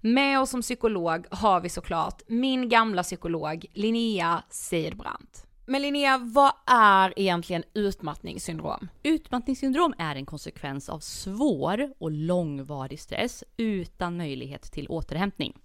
Med 0.00 0.40
oss 0.40 0.50
som 0.50 0.62
psykolog 0.62 1.26
har 1.30 1.60
vi 1.60 1.68
såklart 1.68 2.22
min 2.26 2.68
gamla 2.68 3.02
psykolog 3.02 3.66
Linnea 3.72 4.42
Seidbrant. 4.50 5.46
Men 5.66 5.82
Linnea, 5.82 6.18
vad 6.18 6.52
är 6.66 7.12
egentligen 7.16 7.62
utmattningssyndrom? 7.74 8.88
Utmattningssyndrom 9.02 9.94
är 9.98 10.16
en 10.16 10.26
konsekvens 10.26 10.88
av 10.88 10.98
svår 10.98 11.92
och 11.98 12.10
långvarig 12.10 13.00
stress 13.00 13.44
utan 13.56 14.16
möjlighet 14.16 14.62
till 14.62 14.88
återhämtning. 14.88 15.58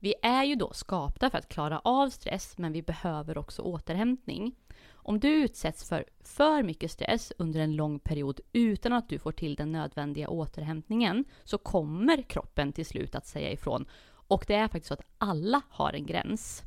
Vi 0.00 0.14
är 0.22 0.44
ju 0.44 0.54
då 0.54 0.72
skapta 0.72 1.30
för 1.30 1.38
att 1.38 1.48
klara 1.48 1.78
av 1.78 2.10
stress, 2.10 2.58
men 2.58 2.72
vi 2.72 2.82
behöver 2.82 3.38
också 3.38 3.62
återhämtning. 3.62 4.54
Om 4.90 5.20
du 5.20 5.28
utsätts 5.28 5.88
för 5.88 6.04
för 6.20 6.62
mycket 6.62 6.90
stress 6.90 7.32
under 7.38 7.60
en 7.60 7.76
lång 7.76 7.98
period 7.98 8.40
utan 8.52 8.92
att 8.92 9.08
du 9.08 9.18
får 9.18 9.32
till 9.32 9.54
den 9.54 9.72
nödvändiga 9.72 10.28
återhämtningen 10.28 11.24
så 11.44 11.58
kommer 11.58 12.22
kroppen 12.22 12.72
till 12.72 12.86
slut 12.86 13.14
att 13.14 13.26
säga 13.26 13.50
ifrån. 13.50 13.86
Och 14.28 14.44
det 14.48 14.54
är 14.54 14.68
faktiskt 14.68 14.86
så 14.86 14.94
att 14.94 15.06
alla 15.18 15.62
har 15.70 15.92
en 15.92 16.06
gräns. 16.06 16.62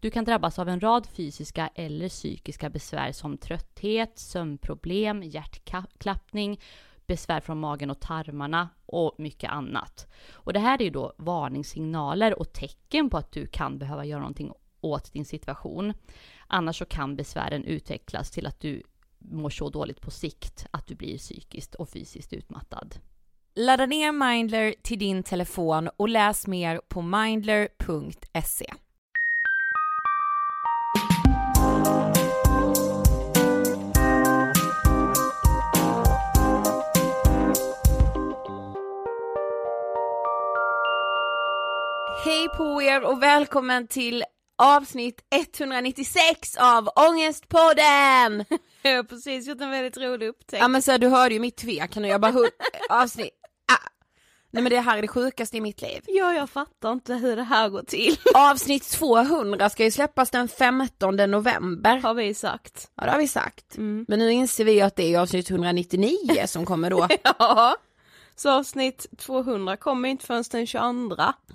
Du 0.00 0.10
kan 0.10 0.24
drabbas 0.24 0.58
av 0.58 0.68
en 0.68 0.80
rad 0.80 1.06
fysiska 1.06 1.70
eller 1.74 2.08
psykiska 2.08 2.70
besvär 2.70 3.12
som 3.12 3.38
trötthet, 3.38 4.18
sömnproblem, 4.18 5.22
hjärtklappning 5.22 6.60
besvär 7.06 7.40
från 7.40 7.60
magen 7.60 7.90
och 7.90 8.00
tarmarna 8.00 8.68
och 8.86 9.14
mycket 9.18 9.50
annat. 9.50 10.06
Och 10.32 10.52
det 10.52 10.60
här 10.60 10.80
är 10.80 10.84
ju 10.84 10.90
då 10.90 11.12
varningssignaler 11.18 12.38
och 12.38 12.52
tecken 12.52 13.10
på 13.10 13.18
att 13.18 13.32
du 13.32 13.46
kan 13.46 13.78
behöva 13.78 14.04
göra 14.04 14.20
någonting 14.20 14.52
åt 14.80 15.12
din 15.12 15.24
situation. 15.24 15.94
Annars 16.46 16.78
så 16.78 16.84
kan 16.84 17.16
besvären 17.16 17.64
utvecklas 17.64 18.30
till 18.30 18.46
att 18.46 18.60
du 18.60 18.82
mår 19.18 19.50
så 19.50 19.70
dåligt 19.70 20.00
på 20.00 20.10
sikt 20.10 20.66
att 20.70 20.86
du 20.86 20.94
blir 20.94 21.18
psykiskt 21.18 21.74
och 21.74 21.88
fysiskt 21.88 22.32
utmattad. 22.32 22.94
Ladda 23.54 23.86
ner 23.86 24.12
Mindler 24.12 24.74
till 24.82 24.98
din 24.98 25.22
telefon 25.22 25.88
och 25.96 26.08
läs 26.08 26.46
mer 26.46 26.80
på 26.88 27.02
mindler.se. 27.02 28.72
Hej 42.46 42.56
på 42.56 42.82
er 42.82 43.02
och 43.04 43.22
välkommen 43.22 43.86
till 43.86 44.24
avsnitt 44.58 45.20
196 45.30 46.56
av 46.56 46.88
Ångestpodden! 46.96 48.44
Jag 48.82 48.96
har 48.96 49.02
precis 49.02 49.48
gjort 49.48 49.60
en 49.60 49.70
väldigt 49.70 49.96
rolig 49.96 50.28
upptäckt. 50.28 50.60
Ja 50.60 50.68
men 50.68 50.82
så 50.82 50.90
här, 50.90 50.98
du 50.98 51.08
hörde 51.08 51.34
ju 51.34 51.40
mitt 51.40 51.56
tvek 51.56 51.96
och 51.96 52.06
jag 52.06 52.20
bara 52.20 52.32
avsnitt, 52.90 53.30
ah. 53.72 53.88
Nej 54.50 54.62
men 54.62 54.70
det 54.70 54.80
här 54.80 54.98
är 54.98 55.02
det 55.02 55.08
sjukaste 55.08 55.56
i 55.56 55.60
mitt 55.60 55.82
liv. 55.82 56.00
Ja, 56.06 56.34
jag 56.34 56.50
fattar 56.50 56.92
inte 56.92 57.14
hur 57.14 57.36
det 57.36 57.42
här 57.42 57.68
går 57.68 57.82
till. 57.82 58.16
Avsnitt 58.34 58.88
200 58.88 59.70
ska 59.70 59.84
ju 59.84 59.90
släppas 59.90 60.30
den 60.30 60.48
15 60.48 61.16
november. 61.16 61.96
Har 61.96 62.14
vi 62.14 62.34
sagt. 62.34 62.90
Ja 62.96 63.04
det 63.04 63.10
har 63.10 63.18
vi 63.18 63.28
sagt. 63.28 63.78
Men 64.08 64.18
nu 64.18 64.32
inser 64.32 64.64
vi 64.64 64.80
att 64.80 64.96
det 64.96 65.14
är 65.14 65.18
avsnitt 65.18 65.50
199 65.50 66.46
som 66.46 66.66
kommer 66.66 66.90
då, 66.90 67.08
Ja. 67.38 67.76
Så 68.36 68.50
avsnitt 68.50 69.06
200 69.18 69.76
kommer 69.76 70.08
inte 70.08 70.26
förrän 70.26 70.44
den 70.50 70.66
22. 70.66 70.92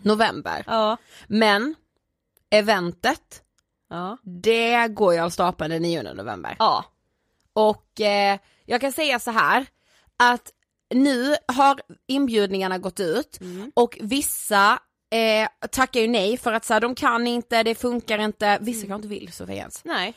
november. 0.01 0.63
Ja. 0.67 0.97
Men 1.27 1.75
eventet, 2.49 3.43
Ja. 3.89 4.17
det 4.23 4.87
går 4.87 5.13
ju 5.13 5.19
av 5.19 5.29
stapeln 5.29 5.71
den 5.71 5.81
9 5.81 6.13
november. 6.13 6.55
Ja. 6.59 6.85
Och 7.53 8.01
eh, 8.01 8.39
jag 8.65 8.81
kan 8.81 8.91
säga 8.91 9.19
så 9.19 9.31
här 9.31 9.65
att 10.17 10.51
nu 10.93 11.35
har 11.47 11.81
inbjudningarna 12.07 12.77
gått 12.77 12.99
ut 12.99 13.39
och 13.73 13.97
vissa 14.01 14.79
eh, 15.11 15.67
tackar 15.71 15.99
ju 16.01 16.07
nej 16.07 16.37
för 16.37 16.53
att 16.53 16.65
så 16.65 16.73
här, 16.73 16.81
de 16.81 16.95
kan 16.95 17.27
inte, 17.27 17.63
det 17.63 17.75
funkar 17.75 18.19
inte, 18.19 18.57
vissa 18.61 18.87
kanske 18.87 18.95
inte 18.95 19.07
vill 19.07 19.31
Sofia 19.33 19.55
ens. 19.55 19.83
Nej. 19.85 20.13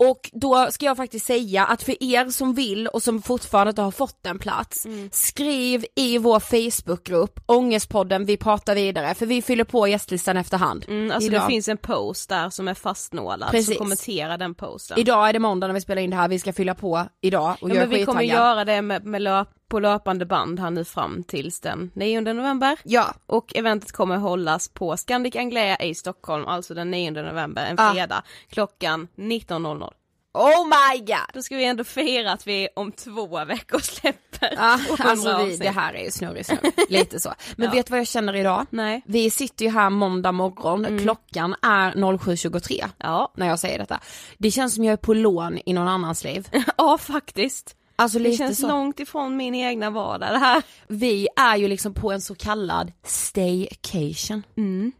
Och 0.00 0.30
då 0.32 0.68
ska 0.70 0.86
jag 0.86 0.96
faktiskt 0.96 1.26
säga 1.26 1.64
att 1.64 1.82
för 1.82 2.02
er 2.02 2.30
som 2.30 2.54
vill 2.54 2.86
och 2.86 3.02
som 3.02 3.22
fortfarande 3.22 3.70
inte 3.70 3.82
har 3.82 3.90
fått 3.90 4.26
en 4.26 4.38
plats, 4.38 4.86
skriv 5.12 5.84
i 5.96 6.18
vår 6.18 6.40
Facebookgrupp, 6.40 7.40
Ångestpodden 7.46 8.24
vi 8.24 8.36
pratar 8.36 8.74
vidare, 8.74 9.14
för 9.14 9.26
vi 9.26 9.42
fyller 9.42 9.64
på 9.64 9.88
gästlistan 9.88 10.36
efterhand. 10.36 10.84
Mm, 10.88 11.10
alltså 11.10 11.30
Idag. 11.30 11.42
det 11.42 11.46
finns 11.46 11.68
en 11.68 11.76
post 11.76 12.28
där 12.28 12.50
som 12.50 12.68
är 12.68 12.74
fastnålad, 12.74 13.50
Precis. 13.50 13.74
så 13.74 13.78
kommentera 13.78 14.36
den 14.36 14.54
posten. 14.54 14.98
Idag 14.98 15.28
är 15.28 15.32
det 15.32 15.38
måndag 15.38 15.66
när 15.66 15.74
vi 15.74 15.80
spelar 15.80 16.02
in 16.02 16.10
det 16.10 16.16
här, 16.16 16.28
vi 16.28 16.38
ska 16.38 16.52
fylla 16.52 16.74
på 16.74 17.06
idag 17.20 17.56
och 17.60 17.70
ja, 17.70 17.74
men 17.74 17.90
vi 17.90 18.04
kommer 18.04 18.22
göra 18.22 18.64
det 18.64 18.82
med, 18.82 19.04
med 19.04 19.22
löp, 19.22 19.48
på 19.70 19.80
löpande 19.80 20.26
band 20.26 20.60
här 20.60 20.70
nu 20.70 20.84
fram 20.84 21.22
tills 21.24 21.60
den 21.60 21.90
9 21.94 22.20
november. 22.20 22.78
Ja, 22.84 23.14
Och 23.26 23.56
eventet 23.56 23.92
kommer 23.92 24.16
hållas 24.16 24.68
på 24.68 24.96
Scandic 24.96 25.36
Anglia 25.36 25.76
i 25.82 25.94
Stockholm, 25.94 26.46
alltså 26.46 26.74
den 26.74 26.90
9 26.90 27.10
november, 27.10 27.66
en 27.66 27.76
Ah. 27.80 27.92
fredag, 27.92 28.22
klockan 28.50 29.08
19.00. 29.16 29.92
oh 30.34 30.66
my 30.66 30.98
god! 30.98 31.16
Då 31.34 31.42
ska 31.42 31.56
vi 31.56 31.64
ändå 31.64 31.84
fira 31.84 32.32
att 32.32 32.46
vi 32.46 32.68
om 32.76 32.92
två 32.92 33.44
veckor 33.44 33.78
släpper 33.82 34.54
Ja, 34.56 34.78
200 34.86 35.04
alltså 35.10 35.44
vi, 35.46 35.56
det 35.56 35.70
här 35.70 35.94
är 35.94 36.04
ju 36.04 36.10
snurrig 36.10 36.46
snurrig, 36.46 36.72
lite 36.88 37.20
så. 37.20 37.34
Men 37.56 37.70
vet 37.70 37.86
du 37.86 37.90
vad 37.90 38.00
jag 38.00 38.06
känner 38.06 38.36
idag? 38.36 38.66
Nej. 38.70 39.02
Vi 39.06 39.30
sitter 39.30 39.64
ju 39.64 39.70
här 39.70 39.90
måndag 39.90 40.32
morgon, 40.32 40.98
klockan 40.98 41.54
är 41.62 41.92
07.23 41.92 42.84
Ja. 42.98 43.32
när 43.36 43.46
jag 43.48 43.58
säger 43.58 43.78
detta. 43.78 44.00
Det 44.38 44.50
känns 44.50 44.74
som 44.74 44.84
jag 44.84 44.92
är 44.92 44.96
på 44.96 45.14
lån 45.14 45.58
i 45.66 45.72
någon 45.72 45.88
annans 45.88 46.24
liv. 46.24 46.48
ja, 46.76 46.98
faktiskt. 46.98 47.76
Alltså 48.00 48.18
Det 48.18 48.32
känns 48.32 48.60
så. 48.60 48.68
långt 48.68 49.00
ifrån 49.00 49.36
min 49.36 49.54
egna 49.54 49.90
vardag 49.90 50.32
det 50.32 50.38
här. 50.38 50.62
Vi 50.88 51.28
är 51.36 51.56
ju 51.56 51.68
liksom 51.68 51.94
på 51.94 52.12
en 52.12 52.20
så 52.20 52.34
kallad 52.34 52.92
staycation. 53.04 54.42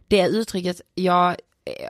Det 0.07 0.27
uttrycket, 0.27 0.81
jag 0.93 1.29
eh, 1.29 1.35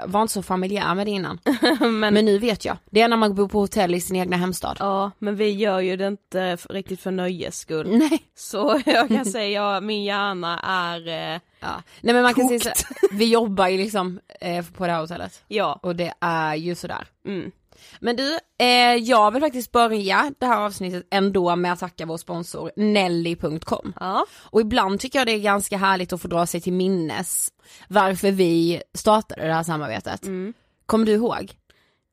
var 0.06 0.22
inte 0.22 0.34
så 0.34 0.44
familjär 0.44 0.96
med 0.96 1.08
det 1.08 1.12
innan. 1.12 1.40
men, 2.00 2.14
nu 2.14 2.38
vet 2.38 2.66
jag. 2.66 2.78
Det 2.92 3.02
är 3.02 3.08
när 3.08 3.18
man 3.18 3.36
bor 3.36 3.48
på 3.48 3.60
hotell 3.60 3.96
i 3.96 4.02
sin 4.02 4.16
egna 4.16 4.38
hemstad. 4.38 4.78
Ja, 4.80 5.12
men 5.20 5.36
vi 5.36 5.50
gör 5.50 5.80
ju 5.80 5.96
det 5.98 6.08
inte 6.08 6.56
riktigt 6.56 7.02
för 7.02 7.12
nöjes 7.12 7.58
skull. 7.60 7.98
Nej. 7.98 8.24
Så 8.36 8.82
jag 8.86 9.08
kan 9.08 9.26
säga, 9.36 9.50
ja, 9.74 9.82
min 9.82 10.04
hjärna 10.04 10.60
är, 10.60 11.08
eh, 11.34 11.40
Ja. 11.64 11.84
Nej 12.02 12.14
men 12.14 12.24
man 12.24 12.34
kan 12.34 12.48
säga 12.48 12.60
så, 12.60 12.86
vi 13.12 13.26
jobbar 13.26 13.68
ju 13.68 13.78
liksom 13.78 14.20
eh, 14.42 14.66
på 14.66 14.86
det 14.86 14.92
här 14.92 15.00
hotellet. 15.02 15.44
ja. 15.48 15.80
Och 15.84 15.96
det 15.96 16.14
är 16.20 16.56
ju 16.56 16.76
sådär. 16.76 17.08
Mm. 17.26 17.52
Men 18.00 18.16
du, 18.16 18.38
eh, 18.58 18.96
jag 18.96 19.32
vill 19.32 19.42
faktiskt 19.42 19.72
börja 19.72 20.32
det 20.40 20.46
här 20.46 20.58
avsnittet 20.66 21.08
ändå 21.12 21.56
med 21.56 21.74
att 21.74 21.80
tacka 21.80 22.06
vår 22.06 22.18
sponsor 22.18 22.72
Nelly.com. 22.76 23.94
Ja. 24.00 24.26
Och 24.40 24.62
ibland 24.62 25.00
tycker 25.00 25.20
jag 25.20 25.28
det 25.28 25.32
är 25.32 25.40
ganska 25.40 25.78
härligt 25.78 26.14
att 26.14 26.22
få 26.22 26.28
dra 26.28 26.46
sig 26.46 26.62
till 26.62 26.74
minnes 26.74 27.52
varför 27.88 28.32
vi 28.32 28.82
startade 28.94 29.48
det 29.48 29.54
här 29.54 29.64
samarbetet. 29.64 30.26
Mm. 30.26 30.54
Kommer 30.86 31.06
du 31.06 31.12
ihåg? 31.12 31.54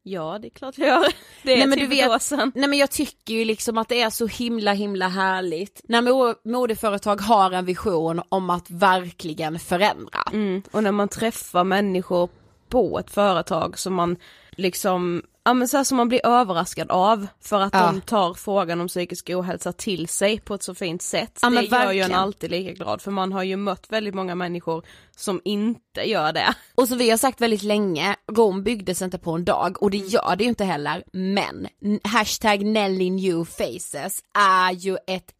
Ja, 0.02 0.38
det 0.42 0.48
är 0.48 0.50
klart 0.50 0.78
jag 0.78 0.88
gör. 0.88 1.12
Det 1.42 1.52
är 1.52 1.58
Nej, 1.58 1.66
men 1.66 1.78
typ 1.78 1.90
du 1.90 1.96
vet- 1.96 2.22
sedan. 2.22 2.52
Nej 2.54 2.68
men 2.68 2.78
jag 2.78 2.90
tycker 2.90 3.34
ju 3.34 3.44
liksom 3.44 3.78
att 3.78 3.88
det 3.88 4.02
är 4.02 4.10
så 4.10 4.26
himla 4.26 4.72
himla 4.72 5.08
härligt 5.08 5.80
när 5.88 6.02
mo- 6.02 6.34
modeföretag 6.44 7.20
har 7.20 7.50
en 7.50 7.64
vision 7.64 8.22
om 8.28 8.50
att 8.50 8.70
verkligen 8.70 9.58
förändra. 9.58 10.22
Mm. 10.32 10.62
Och 10.70 10.82
när 10.82 10.92
man 10.92 11.08
träffar 11.08 11.64
människor 11.64 12.28
på 12.68 12.98
ett 12.98 13.10
företag 13.10 13.78
som 13.78 13.94
man 13.94 14.16
liksom, 14.50 15.22
ja 15.48 15.54
men 15.54 15.68
så 15.68 15.76
här 15.76 15.84
som 15.84 15.96
man 15.96 16.08
blir 16.08 16.26
överraskad 16.26 16.90
av 16.90 17.26
för 17.40 17.60
att 17.60 17.74
Ja. 17.74 17.86
de 17.86 18.00
tar 18.00 18.34
frågan 18.34 18.80
om 18.80 18.88
psykisk 18.88 19.30
ohälsa 19.30 19.72
till 19.72 20.08
sig 20.08 20.40
på 20.40 20.54
ett 20.54 20.62
så 20.62 20.74
fint 20.74 21.02
sätt. 21.02 21.38
Ja, 21.42 21.50
det 21.50 21.62
gör 21.62 21.92
ju 21.92 22.00
en 22.00 22.14
alltid 22.14 22.50
lika 22.50 22.72
glad 22.72 23.02
för 23.02 23.10
man 23.10 23.32
har 23.32 23.42
ju 23.42 23.56
mött 23.56 23.86
väldigt 23.92 24.14
många 24.14 24.34
människor 24.34 24.84
som 25.16 25.40
inte 25.44 26.10
gör 26.10 26.32
det. 26.32 26.54
Och 26.74 26.88
som 26.88 26.98
vi 26.98 27.10
har 27.10 27.16
sagt 27.16 27.40
väldigt 27.40 27.62
länge, 27.62 28.16
Rom 28.32 28.62
byggdes 28.62 29.02
inte 29.02 29.18
på 29.18 29.32
en 29.32 29.44
dag 29.44 29.82
och 29.82 29.90
det 29.90 29.96
gör 29.96 30.36
det 30.36 30.44
ju 30.44 30.48
inte 30.48 30.64
heller, 30.64 31.04
men 31.12 31.68
hashtag 32.04 32.64
Nelly 32.64 33.10
New 33.10 33.44
Faces 33.44 34.22
är 34.38 34.72
ju 34.72 34.96
ett 35.06 35.32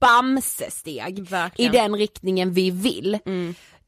bamsesteg 0.00 1.28
i 1.56 1.68
den 1.68 1.96
riktningen 1.96 2.52
vi 2.52 2.70
vill. 2.70 3.18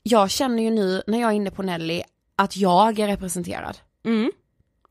Jag 0.02 0.30
känner 0.30 0.62
ju 0.62 0.70
nu 0.70 1.02
när 1.06 1.20
jag 1.20 1.30
är 1.30 1.34
inne 1.34 1.50
på 1.50 1.62
Nelly 1.62 2.02
att 2.36 2.56
jag 2.56 2.98
är 2.98 3.06
representerad. 3.06 3.78
Mm. 4.04 4.32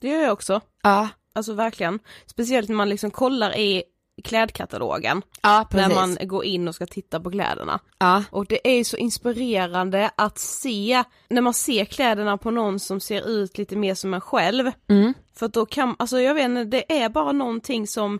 Det 0.04 0.10
gör 0.10 0.22
jag 0.22 0.34
också. 0.34 0.62
Ja, 0.82 1.10
Alltså 1.36 1.54
verkligen. 1.54 2.00
Speciellt 2.26 2.70
när 2.70 2.76
man 2.76 2.90
liksom 2.90 3.12
kollar 3.12 3.58
i 3.58 3.84
klädkatalogen. 4.24 5.22
ja. 5.42 5.68
När 5.72 5.96
man 5.96 6.18
går 6.22 6.46
in 6.46 6.68
och 6.68 6.76
ska 6.76 6.86
titta 6.86 7.20
på 7.20 7.32
kläderna. 7.32 7.80
Ja, 7.98 8.24
Och 8.32 8.46
det 8.46 8.68
är 8.68 8.76
ju 8.78 8.84
så 8.84 8.98
inspirerande 8.98 10.12
att 10.18 10.38
se, 10.38 11.04
när 11.30 11.42
man 11.42 11.54
ser 11.54 11.86
kläderna 11.86 12.38
på 12.38 12.52
någon 12.52 12.80
som 12.80 13.00
ser 13.00 13.28
ut 13.30 13.58
lite 13.58 13.76
mer 13.76 13.96
som 13.96 14.14
en 14.14 14.22
själv. 14.22 14.72
mm. 14.90 15.14
För 15.36 15.48
då 15.48 15.66
kan, 15.66 15.96
alltså 16.00 16.22
jag 16.22 16.34
vet 16.34 16.46
inte, 16.46 16.64
det 16.64 17.02
är 17.02 17.10
bara 17.10 17.32
någonting 17.32 17.88
som 17.88 18.20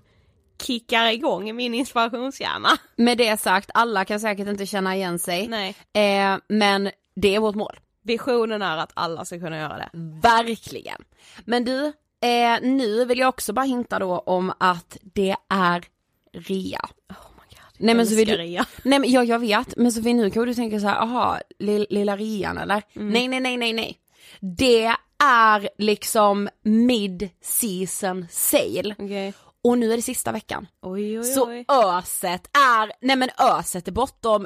kickar 0.62 1.08
igång 1.08 1.50
i 1.50 1.54
min 1.54 1.74
inspirationshjärna. 1.74 2.70
Med 2.96 3.18
det 3.18 3.40
sagt, 3.40 3.70
alla 3.74 4.06
kan 4.06 4.20
säkert 4.20 4.48
inte 4.48 4.66
känna 4.66 4.96
igen 4.96 5.20
sig, 5.20 5.48
Nej. 5.48 5.76
eh, 5.94 6.38
men 6.50 6.92
det 7.16 7.36
är 7.36 7.40
vårt 7.40 7.56
mål. 7.56 7.80
Visionen 8.04 8.62
är 8.62 8.78
att 8.78 8.92
alla 8.94 9.26
ska 9.26 9.40
kunna 9.40 9.58
göra 9.58 9.78
det. 9.78 9.90
Verkligen. 10.22 11.04
Men 11.46 11.66
du, 11.66 11.86
eh, 12.22 12.62
nu 12.62 13.06
vill 13.06 13.20
jag 13.20 13.30
också 13.30 13.54
bara 13.54 13.66
hinta 13.66 14.00
då 14.00 14.20
om 14.20 14.54
att 14.58 14.98
det 15.02 15.36
är 15.50 15.84
rea. 16.34 16.90
Nej 17.78 17.96
men 17.96 18.08
så 18.08 18.16
vill 18.16 18.28
du, 18.28 18.38
rea. 18.38 18.66
nej 18.84 19.00
men 19.00 19.12
ja, 19.12 19.24
jag 19.24 19.40
vet, 19.40 19.78
men 19.78 19.92
Sofie 19.92 20.14
nu 20.14 20.30
kan 20.30 20.46
du 20.48 20.54
tänka 20.54 20.80
så 20.80 20.88
här, 20.88 21.02
aha, 21.02 21.40
lill, 21.60 21.88
lilla 21.90 22.18
rean 22.18 22.58
eller? 22.58 22.84
Nej 22.94 23.28
nej 23.28 23.40
nej 23.40 23.58
nej 23.58 23.74
nej. 23.74 23.98
Det 24.40 24.94
är 25.24 25.70
liksom 25.78 26.50
mid 26.64 27.30
season 27.42 28.26
sale 28.30 28.96
Okej. 29.00 29.34
och 29.64 29.78
nu 29.78 29.92
är 29.94 29.96
det 29.96 30.02
sista 30.02 30.32
veckan. 30.32 30.68
Oj 30.82 31.20
oj 31.20 31.24
Så 31.26 31.48
oj. 31.50 31.66
öset 31.68 32.50
är, 32.58 32.92
nej 33.06 33.16
men 33.16 33.30
öset 33.38 33.88
är 33.88 33.92
bortom 33.92 34.46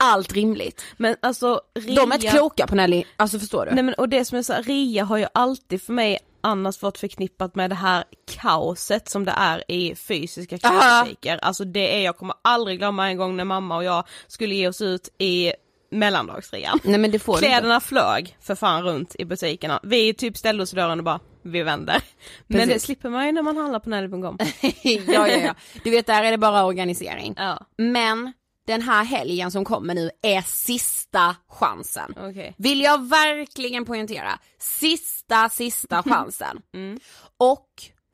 allt 0.00 0.32
rimligt. 0.32 0.82
Men 0.96 1.16
alltså 1.22 1.60
rea. 1.74 1.94
De 1.94 2.12
är 2.12 2.14
inte 2.14 2.28
kloka 2.28 2.66
på 2.66 2.74
Nelly, 2.74 3.04
alltså 3.16 3.38
förstår 3.38 3.66
du? 3.66 3.72
Nej 3.74 3.84
men 3.84 3.94
och 3.94 4.08
det 4.08 4.24
som 4.24 4.38
är 4.38 4.42
så 4.42 4.52
här, 4.52 4.62
rea 4.62 5.04
har 5.04 5.16
ju 5.16 5.26
alltid 5.34 5.82
för 5.82 5.92
mig 5.92 6.18
annars 6.40 6.82
varit 6.82 6.98
förknippat 6.98 7.54
med 7.54 7.70
det 7.70 7.76
här 7.76 8.04
kaoset 8.36 9.08
som 9.08 9.24
det 9.24 9.34
är 9.36 9.70
i 9.70 9.94
fysiska 9.94 10.58
klädbutiker. 10.58 11.38
Alltså 11.42 11.64
det 11.64 11.96
är, 11.96 12.04
jag 12.04 12.16
kommer 12.16 12.34
aldrig 12.42 12.78
glömma 12.78 13.08
en 13.08 13.16
gång 13.16 13.36
när 13.36 13.44
mamma 13.44 13.76
och 13.76 13.84
jag 13.84 14.04
skulle 14.26 14.54
ge 14.54 14.68
oss 14.68 14.80
ut 14.80 15.08
i 15.18 15.52
mellandagsrean. 15.90 16.78
Nej 16.84 16.98
men 16.98 17.10
det 17.10 17.18
får 17.18 17.32
du 17.32 17.38
inte. 17.38 17.48
Kläderna 17.48 17.80
flög 17.80 18.36
för 18.40 18.54
fan 18.54 18.82
runt 18.82 19.16
i 19.18 19.24
butikerna. 19.24 19.80
Vi 19.82 20.14
typ 20.14 20.36
ställde 20.36 20.62
oss 20.62 20.72
i 20.72 20.76
dörren 20.76 20.98
och 20.98 21.04
bara 21.04 21.20
vi 21.42 21.62
vänder. 21.62 22.02
Men 22.46 22.58
Precis. 22.58 22.74
det 22.74 22.80
slipper 22.80 23.08
man 23.08 23.26
ju 23.26 23.32
när 23.32 23.42
man 23.42 23.56
handlar 23.56 23.80
på 23.80 23.90
Nelly.com. 23.90 24.38
ja, 24.82 25.28
ja, 25.28 25.36
ja. 25.36 25.54
Du 25.84 25.90
vet, 25.90 26.06
där 26.06 26.24
är 26.24 26.30
det 26.30 26.38
bara 26.38 26.64
organisering. 26.64 27.34
ja, 27.36 27.66
Men 27.78 28.32
den 28.66 28.82
här 28.82 29.04
helgen 29.04 29.50
som 29.50 29.64
kommer 29.64 29.94
nu 29.94 30.10
är 30.22 30.42
sista 30.42 31.36
chansen. 31.48 32.14
okej. 32.16 32.54
Vill 32.58 32.80
jag 32.80 33.08
verkligen 33.08 33.84
poängtera. 33.84 34.38
Sista, 34.58 35.48
sista 35.48 36.02
chansen. 36.06 36.62
Mm. 36.74 36.98
Och 37.36 37.68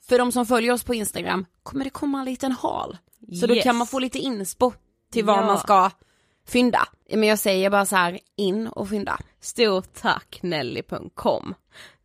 för 0.09 0.19
de 0.19 0.33
som 0.33 0.47
följer 0.47 0.73
oss 0.73 0.85
på 0.85 0.95
Instagram 0.95 1.47
kommer 1.63 1.85
det 1.85 1.91
komma 1.91 2.19
en 2.19 2.25
liten 2.25 2.53
hal. 2.53 2.97
Så 3.41 3.47
då 3.47 3.55
Yes. 3.55 3.65
kan 3.65 3.77
man 3.77 3.87
få 3.87 3.99
lite 3.99 4.19
inspo 4.19 4.73
till 5.13 5.25
vad 5.25 5.39
Ja. 5.39 5.47
man 5.47 5.59
ska 5.59 5.91
fynda. 6.49 6.89
Men 7.11 7.23
jag 7.29 7.39
säger 7.39 7.71
bara 7.71 7.87
så 7.87 7.97
här, 7.97 8.19
in 8.37 8.67
och 8.69 8.89
fynda. 8.89 9.19
Stort 9.41 9.95
tack 9.95 10.39
Nelly.com. 10.43 11.55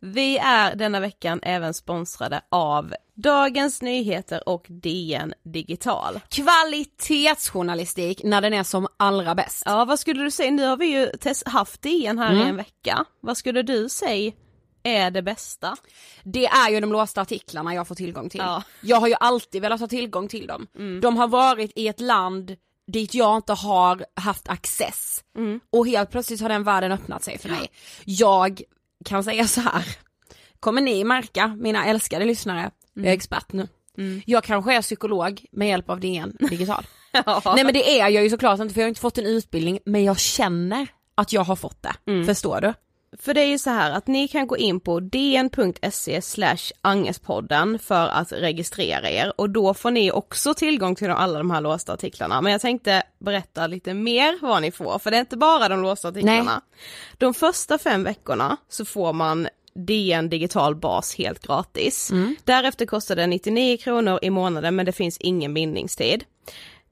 Vi 0.04 0.38
är 0.38 0.76
denna 0.76 1.00
veckan 1.00 1.40
även 1.42 1.74
sponsrade 1.74 2.40
av 2.48 2.94
Dagens 3.14 3.82
Nyheter 3.82 4.48
och 4.48 4.66
DN 4.68 5.34
Digital. 5.44 6.20
Kvalitetsjournalistik 6.28 8.20
när 8.24 8.40
den 8.40 8.52
är 8.52 8.62
som 8.62 8.86
allra 8.96 9.34
bäst. 9.34 9.62
Ja, 9.66 9.84
vad 9.84 9.98
skulle 9.98 10.22
du 10.22 10.30
säga? 10.30 10.50
Nu 10.50 10.66
har 10.66 10.76
vi 10.76 10.86
ju 10.86 11.10
haft 11.46 11.82
DN 11.82 12.18
här 12.18 12.30
Mm. 12.32 12.46
i 12.46 12.48
en 12.50 12.56
vecka. 12.56 13.04
Vad 13.20 13.36
skulle 13.36 13.62
du 13.62 13.88
säga 13.88 14.32
är 14.82 15.10
det 15.10 15.22
bästa? 15.22 15.76
Det 16.22 16.46
är 16.46 16.70
ju 16.70 16.80
de 16.80 16.92
låsta 16.92 17.20
artiklarna 17.20 17.74
jag 17.74 17.88
får 17.88 17.94
tillgång 17.94 18.28
till. 18.30 18.40
Ja. 18.40 18.62
Jag 18.80 18.96
har 19.00 19.08
ju 19.08 19.14
alltid 19.20 19.62
velat 19.62 19.80
ha 19.80 19.86
tillgång 19.88 20.28
till 20.28 20.46
dem. 20.46 20.66
De 21.02 21.16
har 21.16 21.28
varit 21.28 21.72
i 21.76 21.88
ett 21.88 22.00
land 22.00 22.56
dit 22.92 23.14
jag 23.14 23.36
inte 23.36 23.52
har 23.52 24.04
haft 24.16 24.48
access. 24.48 25.24
Och 25.72 25.86
helt 25.86 26.10
plötsligt 26.10 26.40
har 26.40 26.48
den 26.48 26.64
världen 26.64 26.92
öppnat 26.92 27.24
sig 27.24 27.38
för 27.38 27.48
mig. 27.48 27.70
Jag 28.04 28.62
kan 29.04 29.24
säga 29.24 29.46
så 29.46 29.60
här. 29.60 29.84
kommer 30.60 30.80
ni 30.80 31.04
märka, 31.04 31.46
mina 31.48 31.86
älskade 31.86 32.24
lyssnare, 32.24 32.70
jag 32.94 33.06
är 33.06 33.12
expert 33.12 33.52
nu. 33.52 33.68
Jag 34.26 34.44
kanske 34.44 34.74
är 34.74 34.82
psykolog 34.82 35.44
med 35.52 35.68
hjälp 35.68 35.90
av 35.90 36.00
DN 36.00 36.36
digital. 36.50 36.86
Nej 37.56 37.64
men 37.64 37.74
det 37.74 38.00
är 38.00 38.08
jag 38.08 38.22
ju 38.22 38.30
såklart 38.30 38.60
inte 38.60 38.74
för 38.74 38.80
jag 38.80 38.84
har 38.84 38.88
inte 38.88 39.00
fått 39.00 39.18
en 39.18 39.26
utbildning 39.26 39.78
men 39.84 40.04
jag 40.04 40.18
känner 40.18 40.86
att 41.14 41.32
jag 41.32 41.42
har 41.44 41.56
fått 41.56 41.82
det. 41.82 41.92
Förstår 42.26 42.60
du? 42.60 42.74
För 43.18 43.34
det 43.34 43.40
är 43.40 43.46
ju 43.46 43.58
så 43.58 43.70
här 43.70 43.90
att 43.90 44.06
ni 44.06 44.28
kan 44.28 44.46
gå 44.46 44.56
in 44.56 44.80
på 44.80 45.00
dn.se 45.00 46.22
slash 46.22 46.72
angespodden 46.80 47.78
för 47.78 48.08
att 48.08 48.32
registrera 48.32 49.10
er 49.10 49.32
och 49.40 49.50
då 49.50 49.74
får 49.74 49.90
ni 49.90 50.12
också 50.12 50.54
tillgång 50.54 50.94
till 50.94 51.10
alla 51.10 51.38
de 51.38 51.50
här 51.50 51.60
låsta 51.60 51.92
artiklarna. 51.92 52.40
Men 52.40 52.52
jag 52.52 52.60
tänkte 52.60 53.02
berätta 53.18 53.66
lite 53.66 53.94
mer 53.94 54.38
vad 54.42 54.62
ni 54.62 54.70
får, 54.70 54.98
för 54.98 55.10
det 55.10 55.16
är 55.16 55.20
inte 55.20 55.36
bara 55.36 55.68
de 55.68 55.82
låsta 55.82 56.08
artiklarna. 56.08 56.60
De 57.18 57.34
första 57.34 57.78
fem 57.78 58.04
veckorna 58.04 58.56
så 58.68 58.84
får 58.84 59.12
man 59.12 59.48
DN 59.74 60.28
digital 60.28 60.76
bas 60.76 61.14
helt 61.14 61.46
gratis. 61.46 62.10
Därefter 62.44 62.86
kostar 62.86 63.16
det 63.16 63.26
99 63.26 63.76
kronor 63.76 64.18
i 64.22 64.30
månaden 64.30 64.76
men 64.76 64.86
det 64.86 64.92
finns 64.92 65.18
ingen 65.18 65.54
bindningstid. 65.54 66.24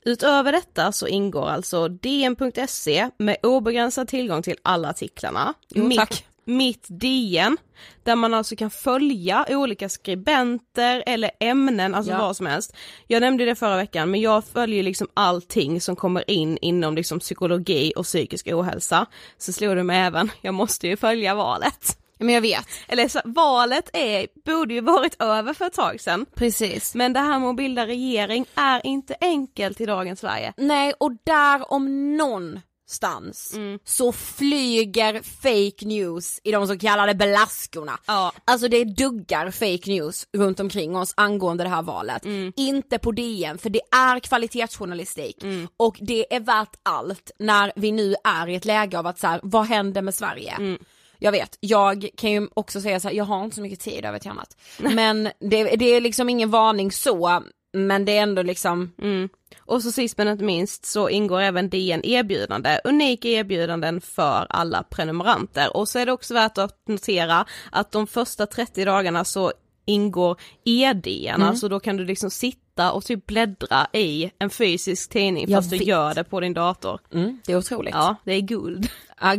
Utöver 0.04 0.52
detta 0.52 0.92
så 0.92 1.06
ingår 1.06 1.48
alltså 1.48 1.88
DN.se 1.88 3.10
med 3.18 3.36
obegränsad 3.42 4.08
tillgång 4.08 4.42
till 4.42 4.56
alla 4.62 4.90
artiklarna. 4.90 5.54
Jo, 5.68 5.84
mitt, 5.84 5.98
tack. 5.98 6.26
mitt 6.44 6.86
DN, 6.88 7.56
där 8.02 8.16
man 8.16 8.34
alltså 8.34 8.56
kan 8.56 8.70
följa 8.70 9.46
olika 9.48 9.88
skribenter 9.88 11.02
eller 11.06 11.30
ämnen, 11.40 11.94
alltså 11.94 12.12
Ja. 12.12 12.18
vad 12.18 12.36
som 12.36 12.46
helst. 12.46 12.76
Jag 13.06 13.20
nämnde 13.20 13.44
det 13.44 13.54
förra 13.54 13.76
veckan, 13.76 14.10
men 14.10 14.20
jag 14.20 14.44
följer 14.44 14.82
liksom 14.82 15.08
allting 15.14 15.80
som 15.80 15.96
kommer 15.96 16.30
in 16.30 16.58
inom 16.62 16.94
liksom 16.94 17.18
psykologi 17.20 17.92
och 17.96 18.04
psykisk 18.04 18.46
ohälsa. 18.46 19.06
Så 19.38 19.52
slog 19.52 19.76
det 19.76 19.82
mig 19.84 20.00
även, 20.00 20.30
jag 20.40 20.54
måste 20.54 20.88
ju 20.88 20.96
följa 20.96 21.34
valet. 21.34 21.96
Men 22.20 22.34
jag 22.34 22.40
vet. 22.40 22.66
Eller 22.88 23.08
så, 23.08 23.20
valet 23.24 23.90
är, 23.92 24.26
borde 24.44 24.74
ju 24.74 24.80
varit 24.80 25.22
över 25.22 25.54
för 25.54 25.66
ett 25.66 25.72
tag 25.72 26.00
sedan. 26.00 26.26
Precis. 26.34 26.94
Men 26.94 27.12
det 27.12 27.20
här 27.20 27.38
med 27.38 27.48
att 27.48 27.56
bilda 27.56 27.86
regering 27.86 28.46
är 28.54 28.86
inte 28.86 29.16
enkelt 29.20 29.80
i 29.80 29.86
dagens 29.86 30.20
Sverige. 30.20 30.52
Nej 30.56 30.92
och 30.98 31.12
där 31.24 31.72
om 31.72 32.16
någonstans 32.16 33.54
så 33.84 34.12
flyger 34.12 35.22
fake 35.22 35.86
news 35.86 36.40
i 36.44 36.52
de 36.52 36.66
så 36.66 36.78
kallade 36.78 37.14
belaskorna. 37.14 37.98
Ja. 38.06 38.32
Alltså 38.44 38.68
det 38.68 38.84
duggar 38.84 39.50
fake 39.50 39.90
news 39.90 40.26
runt 40.36 40.60
omkring 40.60 40.96
oss 40.96 41.14
angående 41.16 41.64
det 41.64 41.70
här 41.70 41.82
valet. 41.82 42.22
Inte 42.56 42.98
på 42.98 43.12
DN 43.12 43.58
för 43.58 43.70
det 43.70 43.80
är 43.90 44.20
kvalitetsjournalistik 44.20 45.44
och 45.76 45.96
det 46.00 46.34
är 46.34 46.40
värt 46.40 46.76
allt 46.82 47.30
när 47.38 47.72
vi 47.76 47.92
nu 47.92 48.14
är 48.24 48.48
i 48.48 48.54
ett 48.54 48.64
läge 48.64 48.98
av 48.98 49.06
att 49.06 49.18
så 49.18 49.26
här, 49.26 49.40
vad 49.42 49.66
händer 49.66 50.02
med 50.02 50.14
Sverige? 50.14 50.78
Jag 51.22 51.32
vet, 51.32 51.56
jag 51.60 52.08
kan 52.16 52.30
ju 52.30 52.48
också 52.54 52.80
säga 52.80 53.00
så 53.00 53.08
här, 53.08 53.14
jag 53.14 53.24
har 53.24 53.44
inte 53.44 53.56
så 53.56 53.62
mycket 53.62 53.80
tid 53.80 54.04
över 54.04 54.18
till 54.18 54.30
annat. 54.30 54.56
Men 54.78 55.24
det, 55.24 55.64
det 55.64 55.84
är 55.84 56.00
liksom 56.00 56.28
ingen 56.28 56.50
varning 56.50 56.92
så, 56.92 57.42
men 57.72 58.04
det 58.04 58.18
är 58.18 58.22
ändå 58.22 58.42
liksom 58.42 58.92
Mm. 59.02 59.28
Och 59.60 59.82
så 59.82 59.92
sist 59.92 60.18
men 60.18 60.28
inte 60.28 60.44
minst 60.44 60.86
så 60.86 61.08
ingår 61.08 61.40
även 61.40 61.70
DN 61.70 62.04
erbjudande, 62.04 62.80
unika 62.84 63.28
erbjudanden 63.28 64.00
för 64.00 64.46
alla 64.50 64.82
prenumeranter. 64.82 65.76
Och 65.76 65.88
så 65.88 65.98
är 65.98 66.06
det 66.06 66.12
också 66.12 66.34
värt 66.34 66.58
att 66.58 66.78
notera 66.88 67.46
att 67.72 67.92
de 67.92 68.06
första 68.06 68.46
30 68.46 68.84
dagarna 68.84 69.24
så 69.24 69.52
ingår 69.84 70.36
e-DN, 70.64 71.42
alltså 71.42 71.68
då 71.68 71.80
kan 71.80 71.96
du 71.96 72.04
liksom 72.04 72.30
sitta 72.30 72.92
och 72.92 73.04
typ 73.04 73.26
bläddra 73.26 73.86
i 73.92 74.30
en 74.38 74.50
fysisk 74.50 75.10
tidning 75.10 75.44
Jag 75.48 75.58
fast 75.58 75.70
du 75.70 75.78
vet. 75.78 75.86
gör 75.86 76.14
det 76.14 76.24
på 76.24 76.40
din 76.40 76.54
dator. 76.54 77.00
Mm, 77.12 77.38
det 77.46 77.52
är 77.52 77.56
otroligt. 77.56 77.94
Ja, 77.94 78.16
det 78.24 78.32
är 78.32 78.40
guld. 78.40 78.88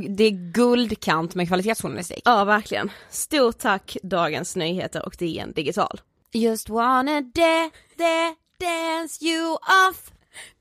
Det 0.10 0.24
är 0.24 0.52
guldkant 0.54 1.36
med 1.36 1.48
kvalitetsjournalistik. 1.48 2.22
Ja, 2.26 2.44
verkligen. 2.44 2.92
Stort 3.10 3.58
tack 3.58 3.98
Dagens 4.04 4.56
Nyheter 4.56 5.06
och 5.06 5.16
DN 5.20 5.52
Digital. 5.52 6.02
Just 6.34 6.70
wanna 6.70 7.22
da, 7.22 7.70
da, 7.98 8.36
dance 8.60 9.26
you 9.26 9.54
off. 9.54 10.12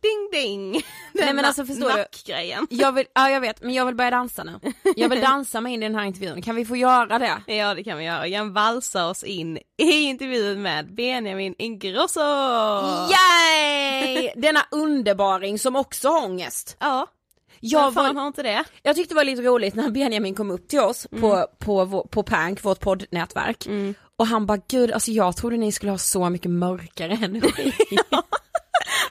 Ding 0.02 0.28
ding! 0.32 0.72
Nej, 1.12 1.26
Den 1.26 1.36
men 1.36 1.44
alltså, 1.44 1.64
förstår 1.64 1.92
du? 1.92 2.76
Jag 2.76 2.92
vill, 2.92 3.06
ja 3.14 3.30
jag 3.30 3.40
vet, 3.40 3.62
men 3.62 3.74
jag 3.74 3.86
vill 3.86 3.94
börja 3.94 4.10
dansa 4.10 4.44
nu. 4.44 4.60
Jag 4.96 5.08
vill 5.08 5.20
dansa 5.30 5.60
mig 5.60 5.72
in 5.74 5.82
i 5.82 5.86
den 5.86 5.94
här 5.94 6.04
intervjun, 6.04 6.42
kan 6.42 6.56
vi 6.56 6.64
få 6.64 6.76
göra 6.76 7.18
det? 7.18 7.42
Ja 7.46 7.74
det 7.74 7.84
kan 7.84 7.98
vi 7.98 8.04
göra, 8.04 8.26
jag 8.26 8.52
valsar 8.52 9.10
oss 9.10 9.24
in 9.24 9.58
i 9.78 9.92
intervjun 10.02 10.62
med 10.62 10.94
Benjamin 10.94 11.54
Ingrosso! 11.58 12.20
Yay! 13.10 14.32
Denna 14.36 14.66
underbaring 14.70 15.58
som 15.58 15.76
också 15.76 16.08
har 16.08 16.24
ångest. 16.24 16.76
Ja, 16.80 17.06
Jag, 17.60 17.94
fan 17.94 18.14
var, 18.14 18.20
har 18.20 18.26
inte 18.26 18.42
det? 18.42 18.64
jag 18.82 18.96
tyckte 18.96 19.14
det 19.14 19.16
var 19.16 19.24
lite 19.24 19.42
roligt 19.42 19.74
när 19.74 19.90
Benjamin 19.90 20.34
kom 20.34 20.50
upp 20.50 20.68
till 20.68 20.80
oss 20.80 21.06
på, 21.20 21.46
på, 21.58 21.84
vår- 21.84 22.08
på 22.08 22.22
Pank, 22.22 22.64
vårt 22.64 22.80
poddnätverk. 22.80 23.66
Och 24.16 24.26
han 24.26 24.46
bara, 24.46 24.58
gud 24.68 24.92
alltså 24.92 25.10
jag 25.10 25.36
trodde 25.36 25.56
ni 25.56 25.72
skulle 25.72 25.90
ha 25.92 25.98
så 25.98 26.30
mycket 26.30 26.50
mörkare 26.50 27.12
energi. 27.22 27.72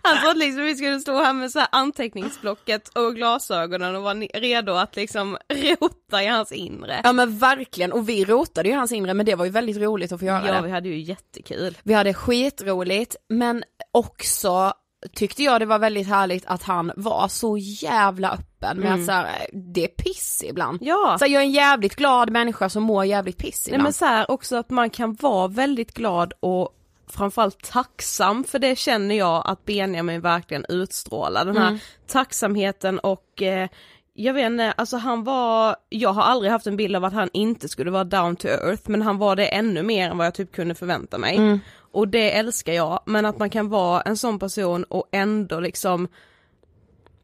Han 0.02 0.18
trodde 0.24 0.40
liksom 0.40 0.64
vi 0.64 0.76
skulle 0.76 1.00
stå 1.00 1.18
här 1.24 1.34
med 1.34 1.52
så 1.52 1.60
här 1.60 1.68
anteckningsblocket 1.72 2.88
och 2.88 3.16
glasögonen 3.16 3.96
och 3.96 4.04
vara 4.04 4.14
redo 4.14 4.72
att 4.74 4.96
liksom 4.96 5.38
rota 5.80 6.24
i 6.24 6.28
hans 6.28 6.52
inre. 6.52 7.02
ja 7.04 7.14
men 7.14 7.38
verkligen, 7.38 7.92
och 7.92 8.10
vi 8.10 8.26
rotade 8.26 8.70
ju 8.70 8.76
hans 8.76 8.92
inre 8.92 9.14
men 9.14 9.26
det 9.26 9.36
var 9.36 9.46
ju 9.46 9.52
väldigt 9.52 9.78
roligt 9.78 10.12
att 10.12 10.20
få 10.20 10.26
göra 10.26 10.48
Ja 10.48 10.54
det. 10.54 10.62
vi 10.62 10.72
hade 10.72 10.90
ju 10.90 11.00
jättekul. 11.00 11.78
Vi 11.84 11.94
hade 11.94 12.14
skitroligt 12.14 13.16
men 13.30 13.64
också 13.92 14.74
tyckte 15.14 15.44
jag 15.44 15.62
det 15.62 15.66
var 15.66 15.80
väldigt 15.80 16.08
härligt 16.08 16.46
att 16.46 16.64
han 16.64 16.92
var 16.96 17.28
så 17.28 17.58
jävla 17.58 18.32
öppen 18.32 18.78
med 18.78 18.94
att 18.94 19.06
så 19.06 19.12
här, 19.12 19.48
det 19.54 19.84
är 19.84 19.88
piss 19.88 20.44
ibland. 20.48 20.78
Ja. 20.82 21.16
Så 21.20 21.26
här, 21.26 21.32
jag 21.32 21.42
är 21.42 21.46
en 21.46 21.52
jävligt 21.52 21.96
glad 21.96 22.30
människa 22.30 22.70
som 22.70 22.84
mår 22.84 23.06
jävligt 23.06 23.38
piss 23.38 23.66
Nej 23.68 23.74
ibland. 23.74 23.84
men 23.84 23.94
så 23.94 24.06
här 24.06 24.32
också 24.32 24.56
att 24.56 24.70
man 24.70 24.90
kan 24.90 25.14
vara 25.14 25.48
väldigt 25.48 25.94
glad 25.94 26.34
och 26.40 26.76
framförallt 27.08 27.64
tacksam 27.64 28.44
för 28.44 28.60
det 28.60 28.78
känner 28.78 29.16
jag 29.16 29.42
att 29.46 29.66
Benjamin 29.66 30.22
verkligen 30.22 30.66
utstrålar, 30.70 31.46
den 31.46 31.58
här 31.58 31.80
tacksamheten 32.08 33.00
och 33.00 33.42
eh, 33.42 33.70
jag 34.14 34.34
vet 34.34 34.46
inte, 34.46 34.72
alltså 34.72 34.98
han 34.98 35.24
var, 35.24 35.76
jag 35.90 36.14
har 36.14 36.24
aldrig 36.24 36.52
haft 36.52 36.68
en 36.68 36.78
bild 36.78 36.96
av 36.96 37.06
att 37.06 37.14
han 37.14 37.30
inte 37.34 37.70
skulle 37.70 37.92
vara 37.92 38.04
down 38.04 38.36
to 38.36 38.48
earth 38.48 38.90
men 38.90 39.02
han 39.02 39.18
var 39.18 39.36
det 39.36 39.46
ännu 39.46 39.84
mer 39.84 40.10
än 40.10 40.18
vad 40.18 40.28
jag 40.28 40.34
typ 40.34 40.52
kunde 40.52 40.76
förvänta 40.76 41.18
mig. 41.18 41.60
Och 42.00 42.08
det 42.08 42.32
älskar 42.32 42.74
jag, 42.74 43.00
men 43.06 43.26
att 43.26 43.40
man 43.40 43.50
kan 43.50 43.70
vara 43.70 44.02
en 44.02 44.18
sån 44.18 44.40
person 44.40 44.84
och 44.84 45.10
ändå 45.12 45.60
liksom 45.60 46.08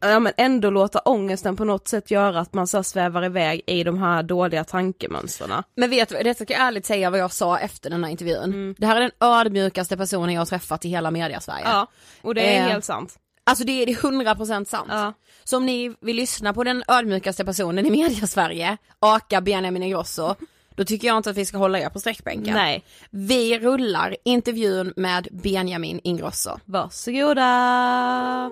Ja 0.00 0.18
men 0.18 0.32
ändå 0.36 0.70
låta 0.70 0.98
ångesten 0.98 1.56
på 1.56 1.64
något 1.64 1.88
sätt 1.88 2.10
göra 2.10 2.40
att 2.40 2.54
man 2.54 2.66
så 2.66 2.82
svävar 2.82 3.24
iväg 3.24 3.62
i 3.66 3.84
de 3.84 3.98
här 3.98 4.22
dåliga 4.22 4.64
tankemönstren. 4.64 5.62
Men 5.76 5.90
vet 5.90 6.08
du, 6.08 6.22
detta 6.22 6.44
ska 6.44 6.54
jag 6.54 6.62
ärligt 6.62 6.86
säga 6.86 7.10
vad 7.10 7.20
jag 7.20 7.32
sa 7.32 7.58
efter 7.58 7.90
den 7.90 8.04
här 8.04 8.10
intervjun. 8.10 8.44
Mm. 8.44 8.74
Det 8.78 8.86
här 8.86 8.96
är 8.96 9.00
den 9.00 9.10
ödmjukaste 9.20 9.96
personen 9.96 10.34
jag 10.34 10.40
har 10.40 10.46
träffat 10.46 10.84
i 10.84 10.88
hela 10.88 11.10
media-Sverige. 11.10 11.64
Ja, 11.64 11.86
och 12.22 12.34
det 12.34 12.56
är 12.56 12.62
Eh, 12.62 12.68
helt 12.68 12.84
sant. 12.84 13.18
Alltså 13.44 13.64
det 13.64 13.82
är 13.82 13.88
är 13.88 13.94
100% 13.94 14.64
sant. 14.64 14.88
Ja. 14.90 15.12
Så 15.44 15.56
om 15.56 15.66
ni 15.66 15.96
vill 16.00 16.16
lyssna 16.16 16.54
på 16.54 16.64
den 16.64 16.82
ödmjukaste 16.88 17.44
personen 17.44 17.86
i 17.86 17.90
media-Sverige, 17.90 18.76
aka 18.98 19.40
Benjamin 19.40 19.82
Ingrosso, 19.82 20.34
då 20.76 20.84
tycker 20.84 21.08
jag 21.08 21.16
inte 21.16 21.30
att 21.30 21.36
vi 21.36 21.44
ska 21.44 21.58
hålla 21.58 21.78
er 21.78 21.88
på 21.88 22.00
sträckbänken. 22.00 22.54
Nej. 22.54 22.84
Vi 23.10 23.58
rullar 23.58 24.16
intervjun 24.24 24.92
med 24.96 25.28
Benjamin 25.30 26.00
Ingrosso. 26.04 26.58
Varsågoda! 26.64 28.50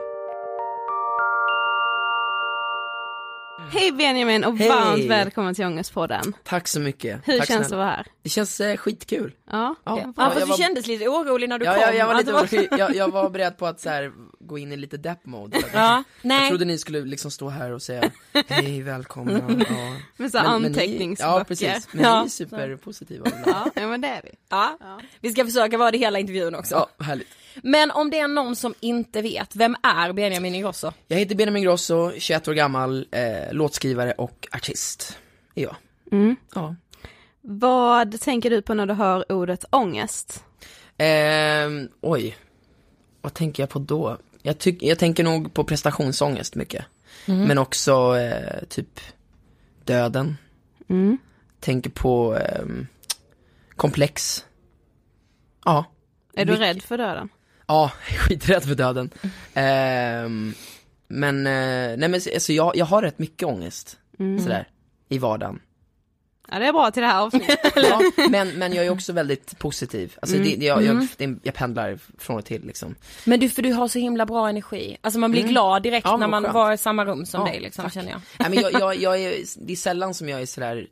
Hej 3.71 3.93
Benjamin 3.93 4.45
och 4.45 4.57
Hej. 4.59 4.69
varmt 4.69 5.05
välkommen 5.05 5.55
till 5.55 5.65
Ångestpodden. 5.65 6.35
Tack 6.45 6.69
så 6.69 6.81
mycket. 6.81 7.21
Hur 7.29 7.39
Tack 7.39 7.49
känns 7.49 7.69
det 7.69 7.75
att 7.75 7.79
vara 7.79 7.91
här? 7.91 8.07
Det 8.23 8.29
känns 8.29 8.61
eh, 8.61 8.77
skitkul. 8.77 9.33
Ja, 9.51 9.75
Ja. 9.85 9.99
Ja, 10.05 10.13
fast 10.17 10.39
jag 10.39 10.47
du 10.47 10.51
var- 10.51 10.57
kändes 10.57 10.87
lite 10.87 11.09
orolig 11.09 11.49
när 11.49 11.59
du 11.59 11.65
Ja, 11.65 11.73
kom. 11.73 11.83
jag, 11.83 11.97
jag 11.97 12.07
var 12.07 12.15
lite 12.15 12.33
orolig. 12.33 12.69
jag, 12.79 12.95
jag 12.97 13.09
var 13.13 13.31
beredd 13.31 13.59
på 13.59 13.67
att 13.67 13.81
så 13.81 13.89
här, 13.89 14.13
gå 14.41 14.59
in 14.59 14.73
i 14.73 14.77
lite 14.77 14.97
depp 14.97 15.27
mode. 15.27 15.57
Ja, 15.73 15.95
Jag 16.23 16.29
nej. 16.29 16.49
trodde 16.49 16.65
ni 16.65 16.79
skulle 16.79 17.01
liksom 17.01 17.31
stå 17.31 17.49
här 17.49 17.73
och 17.73 17.83
säga 17.83 18.11
hej, 18.49 18.83
välkomna. 18.83 19.33
Ja. 19.69 19.97
med 20.17 20.31
så 20.31 20.39
anteckningsböcker. 20.39 21.33
Ja, 21.39 21.45
precis. 21.45 21.89
Men 21.93 22.03
Ja. 22.05 22.21
ni 22.21 22.27
är 22.27 22.31
superpositiva. 22.31 23.27
Ja, 23.47 23.67
ja, 23.75 23.87
men 23.87 24.01
det 24.01 24.09
är 24.09 24.21
vi. 24.25 24.31
Ja. 24.49 24.79
Vi 25.21 25.33
ska 25.33 25.45
försöka 25.45 25.79
vara 25.79 25.91
det 25.91 25.99
hela 25.99 26.19
intervjun 26.19 26.55
också. 26.55 26.75
Ja, 26.99 27.05
härligt. 27.05 27.29
Men 27.63 27.91
om 27.91 28.11
det 28.11 28.19
är 28.19 28.29
någon 28.29 28.57
som 28.57 28.75
inte 28.81 29.23
vet, 29.23 29.57
vem 29.57 29.77
är 29.83 30.13
Benjamin 30.13 30.55
Ingrosso? 30.55 30.93
Jag 31.09 31.19
heter 31.19 31.35
Benjamin 31.35 31.63
Grosso, 31.63 32.13
21 32.19 32.49
år 32.49 32.55
gammal, 32.55 33.07
eh, 33.11 33.53
låtskrivare 33.53 34.13
och 34.13 34.49
artist. 34.53 35.19
Jag. 35.55 35.77
Mm. 36.13 36.37
Ja. 36.55 36.77
Vad 37.41 38.21
tänker 38.21 38.51
du 38.51 38.63
på 38.63 38.75
när 38.75 38.87
du 38.87 38.95
hör 38.95 39.33
ordet 39.33 39.65
ångest? 39.71 40.45
Ehm, 40.99 41.89
oj, 42.01 42.37
vad 43.21 43.35
tänker 43.35 43.63
jag 43.63 43.71
på 43.71 43.79
då? 43.79 44.19
Jag, 44.43 44.59
tyck, 44.59 44.83
jag 44.83 44.99
tänker 44.99 45.25
nog 45.25 45.55
på 45.55 45.65
prestationsångest 45.65 46.55
mycket. 46.55 46.85
Men 47.27 47.59
också 47.59 48.17
eh, 48.19 48.65
typ 48.69 49.01
döden. 49.85 50.37
Mm. 50.89 51.19
Tänker 51.61 51.91
på 51.91 52.37
ehm, 52.37 52.87
komplex. 53.77 54.45
Ja, 55.65 55.85
Är 56.35 56.45
du 56.45 56.53
Mycket. 56.53 56.67
rädd 56.69 56.83
för 56.83 56.99
döden? 56.99 57.29
Ja, 57.67 57.93
skiträdd 58.19 58.65
för 58.65 58.75
döden. 58.75 59.11
Ehm, 59.55 60.55
men, 61.09 61.47
eh, 61.47 61.53
nej 61.97 62.09
men 62.09 62.15
alltså 62.15 62.53
jag, 62.53 62.77
jag 62.77 62.87
har 62.87 63.03
rätt 63.03 63.19
mycket 63.19 63.49
ångest, 63.49 63.99
sådär, 64.19 64.69
i 65.09 65.19
vardagen. 65.19 65.61
Ja, 66.51 66.59
det 66.59 66.67
är 66.67 66.73
bra 66.73 66.91
till 66.91 67.03
det 67.03 67.09
här 67.09 67.21
avsnittet. 67.23 67.59
Ja, 67.77 68.01
men, 68.31 68.49
men 68.49 68.73
jag 68.73 68.87
är 68.87 68.91
också 68.91 69.13
väldigt 69.13 69.59
positiv. 69.59 70.17
Alltså 70.23 70.37
det, 70.37 70.57
det, 70.57 70.67
jag, 70.67 70.83
jag, 70.83 71.07
det, 71.17 71.35
jag 71.43 71.55
pendlar 71.55 71.99
från 72.19 72.37
och 72.39 72.45
till 72.45 72.67
liksom. 72.67 72.95
Men 73.25 73.41
du, 73.41 73.49
för 73.51 73.63
du 73.63 73.73
har 73.73 73.89
så 73.89 73.99
himla 73.99 74.27
bra 74.27 74.49
energi. 74.49 74.97
Alltså 75.01 75.19
man 75.21 75.31
blir 75.31 75.43
glad 75.43 75.83
direkt 75.83 76.05
Ja, 76.07 76.17
när 76.17 76.29
man 76.29 76.43
skönt. 76.43 76.55
var 76.55 76.73
i 76.73 76.79
samma 76.79 77.05
rum 77.05 77.27
som 77.27 77.41
Ja, 77.41 77.47
dig 77.53 77.61
liksom, 77.61 77.85
tack. 77.85 77.95
känner 77.95 78.11
jag. 78.11 78.21
Nej, 78.39 78.51
men 78.51 78.61
jag, 78.61 78.73
jag, 78.81 78.97
jag 78.97 79.19
är, 79.23 79.35
det 79.57 79.73
är 79.73 79.77
sällan 79.77 80.15
som 80.15 80.29
jag 80.29 80.43
är 80.43 80.47
sådär 80.47 80.87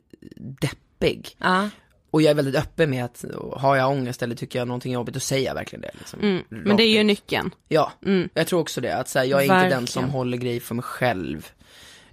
deppig. 0.61 1.35
Ja. 1.37 1.69
Och 2.13 2.21
jag 2.21 2.31
är 2.31 2.35
väldigt 2.35 2.55
öppen 2.55 2.89
med 2.89 3.05
att, 3.05 3.25
har 3.53 3.75
jag 3.75 3.91
ångest 3.91 4.21
eller 4.23 4.35
tycker 4.35 4.59
jag 4.59 4.67
någonting 4.67 4.91
är 4.91 4.93
jobbigt, 4.93 5.13
då 5.13 5.19
säger 5.19 5.45
jag 5.47 5.55
verkligen 5.55 5.81
det. 5.81 5.91
Liksom, 5.93 6.19
Mm. 6.21 6.43
Men 6.49 6.77
det 6.77 6.83
är 6.83 6.97
ju 6.97 7.03
nyckeln. 7.03 7.51
Ja, 7.67 7.91
Mm. 8.05 8.29
jag 8.33 8.47
tror 8.47 8.59
också 8.59 8.81
det. 8.81 8.95
Att 8.95 9.09
så 9.09 9.19
här, 9.19 9.25
jag 9.25 9.39
är 9.39 9.43
inte 9.43 9.53
den 9.55 9.61
Verkligen. 9.63 9.87
som 9.87 10.09
håller 10.09 10.37
grejer 10.37 10.59
för 10.59 10.75
mig 10.75 10.83
själv. 10.83 11.47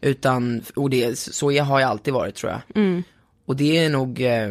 Utan, 0.01 0.63
och 0.77 0.91
det, 0.91 1.19
så 1.19 1.53
jag 1.53 1.65
har 1.65 1.81
jag 1.81 1.91
alltid 1.91 2.15
varit 2.15 2.35
tror 2.35 2.53
jag. 2.53 2.61
Mm. 2.83 3.03
Och 3.47 3.57
det 3.57 3.79
är 3.79 3.89
nog, 3.91 4.21
eh, 4.21 4.49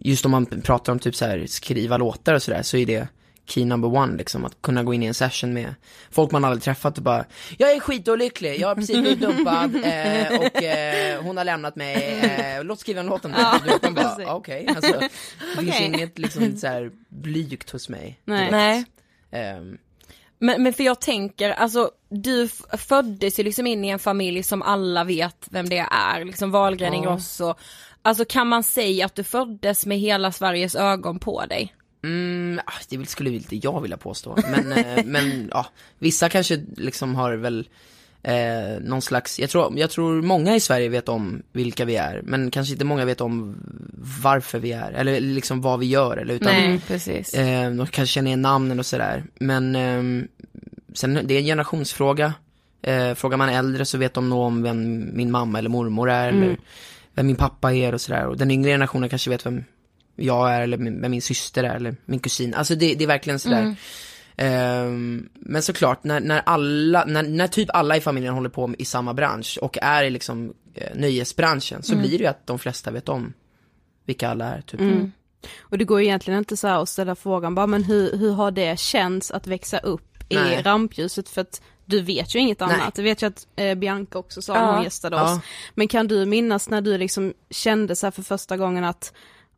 just 0.00 0.24
om 0.24 0.30
man 0.30 0.46
pratar 0.46 0.92
om 0.92 0.98
typ 0.98 1.14
så 1.14 1.24
här, 1.24 1.46
skriva 1.46 1.96
låtar 1.96 2.34
och 2.34 2.42
sådär, 2.42 2.62
så 2.62 2.76
är 2.76 2.86
det 2.86 3.08
key 3.50 3.64
number 3.64 3.88
one 3.94 4.16
liksom, 4.16 4.44
att 4.44 4.62
kunna 4.62 4.82
gå 4.82 4.94
in 4.94 5.02
i 5.02 5.06
en 5.06 5.14
session 5.14 5.52
med 5.52 5.74
folk 6.10 6.30
man 6.30 6.44
aldrig 6.44 6.62
träffat 6.62 6.96
och 6.98 7.04
bara 7.04 7.24
Jag 7.58 7.72
är 7.72 7.80
skitolycklig, 7.80 8.60
jag 8.60 8.68
har 8.68 8.74
precis 8.74 9.00
blivit 9.00 9.20
dumpad 9.20 9.76
eh, 9.84 10.38
och 10.40 10.62
eh, 10.62 11.22
hon 11.22 11.36
har 11.36 11.44
lämnat 11.44 11.76
mig, 11.76 12.20
eh, 12.20 12.64
låt 12.64 12.80
skriva 12.80 13.00
en 13.00 13.06
låt 13.06 13.24
om 13.24 13.32
det. 13.32 13.38
Ja, 13.40 13.60
man 13.82 13.94
bara, 13.94 14.08
precis. 14.08 14.26
okej, 14.28 14.66
alltså, 14.68 14.92
det 14.92 15.08
finns 15.58 15.74
Okej. 15.74 15.84
inget 15.86 16.18
liksom 16.18 16.56
så 16.56 16.66
här 16.66 16.90
blygt 17.08 17.70
hos 17.70 17.88
mig. 17.88 18.20
Nej. 18.24 18.50
Nej. 18.50 18.84
Ehm, 19.32 19.78
Men, 20.38 20.62
men 20.62 20.72
för 20.72 20.84
jag 20.84 21.00
tänker, 21.00 21.50
alltså 21.50 21.90
du 22.10 22.48
föddes 22.78 23.38
ju 23.38 23.42
liksom 23.42 23.66
in 23.66 23.84
i 23.84 23.88
en 23.88 23.98
familj 23.98 24.42
som 24.42 24.62
alla 24.62 25.04
vet 25.04 25.46
vem 25.50 25.68
det 25.68 25.86
är, 25.90 26.24
liksom 26.24 26.50
Wahlgren 26.50 26.92
Ja. 26.92 26.98
Ingrosso. 26.98 27.54
Alltså 28.02 28.24
kan 28.24 28.48
man 28.48 28.62
säga 28.62 29.06
att 29.06 29.14
du 29.14 29.24
föddes 29.24 29.86
med 29.86 29.98
hela 29.98 30.32
Sveriges 30.32 30.74
ögon 30.74 31.18
på 31.18 31.46
dig? 31.46 31.74
Mm, 32.02 32.60
ah, 32.66 32.72
det 32.88 33.08
skulle 33.08 33.30
inte 33.30 33.56
jag 33.56 33.80
vilja 33.80 33.96
påstå, 33.96 34.38
men, 34.50 34.72
eh, 34.72 35.04
men 35.04 35.48
ja, 35.50 35.66
vissa 35.98 36.28
kanske 36.28 36.60
liksom 36.76 37.14
har 37.14 37.32
väl 37.32 37.68
eh, 38.22 38.80
någon 38.80 39.02
slags, 39.02 39.38
jag 39.38 39.50
tror, 39.50 39.78
jag 39.78 39.90
tror 39.90 40.22
många 40.22 40.56
i 40.56 40.60
Sverige 40.60 40.88
vet 40.88 41.08
om 41.08 41.42
vilka 41.52 41.84
vi 41.84 41.96
är, 41.96 42.20
men 42.24 42.50
kanske 42.50 42.72
inte 42.72 42.84
många 42.84 43.04
vet 43.04 43.20
om 43.20 43.56
varför 44.22 44.58
vi 44.58 44.72
är, 44.72 44.92
eller 44.92 45.20
liksom 45.20 45.60
vad 45.60 45.80
vi 45.80 45.86
gör, 45.86 46.16
eller 46.16 46.34
utan 46.34 46.80
precis. 46.86 47.34
eh, 47.34 47.70
de 47.70 47.86
kanske 47.86 48.12
känner 48.12 48.28
igen 48.28 48.42
namnen 48.42 48.78
och 48.78 48.86
sådär, 48.86 49.24
men 49.34 49.76
ehm, 49.76 50.28
sen 50.94 51.20
det 51.24 51.34
är 51.34 51.38
en 51.38 51.44
generationsfråga, 51.44 52.34
eh, 52.82 53.14
frågar 53.14 53.36
man 53.36 53.48
äldre 53.48 53.84
så 53.84 53.98
vet 53.98 54.14
de 54.14 54.28
nog 54.28 54.40
om 54.40 54.62
vem 54.62 55.10
min 55.16 55.30
mamma 55.30 55.58
eller 55.58 55.70
mormor 55.70 56.10
är, 56.10 56.28
eller 56.28 56.56
vem 57.14 57.26
min 57.26 57.36
pappa 57.36 57.72
är 57.72 57.94
och 57.94 58.00
sådär, 58.00 58.26
och 58.26 58.36
den 58.36 58.50
yngre 58.50 58.70
generationen 58.70 59.08
kanske 59.08 59.30
vet 59.30 59.46
vem 59.46 59.64
jag 60.20 60.54
är 60.54 60.60
eller 60.60 60.78
min, 60.78 61.10
min 61.10 61.22
syster 61.22 61.64
är 61.64 61.76
eller 61.76 61.96
min 62.04 62.20
kusin. 62.20 62.54
Alltså 62.54 62.74
det, 62.74 62.94
det 62.94 63.04
är 63.04 63.08
verkligen 63.08 63.38
sådär. 63.38 63.76
Ehm, 64.36 65.28
men 65.34 65.62
såklart, 65.62 66.04
när, 66.04 66.20
när 66.20 66.42
alla, 66.46 67.04
när, 67.04 67.22
när 67.22 67.46
typ 67.46 67.68
alla 67.72 67.96
i 67.96 68.00
familjen 68.00 68.34
håller 68.34 68.48
på 68.48 68.74
i 68.78 68.84
samma 68.84 69.14
bransch 69.14 69.58
och 69.62 69.78
är 69.82 70.04
i 70.04 70.10
liksom 70.10 70.54
eh, 70.74 70.88
nöjesbranschen 70.94 71.82
så 71.82 71.96
blir 71.96 72.10
det 72.10 72.24
ju 72.24 72.26
att 72.26 72.46
de 72.46 72.58
flesta 72.58 72.90
vet 72.90 73.08
om 73.08 73.32
vilka 74.06 74.28
alla 74.28 74.44
är 74.44 74.60
typ. 74.60 74.80
Och 75.60 75.78
det 75.78 75.84
går 75.84 76.00
ju 76.00 76.06
egentligen 76.06 76.38
inte 76.38 76.56
så 76.56 76.68
här 76.68 76.82
att 76.82 76.88
ställa 76.88 77.14
frågan 77.14 77.54
bara, 77.54 77.66
men 77.66 77.84
hur, 77.84 78.16
hur 78.18 78.32
har 78.32 78.50
det 78.50 78.78
känts 78.78 79.30
att 79.30 79.46
växa 79.46 79.78
upp 79.78 80.24
i 80.28 80.34
Nej. 80.34 80.62
rampljuset? 80.62 81.28
För 81.28 81.40
att 81.40 81.62
du 81.84 82.00
vet 82.00 82.34
ju 82.34 82.38
inget 82.38 82.60
Nej. 82.60 82.74
annat. 82.74 82.94
Det 82.94 83.02
vet 83.02 83.22
jag 83.22 83.28
att 83.30 83.46
eh, 83.56 83.74
Bianca 83.74 84.18
också 84.18 84.42
sa 84.42 84.54
när 84.54 84.60
Ja. 84.60 84.74
hon 84.74 84.84
gästade 84.84 85.16
Ja. 85.16 85.34
oss. 85.34 85.40
Men 85.74 85.88
kan 85.88 86.08
du 86.08 86.26
minnas 86.26 86.68
när 86.68 86.80
du 86.80 86.98
liksom 86.98 87.34
kände 87.50 87.96
så 87.96 88.06
här 88.06 88.10
för 88.10 88.22
första 88.22 88.56
gången 88.56 88.84
att 88.84 89.12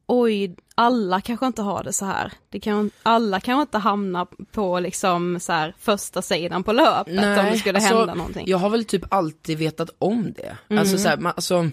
oj, 0.07 0.57
alla 0.75 1.21
kanske 1.21 1.47
inte 1.47 1.63
har 1.63 1.85
det 1.85 1.93
så 1.93 2.05
här. 2.05 2.33
Det 2.51 2.61
kan, 2.61 2.91
alla 3.03 3.41
kanske 3.41 3.63
inte 3.63 3.79
hamna 3.79 4.27
på 4.53 4.81
liksom 4.81 5.41
så 5.41 5.53
här 5.53 5.75
första 5.79 6.23
sidan 6.23 6.65
på 6.65 6.73
löpet 6.73 7.39
om 7.39 7.45
det 7.53 7.59
skulle 7.59 7.79
alltså, 7.79 7.99
hända 7.99 8.15
någonting. 8.15 8.45
Jag 8.49 8.59
har 8.59 8.71
väl 8.71 8.85
typ 8.85 9.05
alltid 9.09 9.59
vetat 9.59 9.91
om 9.99 10.33
det. 10.33 10.77
Alltså 10.79 10.99
såhär, 10.99 11.17
man, 11.17 11.33
alltså 11.37 11.71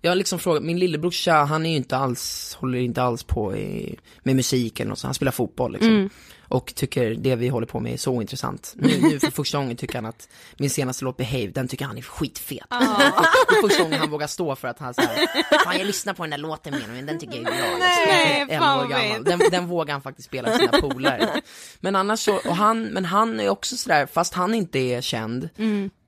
jag 0.00 0.10
har 0.10 0.16
liksom 0.16 0.38
frågat, 0.38 0.62
min 0.62 0.78
lillebrorsa 0.78 1.32
han 1.32 1.66
är 1.66 1.70
ju 1.70 1.76
inte 1.76 1.96
alls, 1.96 2.56
håller 2.60 2.78
inte 2.78 3.02
alls 3.02 3.22
på 3.22 3.56
i, 3.56 3.98
med 4.22 4.36
musik 4.36 4.80
eller 4.80 4.88
något 4.88 4.98
sånt, 4.98 5.08
han 5.08 5.14
spelar 5.14 5.32
fotboll 5.32 5.72
liksom. 5.72 6.10
Och 6.48 6.74
tycker 6.74 7.14
det 7.14 7.36
vi 7.36 7.48
håller 7.48 7.66
på 7.66 7.80
med 7.80 7.92
är 7.92 7.96
så 7.96 8.20
intressant. 8.20 8.74
Nu, 8.76 9.00
nu 9.00 9.20
för 9.20 9.30
första 9.30 9.58
gången 9.58 9.76
tycker 9.76 9.94
han 9.94 10.06
att 10.06 10.28
min 10.56 10.70
senaste 10.70 11.04
låt 11.04 11.16
Behave, 11.16 11.46
den 11.46 11.68
tycker 11.68 11.84
han 11.84 11.98
är 11.98 12.02
skitfet. 12.02 12.66
Det 12.68 12.74
är 12.74 13.68
första 13.68 13.82
gången 13.82 14.00
han 14.00 14.10
vågar 14.10 14.26
stå 14.26 14.56
för 14.56 14.68
att 14.68 14.78
han 14.78 14.94
såhär, 14.94 15.26
fan 15.64 15.78
jag 15.78 15.86
lyssnar 15.86 16.14
på 16.14 16.22
den 16.22 16.30
där 16.30 16.38
låten 16.38 16.72
med 16.72 16.88
men 16.88 17.06
den 17.06 17.18
tycker 17.18 17.34
jag 17.34 17.42
är 17.42 17.58
bra. 17.58 17.78
Nej, 17.78 18.40
liksom. 18.40 18.58
fan 18.58 18.80
år 18.80 18.88
gammal. 18.88 19.24
Den, 19.24 19.40
den 19.50 19.66
vågar 19.66 19.94
han 19.94 20.02
faktiskt 20.02 20.28
spela 20.28 20.50
för 20.50 20.58
sina 20.58 20.80
polare. 20.80 21.40
Men 21.80 21.96
annars 21.96 22.20
så, 22.20 22.36
och 22.36 22.56
han, 22.56 22.82
men 22.82 23.04
han 23.04 23.40
är 23.40 23.48
också 23.48 23.76
sådär, 23.76 24.06
fast 24.06 24.34
han 24.34 24.54
inte 24.54 24.78
är 24.78 25.00
känd, 25.00 25.48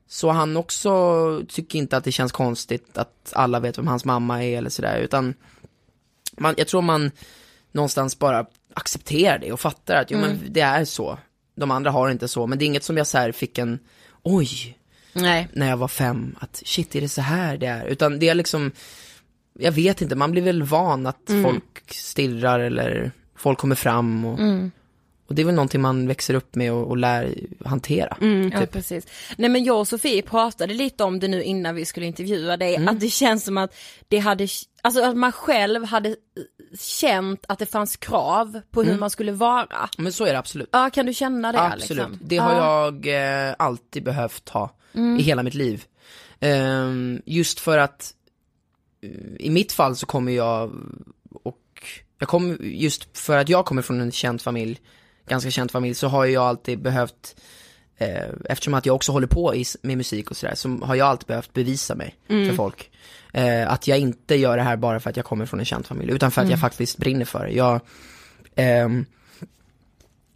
så 0.07 0.29
han 0.29 0.57
också 0.57 1.41
tycker 1.47 1.79
inte 1.79 1.97
att 1.97 2.03
det 2.03 2.11
känns 2.11 2.31
konstigt 2.31 2.97
att 2.97 3.33
alla 3.35 3.59
vet 3.59 3.77
vem 3.77 3.87
hans 3.87 4.05
mamma 4.05 4.43
är 4.43 4.57
eller 4.57 4.69
sådär, 4.69 4.99
utan 4.99 5.33
man, 6.37 6.55
jag 6.57 6.67
tror 6.67 6.81
man 6.81 7.11
någonstans 7.71 8.19
bara 8.19 8.45
accepterar 8.73 9.39
det 9.39 9.51
och 9.51 9.59
fattar 9.59 9.95
att 9.95 10.11
jo 10.11 10.17
men 10.17 10.39
det 10.49 10.61
är 10.61 10.85
så. 10.85 11.17
De 11.55 11.71
andra 11.71 11.91
har 11.91 12.09
inte 12.09 12.27
så, 12.27 12.47
men 12.47 12.59
det 12.59 12.65
är 12.65 12.67
inget 12.67 12.83
som 12.83 12.97
jag 12.97 13.07
så 13.07 13.17
här 13.17 13.31
fick 13.31 13.57
en, 13.57 13.79
oj, 14.23 14.77
Nej. 15.13 15.47
när 15.53 15.69
jag 15.69 15.77
var 15.77 15.87
fem, 15.87 16.35
att 16.39 16.61
shit 16.65 16.95
är 16.95 17.01
det 17.01 17.09
så 17.09 17.21
här 17.21 17.57
det 17.57 17.67
är? 17.67 17.85
Utan 17.85 18.19
det 18.19 18.29
är 18.29 18.35
liksom, 18.35 18.71
jag 19.59 19.71
vet 19.71 20.01
inte, 20.01 20.15
man 20.15 20.31
blir 20.31 20.41
väl 20.41 20.63
van 20.63 21.07
att 21.07 21.29
folk 21.43 21.91
stirrar 21.93 22.59
eller 22.59 23.11
folk 23.35 23.57
kommer 23.59 23.75
fram 23.75 24.25
och, 24.25 24.39
och 25.27 25.35
det 25.35 25.41
är 25.41 25.45
väl 25.45 25.55
någonting 25.55 25.81
man 25.81 26.07
växer 26.07 26.33
upp 26.33 26.55
med 26.55 26.73
och, 26.73 26.87
och 26.87 26.97
lär 26.97 27.35
hantera. 27.65 28.17
Ja 28.53 28.65
precis. 28.65 29.07
Nej 29.37 29.49
men 29.49 29.63
jag 29.63 29.79
och 29.79 29.87
Sofie 29.87 30.21
pratade 30.21 30.73
lite 30.73 31.03
om 31.03 31.19
det 31.19 31.27
nu 31.27 31.43
innan 31.43 31.75
vi 31.75 31.85
skulle 31.85 32.05
intervjua 32.05 32.57
dig, 32.57 32.87
att 32.87 32.99
det 32.99 33.09
känns 33.09 33.43
som 33.43 33.57
att 33.57 33.75
det 34.07 34.17
hade, 34.17 34.47
alltså 34.81 35.03
att 35.03 35.17
man 35.17 35.31
själv 35.31 35.83
hade 35.83 36.15
känt 36.79 37.45
att 37.47 37.59
det 37.59 37.65
fanns 37.65 37.97
krav 37.97 38.61
på 38.71 38.83
hur 38.83 38.97
man 38.99 39.09
skulle 39.09 39.31
vara. 39.31 39.89
Men 39.97 40.13
så 40.13 40.25
är 40.25 40.33
det 40.33 40.39
absolut. 40.39 40.69
Ja 40.71 40.89
kan 40.93 41.05
du 41.05 41.13
känna 41.13 41.51
det 41.51 41.61
Absolut, 41.61 41.89
liksom? 41.89 42.19
det 42.21 42.37
har 42.37 42.53
Ja. 42.55 42.85
jag 43.03 43.47
eh, 43.49 43.55
alltid 43.59 44.03
behövt 44.03 44.49
ha 44.49 44.75
i 45.19 45.21
hela 45.21 45.43
mitt 45.43 45.53
liv. 45.53 45.85
Ehm, 46.39 47.21
just 47.25 47.59
för 47.59 47.77
att 47.77 48.13
eh, 49.01 49.09
i 49.39 49.49
mitt 49.49 49.71
fall 49.71 49.95
så 49.95 50.05
kommer 50.05 50.31
jag 50.31 50.71
och 51.43 51.57
jag 52.19 52.29
kommer, 52.29 52.57
just 52.61 53.17
för 53.17 53.37
att 53.37 53.49
jag 53.49 53.65
kommer 53.65 53.81
från 53.81 54.01
en 54.01 54.11
känd 54.11 54.41
familj, 54.41 54.79
ganska 55.27 55.51
känd 55.51 55.71
familj, 55.71 55.95
så 55.95 56.07
har 56.07 56.25
jag 56.25 56.43
alltid 56.43 56.81
behövt 56.81 57.35
eh, 58.01 58.29
eftersom 58.49 58.73
att 58.73 58.85
jag 58.85 58.95
också 58.95 59.11
håller 59.11 59.27
på 59.27 59.55
i, 59.55 59.65
med 59.81 59.97
musik 59.97 60.31
och 60.31 60.37
sådär, 60.37 60.55
så 60.55 60.69
har 60.69 60.95
jag 60.95 61.07
alltid 61.07 61.27
behövt 61.27 61.53
bevisa 61.53 61.95
mig 61.95 62.15
för 62.27 62.53
folk. 62.53 62.91
Eh, 63.33 63.71
att 63.71 63.87
jag 63.87 63.99
inte 63.99 64.35
gör 64.35 64.57
det 64.57 64.63
här 64.63 64.77
bara 64.77 64.99
för 64.99 65.09
att 65.09 65.17
jag 65.17 65.25
kommer 65.25 65.45
från 65.45 65.59
en 65.59 65.65
känd 65.65 65.85
familj, 65.85 66.11
utan 66.11 66.31
för 66.31 66.41
att 66.41 66.49
jag 66.49 66.59
faktiskt 66.59 66.97
brinner 66.97 67.25
för 67.25 67.45
det. 67.45 67.51
Jag, 67.51 67.81
ehm, 68.55 69.05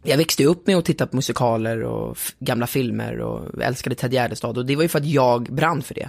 jag 0.02 0.16
växte 0.16 0.44
upp 0.44 0.66
med 0.66 0.76
att 0.76 0.84
titta 0.84 1.06
på 1.06 1.16
musikaler 1.16 1.82
och 1.82 2.18
gamla 2.38 2.66
filmer 2.66 3.20
och 3.20 3.62
älskade 3.62 3.94
Ted 3.96 4.12
Gärdestad 4.12 4.58
och 4.58 4.66
det 4.66 4.76
var 4.76 4.82
ju 4.82 4.88
för 4.88 4.98
att 4.98 5.06
jag 5.06 5.42
brann 5.42 5.82
för 5.82 5.94
det. 5.94 6.08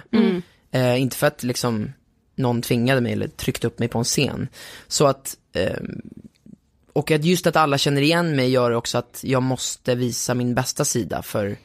Eh, 0.70 1.02
inte 1.02 1.16
för 1.16 1.26
att 1.26 1.42
liksom 1.42 1.92
någon 2.34 2.62
tvingade 2.62 3.00
mig 3.00 3.12
eller 3.12 3.28
tryckte 3.28 3.66
upp 3.66 3.78
mig 3.78 3.88
på 3.88 3.98
en 3.98 4.04
scen. 4.04 4.48
Så 4.88 5.06
att, 5.06 5.36
eh, 5.52 5.76
och 6.98 7.10
att 7.10 7.24
just 7.24 7.46
att 7.46 7.56
alla 7.56 7.78
känner 7.78 8.02
igen 8.02 8.36
mig 8.36 8.50
gör 8.50 8.70
också 8.70 8.98
att 8.98 9.20
jag 9.24 9.42
måste 9.42 9.94
visa 9.94 10.34
min 10.34 10.54
bästa 10.54 10.84
sida 10.84 11.22
för, 11.22 11.56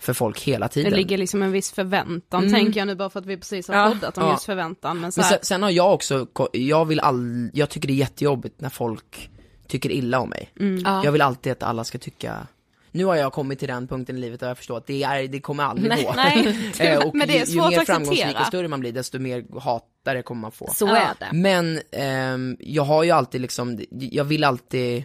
för 0.00 0.12
folk 0.12 0.40
hela 0.40 0.66
Det 0.66 0.72
tiden. 0.72 0.92
ligger 0.92 1.18
liksom 1.18 1.42
en 1.42 1.52
viss 1.52 1.72
förväntan 1.72 2.40
Mm. 2.44 2.52
tänker 2.54 2.80
jag 2.80 2.86
nu 2.86 2.94
bara 2.94 3.10
för 3.10 3.20
att 3.20 3.26
vi 3.26 3.36
precis 3.36 3.68
har 3.68 3.74
Ja. 3.74 3.88
poddat 3.88 4.18
om 4.18 4.24
Ja. 4.24 4.32
just 4.32 4.44
förväntan. 4.44 5.00
Men 5.00 5.12
så 5.12 5.20
Men 5.20 5.28
sen, 5.28 5.38
sen 5.42 5.62
har 5.62 5.70
jag 5.70 5.94
också, 5.94 6.26
jag 6.52 6.84
vill 6.84 7.00
all, 7.00 7.50
jag 7.52 7.68
tycker 7.70 7.88
det 7.88 7.92
är 7.94 7.96
jättejobbigt 7.96 8.60
när 8.60 8.68
folk 8.70 9.30
tycker 9.68 9.90
illa 9.92 10.18
om 10.20 10.28
mig. 10.30 10.50
Ja. 10.84 11.04
Jag 11.04 11.12
vill 11.12 11.22
alltid 11.22 11.52
att 11.52 11.62
alla 11.62 11.84
ska 11.84 11.98
tycka 11.98 12.46
nu 12.92 13.04
har 13.04 13.16
jag 13.16 13.32
kommit 13.32 13.58
till 13.58 13.68
den 13.68 13.88
punkten 13.88 14.16
i 14.16 14.20
livet 14.20 14.40
där 14.40 14.48
jag 14.48 14.58
förstår 14.58 14.76
att 14.76 14.86
det, 14.86 15.02
är, 15.02 15.28
det 15.28 15.40
kommer 15.40 15.64
aldrig 15.64 15.88
Nej, 15.88 16.04
gå. 16.04 16.12
nej. 16.16 16.72
Eh, 16.80 17.06
och 17.06 17.14
Men 17.14 17.28
det 17.28 17.34
är 17.34 17.38
ju, 17.38 17.40
ju 17.44 17.46
svårt 17.46 17.70
mer 17.70 17.78
att 17.80 17.86
framgångsrik 17.86 18.40
och 18.40 18.46
större 18.46 18.68
man 18.68 18.80
blir 18.80 18.92
desto 18.92 19.18
mer 19.18 19.60
hatare 19.60 20.22
kommer 20.22 20.40
man 20.40 20.52
få. 20.52 20.70
Så 20.74 20.86
Ja. 20.86 20.96
är 20.96 21.14
det. 21.20 21.36
Men 21.36 21.80
ehm, 21.92 22.56
jag 22.60 22.82
har 22.82 23.04
ju 23.04 23.10
alltid 23.10 23.40
liksom, 23.40 23.80
jag 23.90 24.24
vill 24.24 24.44
alltid 24.44 25.04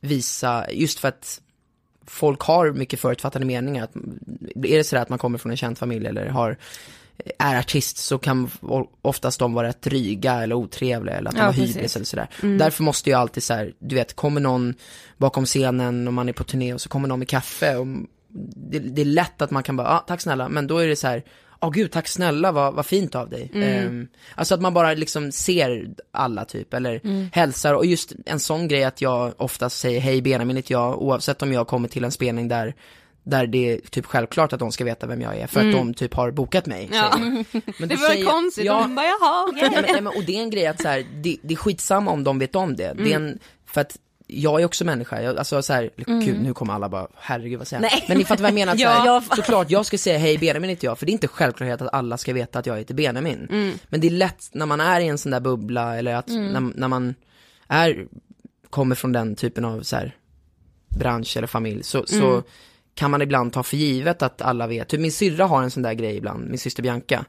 visa, 0.00 0.66
just 0.70 0.98
för 0.98 1.08
att 1.08 1.40
folk 2.06 2.40
har 2.40 2.72
mycket 2.72 3.00
förutfattade 3.00 3.44
meningar. 3.44 3.84
Att, 3.84 3.96
är 4.64 4.76
det 4.76 4.84
sådär 4.84 5.02
att 5.02 5.08
man 5.08 5.18
kommer 5.18 5.38
från 5.38 5.50
en 5.50 5.56
känd 5.56 5.78
familj 5.78 6.06
eller 6.06 6.26
har, 6.26 6.56
är 7.38 7.58
artist 7.58 7.96
så 7.96 8.18
kan 8.18 8.50
oftast 9.02 9.38
de 9.38 9.54
vara 9.54 9.68
rätt 9.68 9.82
dryga 9.82 10.42
eller 10.42 10.54
otrevliga 10.54 11.16
eller 11.16 11.28
att 11.28 11.34
de 11.36 11.40
Ja, 11.40 11.46
har 11.46 11.52
hybris 11.52 11.96
eller 11.96 12.06
sådär. 12.06 12.28
Därför 12.58 12.82
måste 12.82 13.10
jag 13.10 13.20
alltid 13.20 13.42
så 13.42 13.54
här, 13.54 13.72
du 13.78 13.94
vet, 13.94 14.16
kommer 14.16 14.40
någon 14.40 14.74
bakom 15.16 15.44
scenen 15.46 16.06
och 16.06 16.14
man 16.14 16.28
är 16.28 16.32
på 16.32 16.44
turné 16.44 16.74
och 16.74 16.80
så 16.80 16.88
kommer 16.88 17.08
någon 17.08 17.18
med 17.18 17.28
kaffe 17.28 17.76
och 17.76 17.86
det, 18.70 18.78
det 18.78 19.00
är 19.00 19.04
lätt 19.04 19.42
att 19.42 19.50
man 19.50 19.62
kan 19.62 19.76
bara, 19.76 19.88
ah, 19.88 19.98
tack 19.98 20.20
snälla, 20.20 20.48
men 20.48 20.66
då 20.66 20.78
är 20.78 20.88
det 20.88 20.96
så 20.96 21.06
här, 21.06 21.22
åh 21.60 21.70
gud, 21.70 21.92
tack 21.92 22.08
snälla, 22.08 22.52
vad, 22.52 22.74
vad 22.74 22.86
fint 22.86 23.14
av 23.14 23.30
dig. 23.30 23.50
Ehm, 23.54 24.08
alltså 24.34 24.54
att 24.54 24.60
man 24.60 24.74
bara 24.74 24.94
liksom 24.94 25.32
ser 25.32 25.90
alla 26.12 26.44
typ, 26.44 26.74
eller 26.74 27.00
hälsar, 27.32 27.74
och 27.74 27.86
just 27.86 28.12
en 28.26 28.40
sån 28.40 28.68
grej 28.68 28.84
att 28.84 29.00
jag 29.00 29.32
oftast 29.36 29.78
säger 29.78 30.00
hej 30.00 30.22
Benjamin 30.22 30.56
heter 30.56 30.72
jag, 30.72 31.02
oavsett 31.02 31.42
om 31.42 31.52
jag 31.52 31.66
kommer 31.66 31.88
till 31.88 32.04
en 32.04 32.12
spelning 32.12 32.48
där 32.48 32.74
där 33.22 33.46
det 33.46 33.70
är 33.72 33.78
typ 33.90 34.06
självklart 34.06 34.52
att 34.52 34.58
de 34.58 34.72
ska 34.72 34.84
veta 34.84 35.06
vem 35.06 35.20
jag 35.20 35.36
är, 35.36 35.46
för 35.46 35.60
att 35.60 35.72
de 35.72 35.94
typ 35.94 36.14
har 36.14 36.30
bokat 36.30 36.66
mig. 36.66 36.88
Ja. 36.92 37.16
Men 37.78 37.88
det 37.88 37.96
var 37.96 38.08
säger- 38.08 38.24
konstigt, 38.26 38.64
ja, 38.64 38.80
de 38.80 38.94
bara 38.94 39.06
jaha, 39.06 39.46
okej. 39.48 39.68
Nej, 39.72 39.82
men, 39.94 40.04
nej, 40.04 40.12
och 40.16 40.24
det 40.24 40.36
är 40.36 40.42
en 40.42 40.50
grej 40.50 40.66
att 40.66 40.82
så 40.82 40.88
här, 40.88 41.06
det, 41.22 41.36
det 41.42 41.54
är 41.54 41.56
skitsamma 41.58 42.10
om 42.10 42.24
de 42.24 42.38
vet 42.38 42.54
om 42.56 42.76
det. 42.76 42.92
det 42.98 43.12
är 43.12 43.16
en, 43.16 43.38
för 43.66 43.80
att 43.80 43.98
jag 44.26 44.60
är 44.60 44.64
också 44.64 44.84
människa, 44.84 45.22
jag, 45.22 45.38
alltså 45.38 45.62
så 45.62 45.72
här, 45.72 45.90
gud 45.96 46.42
nu 46.42 46.54
kommer 46.54 46.74
alla 46.74 46.88
bara, 46.88 47.06
herregud 47.16 47.58
vad 47.58 47.68
säger? 47.68 47.80
Nej. 47.82 48.04
Men 48.08 48.18
ni 48.18 48.24
fattar 48.24 48.42
vad 48.42 48.50
jag 48.50 48.54
menar, 48.54 48.76
så 48.76 48.86
här, 48.88 49.06
Ja. 49.06 49.22
såklart 49.36 49.70
jag 49.70 49.86
ska 49.86 49.98
säga 49.98 50.18
hej 50.18 50.38
Benjamin 50.38 50.70
heter 50.70 50.86
jag, 50.86 50.98
för 50.98 51.06
det 51.06 51.10
är 51.10 51.12
inte 51.14 51.28
självklart 51.28 51.80
att 51.80 51.94
alla 51.94 52.18
ska 52.18 52.32
veta 52.32 52.58
att 52.58 52.66
jag 52.66 52.78
heter 52.78 52.94
Benjamin. 52.94 53.46
Men 53.88 54.00
det 54.00 54.06
är 54.06 54.10
lätt 54.10 54.48
när 54.52 54.66
man 54.66 54.80
är 54.80 55.00
i 55.00 55.08
en 55.08 55.18
sån 55.18 55.32
där 55.32 55.40
bubbla, 55.40 55.96
eller 55.98 56.14
att 56.14 56.28
när, 56.28 56.60
när 56.78 56.88
man 56.88 57.14
är, 57.68 58.06
kommer 58.70 58.94
från 58.94 59.12
den 59.12 59.36
typen 59.36 59.64
av 59.64 59.82
så 59.82 59.96
här, 59.96 60.16
bransch 60.88 61.36
eller 61.36 61.46
familj, 61.46 61.82
så, 61.82 62.06
så 62.06 62.42
kan 63.00 63.10
man 63.10 63.22
ibland 63.22 63.52
ta 63.52 63.62
för 63.62 63.76
givet 63.76 64.22
att 64.22 64.42
alla 64.42 64.66
vet. 64.66 64.88
Typ 64.88 65.00
min 65.00 65.12
syrra 65.12 65.46
har 65.46 65.62
en 65.62 65.70
sån 65.70 65.82
där 65.82 65.92
grej 65.92 66.16
ibland, 66.16 66.48
min 66.48 66.58
syster 66.58 66.82
Bianca. 66.82 67.24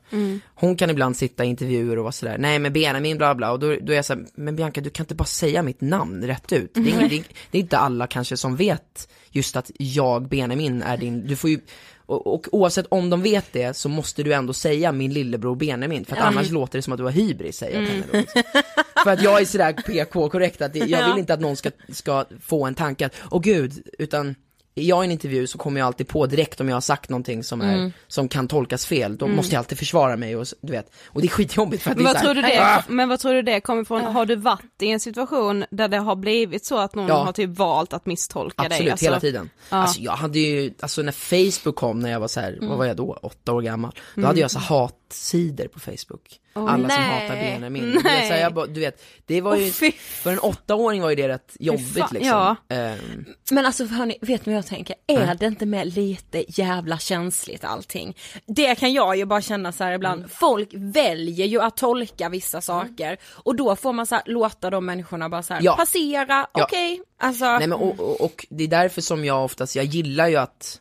Hon 0.56 0.76
kan 0.76 0.90
ibland 0.90 1.18
sitta 1.18 1.46
i 1.46 1.48
intervjuer 1.48 1.98
och 1.98 2.04
vara 2.04 2.12
sådär, 2.12 2.38
nej 2.38 2.60
men 2.60 2.74
Benjamin 2.74 3.18
bla 3.18 3.36
bla, 3.36 3.52
och 3.52 3.60
då, 3.60 3.76
då 3.82 3.92
är 3.92 3.96
jag 3.96 4.06
såhär, 4.06 4.26
men 4.36 4.56
Bianca 4.56 4.82
du 4.82 4.90
kan 4.90 5.04
inte 5.04 5.16
bara 5.16 5.26
säga 5.26 5.64
mitt 5.64 5.82
namn 5.82 6.24
rätt 6.28 6.54
ut. 6.54 6.74
Det 6.74 6.80
är, 6.80 6.88
ingen, 6.88 7.10
det, 7.10 7.24
det 7.52 7.58
är 7.58 7.62
inte 7.62 7.78
alla 7.78 8.08
kanske 8.08 8.38
som 8.38 8.56
vet 8.56 9.10
just 9.30 9.56
att 9.56 9.72
jag, 9.78 10.28
Benjamin, 10.28 10.82
är 10.82 10.98
din, 10.98 11.28
du 11.28 11.36
får 11.36 11.50
ju, 11.50 11.60
och, 12.06 12.28
och 12.28 12.48
oavsett 12.52 12.86
om 12.90 13.10
de 13.10 13.22
vet 13.22 13.46
det 13.54 13.78
så 13.78 13.90
måste 13.90 14.24
du 14.24 14.34
ändå 14.34 14.54
säga 14.54 14.92
min 14.92 15.14
lillebror 15.14 15.56
Benjamin, 15.56 16.06
för 16.06 16.16
att 16.16 16.22
annars 16.22 16.50
låter 16.50 16.78
det 16.78 16.82
som 16.82 16.94
att 16.94 16.98
du 16.98 17.04
har 17.04 17.12
hybris, 17.12 17.58
säger 17.58 17.82
jag 17.82 17.90
då. 17.90 18.18
liksom. 18.18 18.42
För 19.04 19.12
att 19.12 19.24
jag 19.24 19.42
är 19.42 19.46
sådär 19.46 19.74
PK-korrekt, 19.74 20.62
att 20.62 20.74
det, 20.74 20.80
jag 20.80 21.10
vill 21.10 21.20
inte 21.20 21.34
att 21.34 21.42
någon 21.42 21.56
ska, 21.56 21.72
ska 21.90 22.26
få 22.42 22.66
en 22.66 22.76
tanke 22.76 23.06
att, 23.06 23.16
åh 23.32 23.42
gud, 23.42 23.88
utan 24.00 24.36
är 24.76 24.84
jag 24.84 25.04
i 25.04 25.06
en 25.06 25.12
intervju 25.12 25.48
så 25.48 25.58
kommer 25.58 25.80
jag 25.80 25.88
alltid 25.88 26.08
på 26.08 26.26
direkt 26.26 26.62
om 26.62 26.68
jag 26.70 26.76
har 26.76 26.82
sagt 26.82 27.10
någonting 27.10 27.44
som, 27.44 27.62
är, 27.62 27.92
som 28.08 28.28
kan 28.28 28.48
tolkas 28.48 28.86
fel, 28.86 29.18
då 29.18 29.28
måste 29.28 29.56
jag 29.56 29.60
alltid 29.60 29.78
försvara 29.78 30.18
mig 30.18 30.36
och 30.36 30.46
du 30.62 30.72
vet, 30.72 30.92
och 31.08 31.22
det 31.22 31.28
är 31.28 31.30
skitjobbigt 31.30 31.84
för 31.84 31.92
att 31.92 31.98
Men 31.98 32.04
det 32.06 32.10
är 32.10 32.14
vad, 32.14 32.22
tror 32.24 32.36
här, 32.36 32.42
du 32.42 32.56
det, 32.56 32.64
"Ah!" 32.66 32.84
men 32.88 33.10
vad 33.10 33.20
tror 33.20 33.34
du 33.34 33.42
det 33.42 33.60
kommer 33.62 33.82
ifrån, 33.82 34.02
har 34.02 34.26
du 34.26 34.36
varit 34.36 34.82
i 34.82 34.88
en 34.90 35.00
situation 35.00 35.66
där 35.72 35.88
det 35.88 35.98
har 35.98 36.16
blivit 36.16 36.66
så 36.66 36.78
att 36.78 36.96
någon 36.96 37.08
Ja. 37.08 37.24
har 37.24 37.32
typ 37.32 37.50
valt 37.58 37.94
att 37.94 38.06
misstolka 38.06 38.62
dig? 38.64 38.68
Absolut, 38.72 38.92
Alltså, 38.92 39.06
hela 39.06 39.20
tiden. 39.20 39.50
Alltså 39.70 40.02
jag 40.02 40.12
hade 40.12 40.40
ju, 40.40 40.74
alltså 40.80 41.02
när 41.02 41.12
Facebook 41.12 41.76
kom 41.76 42.00
när 42.00 42.12
jag 42.12 42.20
var 42.20 42.28
så 42.28 42.40
här, 42.40 42.54
Mm. 42.54 42.70
vad 42.70 42.78
var 42.78 42.86
jag 42.86 42.98
då, 42.98 43.20
åtta 43.22 43.54
år 43.54 43.62
gammal, 43.62 43.92
då 44.16 44.26
hade 44.28 44.40
jag 44.40 44.52
så 44.52 44.60
hatsidor 44.60 45.68
på 45.68 45.80
Facebook. 45.80 46.40
Alla 46.54 46.90
som 46.90 47.02
nej. 47.02 47.22
hatar 47.22 47.36
Benjamin. 47.36 47.84
Du 47.84 47.92
vet, 47.92 48.04
så 48.04 48.34
här, 48.34 48.42
jag 48.42 48.54
bara, 48.54 48.66
du 48.66 48.80
vet, 48.80 49.04
det 49.26 49.42
var 49.42 49.56
ju, 49.56 49.72
fy 49.72 49.92
för 49.92 50.32
en 50.32 50.40
åttaåring 50.40 51.02
var 51.02 51.10
ju 51.10 51.16
det 51.16 51.28
rätt 51.28 51.56
jobbigt 51.60 51.98
fan, 51.98 52.10
liksom. 52.12 52.30
ja. 52.30 52.56
Ehm, 52.70 53.26
Men 53.52 53.66
alltså 53.66 53.86
hörni, 53.86 54.18
vet 54.22 54.46
ni 54.46 54.54
vad 54.54 54.58
jag 54.58 54.66
tänker? 54.68 54.96
Är 55.08 55.36
det 55.36 55.46
inte 55.46 55.66
med 55.66 55.96
lite 55.96 56.44
jävla 56.48 56.98
känsligt 56.98 57.64
allting? 57.64 58.18
Det 58.46 58.76
kan 58.76 58.94
jag 58.94 59.16
ju 59.18 59.26
bara 59.26 59.42
känna 59.42 59.72
så 59.72 59.84
här 59.84 59.92
ibland, 59.92 60.20
Mm. 60.20 60.30
folk 60.30 60.70
väljer 60.74 61.46
ju 61.46 61.62
att 61.62 61.78
tolka 61.78 62.30
vissa 62.30 62.62
saker 62.62 63.18
och 63.24 63.56
då 63.56 63.76
får 63.76 63.94
man 63.94 64.06
så 64.06 64.16
här, 64.16 64.24
låta 64.26 64.70
de 64.70 64.86
människorna 64.86 65.30
bara 65.30 65.44
så 65.44 65.54
här, 65.54 65.62
Ja. 65.64 65.76
passera, 65.76 66.48
Ja. 66.54 66.64
okej, 66.64 67.02
alltså. 67.20 67.46
Nej 67.46 67.68
men 67.68 67.74
och, 67.74 68.00
och, 68.00 68.22
och 68.22 68.46
det 68.50 68.64
är 68.64 68.68
därför 68.68 69.02
som 69.02 69.26
jag 69.26 69.44
oftast, 69.46 69.76
jag 69.76 69.86
gillar 69.86 70.28
ju 70.28 70.36
att, 70.36 70.80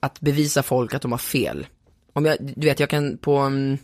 att 0.00 0.20
bevisa 0.20 0.62
folk 0.62 0.94
att 0.94 1.02
de 1.02 1.12
har 1.12 1.18
fel. 1.18 1.66
Om 2.12 2.24
jag, 2.24 2.36
du 2.56 2.66
vet 2.66 2.80
jag 2.80 2.90
kan 2.90 3.18
på, 3.18 3.38
um, 3.40 3.78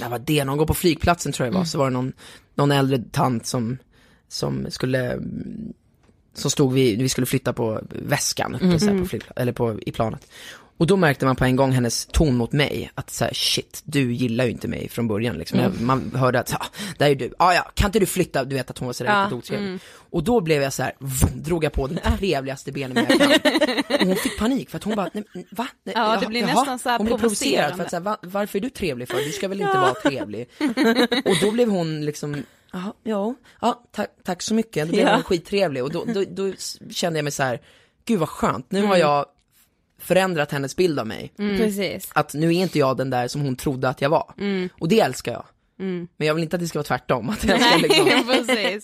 när 0.00 0.08
var 0.08 0.18
det, 0.18 0.44
någon 0.44 0.58
går 0.58 0.66
på 0.66 0.74
flygplatsen 0.74 1.32
tror 1.32 1.46
jag 1.46 1.52
det 1.54 1.58
var, 1.58 1.64
så 1.64 1.78
var 1.78 1.84
det 1.84 1.92
någon, 1.92 2.12
någon 2.54 2.72
äldre 2.72 3.02
tant 3.12 3.46
som, 3.46 3.78
som 4.28 4.66
skulle, 4.70 5.12
mm, 5.12 5.72
som 6.34 6.50
stod 6.50 6.72
vi, 6.72 6.96
vi 6.96 7.08
skulle 7.08 7.26
flytta 7.26 7.52
på 7.52 7.80
väskan 7.90 8.54
uppe 8.54 8.78
så 8.78 8.86
här, 8.90 8.98
på 8.98 9.04
flygpla- 9.04 9.32
eller 9.36 9.52
på, 9.52 9.80
i 9.80 9.92
planet. 9.92 10.30
Och 10.76 10.86
då 10.86 10.96
märkte 10.96 11.26
man 11.26 11.36
på 11.36 11.44
en 11.44 11.56
gång 11.56 11.72
hennes 11.72 12.06
ton 12.06 12.36
mot 12.36 12.52
mig, 12.52 12.90
att 12.94 13.10
så 13.10 13.24
här, 13.24 13.34
shit, 13.34 13.82
du 13.84 14.12
gillar 14.12 14.44
ju 14.44 14.50
inte 14.50 14.68
mig 14.68 14.88
från 14.88 15.08
början 15.08 15.36
liksom. 15.38 15.58
Jag, 15.58 15.80
man 15.80 16.12
hörde 16.14 16.40
att, 16.40 16.50
ja, 16.50 16.66
där 16.98 17.06
är 17.10 17.14
du, 17.14 17.32
ah, 17.38 17.54
ja, 17.54 17.70
kan 17.74 17.88
inte 17.88 17.98
du 17.98 18.06
flytta, 18.06 18.44
du 18.44 18.56
vet 18.56 18.70
att 18.70 18.78
hon 18.78 18.86
var 18.86 18.92
sådär 18.92 19.10
Ja, 19.12 19.22
riktigt 19.24 19.38
otrevlig. 19.38 19.78
Och 20.10 20.24
då 20.24 20.40
blev 20.40 20.62
jag 20.62 20.72
så 20.72 20.82
här, 20.82 20.92
vroom, 20.98 21.42
drog 21.42 21.64
jag 21.64 21.72
på 21.72 21.86
den 21.86 21.98
trevligaste 22.18 22.72
benen 22.72 23.06
jag 23.08 23.18
kan. 23.20 23.30
Och 24.00 24.06
hon 24.06 24.16
fick 24.16 24.38
panik 24.38 24.70
för 24.70 24.76
att 24.76 24.84
hon 24.84 24.96
bara, 24.96 25.10
nej, 25.12 25.24
va? 25.50 25.66
Nej, 25.84 25.94
Ja, 25.98 26.16
det 26.20 26.26
blir 26.26 26.40
jaha." 26.40 26.54
nästan 26.54 26.78
så 26.78 26.88
här 26.88 26.98
Hon 26.98 27.06
blev 27.06 27.18
provocerad 27.18 27.76
för 27.76 27.84
att 27.84 27.90
så 27.90 27.96
här, 27.96 28.00
va, 28.02 28.16
varför 28.22 28.58
är 28.58 28.62
du 28.62 28.70
trevlig 28.70 29.08
för? 29.08 29.16
Du 29.16 29.30
ska 29.32 29.48
väl 29.48 29.60
inte 29.60 29.78
vara 29.78 29.94
trevlig? 29.94 30.48
Och 31.24 31.36
då 31.42 31.50
blev 31.50 31.68
hon 31.70 32.04
liksom, 32.04 32.42
ja, 32.72 32.94
ja 33.02 33.82
tack, 33.92 34.10
tack 34.24 34.42
så 34.42 34.54
mycket. 34.54 34.86
Då 34.88 34.92
blev 34.94 35.06
Ja. 35.06 35.14
hon 35.14 35.22
skittrevlig 35.22 35.82
och 35.84 35.92
då, 35.92 36.04
då, 36.04 36.24
då 36.30 36.52
kände 36.90 37.18
jag 37.18 37.24
mig 37.24 37.32
så 37.32 37.42
här, 37.42 37.60
gud 38.04 38.18
vad 38.18 38.28
skönt, 38.28 38.66
nu 38.70 38.78
Mm. 38.78 38.90
har 38.90 38.96
jag 38.96 39.26
förändrat 40.04 40.52
hennes 40.52 40.76
bild 40.76 40.98
av 40.98 41.06
mig. 41.06 41.32
Precis. 41.36 42.10
Att 42.12 42.34
nu 42.34 42.46
är 42.46 42.52
inte 42.62 42.78
jag 42.78 42.96
den 42.96 43.10
där 43.10 43.28
som 43.28 43.40
hon 43.40 43.56
trodde 43.56 43.88
att 43.88 44.00
jag 44.00 44.10
var. 44.10 44.34
Mm. 44.38 44.68
Och 44.80 44.88
det 44.88 45.00
älskar 45.00 45.32
jag. 45.32 45.44
Men 46.16 46.26
jag 46.26 46.34
vill 46.34 46.42
inte 46.44 46.56
att 46.56 46.60
det 46.62 46.68
ska 46.68 46.78
vara 46.78 46.84
tvärtom. 46.84 47.28
Att 47.30 47.44
jag 47.44 47.60
ska 47.62 47.76
liksom, 47.76 48.06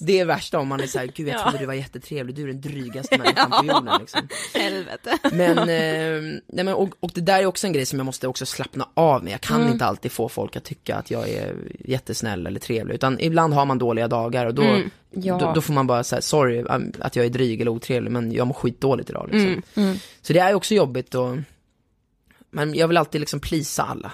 det 0.07 0.21
är 0.21 0.25
värsta 0.25 0.59
om 0.59 0.69
man 0.69 0.81
är 0.81 0.87
såhär, 0.87 1.07
gud 1.15 1.29
jag 1.29 1.43
trodde 1.43 1.59
du 1.59 1.67
var 1.67 1.75
jättetrevlig, 1.75 2.37
du 2.37 2.43
är 2.43 2.47
den 2.47 2.61
drygaste 2.61 3.19
människan 3.19 3.51
på 3.51 3.57
jorden 3.67 3.95
liksom. 4.01 4.29
Helvete. 4.55 5.19
Men, 5.33 5.59
eh, 5.59 6.41
nej 6.47 6.65
men 6.65 6.69
och, 6.75 6.89
och 7.01 7.11
det 7.15 7.21
där 7.21 7.39
är 7.43 7.47
också 7.47 7.67
en 7.67 7.73
grej 7.73 7.87
som 7.87 7.99
jag 7.99 8.07
måste 8.07 8.29
också 8.29 8.47
slappna 8.47 8.89
av 8.95 9.25
med. 9.25 9.33
Jag 9.33 9.41
kan 9.41 9.61
Mm. 9.61 9.73
inte 9.73 9.85
alltid 9.85 10.13
få 10.13 10.29
folk 10.29 10.57
att 10.57 10.65
tycka 10.65 10.97
att 10.97 11.11
jag 11.11 11.29
är 11.29 11.55
jättesnäll 11.85 12.47
eller 12.47 12.61
trevlig, 12.61 12.95
utan 12.95 13.21
ibland 13.21 13.55
har 13.55 13.67
man 13.67 13.79
dåliga 13.79 14.09
dagar 14.09 14.47
och 14.47 14.55
då, 14.55 14.63
Mm. 14.63 14.91
Ja. 15.11 15.39
då, 15.39 15.53
då 15.55 15.61
får 15.61 15.73
man 15.73 15.87
bara 15.87 16.05
säga 16.05 16.23
sorry 16.23 16.59
um, 16.63 16.93
att 16.99 17.17
jag 17.17 17.27
är 17.27 17.31
dryg 17.31 17.61
eller 17.61 17.71
otrevlig, 17.71 18.11
men 18.11 18.33
jag 18.33 18.47
mår 18.47 18.55
skitdåligt 18.55 19.11
idag 19.11 19.29
liksom. 19.33 19.63
Mm. 19.85 19.97
Så 20.23 20.33
det 20.33 20.39
är 20.39 20.55
också 20.55 20.75
jobbigt 20.75 21.15
och, 21.15 21.37
men 22.51 22.75
jag 22.75 22.89
vill 22.89 22.97
alltid 22.97 23.21
liksom 23.21 23.41
plisa 23.41 23.83
alla, 23.83 24.13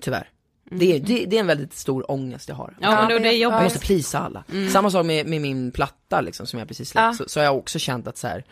tyvärr. 0.00 0.28
Det, 0.70 0.96
är, 0.96 1.00
det, 1.00 1.24
det 1.26 1.36
är 1.36 1.40
en 1.40 1.46
väldigt 1.46 1.74
stor 1.74 2.10
ångest 2.10 2.48
jag 2.48 2.56
har. 2.56 2.68
Mm. 2.68 2.78
Ja, 2.80 2.90
men 3.00 3.08
då, 3.08 3.18
det 3.18 3.28
är 3.28 3.32
Jag 3.32 3.38
jobbigt. 3.38 3.62
måste 3.62 3.78
plisa 3.78 4.18
alla. 4.18 4.44
Samma 4.72 4.90
sak 4.90 5.06
med, 5.06 5.26
med 5.26 5.40
min 5.40 5.72
platta 5.72 6.20
liksom 6.20 6.46
som 6.46 6.58
jag 6.58 6.68
precis 6.68 6.88
släppt, 6.90 7.02
Ja. 7.04 7.12
så, 7.12 7.28
så 7.28 7.40
har 7.40 7.44
jag 7.44 7.56
också 7.56 7.78
känt 7.78 8.06
att 8.08 8.16
så 8.16 8.26
här. 8.26 8.44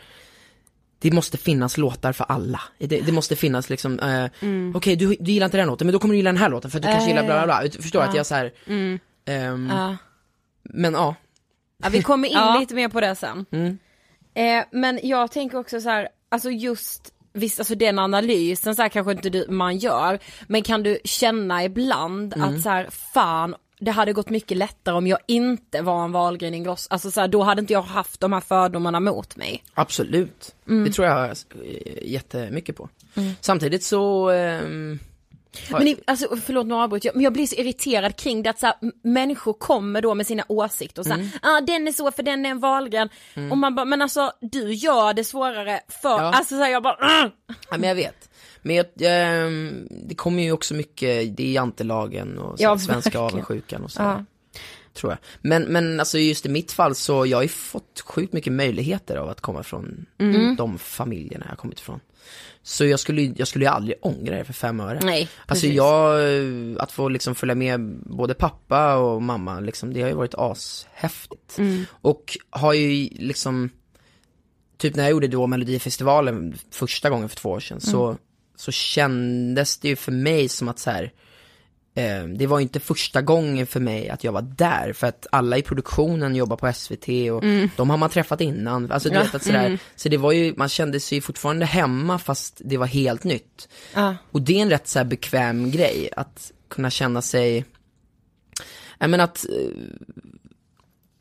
Det 0.99 1.11
måste 1.11 1.37
finnas 1.37 1.77
låtar 1.77 2.13
för 2.13 2.25
alla. 2.29 2.61
Det, 2.77 2.87
det 3.01 3.11
måste 3.11 3.35
finnas 3.35 3.69
liksom, 3.69 3.99
eh, 3.99 4.25
okej 4.75 4.95
du, 4.95 5.15
du 5.19 5.31
gillar 5.31 5.45
inte 5.45 5.57
den 5.57 5.67
låten, 5.67 5.87
men 5.87 5.93
då 5.93 5.99
kommer 5.99 6.13
du 6.13 6.17
gilla 6.17 6.29
den 6.31 6.37
här 6.41 6.49
låten 6.49 6.71
för 6.71 6.77
att 6.77 6.83
du 6.83 6.89
kanske 6.91 7.09
gillar 7.09 7.23
bla 7.25 7.33
bla 7.33 7.45
bla. 7.45 7.69
Du 7.69 7.81
förstår 7.81 8.01
att 8.01 8.15
jag 8.15 8.25
så 8.25 8.35
här, 8.35 8.51
ehm, 9.25 9.69
Ja. 9.75 9.97
men 10.63 10.93
ja. 10.93 11.15
Ja, 11.83 11.89
vi 11.89 12.03
kommer 12.03 12.27
in 12.27 12.33
Ja. 12.37 12.57
lite 12.59 12.75
mer 12.75 12.89
på 12.89 13.01
det 13.01 13.15
sen. 13.15 13.45
Mm. 13.51 13.77
Eh, 14.33 14.65
men 14.71 14.99
jag 15.03 15.31
tänker 15.31 15.57
också 15.57 15.81
så 15.81 15.89
här, 15.89 16.07
alltså 16.29 16.49
just 16.49 17.13
Visst, 17.33 17.59
alltså 17.59 17.75
den 17.75 17.99
analysen 17.99 18.75
så 18.75 18.81
här 18.81 18.89
kanske 18.89 19.11
inte 19.11 19.29
du, 19.29 19.45
man 19.49 19.77
gör, 19.77 20.19
men 20.47 20.61
kan 20.63 20.83
du 20.83 20.99
känna 21.03 21.63
ibland 21.63 22.33
Mm. 22.33 22.49
att 22.55 22.61
så 22.61 22.69
här, 22.69 22.87
fan, 23.13 23.55
det 23.79 23.91
hade 23.91 24.13
gått 24.13 24.29
mycket 24.29 24.57
lättare 24.57 24.95
om 24.95 25.07
jag 25.07 25.19
inte 25.27 25.81
var 25.81 26.03
en 26.03 26.11
Wahlgren 26.11 26.53
Ingrosso, 26.53 26.87
alltså 26.89 27.11
så 27.11 27.21
här, 27.21 27.27
då 27.27 27.43
hade 27.43 27.61
inte 27.61 27.73
jag 27.73 27.81
haft 27.81 28.19
de 28.19 28.33
här 28.33 28.39
fördomarna 28.39 28.99
mot 28.99 29.35
mig. 29.35 29.63
Absolut. 29.73 30.55
Mm. 30.67 30.83
Det 30.85 30.91
tror 30.91 31.07
jag 31.07 31.29
eh, 31.29 31.33
jättemycket 32.01 32.75
på. 32.75 32.89
Samtidigt 33.41 33.83
så, 33.83 34.29
ehm, 34.29 34.99
Men 35.71 35.87
i, 35.87 35.97
alltså, 36.07 36.37
förlåt 36.45 36.67
nu 36.67 36.73
avbryter 36.75 37.07
jag, 37.09 37.15
men 37.15 37.23
jag 37.23 37.33
blir 37.33 37.47
så 37.47 37.55
irriterad 37.55 38.15
kring 38.15 38.43
det 38.43 38.49
att 38.49 38.59
så 38.59 38.65
här, 38.65 38.75
människor 39.03 39.53
kommer 39.53 40.01
då 40.01 40.13
med 40.15 40.27
sina 40.27 40.43
åsikter 40.47 41.01
och 41.01 41.05
så 41.05 41.13
här, 41.13 41.29
ah, 41.41 41.61
den 41.61 41.87
är 41.87 41.91
så 41.91 42.11
för 42.11 42.23
den 42.23 42.45
är 42.45 42.49
en 42.49 42.59
Wahlgren. 42.59 43.09
Och 43.51 43.57
man 43.57 43.75
bara, 43.75 43.85
men 43.85 44.01
alltså 44.01 44.31
du 44.41 44.73
gör 44.73 45.13
det 45.13 45.23
svårare 45.23 45.79
för, 46.01 46.09
Ja. 46.09 46.33
alltså 46.33 46.55
så 46.57 46.63
här, 46.63 46.71
jag 46.71 46.83
bara, 46.83 47.23
"Ugh!" 47.23 47.31
Ja, 47.69 47.77
men 47.77 47.83
jag 47.89 47.95
vet. 47.95 48.29
Men 48.61 48.75
jag, 48.75 48.85
ehm, 49.01 49.87
det 50.07 50.15
kommer 50.15 50.43
ju 50.43 50.51
också 50.51 50.73
mycket, 50.73 51.37
det 51.37 51.43
är 51.47 51.51
jantelagen 51.51 52.37
och 52.39 52.55
Ja, 52.59 52.77
svenska 52.79 53.19
avundsjukan 53.19 53.83
och 53.83 53.91
så. 53.91 54.01
Ja. 54.01 54.25
Tror 54.93 55.11
jag. 55.11 55.19
Men, 55.41 55.63
men 55.63 55.99
alltså 55.99 56.17
just 56.17 56.45
i 56.45 56.49
mitt 56.49 56.71
fall 56.71 56.95
så, 56.95 57.25
jag 57.25 57.37
har 57.37 57.41
ju 57.43 57.47
fått 57.47 58.01
sjukt 58.05 58.33
mycket 58.33 58.53
möjligheter 58.53 59.17
av 59.17 59.29
att 59.29 59.41
komma 59.41 59.63
från 59.63 60.05
Mm. 60.19 60.55
de 60.55 60.77
familjerna 60.79 61.45
jag 61.49 61.57
kommit 61.57 61.79
ifrån. 61.79 61.99
Så 62.63 62.85
jag 62.85 62.99
skulle, 62.99 63.21
ju- 63.21 63.33
jag 63.37 63.47
skulle 63.47 63.65
ju 63.65 63.71
aldrig 63.71 63.97
ångra 64.01 64.37
det 64.37 64.43
för 64.45 64.53
fem 64.53 64.79
öre. 64.79 64.99
Nej, 65.03 65.21
Alltså 65.45 65.63
precis. 65.65 65.73
jag, 65.77 66.19
eh, 66.37 66.75
att 66.79 66.91
få 66.91 67.09
liksom 67.09 67.35
följa 67.35 67.55
med 67.55 67.79
både 68.05 68.33
pappa 68.33 68.95
och 68.95 69.21
mamma, 69.21 69.59
liksom, 69.59 69.93
det 69.93 70.01
har 70.01 70.09
ju 70.09 70.15
varit 70.15 70.33
ashäftigt. 70.37 71.57
Mm. 71.57 71.85
Och 71.91 72.37
har 72.49 72.73
ju 72.73 73.09
liksom, 73.11 73.69
typ 74.77 74.95
när 74.95 75.03
jag 75.03 75.11
gjorde 75.11 75.27
då 75.27 75.47
Melodifestivalen 75.47 76.55
första 76.71 77.09
gången 77.09 77.29
för 77.29 77.35
två 77.35 77.49
år 77.49 77.59
sedan, 77.59 77.81
så, 77.81 78.05
Mm. 78.05 78.17
så 78.55 78.71
kändes 78.71 79.77
det 79.77 79.87
ju 79.87 79.95
för 79.95 80.11
mig 80.11 80.49
som 80.49 80.67
att 80.67 80.79
så 80.79 80.91
här. 80.91 81.11
Eh, 81.97 82.23
det 82.23 82.47
var 82.47 82.59
inte 82.59 82.79
första 82.79 83.21
gången 83.21 83.67
för 83.67 83.79
mig 83.79 84.09
att 84.09 84.23
jag 84.23 84.31
var 84.31 84.41
där, 84.41 84.93
för 84.93 85.07
att 85.07 85.27
alla 85.31 85.57
i 85.57 85.61
produktionen 85.61 86.35
jobbar 86.35 86.57
på 86.57 86.73
SVT 86.73 87.07
och 87.31 87.43
de 87.77 87.89
har 87.89 87.97
man 87.97 88.09
träffat 88.09 88.41
innan. 88.41 88.91
Alltså 88.91 89.09
du 89.09 89.19
vet 89.19 89.35
att 89.35 89.43
sådär, 89.43 89.79
så 89.95 90.09
det 90.09 90.17
var 90.17 90.31
ju, 90.31 90.53
man 90.57 90.69
kände 90.69 90.99
sig 90.99 91.21
fortfarande 91.21 91.65
hemma 91.65 92.19
fast 92.19 92.61
det 92.65 92.77
var 92.77 92.85
helt 92.85 93.23
nytt. 93.23 93.69
Ja. 93.93 94.15
Och 94.31 94.41
det 94.41 94.57
är 94.57 94.61
en 94.61 94.69
rätt 94.69 94.87
så 94.87 95.03
bekväm 95.03 95.71
grej, 95.71 96.09
att 96.15 96.51
kunna 96.67 96.89
känna 96.89 97.21
sig, 97.21 97.65
jag 98.97 99.09
menar 99.09 99.23
att, 99.23 99.45
eh, 99.45 99.71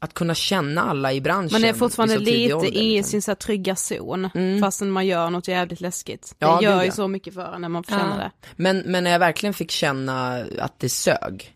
att 0.07 0.15
kunna 0.15 0.35
känna 0.35 0.83
alla 0.83 1.13
i 1.13 1.21
branschen. 1.21 1.49
Man 1.53 1.65
är 1.65 1.73
fortfarande 1.73 2.19
lite 2.19 2.55
ålder, 2.55 2.75
i 2.75 2.97
liksom. 2.97 3.11
sin 3.11 3.23
så 3.23 3.31
här, 3.31 3.37
trygga 3.37 3.77
zon, 3.77 4.31
Mm. 4.35 4.61
fastän 4.61 4.91
man 4.91 5.07
gör 5.07 5.31
något 5.31 5.49
jävligt 5.49 5.81
läskigt. 5.81 6.35
Ja, 6.39 6.57
det 6.59 6.65
gör 6.65 6.73
gud, 6.73 6.83
ju 6.83 6.87
ja. 6.87 6.93
så 6.93 7.09
mycket 7.09 7.35
för 7.35 7.55
en 7.55 7.61
när 7.61 7.69
man 7.69 7.85
får 7.85 7.93
känna 7.93 8.17
det. 8.17 8.31
Men, 8.57 8.79
men 8.79 9.05
när 9.05 9.11
jag 9.11 9.19
verkligen 9.19 9.55
fick 9.55 9.71
känna 9.71 10.45
att 10.59 10.79
det 10.79 10.89
sög, 10.89 11.55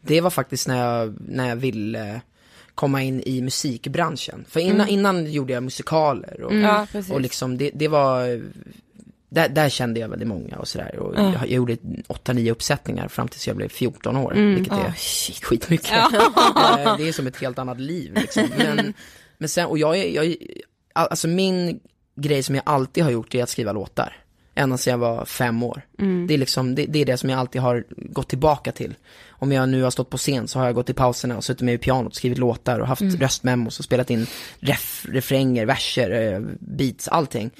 det 0.00 0.20
var 0.20 0.30
faktiskt 0.30 0.68
när 0.68 0.86
jag, 0.86 1.16
när 1.28 1.48
jag 1.48 1.56
ville 1.56 2.20
komma 2.74 3.02
in 3.02 3.22
i 3.26 3.42
musikbranschen. 3.42 4.44
För 4.48 4.60
innan, 4.60 4.88
innan 4.88 5.32
gjorde 5.32 5.52
jag 5.52 5.62
musikaler 5.62 6.42
och, 6.42 6.54
Ja, 6.54 6.86
precis. 6.92 7.12
och 7.12 7.20
liksom 7.20 7.58
det, 7.58 7.70
det 7.74 7.88
var, 7.88 8.42
där, 9.30 9.48
där 9.48 9.68
kände 9.68 10.00
jag 10.00 10.08
väldigt 10.08 10.28
många 10.28 10.56
och 10.56 10.68
sådär. 10.68 10.98
Och 10.98 11.14
jag, 11.16 11.34
jag 11.34 11.48
gjorde 11.48 11.74
8-9 11.74 12.50
uppsättningar 12.50 13.08
fram 13.08 13.28
tills 13.28 13.46
jag 13.46 13.56
blev 13.56 13.68
14 13.68 14.16
år, 14.16 14.32
vilket 14.32 14.72
är 14.72 14.92
shit. 14.96 15.44
skitmycket. 15.44 15.92
Eh, 15.92 16.96
det 16.96 17.08
är 17.08 17.12
som 17.12 17.26
ett 17.26 17.40
helt 17.40 17.58
annat 17.58 17.80
liv 17.80 18.14
liksom. 18.14 18.48
Men, 18.58 18.94
men 19.38 19.48
sen, 19.48 19.66
och 19.66 19.78
jag 19.78 20.08
jag 20.08 20.36
alltså 20.92 21.28
min 21.28 21.80
grej 22.16 22.42
som 22.42 22.54
jag 22.54 22.62
alltid 22.66 23.04
har 23.04 23.10
gjort 23.10 23.34
är 23.34 23.42
att 23.42 23.48
skriva 23.48 23.72
låtar. 23.72 24.16
Ända 24.54 24.78
sedan 24.78 24.90
jag 24.90 24.98
var 24.98 25.24
fem 25.24 25.62
år. 25.62 25.82
Det, 26.28 26.34
är 26.34 26.38
liksom, 26.38 26.74
det, 26.74 26.86
det 26.86 26.98
är 26.98 27.06
det 27.06 27.16
som 27.16 27.30
jag 27.30 27.38
alltid 27.38 27.62
har 27.62 27.84
gått 27.88 28.28
tillbaka 28.28 28.72
till. 28.72 28.94
Om 29.28 29.52
jag 29.52 29.68
nu 29.68 29.82
har 29.82 29.90
stått 29.90 30.10
på 30.10 30.16
scen 30.16 30.48
så 30.48 30.58
har 30.58 30.66
jag 30.66 30.74
gått 30.74 30.90
i 30.90 30.94
pauserna 30.94 31.36
och 31.36 31.44
suttit 31.44 31.62
med 31.62 31.72
vid 31.72 31.80
pianot 31.80 32.12
och 32.12 32.16
skrivit 32.16 32.38
låtar 32.38 32.80
och 32.80 32.86
haft 32.86 33.02
röstmemos 33.02 33.78
och 33.78 33.84
spelat 33.84 34.10
in 34.10 34.26
ref, 34.58 35.06
refränger, 35.08 35.66
verser, 35.66 36.32
eh, 36.32 36.40
beats, 36.60 37.08
allting. 37.08 37.50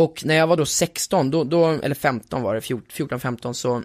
Och 0.00 0.22
när 0.24 0.34
jag 0.34 0.46
var 0.46 0.56
då 0.56 0.66
16, 0.66 1.30
då, 1.30 1.44
då 1.44 1.68
eller 1.68 1.94
15 1.94 2.42
var 2.42 2.54
det, 2.54 2.60
14-15 2.60 3.52
så 3.52 3.82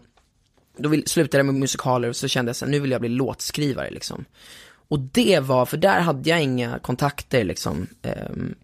då 0.77 0.89
vill, 0.89 1.07
slutade 1.07 1.39
jag 1.39 1.45
med 1.45 1.55
musikaler 1.55 2.09
och 2.09 2.15
så 2.15 2.27
kände 2.27 2.49
jag 2.49 2.65
här, 2.65 2.71
nu 2.71 2.79
vill 2.79 2.91
jag 2.91 3.01
bli 3.01 3.09
låtskrivare 3.09 3.91
liksom. 3.91 4.25
Och 4.87 4.99
det 4.99 5.39
var, 5.39 5.65
för 5.65 5.77
där 5.77 5.99
hade 5.99 6.29
jag 6.29 6.43
inga 6.43 6.79
kontakter 6.79 7.43
liksom 7.43 7.87
ehm, 8.01 8.55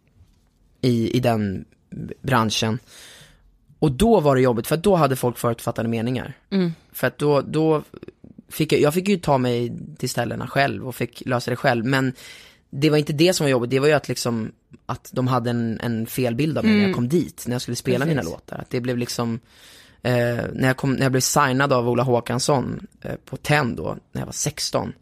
i, 0.82 1.18
i 1.18 1.20
den 1.20 1.66
branschen. 2.22 2.80
Och 3.80 3.92
då 3.92 4.20
var 4.20 4.36
det 4.36 4.42
jobbigt, 4.42 4.68
för 4.68 4.76
att 4.76 4.84
då 4.84 4.96
hade 4.96 5.16
folk 5.16 5.38
förutfattade 5.38 5.90
meningar. 5.90 6.34
För 6.92 7.08
att 7.08 7.18
då, 7.18 7.42
då 7.42 7.84
fick 8.50 8.74
jag, 8.74 8.82
jag 8.82 8.94
fick 8.94 9.08
ju 9.08 9.18
ta 9.18 9.38
mig 9.38 9.74
till 9.98 10.10
ställena 10.10 10.48
själv 10.48 10.88
och 10.88 10.96
fick 10.96 11.26
lösa 11.26 11.52
det 11.52 11.58
själv, 11.58 11.86
men 11.86 12.14
det 12.72 12.90
var 12.90 12.98
inte 12.98 13.14
det 13.14 13.34
som 13.34 13.44
var 13.44 13.52
jobbigt, 13.52 13.70
det 13.70 13.80
var 13.80 13.88
ju 13.88 13.94
att 13.94 14.08
liksom, 14.08 14.52
att 14.86 15.10
de 15.14 15.28
hade 15.28 15.50
en, 15.50 15.80
en 15.84 16.06
fel 16.08 16.36
bild 16.36 16.58
av 16.58 16.66
mig 16.66 16.74
när 16.76 16.84
jag 16.88 16.96
kom 16.96 17.10
dit, 17.10 17.44
när 17.48 17.56
jag 17.56 17.62
skulle 17.62 17.76
spela 17.76 18.06
mina 18.06 18.22
låtar. 18.22 18.58
Att 18.58 18.70
det 18.70 18.82
blev 18.82 18.98
liksom, 18.98 19.40
eh, 20.02 20.12
när, 20.54 20.68
jag 20.68 20.78
kom, 20.78 20.94
när 20.94 21.02
jag 21.02 21.12
blev 21.12 21.22
signad 21.22 21.74
av 21.74 21.90
Ola 21.90 22.04
Håkansson 22.04 22.88
eh, 23.02 23.16
på 23.26 23.38
TEN 23.38 23.76
då, 23.76 23.98
när 24.12 24.22
jag 24.22 24.26
var 24.26 24.34
16, 24.34 24.94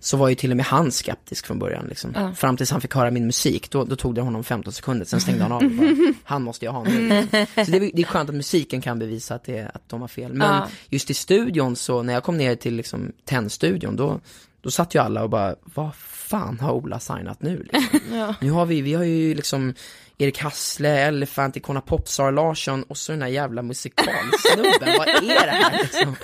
så 0.00 0.16
var 0.16 0.28
ju 0.28 0.34
till 0.34 0.50
och 0.50 0.56
med 0.56 0.66
han 0.66 0.92
skeptisk 0.92 1.46
från 1.46 1.58
början 1.58 1.86
liksom. 1.88 2.34
Fram 2.36 2.56
tills 2.56 2.70
han 2.70 2.80
fick 2.80 2.94
höra 2.94 3.10
min 3.10 3.26
musik, 3.26 3.70
då, 3.70 3.84
då 3.84 3.96
tog 3.96 4.14
det 4.14 4.20
honom 4.20 4.44
15 4.44 4.72
sekunder, 4.72 5.06
sen 5.06 5.20
stängde 5.20 5.42
han 5.42 5.52
av 5.52 5.62
och 5.64 5.70
bara, 5.70 6.14
han 6.24 6.42
måste 6.42 6.64
jag 6.64 6.72
ha 6.72 6.84
nu. 6.84 7.08
Liksom. 7.08 7.64
Så 7.64 7.70
det, 7.70 7.78
det 7.78 8.02
är 8.02 8.04
skönt 8.04 8.28
att 8.30 8.36
musiken 8.36 8.80
kan 8.80 8.98
bevisa 8.98 9.34
att, 9.34 9.44
det, 9.44 9.70
att 9.74 9.88
de 9.88 10.00
har 10.00 10.08
fel. 10.08 10.34
Men 10.34 10.48
Ja. 10.54 10.68
just 10.88 11.10
i 11.10 11.14
studion 11.14 11.76
så, 11.76 12.02
när 12.02 12.14
jag 12.14 12.22
kom 12.22 12.36
ner 12.36 12.56
till 12.56 12.74
liksom 12.74 13.12
TEN-studion, 13.24 13.96
då, 13.96 14.20
då 14.60 14.70
satt 14.70 14.94
ju 14.94 14.98
alla 14.98 15.22
och 15.22 15.30
bara, 15.30 15.54
vad 15.74 15.90
fan 16.28 16.60
har 16.60 16.72
Ola 16.72 17.00
signat 17.00 17.42
nu? 17.42 17.66
Liksom. 17.72 18.34
Nu 18.40 18.50
har 18.50 18.66
vi, 18.66 18.80
vi 18.80 18.94
har 18.94 19.04
ju 19.04 19.34
liksom 19.34 19.74
Erik 20.18 20.38
Hassle, 20.38 20.88
Elephant, 20.88 21.56
Icona 21.56 21.80
Pop, 21.80 22.08
Sara 22.08 22.30
Larsson 22.30 22.82
och 22.82 22.96
så 22.96 23.12
den 23.12 23.22
här 23.22 23.28
jävla 23.28 23.62
musikalsnubben, 23.62 24.98
vad 24.98 25.08
är 25.08 25.46
det 25.46 25.50
här 25.50 25.78
liksom? 25.82 26.16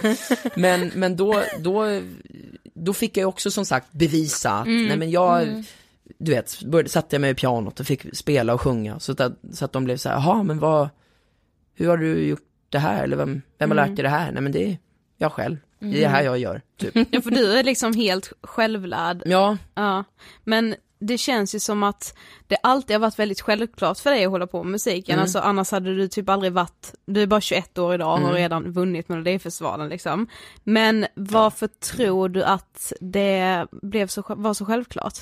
Men, 0.62 0.92
men 0.94 1.16
då, 1.16 1.42
då, 1.58 2.00
då 2.74 2.92
fick 2.92 3.16
jag 3.16 3.22
ju 3.22 3.26
också 3.26 3.50
som 3.50 3.64
sagt 3.64 3.92
bevisa 3.92 4.50
att, 4.50 4.66
nej 4.66 4.96
men 4.96 5.10
jag, 5.10 5.64
du 6.18 6.30
vet, 6.30 6.62
började, 6.62 6.88
satte 6.88 7.16
jag 7.16 7.20
mig 7.20 7.30
vid 7.30 7.36
pianot 7.36 7.80
och 7.80 7.86
fick 7.86 8.16
spela 8.16 8.54
och 8.54 8.60
sjunga, 8.60 9.00
så 9.00 9.12
att, 9.12 9.32
så 9.52 9.64
att 9.64 9.72
de 9.72 9.84
blev 9.84 9.96
så 9.96 10.08
här, 10.08 10.16
jaha 10.16 10.42
men 10.42 10.58
vad, 10.58 10.88
hur 11.74 11.88
har 11.88 11.96
du 11.96 12.26
gjort 12.26 12.48
det 12.68 12.78
här? 12.78 13.04
Eller 13.04 13.16
vem, 13.16 13.42
vem 13.58 13.70
har 13.70 13.76
lärt 13.76 13.96
dig 13.96 14.02
det 14.02 14.08
här? 14.08 14.32
Nej 14.32 14.42
men 14.42 14.52
det 14.52 14.64
är 14.64 14.78
jag 15.18 15.32
själv, 15.32 15.56
det 15.78 15.96
är 15.96 16.00
det 16.00 16.08
här 16.08 16.22
jag 16.22 16.38
gör, 16.38 16.62
typ. 16.76 16.94
Ja, 17.10 17.20
för 17.20 17.30
du 17.30 17.52
är 17.58 17.64
liksom 17.64 17.94
helt 17.94 18.32
självlärd. 18.42 19.22
Ja, 19.26 19.56
Ja, 19.74 20.04
men 20.44 20.74
det 20.98 21.18
känns 21.18 21.54
ju 21.54 21.60
som 21.60 21.82
att 21.82 22.14
det 22.46 22.56
alltid 22.62 22.94
har 22.94 23.00
varit 23.00 23.18
väldigt 23.18 23.40
självklart 23.40 23.98
för 23.98 24.10
dig 24.10 24.24
att 24.24 24.30
hålla 24.30 24.46
på 24.46 24.62
med 24.62 24.70
musiken, 24.72 25.18
alltså 25.18 25.38
annars 25.38 25.70
hade 25.70 25.94
du 25.96 26.08
typ 26.08 26.28
aldrig 26.28 26.52
varit, 26.52 26.94
du 27.06 27.22
är 27.22 27.26
bara 27.26 27.40
21 27.40 27.78
år 27.78 27.94
idag 27.94 28.12
och 28.12 28.20
har 28.20 28.32
redan 28.32 28.72
vunnit 28.72 29.08
Melodifestivalen 29.08 29.88
liksom. 29.88 30.26
Men 30.64 31.06
varför 31.14 31.66
tror 31.66 32.28
du 32.28 32.42
att 32.44 32.92
det 33.00 33.66
blev 33.70 34.06
så, 34.06 34.24
var 34.28 34.54
så 34.54 34.64
självklart? 34.64 35.18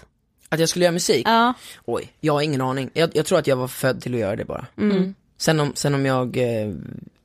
att 0.49 0.61
jag 0.61 0.69
skulle 0.69 0.85
göra 0.85 0.93
musik? 0.93 1.27
Ja, 1.29 1.55
Oj, 1.85 2.13
jag 2.21 2.33
har 2.33 2.43
ingen 2.43 2.61
aning. 2.61 2.91
Jag, 2.95 3.11
jag 3.15 3.27
tror 3.27 3.39
att 3.39 3.47
jag 3.47 3.57
var 3.57 3.69
född 3.69 4.01
till 4.01 4.15
att 4.15 4.21
göra 4.21 4.37
det 4.37 4.45
bara. 4.45 4.67
Sen 5.39 5.61
om, 5.61 5.73
sen 5.75 5.95
om 5.95 6.07
jag, 6.07 6.37
eh, 6.37 6.73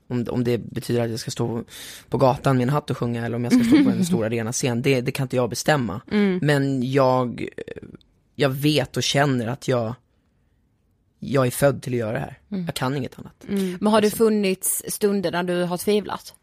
om, 0.08 0.26
om 0.30 0.44
det 0.44 0.58
betyder 0.58 1.02
att 1.02 1.10
jag 1.10 1.20
ska 1.20 1.32
stå 1.32 1.64
på 2.10 2.18
gatan 2.18 2.58
med 2.58 2.64
en 2.64 2.70
hatt 2.70 2.90
och 2.90 2.98
sjunga 2.98 3.26
eller 3.26 3.36
om 3.36 3.44
jag 3.44 3.54
ska 3.54 3.64
stå 3.64 3.84
på 3.84 3.90
en 3.90 4.06
stor 4.06 4.26
arenascen, 4.26 4.82
det, 4.82 5.02
det 5.02 5.12
kan 5.12 5.24
inte 5.24 5.36
jag 5.36 5.50
bestämma. 5.50 6.02
Men 6.42 6.92
jag, 6.92 7.48
jag 8.36 8.50
vet 8.50 8.98
och 8.98 9.04
känner 9.04 9.48
att 9.48 9.68
jag, 9.68 9.96
jag 11.20 11.48
är 11.48 11.52
född 11.52 11.82
till 11.82 11.94
att 11.94 12.00
göra 12.00 12.14
det 12.14 12.20
här. 12.20 12.40
Jag 12.48 12.76
kan 12.76 12.96
inget 12.96 13.20
annat. 13.20 13.46
Men 13.80 13.88
har 13.88 14.02
det 14.02 14.12
funnits 14.12 14.84
stunder 14.88 15.32
när 15.32 15.44
du 15.44 15.64
har 15.64 15.78
tvivlat? 15.78 16.34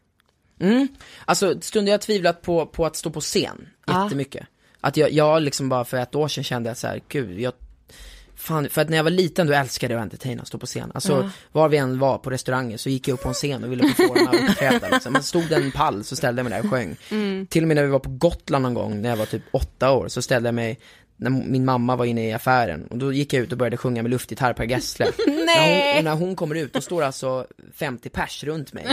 Mm. 0.59 0.87
Alltså 1.25 1.61
stunder 1.61 1.91
jag 1.91 1.97
har 1.97 2.01
tvivlat 2.01 2.41
på, 2.41 2.65
på 2.65 2.85
att 2.85 2.95
stå 2.95 3.09
på 3.09 3.21
scen, 3.21 3.67
jättemycket. 3.87 4.47
Att 4.81 4.97
jag, 4.97 5.11
jag 5.11 5.41
liksom 5.41 5.69
bara 5.69 5.85
för 5.85 5.97
ett 5.97 6.15
år 6.15 6.27
sedan 6.27 6.43
kände 6.43 6.69
jag 6.69 6.77
så 6.77 6.87
här, 6.87 7.01
gud, 7.07 7.39
jag 7.39 7.53
Fan, 8.37 8.69
för 8.69 8.81
att 8.81 8.89
när 8.89 8.97
jag 8.97 9.03
var 9.03 9.11
liten 9.11 9.47
då 9.47 9.53
älskade 9.53 9.93
jag 9.93 9.99
att 9.99 10.03
entertaina, 10.03 10.45
stå 10.45 10.57
på 10.57 10.65
scen. 10.65 10.91
Alltså 10.93 11.29
var 11.51 11.69
vi 11.69 11.77
än 11.77 11.99
var 11.99 12.17
på 12.17 12.29
restauranger 12.29 12.77
så 12.77 12.89
gick 12.89 13.07
jag 13.07 13.13
upp 13.13 13.21
på 13.21 13.27
en 13.29 13.33
scen 13.33 13.63
och 13.63 13.71
ville 13.71 13.83
performa 13.83 14.29
och 14.29 14.49
uppträda 14.49 14.89
liksom. 14.91 15.13
Man 15.13 15.23
stod 15.23 15.51
en 15.51 15.71
pall 15.71 16.03
så 16.03 16.15
ställde 16.15 16.39
jag 16.39 16.49
mig 16.49 16.59
där 16.59 16.65
och 16.67 16.71
sjöng. 16.71 16.95
Till 17.49 17.63
och 17.63 17.67
med 17.67 17.75
när 17.75 17.83
vi 17.83 17.89
var 17.89 17.99
på 17.99 18.09
Gotland 18.09 18.63
någon 18.63 18.73
gång, 18.73 19.01
när 19.01 19.09
jag 19.09 19.17
var 19.17 19.25
typ 19.25 19.43
åtta 19.51 19.91
år, 19.91 20.07
så 20.07 20.21
ställde 20.21 20.47
jag 20.47 20.55
mig 20.55 20.79
när 21.17 21.29
min 21.29 21.65
mamma 21.65 21.95
var 21.95 22.05
inne 22.05 22.29
i 22.29 22.33
affären 22.33 22.87
och 22.87 22.97
då 22.97 23.13
gick 23.13 23.33
jag 23.33 23.43
ut 23.43 23.51
och 23.51 23.57
började 23.57 23.77
sjunga 23.77 24.01
med 24.01 24.11
luftgitarr 24.11 24.53
Per 24.53 24.63
Gessle. 24.63 25.05
När 25.27 25.93
hon, 25.93 25.97
och 25.97 26.03
när 26.03 26.15
hon 26.15 26.35
kommer 26.35 26.55
ut, 26.55 26.73
då 26.73 26.81
står 26.81 27.03
alltså 27.03 27.47
50 27.73 28.09
pers 28.09 28.43
runt 28.43 28.73
mig. 28.73 28.87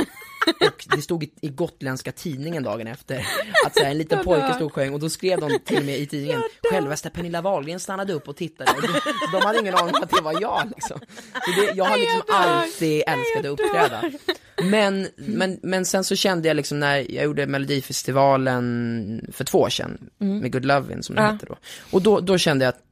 Och 0.60 0.86
det 0.96 1.02
stod 1.02 1.24
i, 1.24 1.32
i 1.40 1.48
gotländska 1.48 2.12
tidningen 2.12 2.62
dagen 2.62 2.86
efter 2.86 3.26
att 3.66 3.74
så 3.74 3.82
här, 3.82 3.90
en 3.90 3.98
liten 3.98 4.24
pojke 4.24 4.54
stod 4.54 4.66
och 4.66 4.72
sjöng 4.72 4.94
och 4.94 5.00
då 5.00 5.10
skrev 5.10 5.40
de 5.40 5.58
till 5.64 5.84
med 5.84 5.98
i 5.98 6.06
tidningen 6.06 6.42
Självaste 6.70 7.10
Pernilla 7.10 7.42
Wahlgren 7.42 7.80
stannade 7.80 8.12
upp 8.12 8.28
och 8.28 8.36
tittade. 8.36 8.70
Och 8.70 8.82
de, 8.82 8.88
de 9.32 9.46
hade 9.46 9.58
ingen 9.58 9.74
aning 9.74 9.94
om 9.94 10.02
att 10.02 10.10
det 10.10 10.20
var 10.20 10.40
jag 10.40 10.72
liksom. 10.74 11.00
Så 11.44 11.60
det, 11.60 11.72
jag 11.76 11.84
har 11.84 11.98
liksom 11.98 12.22
alltid 12.28 13.02
älskat 13.06 13.38
att 13.38 13.44
uppträda. 13.44 14.02
Men, 14.62 15.08
men, 15.16 15.58
men 15.62 15.84
sen 15.84 16.04
så 16.04 16.16
kände 16.16 16.48
jag 16.48 16.56
liksom 16.56 16.80
när 16.80 16.96
jag 16.96 17.24
gjorde 17.24 17.46
Melodifestivalen 17.46 19.26
för 19.32 19.44
två 19.44 19.60
år 19.60 19.68
sedan, 19.68 19.98
med 20.18 20.52
Good 20.52 20.64
Lovin' 20.64 21.02
som 21.02 21.14
den 21.14 21.24
hette 21.24 21.46
då. 21.46 21.56
Och 21.90 22.02
då, 22.02 22.20
då 22.20 22.38
kände 22.38 22.64
jag 22.64 22.68
att 22.68 22.84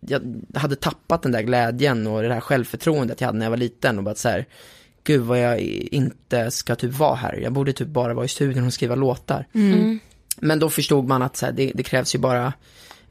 jag 0.00 0.22
hade 0.54 0.76
tappat 0.76 1.22
den 1.22 1.32
där 1.32 1.42
glädjen 1.42 2.06
och 2.06 2.22
det 2.22 2.28
där 2.28 2.40
självförtroendet 2.40 3.20
jag 3.20 3.28
hade 3.28 3.38
när 3.38 3.46
jag 3.46 3.50
var 3.50 3.56
liten 3.56 3.98
och 3.98 4.04
bara 4.04 4.14
så 4.14 4.28
här, 4.28 4.46
gud 5.04 5.20
vad 5.20 5.40
jag 5.40 5.60
inte 5.60 6.50
ska 6.50 6.74
typ 6.74 6.92
vara 6.92 7.14
här. 7.14 7.38
Jag 7.42 7.52
borde 7.52 7.72
typ 7.72 7.88
bara 7.88 8.14
vara 8.14 8.24
i 8.24 8.28
studion 8.28 8.66
och 8.66 8.72
skriva 8.74 8.94
låtar. 8.94 9.46
Mm. 9.54 9.98
Men 10.36 10.58
då 10.58 10.70
förstod 10.70 11.08
man 11.08 11.22
att 11.22 11.36
så 11.36 11.46
här, 11.46 11.52
det, 11.52 11.72
det 11.74 11.82
krävs 11.82 12.14
ju 12.14 12.18
bara 12.18 12.52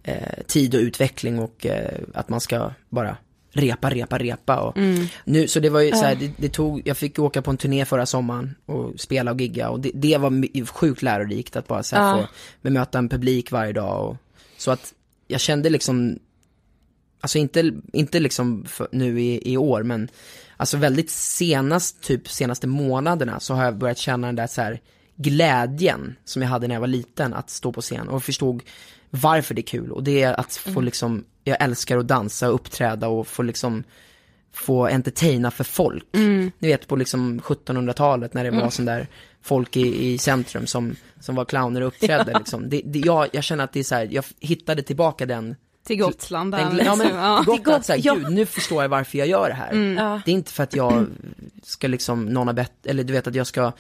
eh, 0.04 0.44
tid 0.48 0.76
och 0.76 0.82
utveckling 0.82 1.40
och 1.40 1.66
eh, 1.66 2.00
att 2.14 2.30
man 2.30 2.42
ska 2.42 2.72
bara 2.90 3.18
repa, 3.54 3.90
repa, 3.90 4.18
repa 4.18 4.60
och 4.60 4.78
nu, 5.24 5.48
så 5.48 5.60
det 5.60 5.70
var 5.70 5.82
ju 5.82 5.92
så 5.92 6.06
här, 6.06 6.16
det, 6.16 6.32
det 6.38 6.50
tog, 6.50 6.82
jag 6.86 6.98
fick 6.98 7.20
åka 7.20 7.42
på 7.42 7.52
en 7.52 7.58
turné 7.58 7.86
förra 7.86 8.06
sommaren 8.06 8.56
och 8.66 9.00
spela 9.00 9.32
och 9.32 9.42
gigga 9.42 9.70
och 9.70 9.80
det, 9.80 9.92
det 9.94 10.18
var 10.18 10.66
sjukt 10.66 11.02
lärorikt 11.02 11.56
att 11.56 11.68
bara 11.68 11.84
så 11.84 11.96
här, 11.96 12.18
Ja. 12.18 12.22
få 12.22 12.28
bemöta 12.62 12.98
en 12.98 13.10
publik 13.10 13.52
varje 13.52 13.74
dag 13.74 14.10
och 14.10 14.18
så 14.58 14.72
att 14.72 14.94
jag 15.28 15.42
kände 15.42 15.70
liksom 15.70 16.20
Alltså 17.22 17.38
inte, 17.38 17.72
inte 17.94 18.20
liksom 18.20 18.66
nu 18.92 19.22
i, 19.22 19.54
i 19.54 19.58
år 19.58 19.84
men 19.84 20.10
Alltså 20.62 20.78
väldigt 20.78 21.10
senast, 21.10 22.02
typ 22.02 22.30
senaste 22.30 22.68
månaderna 22.68 23.40
så 23.40 23.54
har 23.54 23.66
jag 23.66 23.78
börjat 23.78 23.98
känna 23.98 24.28
den 24.28 24.36
där 24.36 24.48
så 24.48 24.62
här 24.62 24.80
glädjen 25.16 26.16
som 26.26 26.42
jag 26.42 26.50
hade 26.50 26.68
när 26.68 26.76
jag 26.76 26.80
var 26.80 26.88
liten 26.88 27.34
att 27.34 27.50
stå 27.50 27.72
på 27.72 27.82
scen 27.82 28.08
och 28.08 28.24
förstod 28.24 28.64
varför 29.10 29.54
det 29.54 29.62
är 29.62 29.66
kul. 29.66 29.92
Och 29.92 30.04
det 30.04 30.22
är 30.22 30.40
att 30.40 30.56
få 30.56 30.82
liksom, 30.82 31.24
jag 31.44 31.58
älskar 31.64 31.98
att 31.98 32.08
dansa 32.08 32.50
och 32.50 32.56
uppträda 32.56 33.08
och 33.08 33.28
få 33.28 33.44
liksom 33.44 33.84
få 34.54 34.88
entertaina 34.88 35.52
för 35.52 35.64
folk. 35.64 36.06
Ni 36.60 36.68
vet 36.68 36.88
på 36.88 36.96
liksom 36.96 37.42
1700-talet 37.42 38.34
när 38.34 38.44
det 38.44 38.52
var 38.52 38.70
sån 38.70 38.86
där 38.86 39.08
folk 39.42 39.78
i, 39.78 40.14
i 40.14 40.18
centrum 40.18 40.68
som, 40.68 40.96
som 41.20 41.36
var 41.36 41.46
clowner 41.46 41.82
och 41.82 41.88
uppträdde 41.88 42.34
liksom. 42.38 42.70
Det, 42.70 42.82
det, 42.86 43.00
jag, 43.00 43.28
jag 43.34 43.44
känner 43.44 43.64
att 43.64 43.74
det 43.74 43.80
är 43.80 43.84
så 43.84 43.96
här, 43.96 44.08
jag 44.12 44.26
hittade 44.40 44.84
tillbaka 44.84 45.26
den 45.26 45.56
Till 45.84 45.98
Gotland 45.98 46.52
den, 46.54 46.60
ja 46.62 46.96
men 46.96 47.08
liksom. 47.08 47.18
ja. 47.20 47.44
till 47.44 47.54
Gotland, 47.58 47.86
säga, 47.86 47.98
ja. 48.04 48.14
gud 48.14 48.32
nu 48.32 48.46
förstår 48.46 48.82
jag 48.84 48.90
varför 48.90 49.18
jag 49.18 49.28
gör 49.28 49.48
det 49.50 49.56
här. 49.56 49.74
Ja. 49.98 50.22
Det 50.26 50.32
är 50.32 50.36
inte 50.36 50.52
för 50.52 50.64
att 50.64 50.76
jag 50.76 51.08
ska 51.64 51.88
liksom, 51.88 52.26
någon 52.26 52.48
har 52.48 52.54
bett, 52.54 52.86
eller 52.86 53.04
du 53.04 53.14
vet 53.14 53.28
att 53.28 53.36
jag 53.36 53.48
ska, 53.48 53.72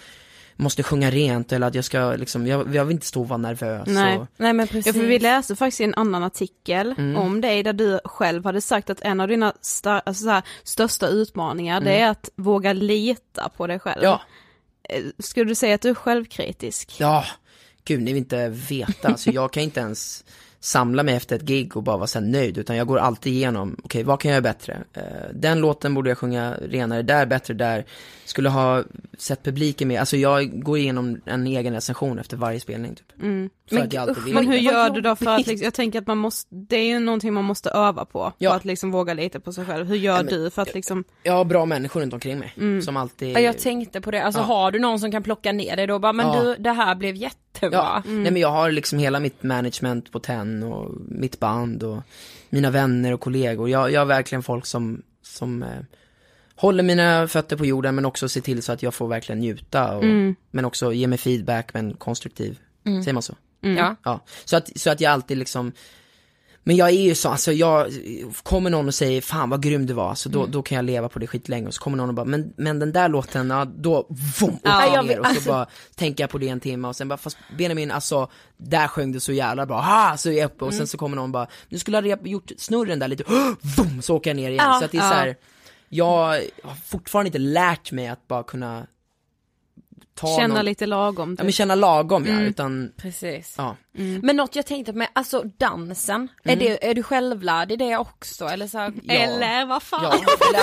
måste 0.55 0.83
sjunga 0.83 1.11
rent 1.11 1.51
eller 1.51 1.67
att 1.67 1.75
jag 1.75 1.85
ska 1.85 2.11
liksom, 2.15 2.47
jag, 2.47 2.75
jag 2.75 2.85
vill 2.85 2.93
inte 2.95 3.05
stå 3.05 3.21
och 3.21 3.27
vara 3.27 3.37
nervös. 3.37 3.87
Nej. 3.87 4.17
Och, 4.17 4.27
Nej 4.37 4.53
men 4.53 4.67
precis. 4.67 4.85
Ja, 4.95 5.01
för 5.01 5.07
vi 5.07 5.19
läste 5.19 5.55
faktiskt 5.55 5.81
en 5.81 5.95
annan 5.95 6.23
artikel 6.23 6.95
om 7.17 7.41
dig 7.41 7.63
där 7.63 7.73
du 7.73 7.99
själv 8.05 8.45
hade 8.45 8.61
sagt 8.61 8.89
att 8.89 9.01
en 9.01 9.19
av 9.19 9.27
dina 9.27 9.51
sta- 9.61 10.01
alltså 10.05 10.23
så 10.23 10.29
här, 10.29 10.43
största 10.63 11.07
utmaningar 11.07 11.81
det 11.81 11.99
är 11.99 12.09
att 12.09 12.29
våga 12.35 12.73
lita 12.73 13.49
på 13.57 13.67
dig 13.67 13.79
själv. 13.79 14.03
ja, 14.03 14.21
Eh, 14.89 15.03
Skulle 15.19 15.45
du 15.51 15.55
säga 15.55 15.75
att 15.75 15.81
du 15.81 15.89
är 15.89 15.93
självkritisk? 15.93 16.95
ja, 16.99 17.25
gud 17.85 18.01
ni 18.01 18.13
vill 18.13 18.17
inte 18.17 18.49
veta, 18.49 19.07
alltså 19.07 19.31
jag 19.31 19.53
kan 19.53 19.63
inte 19.63 19.79
ens 19.79 20.23
samla 20.63 21.03
mig 21.03 21.15
efter 21.15 21.35
ett 21.35 21.41
gig 21.41 21.77
och 21.77 21.83
bara 21.83 21.97
vara 21.97 22.07
så 22.07 22.19
här 22.19 22.25
nöjd, 22.25 22.57
utan 22.57 22.75
jag 22.75 22.87
går 22.87 22.97
alltid 22.97 23.33
igenom, 23.33 23.75
okej 23.83 24.03
vad 24.03 24.19
kan 24.19 24.31
jag 24.31 24.35
göra 24.35 24.53
bättre? 24.53 24.83
Eh, 24.93 25.01
den 25.33 25.59
låten 25.59 25.93
borde 25.93 26.09
jag 26.09 26.17
sjunga 26.17 26.53
renare 26.61 27.01
där, 27.01 27.25
bättre 27.25 27.53
där, 27.53 27.85
skulle 28.25 28.49
ha 28.49 28.83
sett 29.17 29.43
publiken 29.43 29.87
med, 29.87 29.99
alltså 29.99 30.17
jag 30.17 30.63
går 30.63 30.77
igenom 30.77 31.21
en 31.25 31.47
egen 31.47 31.73
recension 31.73 32.19
efter 32.19 32.37
varje 32.37 32.59
spelning 32.59 32.95
typ. 32.95 33.21
Mm. 33.21 33.49
Men 33.71 33.83
att 33.83 33.93
jag 33.93 34.01
alltid 34.01 34.17
usch, 34.17 34.25
vill. 34.25 34.33
Men 34.35 34.47
hur 34.47 34.57
gör 34.57 34.89
du 34.89 35.01
då 35.01 35.15
för 35.15 35.25
att, 35.25 35.47
liksom, 35.47 35.63
jag 35.65 35.73
tänker 35.73 35.99
att 36.01 36.07
man 36.07 36.17
måste, 36.17 36.47
det 36.55 36.75
är 36.75 36.85
ju 36.87 36.99
någonting 36.99 37.33
man 37.33 37.43
måste 37.43 37.69
öva 37.69 38.05
på, 38.05 38.33
Ja. 38.37 38.49
för 38.49 38.57
att 38.57 38.65
liksom 38.65 38.91
våga 38.91 39.13
lita 39.13 39.39
på 39.39 39.53
sig 39.53 39.65
själv. 39.65 39.87
Hur 39.87 39.95
gör 39.95 40.15
Ja, 40.17 40.23
men- 40.23 40.33
du 40.33 40.49
för 40.49 40.61
att 40.61 40.73
liksom, 40.73 41.03
Jag 41.23 41.33
har 41.33 41.45
bra 41.45 41.65
människor 41.65 42.01
runt 42.01 42.13
omkring 42.13 42.39
mig, 42.39 42.53
Mm. 42.57 42.81
som 42.81 42.97
alltid 42.97 43.35
Ja, 43.35 43.39
jag 43.39 43.57
tänkte 43.59 44.01
på 44.01 44.11
det, 44.11 44.23
alltså 44.23 44.41
Ja. 44.41 44.45
har 44.45 44.71
du 44.71 44.79
någon 44.79 44.99
som 44.99 45.11
kan 45.11 45.23
plocka 45.23 45.51
ner 45.51 45.75
dig 45.75 45.87
då 45.87 45.99
bara, 45.99 46.13
men 46.13 46.27
Ja. 46.27 46.41
du 46.43 46.55
det 46.55 46.71
här 46.71 46.95
blev 46.95 47.15
jättebra. 47.61 48.01
Ja, 48.05 48.11
nej 48.11 48.31
men 48.31 48.41
jag 48.41 48.51
har 48.51 48.71
liksom 48.71 48.99
hela 48.99 49.19
mitt 49.19 49.43
management 49.43 50.11
på 50.11 50.19
TEN 50.19 50.63
och 50.63 50.91
mitt 51.09 51.39
band 51.39 51.83
och 51.83 52.01
mina 52.49 52.69
vänner 52.69 53.13
och 53.13 53.19
kollegor. 53.21 53.69
Jag, 53.69 53.91
jag 53.91 54.01
har 54.01 54.05
verkligen 54.05 54.43
folk 54.43 54.65
som, 54.65 55.01
som 55.21 55.63
eh, 55.63 55.69
håller 56.55 56.83
mina 56.83 57.27
fötter 57.27 57.57
på 57.57 57.65
jorden 57.65 57.95
men 57.95 58.05
också 58.05 58.29
ser 58.29 58.41
till 58.41 58.63
så 58.63 58.71
att 58.71 58.83
jag 58.83 58.93
får 58.93 59.07
verkligen 59.07 59.39
njuta 59.39 59.95
och, 59.97 60.03
Mm. 60.03 60.35
men 60.51 60.65
också 60.65 60.93
ge 60.93 61.07
mig 61.07 61.17
feedback 61.17 61.73
men 61.73 61.93
konstruktiv. 61.93 62.59
Säger 62.83 63.13
man 63.13 63.23
så? 63.23 63.35
Ja. 63.61 63.95
Ja, 64.03 64.19
så 64.45 64.57
att, 64.57 64.79
så 64.79 64.89
att 64.89 65.01
jag 65.01 65.11
alltid 65.11 65.37
liksom 65.37 65.71
men 66.63 66.75
jag 66.75 66.89
är 66.89 67.01
ju 67.01 67.15
så, 67.15 67.29
alltså 67.29 67.51
jag, 67.53 67.87
kommer 68.43 68.69
någon 68.69 68.87
och 68.87 68.93
säger 68.95 69.21
fan 69.21 69.49
vad 69.49 69.63
grym 69.63 69.85
du 69.85 69.93
var, 69.93 70.15
så 70.15 70.29
då, 70.29 70.39
Mm. 70.39 70.51
då 70.51 70.61
kan 70.61 70.75
jag 70.75 70.85
leva 70.85 71.09
på 71.09 71.19
det 71.19 71.27
skitlänge 71.27 71.67
och 71.67 71.73
så 71.73 71.81
kommer 71.81 71.97
någon 71.97 72.09
och 72.09 72.15
bara, 72.15 72.25
men, 72.25 72.53
men 72.57 72.79
den 72.79 72.91
där 72.91 73.09
låten, 73.09 73.49
ja 73.49 73.65
då, 73.65 74.05
vom, 74.39 74.59
Ja, 74.63 75.01
ner 75.01 75.19
och 75.19 75.25
så 75.27 75.49
bara 75.49 75.65
tänker 75.95 76.23
jag 76.23 76.29
på 76.29 76.37
det 76.37 76.47
en 76.49 76.59
timme 76.59 76.87
och 76.87 76.95
sen 76.95 77.07
bara, 77.07 77.17
fast 77.17 77.37
Benjamin 77.57 77.91
alltså, 77.91 78.29
där 78.57 78.87
sjöng 78.87 79.11
du 79.11 79.19
så 79.19 79.31
jävla 79.33 79.65
bra, 79.65 79.81
ha, 79.81 80.17
så 80.17 80.29
är 80.29 80.33
jag 80.33 80.45
uppe 80.45 80.65
och 80.65 80.71
Mm. 80.71 80.77
sen 80.77 80.87
så 80.87 80.97
kommer 80.97 81.15
någon 81.15 81.31
bara, 81.31 81.47
du 81.69 81.79
skulle 81.79 81.97
ha 81.97 82.17
gjort 82.23 82.51
snurren 82.57 82.99
där 82.99 83.07
lite, 83.07 83.23
vom, 83.77 84.01
så 84.01 84.15
åker 84.15 84.29
jag 84.29 84.35
ner 84.37 84.51
igen. 84.51 84.65
Ja, 84.67 84.79
så 84.79 84.85
att 84.85 84.91
det 84.91 84.97
är 84.97 85.01
ja. 85.03 85.09
så 85.09 85.15
här, 85.15 85.35
jag 85.89 86.05
har 86.63 86.75
fortfarande 86.85 87.27
inte 87.27 87.39
lärt 87.39 87.91
mig 87.91 88.07
att 88.07 88.27
bara 88.27 88.43
kunna 88.43 88.85
ta 90.21 90.37
känna 90.39 90.55
någon, 90.55 90.65
lite 90.65 90.85
lagom? 90.85 91.29
ja 91.29 91.35
Typ. 91.35 91.43
men 91.43 91.51
känna 91.51 91.75
lagom 91.75 92.25
ja, 92.25 92.31
Mm. 92.31 92.45
utan, 92.45 92.91
Precis. 92.97 93.55
ja. 93.57 93.75
Men 94.21 94.35
något 94.35 94.55
jag 94.55 94.65
tänkte 94.65 94.93
med, 94.93 95.07
alltså 95.13 95.43
dansen, 95.57 96.27
är, 96.43 96.55
det, 96.55 96.87
är 96.89 96.93
du 96.93 97.03
självlärd 97.03 97.71
i 97.71 97.75
det 97.75 97.97
också 97.97 98.45
eller 98.45 98.67
så 98.67 98.77
här, 98.77 98.93
Ja. 99.03 99.13
Eller 99.13 99.65
vad 99.65 99.83
fan? 99.83 100.03
Ja, 100.03 100.13
eller 100.13 100.61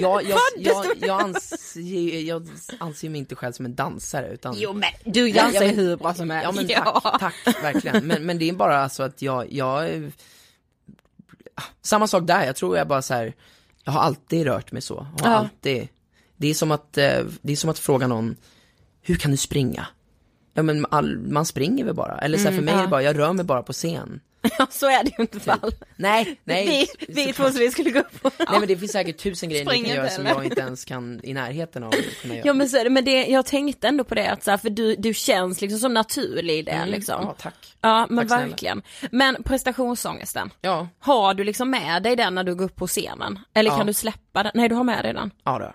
jag, 0.00 0.22
jag, 0.22 0.38
jag, 0.56 0.86
jag, 1.00 1.20
anser, 1.22 2.20
jag 2.28 2.48
anser 2.78 3.08
mig 3.08 3.18
inte 3.18 3.34
själv 3.34 3.52
som 3.52 3.64
en 3.64 3.74
dansare 3.74 4.28
utan 4.28 4.54
Jo 4.58 4.72
men 4.72 4.90
du 5.04 5.28
Ja, 5.28 5.42
dansar 5.42 5.62
ja, 5.62 5.66
ju 5.70 5.74
hur 5.76 5.96
bra 5.96 6.14
som 6.14 6.30
helst. 6.30 6.44
Ja 6.44 6.82
men 6.82 6.92
tack, 7.20 7.34
tack 7.44 7.62
verkligen. 7.64 8.06
Men, 8.06 8.26
men 8.26 8.38
det 8.38 8.48
är 8.48 8.52
bara 8.52 8.78
alltså 8.82 9.02
att 9.02 9.22
jag, 9.22 9.52
jag 9.52 9.88
är- 9.88 10.12
Samma 11.82 12.06
sak 12.06 12.26
där, 12.26 12.44
jag 12.46 12.56
tror 12.56 12.76
jag 12.76 12.88
bara 12.88 13.02
så 13.02 13.14
här. 13.14 13.34
Jag 13.84 13.92
har 13.92 14.00
alltid 14.00 14.46
rört 14.46 14.72
mig 14.72 14.82
så, 14.82 14.96
har 15.00 15.08
Ja. 15.30 15.36
alltid 15.36 15.88
Det 16.36 16.48
är 16.48 16.54
som 16.54 16.70
att, 16.70 16.98
eh, 16.98 17.20
det 17.42 17.52
är 17.52 17.56
som 17.56 17.70
att 17.70 17.78
fråga 17.78 18.06
någon 18.06 18.36
Hur 19.02 19.14
kan 19.16 19.30
du 19.30 19.36
springa? 19.36 19.86
Ja 20.54 20.62
men 20.62 20.86
all, 20.90 21.18
man 21.18 21.46
springer 21.46 21.84
väl 21.84 21.94
bara, 21.94 22.18
eller 22.18 22.38
så 22.38 22.48
här, 22.48 22.56
för 22.56 22.62
mig 22.62 22.74
är 22.74 22.82
det 22.82 22.88
bara, 22.88 23.02
jag 23.02 23.18
rör 23.18 23.32
mig 23.32 23.44
bara 23.44 23.62
på 23.62 23.72
scen 23.72 24.20
Ja, 24.58 24.66
så 24.70 24.86
är 24.86 25.04
det 25.04 25.10
ju 25.18 25.22
inte 25.22 25.40
för 25.40 25.50
alla. 25.52 25.72
Nej, 25.96 26.38
nej 26.44 26.86
Vi, 26.98 27.14
vi 27.14 27.32
två 27.32 27.44
som 27.50 27.58
vi 27.58 27.70
skulle 27.70 27.90
gå 27.90 27.98
upp 27.98 28.22
på. 28.22 28.30
Nej 28.38 28.58
men 28.58 28.68
det 28.68 28.76
finns 28.76 28.92
säkert 28.92 29.18
tusen 29.22 29.48
grejer 29.48 29.64
ni 29.64 29.70
Springer 29.70 29.86
kan 29.88 29.96
göra 29.96 30.08
som 30.08 30.26
jag 30.26 30.44
inte 30.44 30.60
ens 30.60 30.84
kan 30.84 31.20
i 31.22 31.34
närheten 31.34 31.84
av 31.84 31.94
Ja 32.44 32.52
men 32.54 32.68
så 32.68 32.76
är 32.76 32.84
det, 32.84 32.90
men 32.90 33.04
det, 33.04 33.26
jag 33.26 33.46
tänkte 33.46 33.88
ändå 33.88 34.04
på 34.04 34.14
det 34.14 34.26
att 34.30 34.42
så 34.44 34.50
här, 34.50 34.58
för 34.58 34.70
du, 34.70 34.94
du 34.96 35.14
känns 35.14 35.60
liksom 35.60 35.78
så 35.80 35.88
naturlig 35.88 36.58
i 36.58 36.62
det 36.62 36.70
Mm, 36.70 36.88
liksom. 36.88 37.22
Ja 37.22 37.34
tack 37.38 37.76
Ja 37.80 38.06
men 38.10 38.18
Tack 38.18 38.28
snälla. 38.28 38.46
verkligen. 38.46 38.82
Men 39.12 39.42
prestationsångesten, 39.42 40.50
Ja, 40.60 40.88
har 40.98 41.34
du 41.34 41.44
liksom 41.44 41.70
med 41.70 42.02
dig 42.02 42.16
den 42.16 42.34
när 42.34 42.44
du 42.44 42.54
går 42.54 42.64
upp 42.64 42.76
på 42.76 42.86
scenen? 42.86 43.38
Eller 43.54 43.70
kan 43.70 43.78
Ja. 43.78 43.84
du 43.84 43.92
släppa 43.94 44.42
den? 44.42 44.52
Nej 44.54 44.68
du 44.68 44.74
har 44.74 44.84
med 44.84 45.04
dig 45.04 45.12
den. 45.14 45.30
Ja 45.44 45.58
då. 45.58 45.72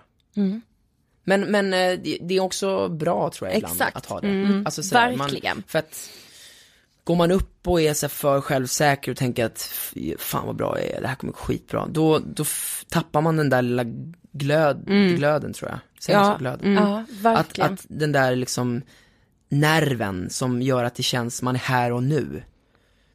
Men, 1.24 1.40
men 1.40 1.74
eh, 1.74 1.98
det, 2.20 2.36
är 2.36 2.40
också 2.40 2.88
bra 2.88 3.30
tror 3.30 3.48
jag 3.48 3.56
ibland 3.58 3.74
Exakt. 3.74 3.96
att 3.96 4.06
ha 4.06 4.20
det. 4.20 4.62
Alltså, 4.64 4.82
sådär, 4.82 5.16
Verkligen. 5.16 5.56
Man, 5.56 5.64
för 5.66 5.78
att 5.78 6.10
går 7.04 7.16
man 7.16 7.30
upp 7.30 7.68
och 7.68 7.80
är 7.80 7.94
så 7.94 8.08
för 8.08 8.40
självsäker 8.40 9.10
och 9.10 9.16
tänker 9.16 9.44
att 9.44 9.62
"Fy, 9.62 10.14
fan 10.18 10.46
vad 10.46 10.56
bra 10.56 10.78
jag 10.80 10.88
är, 10.90 11.00
det 11.00 11.06
här 11.08 11.14
kommer 11.14 11.32
gå 11.32 11.38
skitbra. 11.38 11.86
Då, 11.90 12.18
då 12.18 12.44
tappar 12.88 13.20
man 13.20 13.36
den 13.36 13.50
där 13.50 13.62
lilla 13.62 13.84
glöd, 14.32 14.84
glöden 15.16 15.52
tror 15.52 15.70
jag. 15.70 15.78
Säger 16.00 16.18
man 16.18 16.28
Ja? 16.28 16.36
Glöden? 16.38 16.74
Ja 16.74 16.98
Att, 17.00 17.10
verkligen. 17.10 17.72
att 17.72 17.86
den 17.88 18.12
där 18.12 18.36
liksom 18.36 18.82
nerven 19.48 20.30
som 20.30 20.62
gör 20.62 20.84
att 20.84 20.94
det 20.94 21.02
känns, 21.02 21.42
man 21.42 21.54
är 21.54 21.58
här 21.58 21.92
och 21.92 22.02
nu. 22.02 22.42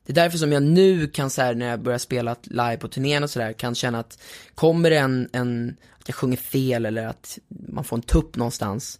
Det 0.05 0.13
är 0.13 0.15
därför 0.23 0.37
som 0.37 0.51
jag 0.51 0.63
nu 0.63 1.07
kan 1.07 1.29
så 1.29 1.41
här, 1.41 1.55
när 1.55 1.69
jag 1.69 1.81
börjar 1.81 1.99
spela 1.99 2.35
live 2.43 2.77
på 2.77 2.87
turnén 2.87 3.23
och 3.23 3.29
sådär, 3.29 3.53
kan 3.53 3.75
känna 3.75 3.99
att 3.99 4.19
kommer 4.55 4.89
det 4.89 4.97
en, 4.97 5.29
en, 5.33 5.69
att 5.69 5.77
jag 6.09 6.15
sjunger 6.15 6.37
fel 6.37 6.85
eller 6.85 7.05
att 7.07 7.39
man 7.49 7.83
får 7.83 7.97
en 7.97 8.01
tupp 8.01 8.35
någonstans. 8.35 8.99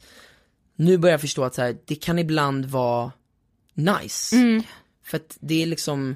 Nu 0.76 0.98
börjar 0.98 1.14
jag 1.14 1.22
förstå 1.22 1.44
att 1.44 1.56
så 1.56 1.62
här, 1.62 1.78
det 1.86 1.96
kan 1.96 2.20
ibland 2.20 2.66
vara 2.66 3.12
nice. 3.74 4.36
För 5.04 5.18
att 5.18 5.38
det 5.40 5.62
är 5.64 5.66
liksom, 5.66 6.16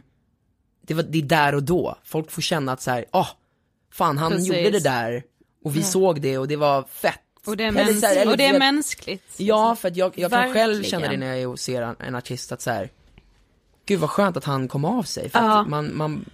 det, 0.81 0.93
var, 0.93 1.03
det 1.03 1.17
är 1.17 1.21
där 1.23 1.55
och 1.55 1.63
då. 1.63 1.97
Folk 2.03 2.31
får 2.31 2.41
känna 2.41 2.71
att 2.71 2.81
så 2.81 2.91
här, 2.91 3.05
ah, 3.11 3.27
fan 3.91 4.17
han 4.17 4.31
Precis. 4.31 4.47
gjorde 4.47 4.69
det 4.69 4.79
där 4.83 5.23
och 5.63 5.75
vi 5.75 5.83
såg 5.83 6.21
det 6.21 6.37
och 6.37 6.47
det 6.47 6.55
var 6.55 6.83
fett. 6.83 7.19
Och 7.45 7.57
det 7.57 7.63
är, 7.63 7.67
Eller 7.67 8.01
här, 8.01 8.15
eller 8.17 8.31
och 8.31 8.37
det 8.37 8.45
är 8.45 8.59
mänskligt. 8.59 9.33
Ja, 9.37 9.75
för 9.75 9.87
att 9.87 9.97
jag, 9.97 10.11
jag 10.15 10.31
kan 10.31 10.53
själv 10.53 10.83
känna 10.83 11.07
det 11.07 11.17
när 11.17 11.35
jag 11.35 11.59
ser 11.59 11.81
en, 11.81 11.95
en 11.99 12.15
artist 12.15 12.51
att 12.51 12.61
så 12.61 12.71
här, 12.71 12.89
gud 13.85 13.99
vad 13.99 14.09
skönt 14.09 14.37
att 14.37 14.45
han 14.45 14.67
kom 14.67 14.85
av 14.85 15.03
sig. 15.03 15.29
För 15.29 15.39
Ja. 15.39 15.61
att 15.61 15.69
man, 15.69 15.97
man 15.97 16.25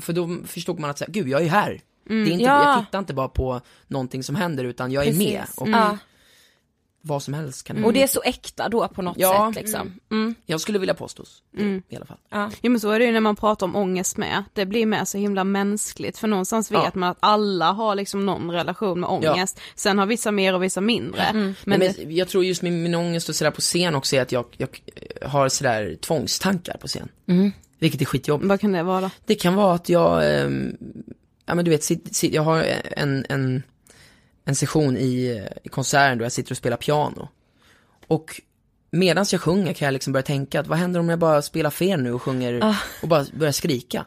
för 0.00 0.12
då 0.12 0.36
förstod 0.46 0.78
man 0.78 0.90
att 0.90 0.98
så 0.98 1.04
här, 1.04 1.12
gud 1.12 1.28
jag 1.28 1.40
är 1.40 1.44
ju 1.44 1.50
här. 2.08 2.16
Det 2.16 2.30
är 2.30 2.32
inte, 2.32 2.44
Ja. 2.44 2.72
Jag 2.76 2.84
tittar 2.86 2.98
inte 2.98 3.14
bara 3.14 3.28
på 3.28 3.60
någonting 3.86 4.22
som 4.22 4.34
händer 4.36 4.64
utan 4.64 4.92
jag 4.92 5.06
är 5.06 5.12
med 5.12 5.42
och 5.56 5.68
Ja. 5.68 5.98
vad 7.00 7.22
som 7.22 7.34
helst 7.34 7.66
kan 7.66 7.76
Och 7.76 7.82
hända. 7.82 7.92
det 7.98 8.02
är 8.02 8.06
så 8.06 8.22
äkta 8.22 8.68
då 8.68 8.88
på 8.88 9.02
något 9.02 9.16
Ja. 9.18 9.52
sätt 9.54 9.62
liksom. 9.64 10.00
Mm. 10.10 10.34
Jag 10.46 10.60
skulle 10.60 10.78
vilja 10.78 10.94
påstås, 10.94 11.42
i 11.88 11.96
alla 11.96 12.06
fall. 12.06 12.18
Ja. 12.30 12.50
Ja 12.60 12.70
men 12.70 12.80
så 12.80 12.90
är 12.90 12.98
det 12.98 13.04
ju 13.04 13.12
när 13.12 13.20
man 13.20 13.36
pratar 13.36 13.66
om 13.66 13.76
ångest 13.76 14.16
med, 14.16 14.44
det 14.52 14.66
blir 14.66 14.86
med 14.86 15.08
så 15.08 15.18
himla 15.18 15.44
mänskligt 15.44 16.18
för 16.18 16.28
någonstans 16.28 16.70
vet 16.70 16.94
man 16.94 17.10
att 17.10 17.16
alla 17.20 17.72
har 17.72 17.94
liksom 17.94 18.26
någon 18.26 18.50
relation 18.50 19.00
med 19.00 19.10
ångest, 19.10 19.60
sen 19.74 19.98
har 19.98 20.06
vissa 20.06 20.30
mer 20.30 20.54
och 20.54 20.62
vissa 20.62 20.80
mindre. 20.80 21.30
Men, 21.32 21.54
Men, 21.64 21.80
det, 21.80 21.94
men 22.04 22.16
jag 22.16 22.28
tror 22.28 22.44
just 22.44 22.62
min, 22.62 22.82
min 22.82 22.94
ångest 22.94 23.28
och 23.28 23.34
sådär 23.34 23.50
på 23.50 23.60
scen 23.60 23.94
också 23.94 24.16
är 24.16 24.22
att 24.22 24.32
jag, 24.32 24.44
jag 24.56 24.68
har 25.28 25.48
sådär 25.48 25.96
tvångstankar 26.00 26.76
på 26.80 26.86
scen. 26.86 27.08
Vilket 27.78 28.00
är 28.00 28.04
skitjobbigt. 28.04 28.48
vad 28.48 28.60
kan 28.60 28.72
det 28.72 28.82
vara? 28.82 29.10
Det 29.26 29.34
kan 29.34 29.54
vara 29.54 29.74
att 29.74 29.88
jag, 29.88 30.40
ehm, 30.40 30.76
ja 31.46 31.54
men 31.54 31.64
du 31.64 31.70
vet, 31.70 31.84
sit, 31.84 32.16
sit, 32.16 32.32
jag 32.34 32.42
har 32.42 32.64
en, 32.96 33.26
en, 33.28 33.62
en 34.44 34.54
session 34.54 34.96
i, 34.96 35.42
i 35.64 35.68
konserten 35.68 36.18
då 36.18 36.24
jag 36.24 36.32
sitter 36.32 36.50
och 36.52 36.56
spelar 36.56 36.76
piano. 36.76 37.28
Och 38.06 38.40
medan 38.90 39.26
jag 39.32 39.40
sjunger 39.40 39.72
kan 39.72 39.86
jag 39.86 39.92
liksom 39.92 40.12
börja 40.12 40.22
tänka 40.22 40.60
att 40.60 40.66
vad 40.66 40.78
händer 40.78 41.00
om 41.00 41.08
jag 41.08 41.18
bara 41.18 41.42
spelar 41.42 41.70
fel 41.70 42.02
nu 42.02 42.12
och 42.12 42.22
sjunger 42.22 42.60
Ah. 42.64 42.76
och 43.02 43.08
bara 43.08 43.24
börjar 43.32 43.52
skrika? 43.52 44.04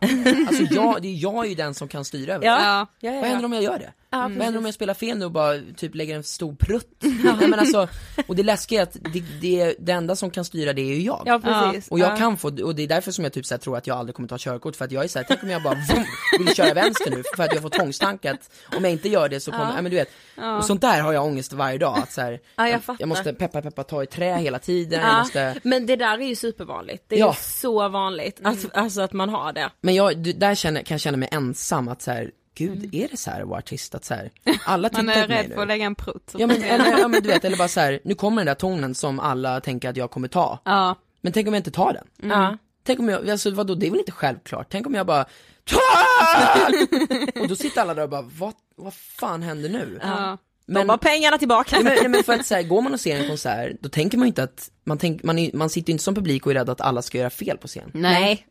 Alltså 0.48 0.64
jag, 0.64 1.02
det 1.02 1.08
är 1.08 1.16
jag 1.24 1.46
är 1.46 1.50
ju 1.50 1.56
den 1.56 1.74
som 1.74 1.88
kan 1.88 2.06
styra 2.06 2.34
över 2.34 2.46
det. 2.46 2.52
Ja, 2.52 2.88
ja, 3.00 3.12
ja. 3.12 3.20
Vad 3.20 3.30
händer 3.30 3.46
om 3.46 3.54
jag 3.54 3.64
gör 3.64 3.80
det? 3.80 3.94
Ja, 4.12 4.24
precis. 4.28 4.44
händer 4.44 4.60
om 4.60 4.66
jag 4.66 4.74
spelar 4.74 4.94
fel 4.94 5.18
nu 5.18 5.26
och 5.26 5.32
bara 5.32 5.54
typ 5.78 5.96
lägger 5.96 6.16
en 6.16 6.24
stor 6.24 6.56
prutt? 6.56 6.90
Nej, 7.00 7.48
men 7.48 7.60
alltså, 7.60 7.88
och 8.28 8.36
det 8.36 8.44
läskiga 8.44 8.80
är 8.80 8.84
att 8.84 8.94
det, 9.14 9.24
det, 9.42 9.76
det 9.80 9.92
enda 9.92 10.16
som 10.16 10.32
kan 10.32 10.46
styra 10.46 10.74
det 10.74 10.82
är 10.82 10.96
ju 10.96 11.02
jag. 11.02 11.24
Ja, 11.26 11.40
precis. 11.44 11.88
Och 11.92 12.00
jag 12.00 12.12
Ja. 12.12 12.16
kan 12.18 12.38
få, 12.38 12.48
och 12.64 12.76
det 12.76 12.84
är 12.84 12.88
därför 12.88 13.12
som 13.12 13.24
jag 13.24 13.34
typ 13.34 13.46
så 13.46 13.54
här 13.54 13.60
tror 13.60 13.78
att 13.78 13.88
jag 13.88 13.98
aldrig 13.98 14.16
kommer 14.16 14.30
ta 14.30 14.38
körkort 14.40 14.76
för 14.76 14.86
att 14.86 14.92
jag 14.92 15.04
är 15.04 15.08
såhär, 15.08 15.26
tänk 15.28 15.44
om 15.44 15.50
jag 15.50 15.64
bara 15.64 15.74
vroom, 15.90 16.06
vill 16.40 16.56
köra 16.56 16.74
vänster 16.74 17.12
nu 17.12 17.24
för 17.36 17.44
att 17.44 17.54
jag 17.54 17.62
får 17.62 17.70
tvångstankar 17.70 18.34
att 18.34 18.50
om 18.78 18.84
jag 18.84 18.92
inte 18.92 19.10
gör 19.10 19.30
det 19.30 19.40
så 19.40 19.52
kommer, 19.52 19.64
Ja. 19.66 19.72
ja. 19.76 19.82
men 19.82 19.92
du 19.92 19.98
vet. 19.98 20.10
Ja. 20.36 20.58
Och 20.58 20.66
sånt 20.66 20.82
där 20.82 21.02
har 21.02 21.14
jag 21.14 21.26
ångest 21.26 21.54
varje 21.54 21.78
dag 21.78 21.98
att 21.98 22.12
så 22.12 22.22
här, 22.22 22.40
Ja, 22.56 22.68
jag 22.70 22.82
jag, 22.88 22.96
jag 23.00 23.10
måste 23.10 23.34
peppa 23.34 23.62
peppa 23.62 23.84
ta 23.84 24.04
i 24.04 24.06
trä 24.06 24.36
hela 24.38 24.60
tiden, 24.60 25.00
jag 25.02 25.10
Ja, 25.10 25.20
måste 25.20 25.56
men 25.64 25.86
det 25.86 25.96
där 25.96 26.18
är 26.22 26.28
ju 26.28 26.36
supervanligt. 26.36 27.04
Det 27.08 27.16
är 27.16 27.20
Ja. 27.20 27.28
ju 27.38 27.44
så 27.44 27.90
vanligt, 27.90 28.40
att, 28.44 28.58
alltså 28.78 29.02
att 29.02 29.14
man 29.14 29.30
har 29.30 29.54
det. 29.54 29.70
Men 29.82 29.96
jag, 29.96 30.18
du- 30.18 30.34
där 30.34 30.56
känner, 30.56 30.82
kan 30.84 30.96
jag 30.96 31.02
känna 31.02 31.18
mig 31.18 31.30
ensam 31.32 31.88
att 31.88 32.02
så 32.02 32.12
här, 32.12 32.32
gud 32.60 32.96
är 32.96 33.08
det 33.08 33.18
så 33.18 33.32
här 33.32 33.42
att 33.42 33.48
vara 33.48 33.60
artist? 33.60 33.96
Att 33.96 34.06
så 34.06 34.14
här, 34.14 34.32
alla 34.66 34.90
tittar 34.90 35.04
Man 35.04 35.16
är 35.16 35.24
på 35.24 35.28
mig 35.30 35.38
rädd 35.38 35.50
nu. 35.50 35.56
för 35.56 35.62
att 35.62 35.68
lägga 35.68 35.86
en 35.86 35.96
prutt. 35.96 36.36
Ja 36.38 36.48
men, 36.48 36.64
eller, 36.64 37.00
ja 37.00 37.08
men 37.08 37.22
du 37.24 37.30
vet, 37.30 37.46
eller 37.46 37.58
bara 37.58 37.68
så 37.68 37.80
här, 37.80 38.00
nu 38.04 38.16
kommer 38.16 38.38
den 38.42 38.46
där 38.46 38.56
tonen 38.56 38.96
som 38.96 39.20
alla 39.20 39.62
tänker 39.62 39.90
att 39.90 39.98
jag 39.98 40.12
kommer 40.12 40.28
ta. 40.28 40.60
Ja. 40.66 40.96
Men 41.22 41.34
tänk 41.34 41.48
om 41.48 41.54
jag 41.54 41.60
inte 41.60 41.72
tar 41.72 41.94
den? 41.94 42.30
Ja. 42.32 42.58
Tänk 42.84 43.00
om 43.00 43.10
jag, 43.10 43.30
alltså 43.30 43.52
vadå, 43.52 43.76
det 43.76 43.88
är 43.88 43.92
väl 43.92 44.00
inte 44.00 44.12
självklart? 44.12 44.68
Tänk 44.70 44.88
om 44.88 44.94
jag 44.94 45.06
bara 45.06 45.26
Och 47.42 47.48
då 47.48 47.56
sitter 47.56 47.82
alla 47.82 47.94
där 47.94 48.04
och 48.04 48.10
bara, 48.10 48.22
vad, 48.22 48.54
vad 48.76 48.94
fan 48.94 49.44
händer 49.44 49.70
nu? 49.70 50.00
Ja. 50.02 50.38
De 50.66 50.90
har 50.90 50.98
pengarna 50.98 51.38
tillbaka. 51.38 51.76
Nej 51.76 51.84
men, 51.84 51.94
nej, 51.94 52.08
men 52.10 52.24
för 52.24 52.34
att 52.34 52.46
så 52.46 52.56
här, 52.56 52.64
går 52.64 52.82
man 52.82 52.94
och 52.94 53.00
ser 53.00 53.20
en 53.20 53.28
konsert, 53.28 53.78
då 53.80 53.90
tänker 53.90 54.18
man 54.18 54.26
ju 54.26 54.30
inte 54.30 54.44
att, 54.44 54.70
man, 54.84 54.98
tänk, 54.98 55.24
man, 55.24 55.40
är, 55.40 55.52
man 55.54 55.70
sitter 55.70 55.90
ju 55.90 55.92
inte 55.92 56.04
som 56.04 56.16
publik 56.16 56.46
och 56.46 56.52
är 56.52 56.56
rädd 56.56 56.70
att 56.70 56.82
alla 56.82 57.02
ska 57.02 57.18
göra 57.18 57.30
fel 57.30 57.58
på 57.58 57.68
scen. 57.68 57.92
Nej. 57.94 58.46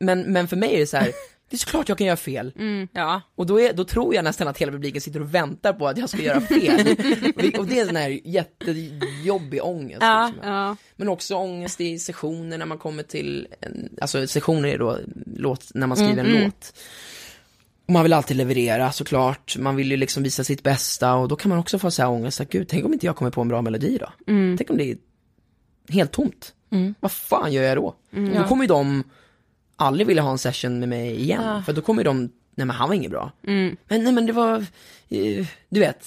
Men, 0.00 0.20
men 0.32 0.48
för 0.48 0.56
mig 0.56 0.74
är 0.74 0.78
det 0.78 0.86
så 0.86 0.96
här, 0.96 1.12
det 1.50 1.56
är 1.56 1.58
såklart 1.58 1.88
jag 1.88 1.98
kan 1.98 2.06
göra 2.06 2.16
fel. 2.16 2.52
Ja. 2.92 3.22
Och 3.34 3.46
då, 3.46 3.60
är, 3.60 3.72
då 3.72 3.84
tror 3.84 4.14
jag 4.14 4.24
nästan 4.24 4.48
att 4.48 4.58
hela 4.58 4.72
publiken 4.72 5.00
sitter 5.00 5.20
och 5.20 5.34
väntar 5.34 5.72
på 5.72 5.88
att 5.88 5.98
jag 5.98 6.08
ska 6.08 6.22
göra 6.22 6.40
fel. 6.40 6.80
och, 7.58 7.66
det, 7.66 7.78
är 7.78 7.88
en 7.88 7.96
här 7.96 8.20
jättejobbig 8.24 9.64
ångest. 9.64 10.02
Ja, 10.02 10.26
liksom. 10.26 10.52
Ja. 10.52 10.76
Men 10.96 11.08
också 11.08 11.34
ångest 11.36 11.80
i 11.80 11.98
sessioner 11.98 12.58
när 12.58 12.66
man 12.66 12.78
kommer 12.78 13.02
till, 13.02 13.48
en, 13.60 13.96
alltså 14.00 14.26
sessioner 14.26 14.68
är 14.68 14.78
då 14.78 14.98
låt, 15.36 15.70
när 15.74 15.86
man 15.86 15.96
skriver 15.96 16.24
en 16.24 16.44
låt. 16.44 16.74
Och 17.86 17.92
man 17.92 18.02
vill 18.02 18.12
alltid 18.12 18.36
leverera 18.36 18.92
såklart, 18.92 19.56
man 19.58 19.76
vill 19.76 19.90
ju 19.90 19.96
liksom 19.96 20.22
visa 20.22 20.44
sitt 20.44 20.62
bästa 20.62 21.14
och 21.14 21.28
då 21.28 21.36
kan 21.36 21.48
man 21.48 21.58
också 21.58 21.78
få 21.78 21.90
så 21.90 22.02
här 22.02 22.10
ångest 22.10 22.40
att 22.40 22.50
gud, 22.50 22.68
tänk 22.68 22.84
om 22.84 22.92
inte 22.92 23.06
jag 23.06 23.16
kommer 23.16 23.30
på 23.30 23.40
en 23.40 23.48
bra 23.48 23.62
melodi 23.62 23.98
då? 24.00 24.12
Tänk 24.56 24.70
om 24.70 24.76
det 24.76 24.90
är 24.90 24.96
helt 25.88 26.12
tomt? 26.12 26.54
Vad 27.00 27.12
fan 27.12 27.52
gör 27.52 27.62
jag 27.62 27.76
då? 27.76 27.94
Då 28.10 28.44
kommer 28.44 28.64
ju 28.64 28.68
de 28.68 29.04
aldrig 29.78 30.06
vilja 30.06 30.22
ha 30.22 30.30
en 30.30 30.38
session 30.38 30.80
med 30.80 30.88
mig 30.88 31.20
igen, 31.20 31.62
för 31.64 31.72
då 31.72 31.80
kommer 31.80 32.04
de, 32.04 32.18
nej 32.54 32.66
men 32.66 32.70
han 32.70 32.88
var 32.88 32.94
inget 32.94 33.10
bra. 33.10 33.32
Men 33.42 33.76
nej 33.88 34.12
men 34.12 34.26
det 34.26 34.32
var, 34.32 34.54
eh, 35.08 35.46
du 35.68 35.80
vet. 35.80 36.04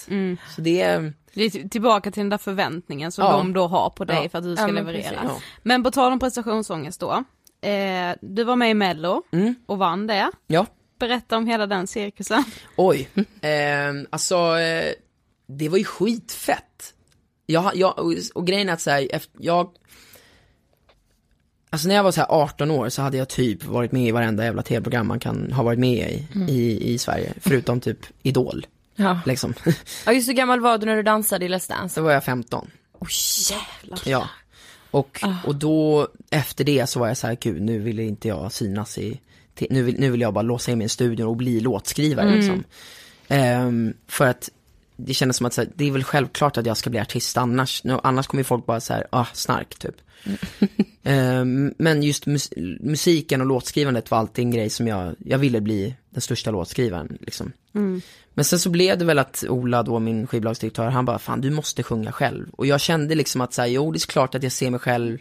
Så 0.55 0.61
det 0.61 0.82
är, 0.82 1.13
Det 1.34 1.43
är 1.43 1.69
tillbaka 1.69 2.11
till 2.11 2.19
den 2.22 2.30
där 2.30 2.38
förväntningen 2.38 3.11
som 3.11 3.26
Ja. 3.26 3.32
de 3.32 3.53
då 3.53 3.67
har 3.67 3.89
på 3.89 4.05
dig 4.05 4.19
Ja. 4.24 4.30
för 4.30 4.38
att 4.38 4.43
du 4.43 4.55
ska 4.55 4.63
Ja, 4.67 4.72
men 4.72 4.76
leverera. 4.86 5.22
precis. 5.22 5.43
Men 5.63 5.84
på 5.84 5.91
tal 5.91 6.11
om 6.11 6.19
prestationsångest 6.19 6.99
då. 6.99 7.24
Eh, 7.67 8.15
du 8.22 8.43
var 8.43 8.55
med 8.55 8.72
i 8.72 8.74
mello 8.74 9.24
Mm. 9.32 9.55
och 9.65 9.78
vann 9.78 10.07
det. 10.07 10.32
ja. 10.47 10.65
Berätta 10.99 11.38
om 11.38 11.47
hela 11.47 11.67
den 11.67 11.88
cirkusen. 11.88 12.43
Oj, 12.78 13.09
eh, 13.41 13.49
alltså 14.09 14.36
eh, 14.57 14.91
det 15.47 15.69
var 15.69 15.78
ju 15.78 15.84
skitfett. 15.84 16.93
Jag, 17.45 17.76
jag, 17.76 17.99
och, 17.99 18.13
och 18.36 18.47
grejen 18.47 18.69
är 18.69 18.74
att 18.74 18.82
så 18.82 18.89
här, 18.89 19.07
jag 19.39 19.69
Alltså 21.74 21.88
när 21.88 21.95
jag 21.95 22.03
var 22.03 22.11
så 22.11 22.22
här 22.22 22.28
18 22.32 22.72
år 22.72 22.89
så 22.89 23.01
hade 23.01 23.17
jag 23.17 23.28
typ 23.30 23.63
varit 23.65 23.91
med 23.91 24.07
i 24.07 24.11
varenda 24.11 24.43
jävla 24.43 24.61
tv-program 24.61 25.07
man 25.07 25.19
kan 25.19 25.51
ha 25.51 25.63
varit 25.63 25.80
med 25.80 26.11
i, 26.11 26.28
i, 26.51 26.93
i 26.93 26.97
Sverige, 26.97 27.34
förutom 27.41 27.80
typ 27.80 27.97
Idol, 28.24 28.65
Ja. 28.95 29.19
liksom. 29.26 29.53
ja, 30.05 30.11
just 30.13 30.30
hur 30.30 30.34
gammal 30.34 30.59
var 30.59 30.78
du 30.78 30.86
när 30.86 30.95
du 30.95 31.03
dansade 31.03 31.45
i 31.45 31.49
Let's 31.49 31.69
Dance? 31.69 31.95
Så 31.95 32.01
var 32.01 32.11
jag 32.11 32.24
15. 32.24 32.67
Oh 32.99 33.07
jävlar. 33.51 33.99
Ja. 34.05 34.30
Och, 34.91 35.24
och 35.45 35.55
då, 35.55 36.07
efter 36.30 36.63
det 36.63 36.89
så 36.89 36.99
var 36.99 37.07
jag 37.07 37.17
så 37.17 37.28
här, 37.28 37.38
gud 37.41 37.61
nu 37.61 37.80
vill 37.80 37.99
inte 37.99 38.28
jag 38.28 38.51
synas 38.51 38.97
i, 38.97 39.19
nu 39.69 39.84
vill, 39.84 39.99
nu 39.99 40.09
vill 40.11 40.22
jag 40.22 40.34
bara 40.34 40.41
låsa 40.41 40.72
in 40.72 40.78
mig 40.78 40.86
i 40.86 40.89
studion 40.89 41.28
och 41.28 41.36
bli 41.36 41.59
låtskrivare 41.59 42.36
liksom. 42.36 42.63
Ehm, 43.28 43.93
för 44.07 44.28
att 44.28 44.49
det 44.95 45.13
kändes 45.13 45.38
som 45.38 45.45
att 45.45 45.53
så 45.53 45.61
här, 45.61 45.69
det 45.76 45.88
är 45.88 45.91
väl 45.91 46.03
självklart 46.03 46.57
att 46.57 46.65
jag 46.65 46.78
ska 46.78 46.89
bli 46.89 46.99
artist 46.99 47.38
annars, 47.38 47.84
nu, 47.84 47.99
annars 48.03 48.28
kommer 48.28 48.43
folk 48.43 48.65
bara 48.65 48.80
så 48.80 48.93
här, 48.93 49.07
ah, 49.09 49.26
snark 49.34 49.76
typ. 49.80 49.95
Ehm, 50.26 50.38
men 51.78 52.04
just 52.04 52.26
mus- 52.26 52.80
musiken 52.80 53.41
och 53.41 53.47
låtskrivandet 53.47 54.12
var 54.12 54.18
alltid 54.18 54.45
en 54.45 54.52
grej 54.52 54.70
som 54.70 54.88
jag, 54.88 55.16
jag 55.20 55.38
ville 55.38 55.62
bli 55.62 55.95
den 56.10 56.22
största 56.22 56.52
låtskrivaren 56.52 57.18
liksom. 57.22 57.52
Men 58.34 58.45
sen 58.45 58.60
så 58.60 58.70
blev 58.70 58.97
det 58.97 59.06
väl 59.06 59.20
att 59.20 59.43
Ola 59.49 59.84
då, 59.84 59.99
min 59.99 60.28
skivbolagsdirektör, 60.28 60.89
han 60.89 61.06
bara, 61.06 61.20
fan 61.20 61.41
du 61.41 61.49
måste 61.49 61.84
sjunga 61.84 62.12
själv. 62.12 62.49
Och 62.52 62.66
jag 62.66 62.82
kände 62.82 63.16
liksom 63.16 63.41
att 63.41 63.54
så 63.54 63.62
här, 63.62 63.70
jo 63.70 63.91
det 63.91 63.97
är 63.97 64.12
klart 64.12 64.36
att 64.36 64.43
jag 64.43 64.52
ser 64.52 64.70
mig 64.70 64.80
själv 64.80 65.18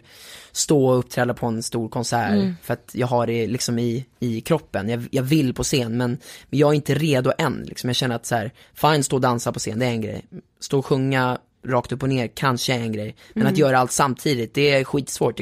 stå 0.51 0.85
och 0.85 0.99
uppträda 0.99 1.33
på 1.33 1.45
en 1.45 1.63
stor 1.63 1.89
konsert. 1.89 2.31
För 2.63 2.73
att 2.73 2.89
jag 2.93 3.07
har 3.07 3.27
det 3.27 3.47
liksom 3.47 3.79
i, 3.79 4.05
i 4.19 4.41
kroppen. 4.41 4.89
Jag, 4.89 5.07
jag 5.11 5.23
vill 5.23 5.53
på 5.53 5.63
scen 5.63 5.97
men, 5.97 6.17
men 6.49 6.59
jag 6.59 6.69
är 6.69 6.73
inte 6.73 6.95
redo 6.95 7.31
än. 7.37 7.63
Liksom. 7.67 7.89
Jag 7.89 7.95
känner 7.95 8.15
att 8.15 8.25
så 8.25 8.35
här, 8.35 8.51
fine 8.73 9.03
stå 9.03 9.15
och 9.15 9.21
dansa 9.21 9.51
på 9.51 9.59
scen, 9.59 9.79
det 9.79 9.85
är 9.85 9.89
en 9.89 10.01
grej. 10.01 10.25
Stå 10.59 10.79
och 10.79 10.85
sjunga 10.85 11.37
rakt 11.65 11.91
upp 11.91 12.03
och 12.03 12.09
ner, 12.09 12.27
kanske 12.27 12.73
är 12.73 12.79
en 12.79 12.91
grej. 12.91 13.15
Men 13.33 13.47
att 13.47 13.57
göra 13.57 13.79
allt 13.79 13.91
samtidigt, 13.91 14.53
det 14.53 14.71
är 14.71 14.83
skitsvårt. 14.83 15.41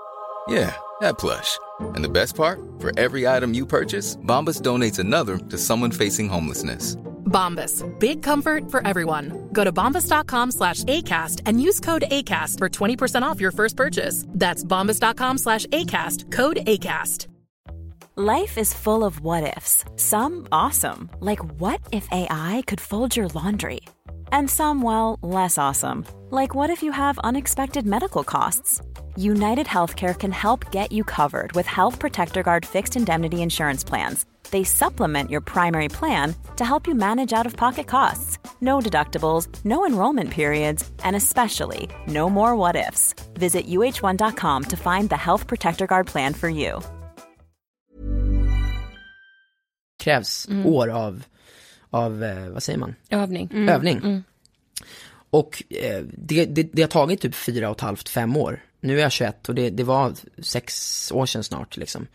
Yeah, 0.47 0.75
that 1.01 1.17
plush. 1.17 1.57
And 1.79 2.03
the 2.03 2.09
best 2.09 2.35
part? 2.35 2.59
For 2.79 2.91
every 2.99 3.27
item 3.27 3.53
you 3.53 3.65
purchase, 3.65 4.17
Bombas 4.17 4.61
donates 4.61 4.99
another 4.99 5.37
to 5.37 5.57
someone 5.57 5.91
facing 5.91 6.29
homelessness. 6.29 6.95
Bombas. 7.25 7.83
Big 7.99 8.21
comfort 8.21 8.69
for 8.69 8.85
everyone. 8.85 9.49
Go 9.53 9.63
to 9.63 9.71
bombas.com 9.71 10.51
slash 10.51 10.83
ACAST 10.83 11.41
and 11.45 11.61
use 11.61 11.79
code 11.79 12.03
ACAST 12.11 12.57
for 12.57 12.69
20% 12.69 13.21
off 13.21 13.39
your 13.39 13.51
first 13.51 13.77
purchase. 13.77 14.25
That's 14.29 14.63
bombas.com 14.63 15.37
slash 15.37 15.65
ACAST. 15.67 16.31
Code 16.31 16.57
ACAST. 16.67 17.27
Life 18.17 18.57
is 18.57 18.73
full 18.73 19.05
of 19.05 19.21
what 19.21 19.55
ifs. 19.57 19.85
Some 19.95 20.45
awesome, 20.51 21.09
like 21.21 21.39
what 21.61 21.79
if 21.93 22.07
AI 22.11 22.61
could 22.67 22.81
fold 22.81 23.15
your 23.15 23.29
laundry? 23.29 23.79
And 24.33 24.49
some, 24.49 24.81
well, 24.81 25.17
less 25.23 25.57
awesome, 25.57 26.05
like 26.29 26.53
what 26.53 26.69
if 26.69 26.83
you 26.83 26.91
have 26.91 27.17
unexpected 27.19 27.85
medical 27.85 28.25
costs? 28.25 28.81
United 29.17 29.67
Healthcare 29.67 30.17
can 30.17 30.31
help 30.31 30.71
get 30.71 30.91
you 30.91 31.03
covered 31.03 31.53
with 31.53 31.65
Health 31.65 31.99
Protector 31.99 32.43
Guard 32.43 32.65
fixed 32.65 32.95
indemnity 32.95 33.41
insurance 33.41 33.83
plans. 33.83 34.25
They 34.49 34.63
supplement 34.63 35.29
your 35.29 35.41
primary 35.41 35.87
plan 35.87 36.35
to 36.57 36.65
help 36.65 36.87
you 36.87 36.95
manage 36.95 37.33
out 37.33 37.45
of 37.45 37.55
pocket 37.55 37.87
costs. 37.87 38.39
No 38.59 38.79
deductibles, 38.79 39.47
no 39.63 39.85
enrollment 39.85 40.29
periods, 40.29 40.89
and 41.03 41.15
especially 41.15 41.89
no 42.07 42.29
more 42.29 42.55
what 42.55 42.75
ifs. 42.75 43.13
Visit 43.33 43.67
uh1.com 43.67 44.63
to 44.65 44.77
find 44.77 45.09
the 45.09 45.17
Health 45.17 45.47
Protector 45.47 45.87
Guard 45.87 46.07
plan 46.07 46.33
for 46.33 46.49
you. 46.49 46.81
krävs 50.01 50.47
år 50.65 50.87
av, 50.87 51.23
av, 51.89 52.23
eh, 52.23 52.49
vad 52.49 52.63
säger 52.63 52.79
man? 52.79 52.95
Övning. 53.09 53.69
Övning. 53.69 54.23
Och 55.29 55.63
eh, 55.69 56.03
det, 56.17 56.45
det, 56.45 56.63
det 56.73 56.81
har 56.81 56.89
tagit 56.89 57.21
typ 57.21 57.35
fyra 57.35 57.69
och 57.69 57.75
ett 57.75 57.81
halvt, 57.81 58.09
fem 58.09 58.37
år. 58.37 58.59
Nu 58.81 58.97
är 58.97 59.01
jag 59.01 59.11
21 59.11 59.49
och 59.49 59.55
det, 59.55 59.69
det 59.69 59.83
var 59.83 60.13
sex 60.41 61.11
år 61.11 61.25
sedan 61.25 61.43
snart 61.43 61.77
liksom. 61.77 62.07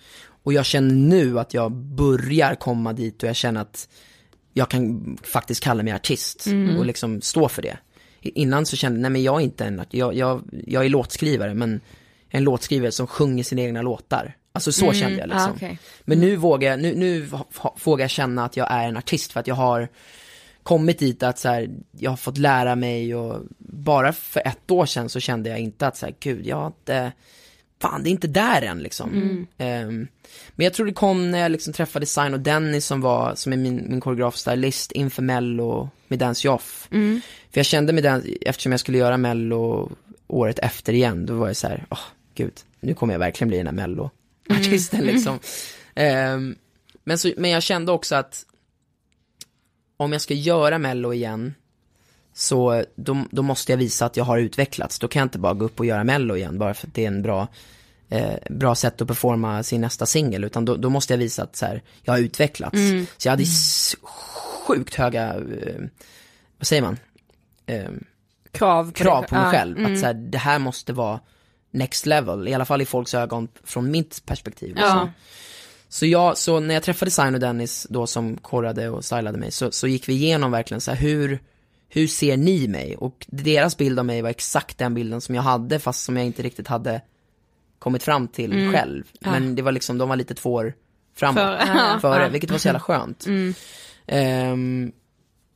Och 0.42 0.52
jag 0.52 0.64
känner 0.66 0.94
nu 0.94 1.38
att 1.40 1.54
jag 1.54 1.72
börjar 1.72 2.54
komma 2.54 2.92
dit 2.92 3.22
och 3.22 3.28
jag 3.28 3.36
känner 3.36 3.60
att 3.60 3.88
jag 4.52 4.68
kan 4.68 5.16
faktiskt 5.22 5.62
kalla 5.62 5.82
mig 5.82 5.92
artist 5.92 6.46
Mm. 6.46 6.76
och 6.76 6.86
liksom 6.86 7.20
stå 7.20 7.48
för 7.48 7.62
det. 7.62 7.76
Innan 8.20 8.66
så 8.66 8.76
kände 8.76 8.96
jag, 8.98 9.02
nej 9.02 9.10
men 9.10 9.22
jag 9.22 9.40
är 9.40 9.44
inte 9.44 9.64
en, 9.64 9.82
jag, 9.90 10.14
jag, 10.14 10.42
jag 10.66 10.84
är 10.84 10.88
låtskrivare 10.88 11.54
men 11.54 11.80
en 12.28 12.44
låtskrivare 12.44 12.92
som 12.92 13.06
sjunger 13.06 13.44
sina 13.44 13.62
egna 13.62 13.82
låtar. 13.82 14.36
Alltså 14.52 14.72
så 14.72 14.84
Mm. 14.84 14.94
kände 14.94 15.18
jag 15.18 15.28
liksom. 15.28 15.50
Ah, 15.50 15.54
okej. 15.56 15.78
Men 16.04 16.20
nu 16.20 16.36
vågar 16.36 16.70
jag, 16.70 16.80
nu, 16.80 16.94
nu 16.94 17.28
vågar 17.84 18.02
jag 18.04 18.10
känna 18.10 18.44
att 18.44 18.56
jag 18.56 18.70
är 18.72 18.88
en 18.88 18.96
artist 18.96 19.32
för 19.32 19.40
att 19.40 19.46
jag 19.46 19.54
har 19.54 19.88
kommit 20.66 20.98
dit 20.98 21.22
att 21.22 21.38
så 21.38 21.48
här, 21.48 21.70
jag 21.98 22.10
har 22.10 22.16
fått 22.16 22.38
lära 22.38 22.76
mig 22.76 23.14
och 23.14 23.42
bara 23.58 24.12
för 24.12 24.42
ett 24.46 24.70
år 24.70 24.86
sedan 24.86 25.08
så 25.08 25.20
kände 25.20 25.50
jag 25.50 25.58
inte 25.58 25.86
att 25.86 25.96
så 25.96 26.06
här, 26.06 26.14
gud 26.20 26.46
jag 26.46 26.56
har 26.56 26.66
inte, 26.66 27.12
fan 27.82 28.02
det 28.02 28.08
är 28.08 28.10
inte 28.10 28.26
där 28.26 28.62
än 28.62 28.78
liksom. 28.78 29.10
Mm. 29.10 29.46
Ehm, 29.58 30.08
men 30.50 30.64
jag 30.64 30.72
tror 30.74 30.86
det 30.86 30.92
kom 30.92 31.30
när 31.30 31.38
jag 31.38 31.52
liksom 31.52 31.72
träffade 31.72 32.06
Sign 32.06 32.34
och 32.34 32.40
Dennis 32.40 32.86
som 32.86 33.00
var, 33.00 33.34
som 33.34 33.52
är 33.52 33.56
min, 33.56 33.86
min 33.88 34.00
koreograf 34.00 34.36
stylist 34.36 34.92
inför 34.92 35.22
mello 35.22 35.90
med 36.08 36.18
Dance 36.18 36.48
Off. 36.48 36.88
Mm. 36.90 37.20
För 37.50 37.58
jag 37.58 37.66
kände 37.66 37.92
med 37.92 38.02
den, 38.02 38.24
eftersom 38.40 38.72
jag 38.72 38.80
skulle 38.80 38.98
göra 38.98 39.16
mello 39.16 39.92
året 40.26 40.58
efter 40.58 40.92
igen, 40.92 41.26
då 41.26 41.34
var 41.34 41.46
jag 41.46 41.56
så 41.56 41.68
här, 41.68 41.86
åh 41.90 41.98
gud, 42.34 42.52
nu 42.80 42.94
kommer 42.94 43.14
jag 43.14 43.18
verkligen 43.18 43.48
bli 43.48 43.56
den 43.58 43.66
här 43.66 43.74
mello-artisten 43.74 45.00
Mm. 45.00 45.14
liksom. 45.14 45.38
Ehm, 45.94 46.56
men, 47.04 47.18
så, 47.18 47.32
men 47.36 47.50
jag 47.50 47.62
kände 47.62 47.92
också 47.92 48.14
att 48.14 48.44
om 49.96 50.12
jag 50.12 50.20
ska 50.20 50.34
göra 50.34 50.78
mello 50.78 51.12
igen, 51.12 51.54
så 52.34 52.84
då, 52.96 53.24
då 53.30 53.42
måste 53.42 53.72
jag 53.72 53.76
visa 53.76 54.06
att 54.06 54.16
jag 54.16 54.24
har 54.24 54.38
utvecklats. 54.38 54.98
Då 54.98 55.08
kan 55.08 55.20
jag 55.20 55.24
inte 55.26 55.38
bara 55.38 55.54
gå 55.54 55.64
upp 55.64 55.80
och 55.80 55.86
göra 55.86 56.04
mello 56.04 56.36
igen, 56.36 56.58
bara 56.58 56.74
för 56.74 56.86
att 56.86 56.94
det 56.94 57.02
är 57.04 57.08
en 57.08 57.22
bra, 57.22 57.48
eh, 58.08 58.34
bra 58.50 58.74
sätt 58.74 59.00
att 59.00 59.08
performa 59.08 59.62
sin 59.62 59.80
nästa 59.80 60.06
singel, 60.06 60.44
utan 60.44 60.64
då, 60.64 60.76
då 60.76 60.90
måste 60.90 61.12
jag 61.12 61.18
visa 61.18 61.42
att 61.42 61.56
så 61.56 61.66
här, 61.66 61.82
jag 62.02 62.12
har 62.12 62.18
utvecklats. 62.20 62.74
Mm. 62.78 63.06
Så 63.16 63.28
jag 63.28 63.32
hade 63.32 63.42
s- 63.42 63.96
sjukt 64.66 64.94
höga, 64.94 65.34
eh, 65.34 65.82
vad 66.58 66.66
säger 66.66 66.82
man? 66.82 66.98
Eh, 67.66 67.90
Krav 68.52 68.84
på 68.84 68.92
krav 68.92 69.22
på 69.22 69.34
mig 69.34 69.44
Ja. 69.44 69.50
själv. 69.50 69.78
Mm. 69.78 69.92
Att 69.92 70.00
så 70.00 70.06
här, 70.06 70.14
det 70.14 70.38
här 70.38 70.58
måste 70.58 70.92
vara 70.92 71.20
next 71.70 72.06
level, 72.06 72.48
i 72.48 72.54
alla 72.54 72.64
fall 72.64 72.82
i 72.82 72.86
folks 72.86 73.14
ögon 73.14 73.48
från 73.64 73.90
mitt 73.90 74.22
perspektiv. 74.26 74.68
Liksom. 74.68 74.84
Ja. 74.98 75.10
Så 75.88 76.06
jag, 76.06 76.38
så 76.38 76.60
när 76.60 76.74
jag 76.74 76.82
träffade 76.82 77.10
Sign 77.10 77.34
och 77.34 77.40
Dennis 77.40 77.86
då 77.90 78.06
som 78.06 78.36
korrade 78.36 78.88
och 78.88 79.04
stylade 79.04 79.38
mig, 79.38 79.50
så, 79.50 79.70
så 79.70 79.86
gick 79.86 80.08
vi 80.08 80.12
igenom 80.12 80.50
verkligen 80.50 80.80
så 80.80 80.90
här, 80.90 80.98
hur, 80.98 81.38
hur 81.88 82.06
ser 82.06 82.36
ni 82.36 82.68
mig? 82.68 82.96
Och 82.96 83.26
deras 83.28 83.76
bild 83.76 83.98
av 83.98 84.04
mig 84.04 84.22
var 84.22 84.30
exakt 84.30 84.78
den 84.78 84.94
bilden 84.94 85.20
som 85.20 85.34
jag 85.34 85.42
hade, 85.42 85.78
fast 85.78 86.04
som 86.04 86.16
jag 86.16 86.26
inte 86.26 86.42
riktigt 86.42 86.68
hade 86.68 87.00
kommit 87.78 88.02
fram 88.02 88.28
till 88.28 88.52
Mm. 88.52 88.72
själv. 88.72 89.04
Ja. 89.20 89.30
Men 89.30 89.54
det 89.54 89.62
var 89.62 89.72
liksom, 89.72 89.98
de 89.98 90.08
var 90.08 90.16
lite 90.16 90.34
två 90.34 90.52
år 90.52 90.74
framåt, 91.16 91.42
Före. 91.42 91.98
före, 92.00 92.22
Ja. 92.22 92.28
vilket 92.28 92.50
var 92.50 92.58
så 92.58 92.68
jävla 92.68 92.80
skönt. 92.80 93.26
Mm. 93.26 93.54
Ehm, 94.06 94.92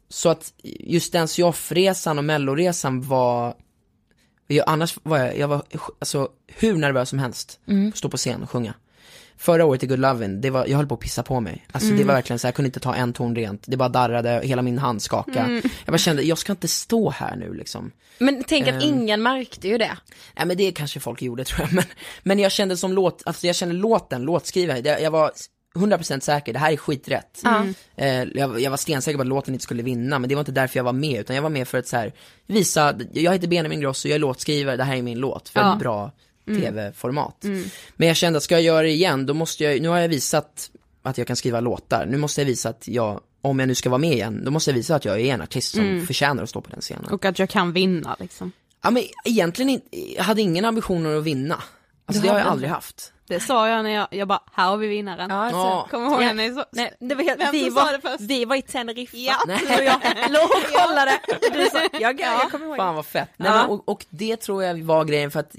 så 0.08 0.28
att 0.28 0.52
just 0.64 1.12
den 1.12 1.28
resan 1.70 2.18
och 2.18 2.24
melloresan 2.24 3.02
var, 3.02 3.54
jag, 4.46 4.64
annars 4.68 4.98
var 5.02 5.18
jag, 5.18 5.38
jag 5.38 5.48
var 5.48 5.62
alltså 5.98 6.28
hur 6.46 6.76
nervös 6.76 7.08
som 7.08 7.18
helst, 7.18 7.60
Mm. 7.66 7.92
stå 7.92 8.08
på 8.08 8.16
scen 8.16 8.42
och 8.42 8.50
sjunga. 8.50 8.74
Förra 9.40 9.64
året 9.64 9.82
i 9.82 9.86
Good 9.86 9.98
Lovin', 9.98 10.40
det 10.40 10.50
var, 10.50 10.66
jag 10.66 10.76
höll 10.76 10.86
på 10.86 10.94
att 10.94 11.00
pissa 11.00 11.22
på 11.22 11.40
mig. 11.40 11.66
Alltså 11.72 11.88
det 11.88 11.94
Mm. 11.94 12.06
var 12.06 12.14
verkligen 12.14 12.38
så 12.38 12.46
jag 12.46 12.54
kunde 12.54 12.66
inte 12.66 12.80
ta 12.80 12.94
en 12.94 13.12
ton 13.12 13.36
rent, 13.36 13.64
det 13.66 13.76
bara 13.76 13.88
darrade, 13.88 14.40
hela 14.44 14.62
min 14.62 14.78
hand 14.78 15.02
skakade. 15.02 15.38
Mm. 15.40 15.62
Jag 15.84 15.92
bara 15.92 15.98
kände, 15.98 16.22
jag 16.22 16.38
ska 16.38 16.52
inte 16.52 16.68
stå 16.68 17.10
här 17.10 17.36
nu 17.36 17.54
liksom. 17.54 17.92
Men 18.18 18.44
tänk 18.48 18.68
att 18.68 18.74
Ehm. 18.74 18.80
ingen 18.82 19.22
märkte 19.22 19.68
ju 19.68 19.78
det. 19.78 19.96
Nej 20.36 20.46
men 20.46 20.56
det 20.56 20.72
kanske 20.72 21.00
folk 21.00 21.22
gjorde 21.22 21.44
tror 21.44 21.60
jag, 21.60 21.72
men, 21.74 21.84
men 22.22 22.38
jag 22.38 22.52
kände 22.52 22.76
som 22.76 22.92
låt, 22.92 23.22
alltså 23.26 23.46
jag 23.46 23.56
kände 23.56 23.74
låten, 23.74 24.22
låtskrivare, 24.22 24.78
jag, 24.84 25.02
jag 25.02 25.10
var 25.10 25.32
100% 25.74 26.20
säker, 26.20 26.52
det 26.52 26.58
här 26.58 26.72
är 26.72 26.76
skiträtt. 26.76 27.42
Mm. 27.44 27.74
Eh, 27.96 28.38
jag, 28.40 28.60
jag 28.60 28.70
var 28.70 28.76
stensäker 28.76 29.16
på 29.16 29.22
att 29.22 29.28
låten 29.28 29.54
inte 29.54 29.64
skulle 29.64 29.82
vinna, 29.82 30.18
men 30.18 30.28
det 30.28 30.34
var 30.34 30.40
inte 30.40 30.52
därför 30.52 30.78
jag 30.78 30.84
var 30.84 30.92
med, 30.92 31.20
utan 31.20 31.36
jag 31.36 31.42
var 31.42 31.50
med 31.50 31.68
för 31.68 31.78
att 31.78 31.86
så 31.86 31.96
här, 31.96 32.12
visa, 32.46 32.94
jag 33.12 33.32
heter 33.32 33.48
Benjamin 33.48 33.80
Grosso, 33.80 34.08
jag 34.08 34.14
är 34.14 34.18
låtskrivare, 34.18 34.76
det 34.76 34.84
här 34.84 34.96
är 34.96 35.02
min 35.02 35.18
låt, 35.18 35.48
för 35.48 35.60
Ja. 35.60 35.72
ett 35.72 35.78
bra 35.78 36.12
Mm. 36.50 36.62
tv-format. 36.62 37.44
Mm. 37.44 37.64
Men 37.96 38.08
jag 38.08 38.16
kände 38.16 38.36
att 38.36 38.42
ska 38.42 38.54
jag 38.54 38.62
göra 38.62 38.82
det 38.82 38.90
igen, 38.90 39.26
då 39.26 39.34
måste 39.34 39.64
jag, 39.64 39.80
nu 39.82 39.88
har 39.88 39.98
jag 39.98 40.08
visat 40.08 40.70
att 41.02 41.18
jag 41.18 41.26
kan 41.26 41.36
skriva 41.36 41.60
låtar, 41.60 42.06
nu 42.06 42.16
måste 42.16 42.40
jag 42.40 42.46
visa 42.46 42.68
att 42.68 42.88
jag, 42.88 43.20
om 43.42 43.58
jag 43.58 43.66
nu 43.66 43.74
ska 43.74 43.90
vara 43.90 43.98
med 43.98 44.12
igen, 44.12 44.44
då 44.44 44.50
måste 44.50 44.70
jag 44.70 44.74
visa 44.76 44.94
att 44.94 45.04
jag 45.04 45.20
är 45.20 45.34
en 45.34 45.42
artist 45.42 45.74
som 45.74 45.80
Mm. 45.84 46.06
förtjänar 46.06 46.42
att 46.42 46.48
stå 46.48 46.60
på 46.60 46.70
den 46.70 46.80
scenen. 46.80 47.04
Och 47.04 47.24
att 47.24 47.38
jag 47.38 47.50
kan 47.50 47.72
vinna 47.72 48.16
liksom. 48.20 48.52
Ja 48.82 48.90
men 48.90 49.02
egentligen 49.24 49.68
inte, 49.70 49.86
jag 50.16 50.24
hade 50.24 50.40
ingen 50.42 50.64
ambitioner 50.64 51.16
att 51.18 51.24
vinna. 51.24 51.62
Alltså 52.06 52.22
det 52.22 52.28
har 52.28 52.38
jag 52.38 52.46
aldrig 52.48 52.70
haft. 52.70 53.12
Det 53.26 53.40
sa 53.40 53.68
jag 53.68 53.82
när 53.82 53.90
jag, 53.90 54.08
jag 54.10 54.28
bara, 54.28 54.42
här 54.52 54.68
har 54.68 54.76
vi 54.76 54.86
vinnaren. 54.88 55.30
Ja, 55.30 55.50
Ja. 55.50 55.86
Kommer 55.90 56.06
ihåg 56.06 56.22
Ja. 56.22 56.32
när 56.32 56.48
ni 56.48 56.54
så, 56.54 56.64
Nej, 56.72 56.94
det 57.00 57.14
var 57.14 57.22
helt, 57.22 57.40
Vem 57.40 57.52
vi, 57.52 57.64
som 57.64 57.74
sa 57.74 57.84
var, 57.84 57.92
det 57.92 58.00
först? 58.00 58.20
vi 58.20 58.44
var 58.44 58.56
i 58.56 58.62
Teneriffa, 58.62 59.16
Ja. 59.16 59.36
du 59.46 59.52
och 59.54 59.82
jag 59.84 60.00
låg 60.30 60.42
och 60.42 60.72
kollade. 60.86 61.20
Du 61.52 61.64
sa, 61.72 61.98
jag, 62.00 62.20
jag 62.20 62.50
kommer 62.50 62.66
ihåg. 62.66 62.76
Fan 62.76 62.94
vad 62.94 63.06
fett. 63.06 63.28
Nej, 63.36 63.48
Ja. 63.50 63.56
men, 63.56 63.66
och, 63.70 63.88
och 63.88 64.06
det 64.10 64.36
tror 64.36 64.64
jag 64.64 64.82
var 64.84 65.04
grejen 65.04 65.30
för 65.30 65.40
att 65.40 65.54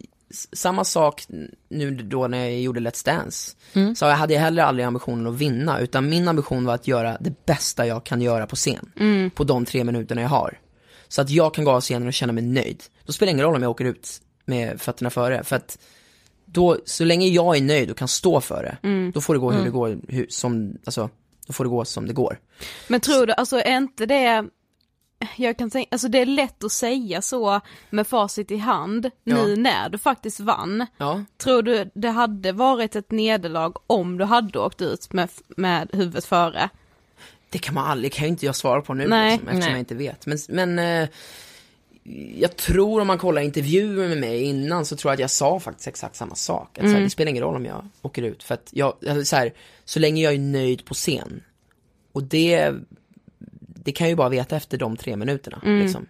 samma 0.54 0.84
sak 0.84 1.26
nu 1.70 1.92
då 1.96 2.28
när 2.28 2.38
jag 2.38 2.60
gjorde 2.62 2.80
Let's 2.80 3.06
Dance. 3.06 3.56
Mm. 3.74 3.96
Så 3.96 4.06
jag 4.06 4.16
hade 4.16 4.34
jag 4.34 4.42
heller 4.42 4.64
aldrig 4.64 4.86
ambitionen 4.86 5.28
att 5.28 5.36
vinna, 5.36 5.80
utan 5.80 6.10
min 6.10 6.28
ambition 6.28 6.66
var 6.66 6.74
att 6.76 6.88
göra 6.88 7.18
det 7.20 7.46
bästa 7.46 7.88
jag 7.88 8.04
kan 8.04 8.22
göra 8.22 8.48
på 8.48 8.56
scen. 8.56 8.92
Mm. 9.00 9.30
På 9.30 9.44
de 9.44 9.66
tre 9.66 9.84
minuterna 9.84 10.22
jag 10.22 10.30
har. 10.30 10.60
Så 11.08 11.22
att 11.22 11.30
jag 11.30 11.54
kan 11.54 11.66
gå 11.66 11.72
av 11.72 11.82
scenen 11.82 12.08
och 12.08 12.14
känna 12.14 12.34
mig 12.34 12.44
nöjd. 12.44 12.84
Då 13.06 13.14
spelar 13.14 13.28
det 13.28 13.32
ingen 13.32 13.46
roll 13.46 13.56
om 13.56 13.62
jag 13.62 13.72
åker 13.72 13.86
ut 13.86 14.22
med 14.46 14.82
fötterna 14.82 15.10
före, 15.10 15.44
för 15.44 15.56
att 15.56 15.78
då, 16.46 16.78
så 16.86 17.04
länge 17.04 17.28
jag 17.28 17.58
är 17.58 17.62
nöjd 17.62 17.92
och 17.92 17.98
kan 17.98 18.08
stå 18.08 18.42
för 18.42 18.64
det, 18.64 18.88
Mm. 18.88 19.12
då 19.12 19.22
får 19.22 19.34
det 19.34 19.40
gå 19.40 19.52
hur 19.52 19.60
Mm. 19.60 19.66
det 19.66 19.72
går, 19.78 19.98
hur, 20.08 20.26
som, 20.30 20.78
alltså, 20.86 21.10
då 21.48 21.54
får 21.54 21.64
det 21.64 21.70
gå 21.70 21.86
som 21.86 22.08
det 22.08 22.14
går. 22.14 22.40
Men 22.88 23.00
tror 23.00 23.26
du, 23.28 23.34
alltså 23.34 23.58
är 23.58 23.78
inte 23.78 24.06
det, 24.06 24.46
jag 25.38 25.58
kan 25.58 25.70
tänka, 25.70 25.88
alltså 25.92 26.08
det 26.08 26.18
är 26.22 26.26
lätt 26.26 26.64
att 26.64 26.72
säga 26.72 27.22
så 27.22 27.62
med 27.90 28.08
facit 28.08 28.52
i 28.52 28.58
hand 28.58 29.10
nu 29.24 29.36
Ja. 29.36 29.56
när 29.58 29.90
du 29.90 29.98
faktiskt 29.98 30.40
vann. 30.40 30.86
Ja. 30.98 31.24
Tror 31.38 31.62
du 31.62 31.92
det 31.94 32.10
hade 32.10 32.52
varit 32.52 32.96
ett 32.96 33.12
nederlag 33.12 33.74
om 33.88 34.18
du 34.18 34.24
hade 34.26 34.60
åkt 34.60 34.82
ut 34.82 35.14
med, 35.14 35.30
med 35.48 35.90
huvudet 35.94 36.26
före? 36.26 36.70
Det 37.50 37.58
kan 37.60 37.74
man 37.74 37.86
aldrig, 37.86 38.14
kan 38.14 38.26
ju 38.26 38.30
inte 38.30 38.46
jag 38.46 38.56
svara 38.56 38.82
på 38.82 38.94
nu 38.94 39.08
Nej. 39.08 39.32
liksom, 39.32 39.48
eftersom 39.48 39.60
Nej. 39.60 39.72
jag 39.72 39.80
inte 39.80 39.96
vet. 39.96 40.26
Men, 40.26 40.38
men 40.50 40.80
eh, 41.04 41.10
jag 42.38 42.56
tror 42.56 43.02
om 43.02 43.08
man 43.08 43.18
kollar 43.18 43.42
intervjuer 43.42 44.08
med 44.10 44.18
mig 44.18 44.44
innan 44.44 44.86
så 44.86 44.96
tror 44.96 45.10
jag 45.10 45.14
att 45.14 45.20
jag 45.20 45.30
sa 45.30 45.60
faktiskt 45.60 45.88
exakt 45.88 46.16
samma 46.16 46.36
sak. 46.36 46.70
Att, 46.78 46.82
så 46.84 46.88
här, 46.88 46.90
Mm. 46.94 47.04
det 47.04 47.10
spelar 47.10 47.30
ingen 47.30 47.44
roll 47.44 47.56
om 47.56 47.66
jag 47.66 47.88
åker 48.02 48.22
ut. 48.24 48.44
För 48.44 48.54
att 48.54 48.70
jag, 48.72 48.94
alltså, 49.10 49.26
så, 49.26 49.36
här, 49.36 49.54
så 49.86 50.00
länge 50.00 50.24
jag 50.24 50.34
är 50.34 50.40
nöjd 50.40 50.86
på 50.86 50.94
scen. 50.94 51.44
Och 52.12 52.24
det, 52.24 52.74
det 53.86 53.92
kan 53.92 54.06
jag 54.08 54.10
ju 54.10 54.16
bara 54.16 54.30
veta 54.30 54.56
efter 54.56 54.78
de 54.78 54.98
tre 54.98 55.16
minuterna. 55.18 55.62
Mm. 55.66 55.80
Liksom. 55.80 56.06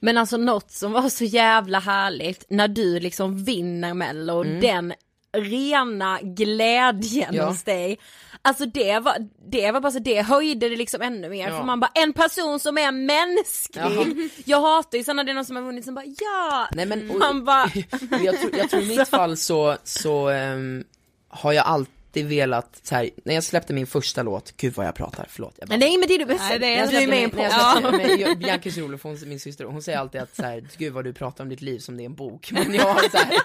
Men 0.00 0.18
alltså 0.18 0.36
något 0.36 0.70
som 0.70 0.92
var 0.92 1.08
så 1.08 1.24
jävla 1.24 1.78
härligt 1.78 2.44
när 2.48 2.68
du 2.68 3.00
liksom 3.00 3.44
vinner 3.44 3.94
mello, 3.94 4.44
Mm. 4.44 4.60
den 4.60 4.94
rena 5.36 6.18
glädjen 6.22 7.34
Ja. 7.34 7.46
hos 7.48 7.62
dig. 7.62 7.98
Alltså 8.42 8.66
det 8.66 8.98
var, 8.98 9.16
det 9.50 9.72
var 9.72 9.80
bara 9.80 9.92
så, 9.92 9.98
det 9.98 10.22
höjde 10.22 10.68
det 10.68 10.76
liksom 10.76 11.02
ännu 11.02 11.28
mer 11.28 11.48
Ja. 11.48 11.56
för 11.58 11.64
man 11.64 11.80
bara, 11.80 11.90
en 11.94 12.12
person 12.12 12.60
som 12.60 12.78
är 12.78 12.92
mänsklig. 12.92 13.82
Jaha. 13.82 14.28
Jag 14.44 14.60
hatar 14.60 14.98
ju 14.98 15.04
sådana 15.04 15.24
det 15.24 15.30
är 15.30 15.34
någon 15.34 15.44
som 15.44 15.56
har 15.56 15.62
vunnit 15.62 15.84
som 15.84 15.94
bara 15.94 16.04
ja. 16.20 16.68
Nej, 16.72 16.86
men, 16.86 17.10
och- 17.10 17.18
man 17.18 17.44
bara, 17.44 17.70
jag, 18.24 18.40
tror, 18.40 18.56
jag 18.56 18.70
tror 18.70 18.82
i 18.82 18.86
mitt 18.98 19.08
fall 19.08 19.36
så, 19.36 19.76
så 19.84 20.28
ehm, 20.28 20.84
har 21.28 21.52
jag 21.52 21.66
alltid 21.66 21.92
velat, 22.22 22.80
så 22.82 22.94
här, 22.94 23.10
när 23.24 23.34
jag 23.34 23.44
släppte 23.44 23.72
min 23.74 23.86
första 23.86 24.22
låt, 24.22 24.56
gud 24.56 24.74
vad 24.76 24.86
jag 24.86 24.94
pratar, 24.94 25.26
förlåt. 25.30 25.54
Jag 25.58 25.68
bara, 25.68 25.76
nej 25.76 25.98
men 25.98 26.08
det 26.08 26.14
är 26.14 26.18
du 26.18 26.24
bäst, 26.24 26.44
du 26.48 26.54
är 26.54 27.06
med 27.06 27.20
i 27.20 27.22
en 27.24 27.30
podd. 27.30 28.20
jag- 28.20 28.38
Bianca 28.38 28.70
hon, 29.02 29.18
min 29.26 29.40
syster, 29.40 29.64
hon 29.64 29.82
säger 29.82 29.98
alltid 29.98 30.20
att 30.20 30.36
så 30.36 30.42
här, 30.42 30.68
gud 30.78 30.92
vad 30.92 31.04
du 31.04 31.12
pratar 31.12 31.44
om 31.44 31.50
ditt 31.50 31.62
liv 31.62 31.78
som 31.78 31.96
det 31.96 32.02
är 32.02 32.06
en 32.06 32.14
bok, 32.14 32.50
men 32.52 32.74
jag 32.74 32.84
har 32.94 33.00
så 33.08 33.16
här, 33.16 33.36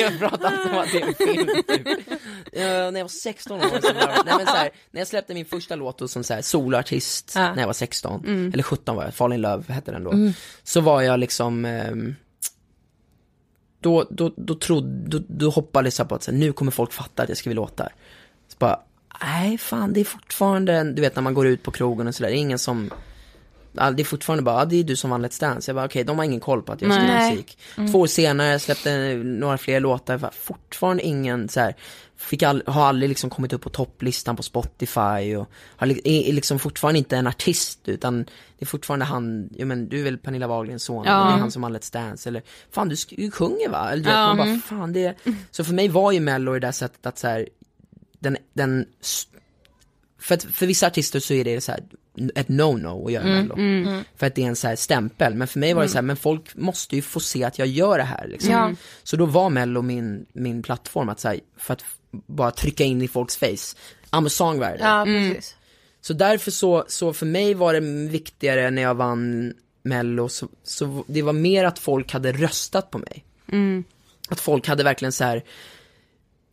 jag 0.00 0.18
pratar 0.18 0.44
alltid 0.52 0.72
om 0.72 0.78
att 0.78 0.92
det 0.92 1.00
är 1.00 1.06
en 1.06 1.14
film 1.14 1.62
typ. 1.68 2.08
När 2.52 2.96
jag 2.98 3.04
var 3.04 3.08
16 3.08 3.60
år, 3.60 3.64
så 3.80 3.92
var, 3.94 4.24
nej 4.26 4.34
men 4.36 4.46
så 4.46 4.52
här, 4.52 4.70
när 4.90 5.00
jag 5.00 5.08
släppte 5.08 5.34
min 5.34 5.44
första 5.44 5.76
låt 5.76 5.98
då 5.98 6.08
som 6.08 6.24
så 6.24 6.34
här, 6.34 6.42
soloartist, 6.42 7.32
Ja. 7.34 7.54
när 7.54 7.62
jag 7.62 7.66
var 7.66 7.72
16, 7.74 8.24
Mm. 8.26 8.50
eller 8.52 8.62
17 8.62 8.96
var 8.96 9.04
jag, 9.04 9.14
Fall 9.14 9.32
in 9.32 9.40
Love 9.40 9.72
hette 9.72 9.92
den 9.92 10.04
då, 10.04 10.10
Mm. 10.12 10.32
så 10.62 10.80
var 10.80 11.02
jag 11.02 11.20
liksom 11.20 11.64
ehm, 11.64 12.16
då, 13.80 14.06
då, 14.10 14.32
då, 14.36 14.54
trodde, 14.54 15.18
då, 15.18 15.24
då 15.28 15.50
hoppades 15.50 15.98
jag 15.98 16.08
på 16.08 16.14
att 16.14 16.22
så 16.22 16.30
här, 16.30 16.38
nu 16.38 16.52
kommer 16.52 16.72
folk 16.72 16.92
fatta 16.92 17.22
att 17.22 17.28
jag 17.28 17.38
skriver 17.38 17.54
låtar. 17.54 17.92
Så 18.48 18.56
bara, 18.58 18.80
nej 19.22 19.58
fan 19.58 19.92
det 19.92 20.00
är 20.00 20.04
fortfarande, 20.04 20.72
en- 20.74 20.94
du 20.94 21.02
vet 21.02 21.14
när 21.14 21.22
man 21.22 21.34
går 21.34 21.46
ut 21.46 21.62
på 21.62 21.70
krogen 21.70 22.06
och 22.06 22.14
sådär, 22.14 22.30
det 22.30 22.36
är 22.36 22.40
ingen 22.40 22.58
som 22.58 22.90
det 23.72 24.02
är 24.02 24.04
fortfarande 24.04 24.42
bara, 24.42 24.58
ja, 24.58 24.64
det 24.64 24.76
är 24.76 24.84
du 24.84 24.96
som 24.96 25.10
vann 25.10 25.24
Let's 25.26 25.40
Dance. 25.40 25.70
Jag 25.70 25.76
bara 25.76 25.84
okej, 25.86 26.04
de 26.04 26.18
har 26.18 26.24
ingen 26.24 26.40
koll 26.40 26.62
på 26.62 26.72
att 26.72 26.82
jag 26.82 26.92
skriver 26.94 27.30
musik. 27.30 27.58
Två 27.92 28.00
år 28.00 28.06
senare 28.06 28.58
släppte 28.58 29.14
några 29.16 29.58
fler 29.58 29.80
låtar, 29.80 30.16
var 30.16 30.30
fortfarande 30.30 31.02
ingen 31.02 31.48
så 31.48 31.60
här, 31.60 31.74
fick 32.20 32.42
all, 32.42 32.62
har 32.66 32.86
aldrig 32.86 33.08
liksom 33.08 33.30
kommit 33.30 33.52
upp 33.52 33.62
på 33.62 33.68
topplistan 33.70 34.36
på 34.36 34.42
Spotify 34.42 35.36
och 35.36 35.50
har, 35.76 36.06
är, 36.06 36.32
liksom 36.32 36.58
fortfarande 36.58 36.98
inte 36.98 37.16
en 37.16 37.26
artist 37.26 37.88
utan 37.88 38.22
det 38.58 38.64
är 38.64 38.66
fortfarande 38.66 39.04
han, 39.04 39.48
ja 39.56 39.66
men 39.66 39.88
du 39.88 40.00
är 40.00 40.04
väl 40.04 40.18
Pernilla 40.18 40.46
Wahlgrens 40.46 40.84
son, 40.84 41.04
Ja. 41.06 41.12
eller 41.20 41.30
det 41.30 41.36
är 41.36 41.40
han 41.40 41.50
som 41.50 41.62
har 41.62 41.70
Let's 41.70 41.92
Dance 41.92 42.28
eller 42.28 42.42
fan 42.70 42.88
du, 42.88 42.96
du 43.10 43.30
sjunger 43.30 43.68
va? 43.68 43.90
Eller 43.92 44.02
du 44.02 44.08
vet, 44.08 44.14
Ja. 44.18 44.26
man 44.34 44.36
bara 44.36 44.58
fan 44.58 44.92
det, 44.92 45.14
så 45.50 45.64
för 45.64 45.72
mig 45.74 45.88
var 45.88 46.12
ju 46.12 46.20
mello 46.20 46.52
det 46.52 46.60
där 46.60 46.72
sättet 46.72 47.06
att 47.06 47.18
så 47.18 47.26
här, 47.26 47.48
den, 48.18 48.36
den 48.52 48.86
för, 50.18 50.34
att, 50.34 50.42
för 50.44 50.66
vissa 50.66 50.86
artister 50.86 51.20
så 51.20 51.34
är 51.34 51.44
det 51.44 51.60
så 51.60 51.72
här 51.72 51.82
ett 52.34 52.48
no-no 52.48 53.06
att 53.06 53.12
göra 53.12 53.24
mello. 53.24 53.54
För 54.16 54.26
att 54.26 54.34
det 54.34 54.42
är 54.42 54.46
en 54.46 54.56
så 54.56 54.68
här 54.68 54.76
stämpel. 54.76 55.34
Men 55.34 55.48
för 55.48 55.58
mig 55.58 55.74
var 55.74 55.82
det 55.82 55.88
så 55.88 55.94
här, 55.94 56.02
men 56.02 56.16
folk 56.16 56.54
måste 56.56 56.96
ju 56.96 57.02
få 57.02 57.20
se 57.20 57.44
att 57.44 57.58
jag 57.58 57.68
gör 57.68 57.98
det 57.98 58.04
här 58.04 58.28
liksom. 58.28 58.50
Ja. 58.52 58.72
Så 59.02 59.16
då 59.16 59.26
var 59.26 59.50
mello 59.50 59.82
min, 59.82 60.26
min 60.32 60.62
plattform 60.62 61.08
att 61.08 61.20
så 61.20 61.28
här, 61.28 61.40
för 61.56 61.72
att 61.74 61.84
bara 62.10 62.50
trycka 62.50 62.84
in 62.84 63.02
i 63.02 63.08
folks 63.08 63.36
face. 63.36 63.76
I'm 64.10 64.26
a 64.26 64.30
songwriter. 64.30 64.78
Ja, 64.80 65.04
precis. 65.04 65.56
Så 66.00 66.12
därför 66.12 66.50
så, 66.50 66.84
så 66.88 67.12
för 67.12 67.26
mig 67.26 67.54
var 67.54 67.74
det 67.74 67.80
viktigare 68.08 68.70
när 68.70 68.82
jag 68.82 68.94
vann 68.94 69.52
mello, 69.82 70.28
så, 70.28 70.48
så 70.62 71.04
det 71.06 71.22
var 71.22 71.32
mer 71.32 71.64
att 71.64 71.78
folk 71.78 72.12
hade 72.12 72.32
röstat 72.32 72.90
på 72.90 72.98
mig. 72.98 73.24
Att 74.28 74.40
folk 74.40 74.66
hade 74.66 74.84
verkligen 74.84 75.12
så 75.12 75.24
här 75.24 75.44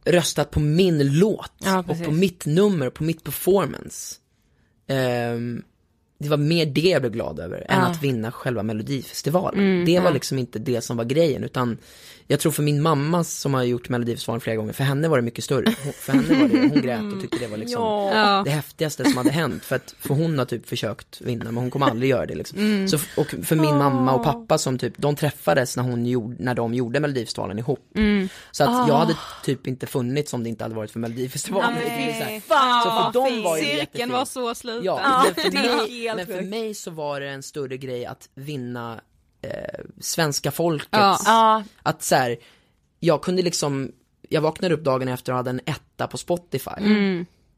röstat 0.06 0.52
på 0.52 0.60
min 0.60 1.20
låt 1.20 1.52
Ja, 1.58 1.80
och 1.88 2.04
på 2.04 2.12
mitt 2.12 2.46
nummer, 2.46 2.90
på 2.90 3.04
mitt 3.04 3.24
performance. 3.24 4.16
Ehm, 4.88 5.64
det 6.20 6.30
var 6.30 6.38
mer 6.38 6.66
det 6.66 6.82
jag 6.82 7.02
blev 7.02 7.12
glad 7.12 7.40
över 7.40 7.66
än 7.70 7.82
att 7.82 8.04
vinna 8.04 8.32
själva 8.32 8.64
melodifestivalen. 8.64 9.86
det 9.86 10.00
var 10.00 10.12
liksom 10.12 10.40
inte 10.40 10.60
det 10.60 10.82
som 10.82 10.98
var 10.98 11.04
grejen 11.06 11.44
utan 11.44 11.78
jag 12.30 12.40
tror 12.40 12.52
för 12.52 12.64
min 12.64 12.82
mamma 12.82 13.24
som 13.24 13.54
har 13.54 13.64
gjort 13.64 13.90
melodifestivalen 13.90 14.42
flera 14.42 14.56
gånger, 14.56 14.74
för 14.74 14.84
henne 14.84 15.08
var 15.08 15.18
det 15.18 15.22
mycket 15.24 15.44
större. 15.44 15.74
Hon, 15.84 15.94
för 15.94 16.14
henne 16.14 16.42
var 16.42 16.48
det, 16.48 16.60
hon 16.70 16.82
grät 16.82 17.14
och 17.16 17.22
tyckte 17.22 17.38
det 17.38 17.48
var 17.48 17.58
liksom 17.58 17.82
Ja. 17.84 18.42
det 18.46 18.52
häftigaste 18.52 19.04
som 19.04 19.18
hade 19.18 19.30
hänt. 19.32 19.66
För 19.66 19.76
att, 19.76 19.96
för 20.00 20.14
hon 20.14 20.38
har 20.40 20.46
typ 20.46 20.70
försökt 20.70 21.22
vinna 21.22 21.46
men 21.46 21.58
hon 21.58 21.72
kommer 21.72 21.86
aldrig 21.90 22.10
göra 22.12 22.26
det 22.26 22.36
liksom. 22.36 22.88
Så, 22.90 22.96
f- 22.96 23.14
och 23.18 23.36
för 23.46 23.56
min 23.56 23.78
mamma 23.78 24.14
och 24.14 24.24
pappa 24.24 24.58
som 24.58 24.78
typ, 24.78 24.94
de 24.98 25.16
träffades 25.16 25.78
när 25.78 25.84
hon 25.84 26.06
gjorde, 26.06 26.36
när 26.40 26.54
de 26.56 26.74
gjorde 26.74 27.00
melodifestivalen 27.00 27.60
ihop. 27.60 27.80
Så 28.52 28.64
att 28.64 28.88
jag 28.88 28.96
hade 28.98 29.16
typ 29.46 29.68
inte 29.68 29.88
funnits 29.88 30.34
om 30.34 30.44
det 30.44 30.50
inte 30.50 30.64
hade 30.64 30.76
varit 30.76 30.92
för 30.92 31.00
melodifestivalen. 31.00 31.78
Är 31.78 32.40
så 32.48 32.54
här- 32.54 32.84
så 32.84 32.90
för 32.90 33.14
dem 33.14 33.44
var 33.44 33.56
det 33.58 33.62
Cirkeln 33.64 33.80
jättefint. 33.80 34.12
var 34.12 34.26
så 34.26 34.56
sluten. 34.56 34.84
Ja, 34.86 35.26
för, 35.36 35.52
mig, 35.52 36.07
helt 36.08 36.18
men 36.18 36.26
för 36.28 36.38
sjukt. 36.44 36.50
mig 36.50 36.74
så 36.74 36.92
var 36.92 37.20
det 37.20 37.30
en 37.30 37.44
större 37.44 37.78
grej 37.78 38.06
att 38.06 38.30
vinna 38.36 39.02
eh, 39.42 39.52
svenska 40.00 40.52
folkets, 40.52 40.88
Ja. 40.92 41.18
Ja. 41.26 41.64
att 41.84 42.04
så 42.04 42.16
här, 42.16 42.38
jag 43.00 43.22
kunde 43.22 43.42
liksom, 43.42 43.92
jag 44.30 44.42
vaknade 44.42 44.74
upp 44.76 44.84
dagen 44.84 45.08
efter 45.08 45.32
och 45.32 45.38
hade 45.38 45.50
en 45.50 45.62
etta 45.66 46.08
på 46.08 46.18
Spotify. 46.18 46.72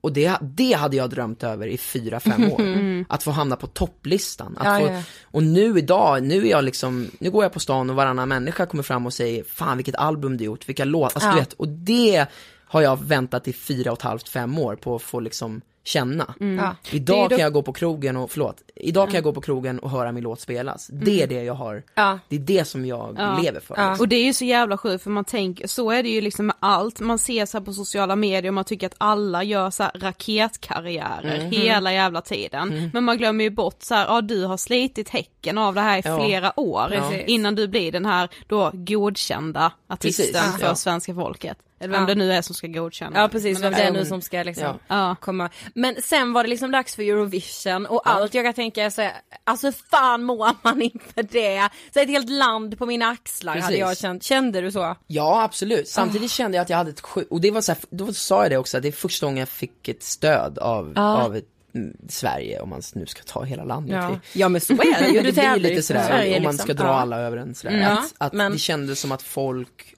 Och 0.02 0.14
det, 0.14 0.38
det 0.42 0.74
hade 0.74 0.98
jag 0.98 1.10
drömt 1.10 1.44
över 1.44 1.68
i 1.68 1.78
fyra, 1.78 2.20
fem 2.20 2.52
år. 2.52 2.62
Att 3.14 3.24
få 3.24 3.32
hamna 3.32 3.56
på 3.56 3.68
topplistan. 3.68 4.58
Att 4.58 4.82
Ja, 4.82 4.88
få, 4.88 4.94
ja. 4.94 5.04
Och 5.24 5.44
nu 5.44 5.78
idag, 5.78 6.24
nu 6.24 6.46
är 6.48 6.50
jag 6.52 6.64
liksom, 6.64 7.12
nu 7.20 7.32
går 7.32 7.44
jag 7.44 7.54
på 7.54 7.60
stan 7.60 7.90
och 7.90 7.96
varannan 7.96 8.30
människa 8.30 8.66
kommer 8.66 8.84
fram 8.84 9.06
och 9.06 9.14
säger 9.14 9.44
Fan 9.44 9.78
vilket 9.78 9.96
album 9.96 10.38
du 10.38 10.44
gjort, 10.44 10.70
vilka 10.70 10.86
låtar, 10.86 11.16
alltså 11.16 11.28
Ja. 11.30 11.34
du 11.34 11.40
vet, 11.40 11.54
och 11.54 11.68
det 11.68 12.26
har 12.66 12.82
jag 12.82 13.04
väntat 13.04 13.48
i 13.48 13.54
fyra 13.54 13.92
och 13.92 13.98
ett 13.98 14.04
halvt, 14.04 14.30
fem 14.30 14.60
år 14.60 14.76
på 14.76 14.96
att 14.96 15.02
få 15.02 15.20
liksom 15.20 15.62
känna. 15.90 16.34
Ja. 16.40 16.76
Idag 16.92 17.30
kan 17.30 17.40
jag 17.40 17.54
gå 17.54 17.62
på 17.62 17.74
krogen 17.74 18.18
och, 18.18 18.32
förlåt, 18.32 18.62
idag 18.76 19.08
kan 19.08 19.16
jag 19.16 19.24
gå 19.24 19.34
på 19.34 19.42
krogen 19.42 19.80
och 19.80 19.90
höra 19.90 20.12
min 20.12 20.24
låt 20.24 20.40
spelas. 20.42 20.88
Det 20.92 21.22
är 21.24 21.28
det 21.28 21.44
jag 21.44 21.54
har, 21.54 21.84
Ja. 21.96 22.20
det 22.30 22.36
är 22.36 22.40
det 22.40 22.66
som 22.66 22.86
jag 22.86 23.16
Ja. 23.20 23.40
lever 23.44 23.60
för. 23.60 23.76
Ja. 23.78 23.90
liksom. 23.90 24.04
Och 24.04 24.08
det 24.08 24.16
är 24.16 24.24
ju 24.26 24.34
så 24.34 24.46
jävla 24.46 24.78
sjukt 24.78 25.04
för 25.04 25.10
man 25.12 25.26
tänker, 25.26 25.68
så 25.68 25.92
är 25.92 26.04
det 26.04 26.10
ju 26.10 26.22
liksom 26.22 26.46
med 26.46 26.56
allt, 26.60 27.00
man 27.00 27.20
ser 27.20 27.46
så 27.46 27.58
här 27.58 27.66
på 27.66 27.74
sociala 27.74 28.16
medier 28.16 28.48
och 28.50 28.54
man 28.54 28.66
tycker 28.66 28.88
att 28.88 28.96
alla 28.98 29.44
gör 29.44 29.70
så 29.70 29.84
här 29.84 29.92
raketkarriärer 29.96 31.40
Mhm. 31.40 31.52
hela 31.52 31.94
jävla 31.94 32.22
tiden. 32.22 32.90
Men 32.94 33.04
man 33.04 33.18
glömmer 33.18 33.44
ju 33.44 33.50
bort 33.50 33.84
så 33.84 33.96
här, 33.96 34.06
ja 34.06 34.22
du 34.22 34.46
har 34.46 34.58
slitit 34.58 35.10
häcken 35.10 35.58
av 35.58 35.76
det 35.76 35.82
här 35.82 35.98
i 35.98 36.02
Ja. 36.06 36.26
flera 36.26 36.60
år 36.60 36.94
innan 37.28 37.56
du 37.56 37.68
blir 37.68 37.92
den 37.92 38.06
här 38.06 38.30
då 38.48 38.72
godkända 38.74 39.72
artisten 39.88 40.26
Precis. 40.34 40.60
för 40.60 40.68
Ja. 40.68 40.76
svenska 40.76 41.14
folket. 41.16 41.58
Eller 41.80 41.94
vem 41.94 42.02
Ja. 42.02 42.08
det 42.08 42.16
nu 42.16 42.34
är 42.34 42.42
som 42.42 42.56
ska 42.56 42.68
godkänna. 42.68 43.20
Ja 43.20 43.28
precis, 43.28 43.60
Men 43.60 43.72
vem 43.72 43.80
det 43.80 43.88
är 43.88 43.92
nu 43.92 44.06
som 44.06 44.22
ska 44.22 44.44
liksom 44.44 44.64
Ja. 44.64 44.78
Ja. 44.88 45.16
komma. 45.22 45.50
Men 45.76 45.96
sen 46.04 46.34
var 46.34 46.44
det 46.44 46.50
liksom 46.50 46.72
dags 46.72 46.96
för 46.96 47.04
Eurovision 47.04 47.86
och 47.86 48.02
allt 48.10 48.34
jag 48.34 48.46
kan 48.46 48.54
tänka 48.54 48.84
är 48.84 48.90
så 48.90 49.02
här, 49.02 49.14
alltså 49.44 49.72
fan 49.72 50.24
mår 50.24 50.52
man 50.64 50.82
inför 50.94 51.24
det? 51.24 51.70
Så 51.94 52.00
ett 52.00 52.08
helt 52.10 52.30
land 52.30 52.78
på 52.78 52.86
mina 52.86 53.08
axlar 53.10 53.52
hade 53.54 53.62
Precis. 53.68 53.80
jag 53.80 53.98
känt, 53.98 54.24
kände 54.24 54.62
du 54.62 54.72
så? 54.72 54.96
Ja 55.08 55.44
absolut, 55.44 55.88
samtidigt 55.88 56.32
kände 56.32 56.58
jag 56.58 56.62
att 56.64 56.70
jag 56.70 56.78
hade 56.78 56.90
ett 56.90 57.02
sjukt, 57.02 57.32
och 57.32 57.42
det 57.42 57.52
var 57.52 57.62
så 57.62 57.72
här, 57.72 57.82
då 57.90 58.14
sa 58.14 58.42
jag 58.44 58.52
det 58.52 58.58
också, 58.58 58.78
att 58.78 58.84
det 58.84 58.90
är 58.90 58.92
första 58.92 59.26
gången 59.26 59.40
jag 59.40 59.50
fick 59.50 59.88
ett 59.88 60.04
stöd 60.04 60.58
av, 60.60 60.94
av 60.98 61.36
ett, 61.36 61.46
mm, 61.76 61.98
Sverige, 62.10 62.60
om 62.60 62.70
man 62.70 62.82
nu 62.96 63.06
ska 63.06 63.24
ta 63.24 63.44
hela 63.44 63.64
landet. 63.64 63.96
Ja, 63.96 64.20
ja 64.34 64.50
men 64.50 64.62
så 64.62 64.74
är 64.74 64.78
det 65.02 65.08
ju, 65.10 65.16
Ja, 65.18 65.24
det 65.24 65.32
blir 65.60 65.70
lite 65.70 65.82
sådär, 65.84 66.08
Sverige 66.08 66.38
om 66.38 66.44
man 66.44 66.52
liksom. 66.52 66.64
ska 66.66 66.74
dra 66.84 66.88
Ja. 66.88 66.94
alla 67.00 67.20
över 67.20 67.38
en 67.38 67.56
sådär. 67.56 67.78
Ja, 67.78 67.88
att 67.92 68.14
att 68.18 68.34
men- 68.34 68.52
det 68.52 68.58
kändes 68.58 69.00
som 69.00 69.12
att 69.12 69.22
folk 69.22 69.96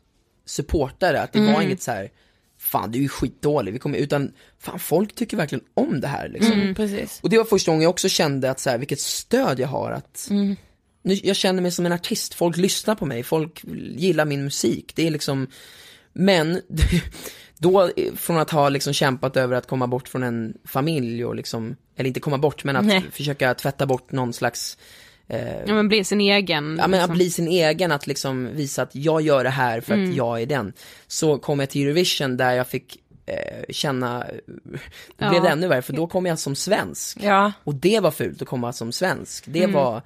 supportade, 0.51 1.21
att 1.21 1.33
det 1.33 1.39
var 1.53 1.61
inget 1.61 1.81
så 1.81 1.91
här. 1.91 2.11
fan 2.57 2.91
du 2.91 2.99
är 2.99 3.03
ju 3.03 3.09
skitdålig, 3.09 3.73
vi 3.73 3.79
kommer, 3.79 3.97
utan 3.97 4.31
fan 4.59 4.79
folk 4.79 5.15
tycker 5.15 5.37
verkligen 5.37 5.65
om 5.73 6.01
det 6.01 6.07
här 6.07 6.29
liksom. 6.29 6.53
Mm. 6.61 7.07
Och 7.21 7.29
det 7.29 7.37
var 7.37 7.45
första 7.45 7.71
gången 7.71 7.81
jag 7.83 7.89
också 7.89 8.09
kände 8.09 8.51
att 8.51 8.59
så 8.59 8.69
här, 8.69 8.77
vilket 8.77 8.99
stöd 8.99 9.59
jag 9.59 9.67
har 9.67 9.91
att 9.91 10.27
Mm. 10.29 10.55
nu, 11.03 11.13
Jag 11.13 11.35
känner 11.35 11.61
mig 11.61 11.71
som 11.71 11.85
en 11.85 11.91
artist, 11.91 12.33
folk 12.33 12.57
lyssnar 12.57 12.95
på 12.95 13.05
mig, 13.05 13.23
folk 13.23 13.63
gillar 13.95 14.25
min 14.25 14.43
musik, 14.43 14.91
det 14.95 15.07
är 15.07 15.11
liksom 15.11 15.47
Men 16.13 16.61
då, 17.57 17.91
från 18.15 18.37
att 18.37 18.51
ha 18.51 18.69
liksom 18.69 18.93
kämpat 18.93 19.37
över 19.37 19.55
att 19.55 19.67
komma 19.67 19.87
bort 19.87 20.07
från 20.07 20.23
en 20.23 20.53
familj 20.65 21.25
och 21.25 21.35
liksom, 21.35 21.75
eller 21.95 22.07
inte 22.07 22.19
komma 22.19 22.37
bort 22.37 22.63
men 22.63 22.75
att 22.75 22.85
Nej. 22.85 23.03
försöka 23.11 23.53
tvätta 23.53 23.85
bort 23.85 24.11
någon 24.11 24.33
slags 24.33 24.77
Ja 25.27 25.73
men 25.73 25.87
bli 25.87 26.03
sin 26.03 26.21
egen. 26.21 26.77
Ja 26.79 26.87
men 26.87 26.99
att 26.99 27.03
liksom. 27.09 27.15
bli 27.15 27.29
sin 27.29 27.47
egen, 27.47 27.91
att 27.91 28.07
liksom 28.07 28.49
visa 28.55 28.81
att 28.81 28.95
jag 28.95 29.21
gör 29.21 29.43
det 29.43 29.49
här 29.49 29.81
för 29.81 29.93
att 29.93 30.15
jag 30.15 30.41
är 30.41 30.45
den. 30.45 30.73
Så 31.07 31.37
kom 31.37 31.59
jag 31.59 31.69
till 31.69 31.81
Eurovision 31.87 32.37
där 32.37 32.51
jag 32.53 32.67
fick 32.67 32.97
eh, 33.25 33.63
känna, 33.69 34.25
Ja. 35.17 35.29
blev 35.29 35.43
det 35.43 35.49
ännu 35.49 35.67
värre 35.67 35.81
för 35.81 35.93
då 35.93 36.07
kom 36.07 36.25
jag 36.25 36.39
som 36.39 36.55
svensk. 36.55 37.17
Ja. 37.21 37.51
Och 37.63 37.75
det 37.75 37.99
var 37.99 38.11
fult 38.11 38.41
att 38.41 38.47
komma 38.47 38.73
som 38.73 38.91
svensk. 38.91 39.43
Det 39.47 39.67
var, 39.67 40.01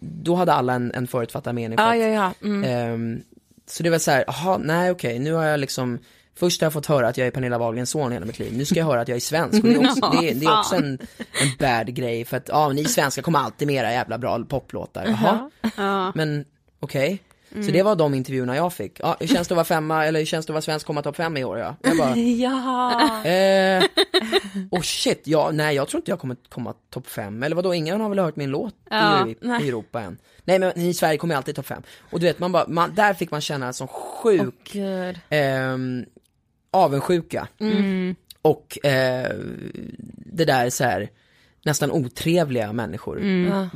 då 0.00 0.34
hade 0.34 0.52
alla 0.52 0.74
en, 0.74 0.92
en 0.94 1.06
förutfattad 1.06 1.54
mening. 1.54 1.78
för 1.78 1.84
att- 1.84 1.98
ja. 1.98 2.32
Mm. 2.42 2.64
Ehm, 2.64 3.20
så 3.66 3.82
det 3.82 3.90
var 3.90 3.98
så 3.98 4.10
här, 4.10 4.24
jaha, 4.26 4.58
nej 4.58 4.90
okej, 4.90 5.18
nu 5.18 5.32
har 5.32 5.44
jag 5.44 5.60
liksom 5.60 5.98
Först 6.38 6.60
har 6.60 6.66
jag 6.66 6.72
fått 6.72 6.86
höra 6.86 7.08
att 7.08 7.16
jag 7.18 7.26
är 7.26 7.30
Pernilla 7.30 7.58
Wahlgrens 7.58 7.90
son 7.90 8.12
hela 8.12 8.26
mitt 8.26 8.38
liv, 8.38 8.52
nu 8.56 8.64
ska 8.64 8.74
jag 8.78 8.86
höra 8.86 9.00
att 9.00 9.08
jag 9.08 9.16
är 9.16 9.20
svensk. 9.20 9.64
Och 9.64 9.68
det 9.70 9.74
är 9.74 9.90
också, 9.90 10.10
det 10.20 10.30
är, 10.30 10.34
det 10.34 10.46
är 10.46 10.58
också 10.60 10.76
en, 10.76 10.98
en 11.18 11.48
bad 11.58 11.94
grej 11.94 12.24
för 12.24 12.36
att, 12.36 12.48
ja 12.48 12.68
ni 12.68 12.84
svenskar 12.84 13.22
kommer 13.22 13.38
alltid 13.38 13.66
med 13.68 13.76
era 13.76 13.92
jävla 13.92 14.18
bra 14.18 14.38
poplåtar, 14.44 15.04
jaha, 15.06 15.50
Ja. 15.76 16.12
men 16.14 16.44
okej. 16.80 17.22
Så 17.66 17.70
det 17.70 17.82
var 17.82 17.96
de 17.96 18.14
intervjuerna 18.14 18.56
jag 18.56 18.72
fick, 18.72 19.00
ja 19.00 19.16
hur 19.20 19.26
känns 19.26 19.48
det 19.48 19.52
att 19.52 19.56
vara 19.56 19.64
femma, 19.64 20.06
eller 20.06 20.18
hur 20.20 20.26
känns 20.26 20.46
det 20.46 20.50
att 20.50 20.54
vara 20.54 20.62
svensk 20.62 20.86
komma 20.86 21.02
topp 21.02 21.16
fem 21.16 21.36
i 21.36 21.44
år 21.44 21.58
ja? 21.58 21.76
Jag 21.82 21.96
bara, 21.96 22.16
Ja. 22.16 23.24
eh, 23.24 23.84
oh 24.70 24.80
shit, 24.82 25.22
ja, 25.24 25.50
nej 25.52 25.76
jag 25.76 25.88
tror 25.88 26.00
inte 26.00 26.10
jag 26.10 26.18
kommer 26.20 26.36
komma 26.48 26.74
topp 26.90 27.06
fem, 27.06 27.42
eller 27.42 27.56
vadå, 27.56 27.74
ingen 27.74 28.00
har 28.00 28.08
väl 28.08 28.18
hört 28.18 28.36
min 28.36 28.50
låt 28.50 28.74
Ja, 28.90 29.28
i, 29.28 29.30
i 29.64 29.68
Europa 29.68 30.00
än? 30.00 30.18
Nej 30.44 30.58
men 30.58 30.80
i 30.80 30.94
Sverige 30.94 31.18
kommer 31.18 31.34
jag 31.34 31.36
alltid 31.38 31.54
topp 31.56 31.66
fem, 31.66 31.82
och 32.10 32.20
du 32.20 32.26
vet 32.26 32.38
man 32.38 32.52
bara, 32.52 32.64
man, 32.68 32.94
där 32.94 33.14
fick 33.14 33.30
man 33.30 33.40
känna 33.40 33.66
en 33.66 33.74
sån 33.74 33.88
sjuk 33.88 34.70
Gud. 34.72 35.18
ehm, 35.28 36.04
avundsjuka. 36.78 37.48
Och 38.42 38.86
eh, 38.86 39.32
det 40.16 40.44
där 40.44 40.70
så 40.70 40.84
här 40.84 41.08
nästan 41.64 41.90
otrevliga 41.90 42.72
människor. 42.72 43.20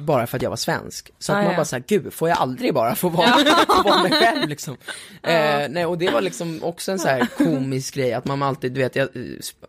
Bara 0.01 0.27
för 0.27 0.37
att 0.37 0.43
jag 0.43 0.51
var 0.51 0.57
svensk. 0.57 1.11
Så 1.19 1.33
att 1.33 1.39
Ah, 1.39 1.43
man 1.43 1.51
ja. 1.51 1.57
bara 1.57 1.65
såhär, 1.65 1.85
gud 1.87 2.13
får 2.13 2.29
jag 2.29 2.39
aldrig 2.39 2.75
bara 2.75 2.95
få 2.95 3.09
vara, 3.09 3.29
få 3.77 3.83
vara 3.83 4.03
mig 4.03 4.13
själv 4.13 4.49
liksom. 4.49 4.77
Eh, 5.23 5.69
nej 5.71 5.87
och 5.87 5.99
det 5.99 6.11
var 6.11 6.21
liksom 6.21 6.63
också 6.63 6.93
en 6.93 6.99
så 6.99 7.09
här 7.09 7.27
komisk 7.39 7.95
grej 7.95 8.13
att 8.13 8.25
man 8.25 8.43
alltid, 8.43 8.73
du 8.73 8.81
vet 8.81 8.97
jag 8.97 9.17
eh, 9.17 9.23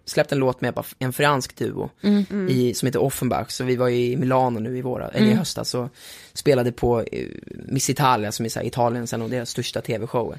släppte 0.06 0.36
en 0.36 0.40
låt 0.40 0.62
med 0.62 0.80
en 1.00 1.14
fransk 1.14 1.56
duo 1.58 1.90
i, 2.50 2.74
som 2.74 2.86
heter 2.86 3.02
Offenbach. 3.02 3.50
Så 3.52 3.64
vi 3.64 3.76
var 3.76 3.90
i 3.90 4.18
Milano 4.18 4.60
nu 4.60 4.78
i 4.78 4.82
våra, 4.82 5.08
eller 5.10 5.28
i 5.28 5.34
höstas 5.34 5.76
och 5.76 5.90
spelade 6.34 6.72
på 6.72 7.00
eh, 7.12 7.28
Miss 7.66 7.90
Italia 7.90 8.32
som 8.32 8.46
är 8.46 8.50
så 8.50 8.60
här 8.60 8.66
Italiens 8.68 9.14
en 9.14 9.22
av 9.22 9.30
deras 9.30 9.50
största 9.50 9.82
tv-shower. 9.82 10.38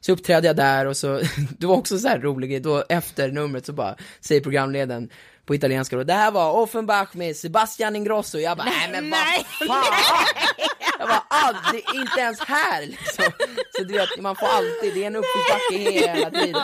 Så 0.00 0.12
uppträdde 0.12 0.46
jag 0.46 0.56
där 0.56 0.86
och 0.86 0.96
så, 0.96 1.20
det 1.58 1.66
var 1.66 1.76
också 1.76 1.98
så 1.98 2.08
här 2.08 2.18
rolig 2.18 2.62
då 2.62 2.84
efter 2.88 3.28
numret 3.32 3.66
så 3.66 3.72
bara 3.72 3.96
säger 4.20 4.40
programledaren 4.40 5.10
på 5.46 5.54
italienska 5.54 5.96
då, 5.96 6.04
det 6.04 6.12
här 6.12 6.30
var 6.30 6.52
Offenbach 6.52 7.08
med 7.14 7.36
Sebastian 7.36 7.96
Ingrosso, 7.96 8.38
jag 8.38 8.56
bara, 8.56 8.64
nej 8.68 8.88
men 8.92 9.10
vad 9.10 9.18
fan! 9.68 9.84
Jag 10.98 11.06
var 11.06 11.22
aldrig, 11.28 11.84
inte 11.94 12.20
ens 12.20 12.40
här 12.40 12.86
liksom. 12.86 13.24
Så 13.76 13.84
du 13.84 13.94
vet, 13.94 14.08
man 14.20 14.36
får 14.36 14.46
alltid, 14.46 14.94
det 14.94 15.02
är 15.02 15.06
en 15.06 15.16
uppförsbacke 15.16 15.90
hela 15.90 16.30
tiden. 16.30 16.62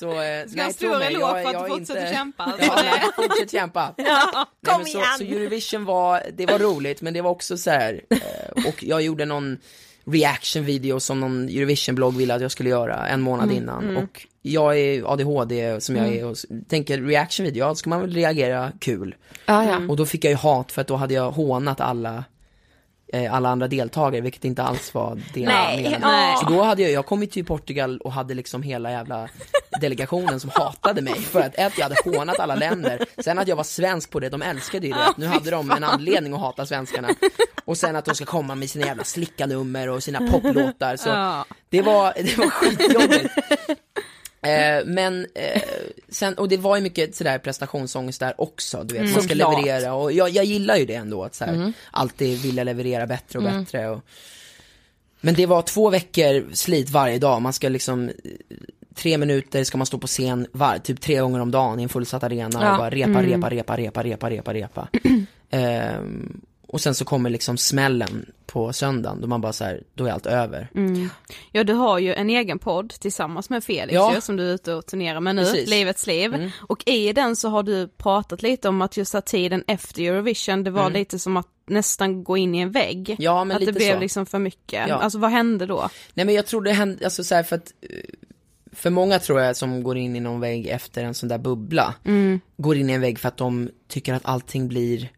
Så, 0.00 0.10
eh, 0.10 0.16
nej, 0.16 0.48
Ska 0.48 0.62
ha 0.64 0.72
tro 0.72 0.98
mig, 0.98 1.12
jag- 1.12 1.30
för 1.42 1.46
att 1.48 1.52
jag 1.52 1.62
du 1.62 1.66
är 1.66 1.68
fortsätter 1.78 2.00
inte- 2.00 2.14
kämpa. 2.14 2.52
Ja, 2.60 2.74
nej, 2.82 3.02
fortsätt 3.16 3.50
kämpa. 3.50 3.94
Ja, 3.96 4.46
Nej, 4.60 4.74
kom 4.74 4.84
så, 4.84 4.98
igen! 4.98 5.18
så 5.18 5.24
Eurovision 5.24 5.84
var, 5.84 6.22
det 6.32 6.46
var 6.46 6.58
roligt 6.58 7.02
men 7.02 7.14
det 7.14 7.20
var 7.22 7.30
också 7.30 7.56
så 7.58 7.70
här, 7.70 8.00
eh, 8.10 8.66
och 8.68 8.84
jag 8.84 9.02
gjorde 9.02 9.24
någon 9.24 9.58
reaction 10.06 10.64
video 10.64 11.00
som 11.00 11.20
någon 11.20 11.48
Eurovision-blogg 11.48 12.16
ville 12.16 12.34
att 12.34 12.42
jag 12.42 12.50
skulle 12.50 12.70
göra 12.70 13.06
en 13.08 13.20
månad 13.20 13.44
Mm, 13.50 13.56
innan 13.62 13.96
och 13.96 14.26
jag 14.42 14.78
är 14.78 15.12
ADHD 15.12 15.80
som 15.80 15.96
jag 15.96 16.08
är 16.16 16.24
och 16.24 16.32
s- 16.32 16.46
tänker 16.68 17.00
reaction 17.00 17.46
video, 17.46 17.64
ja 17.64 17.68
då 17.68 17.74
ska 17.74 17.90
man 17.90 18.00
väl 18.00 18.14
reagera 18.14 18.72
kul. 18.78 19.14
Ja, 19.46 19.64
ja. 19.64 19.80
Och 19.88 19.96
då 19.96 20.06
fick 20.06 20.24
jag 20.24 20.30
ju 20.30 20.36
hat 20.36 20.72
för 20.72 20.80
att 20.80 20.86
då 20.88 20.96
hade 20.96 21.14
jag 21.14 21.30
hånat 21.30 21.80
alla 21.80 22.24
alla 23.30 23.48
andra 23.48 23.68
deltagare, 23.68 24.20
vilket 24.20 24.44
inte 24.44 24.62
alls 24.62 24.94
var 24.94 25.20
det 25.34 25.40
jag 25.40 25.52
menade. 25.82 26.36
Så 26.40 26.46
då 26.50 26.62
hade 26.62 26.82
jag, 26.82 26.90
jag 26.90 27.06
kom 27.06 27.20
ju 27.20 27.26
till 27.26 27.44
Portugal 27.44 27.98
och 27.98 28.12
hade 28.12 28.34
liksom 28.34 28.62
hela 28.62 28.90
jävla 28.90 29.28
delegationen 29.80 30.40
som 30.40 30.50
hatade 30.54 31.02
mig 31.02 31.14
för 31.14 31.40
att 31.40 31.54
ett, 31.54 31.72
jag 31.78 31.82
hade 31.88 32.18
hånat 32.18 32.40
alla 32.40 32.54
länder, 32.54 33.04
sen 33.18 33.38
att 33.38 33.48
jag 33.48 33.56
var 33.56 33.64
svensk 33.64 34.10
på 34.10 34.20
det, 34.20 34.28
de 34.28 34.42
älskade 34.42 34.86
ju 34.86 34.92
det, 34.92 35.12
nu 35.16 35.26
hade 35.26 35.50
de 35.50 35.70
en 35.70 35.84
anledning 35.84 36.32
att 36.34 36.40
hata 36.40 36.66
svenskarna. 36.66 37.08
Och 37.64 37.76
sen 37.78 37.96
att 37.96 38.04
de 38.04 38.14
ska 38.14 38.24
komma 38.24 38.54
med 38.54 38.70
sina 38.70 38.86
jävla 38.86 39.04
slickanummer 39.04 39.88
och 39.88 40.02
sina 40.02 40.30
poplåtar, 40.30 40.96
så 40.96 41.08
det 41.68 41.82
var, 41.82 42.12
det 42.16 42.38
var 42.38 42.50
skitjobbigt. 42.50 43.34
Eh, 44.44 44.84
men 44.86 45.26
eh, 45.34 45.62
sen, 46.08 46.34
och 46.34 46.48
det 46.48 46.56
var 46.56 46.76
ju 46.76 46.82
mycket 46.82 47.14
sådär 47.16 47.38
prestationsångest 47.38 48.20
där 48.20 48.40
också, 48.40 48.82
du 48.84 48.94
vet, 48.94 49.02
man 49.02 49.10
ska 49.12 49.20
Såklart. 49.20 49.58
leverera 49.58 49.94
och 49.94 50.12
jag, 50.12 50.30
jag 50.30 50.44
gillar 50.44 50.76
ju 50.76 50.86
det 50.86 50.94
ändå 50.94 51.24
att 51.24 51.34
såhär, 51.34 51.72
alltid 51.90 52.38
vilja 52.42 52.64
leverera 52.64 53.06
bättre 53.06 53.38
och 53.38 53.44
bättre 53.44 53.88
och 53.88 54.00
Men 55.20 55.34
det 55.34 55.46
var 55.46 55.62
två 55.62 55.90
veckor 55.90 56.54
slit 56.54 56.90
varje 56.90 57.18
dag, 57.18 57.42
man 57.42 57.52
ska 57.52 57.68
liksom 57.68 58.10
Tre 58.94 59.18
minuter 59.18 59.64
ska 59.64 59.78
man 59.78 59.86
stå 59.86 59.98
på 59.98 60.06
scen 60.06 60.46
var, 60.52 60.78
typ 60.78 61.00
tre 61.00 61.18
gånger 61.20 61.40
om 61.40 61.50
dagen 61.50 61.80
i 61.80 61.82
en 61.82 61.88
fullsatt 61.88 62.22
arena 62.24 62.58
Ja. 62.62 62.72
och 62.72 62.78
bara 62.78 62.90
repa, 62.90 63.22
repa, 63.22 63.50
repa, 63.50 63.76
repa, 63.76 64.02
repa, 64.02 64.30
repa, 64.30 64.52
repa. 64.54 64.88
Ehm, 65.50 66.40
och 66.74 66.80
sen 66.80 66.94
så 66.94 67.04
kommer 67.04 67.30
liksom 67.30 67.56
smällen 67.56 68.26
på 68.46 68.72
söndagen 68.72 69.20
då 69.20 69.26
man 69.26 69.40
bara 69.40 69.52
såhär, 69.52 69.82
då 69.94 70.06
är 70.06 70.10
allt 70.10 70.26
över. 70.26 70.68
Ja 71.52 71.64
du 71.64 71.72
har 71.72 71.98
ju 71.98 72.14
en 72.14 72.30
egen 72.30 72.58
podd 72.58 72.90
tillsammans 72.90 73.50
med 73.50 73.64
Felix 73.64 73.94
Ja. 73.94 74.14
ju, 74.14 74.20
som 74.20 74.36
du 74.36 74.50
är 74.50 74.54
ute 74.54 74.74
och 74.74 74.86
turnerar 74.86 75.20
med 75.20 75.36
nu, 75.36 75.42
Precis. 75.44 75.70
Livets 75.70 76.06
liv. 76.06 76.34
Mm. 76.34 76.50
Och 76.60 76.88
i 76.88 77.12
den 77.12 77.36
så 77.36 77.48
har 77.48 77.62
du 77.62 77.88
pratat 77.88 78.42
lite 78.42 78.68
om 78.68 78.82
att 78.82 78.96
just 78.96 79.14
att 79.14 79.26
tiden 79.26 79.64
efter 79.66 80.02
Eurovision, 80.02 80.64
det 80.64 80.70
var 80.70 80.90
lite 80.90 81.18
som 81.18 81.36
att 81.36 81.48
nästan 81.66 82.24
gå 82.24 82.36
in 82.36 82.54
i 82.54 82.58
en 82.60 82.70
vägg. 82.70 83.10
Mm. 83.10 83.16
Ja 83.22 83.44
men 83.44 83.54
att 83.54 83.60
lite 83.60 83.72
det 83.72 83.76
blev 83.78 83.94
så. 83.94 84.00
liksom 84.00 84.26
för 84.26 84.38
mycket. 84.38 84.88
Ja. 84.88 84.94
Alltså 84.94 85.18
vad 85.18 85.30
hände 85.30 85.66
då? 85.66 85.88
Nej 86.14 86.26
men 86.26 86.34
jag 86.34 86.46
tror 86.46 86.62
det 86.62 86.72
hände, 86.72 87.04
alltså 87.04 87.24
så 87.24 87.34
här 87.34 87.42
för 87.42 87.56
att 87.56 87.72
eh, 87.82 87.88
För 88.72 88.90
många 88.90 89.18
tror 89.18 89.40
jag 89.40 89.56
som 89.56 89.82
går 89.82 89.96
in 89.96 90.16
i 90.16 90.20
någon 90.20 90.40
vägg 90.40 90.66
efter 90.66 91.04
en 91.04 91.14
sån 91.14 91.28
där 91.28 91.38
bubbla 91.38 91.94
Går 92.56 92.76
in 92.76 92.90
i 92.90 92.92
en 92.92 93.00
vägg 93.00 93.18
för 93.18 93.28
att 93.28 93.36
de 93.36 93.70
tycker 93.88 94.14
att 94.14 94.24
allting 94.24 94.68
blir 94.68 95.08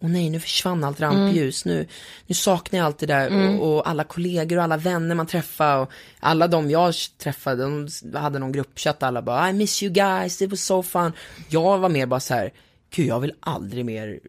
Åh 0.00 0.08
nej, 0.10 0.30
nu 0.30 0.40
försvann 0.40 0.84
allt 0.84 1.00
rampljus, 1.00 1.64
nu, 1.64 1.86
nu 2.26 2.34
saknar 2.34 2.78
jag 2.78 2.86
allt 2.86 2.98
det 2.98 3.06
där 3.06 3.58
och, 3.60 3.76
och 3.76 3.88
alla 3.88 4.04
kollegor 4.04 4.56
och 4.58 4.64
alla 4.64 4.76
vänner 4.76 5.14
man 5.14 5.26
träffar 5.26 5.78
och 5.78 5.90
alla 6.20 6.48
de 6.48 6.70
jag 6.70 6.94
träffade, 7.18 7.62
de 7.64 7.88
hade 8.18 8.38
någon 8.38 8.52
gruppchatt 8.52 9.02
alla 9.02 9.22
bara 9.22 9.50
I 9.50 9.52
miss 9.52 9.82
you 9.82 9.92
guys, 9.92 10.42
it 10.42 10.50
was 10.50 10.60
so 10.60 10.82
fun. 10.82 11.12
Jag 11.48 11.78
var 11.78 11.88
mer 11.88 12.06
bara 12.06 12.20
så 12.20 12.34
här, 12.34 12.52
gud 12.94 13.06
jag 13.06 13.20
vill 13.20 13.32
aldrig 13.40 13.84
mer 13.84 14.20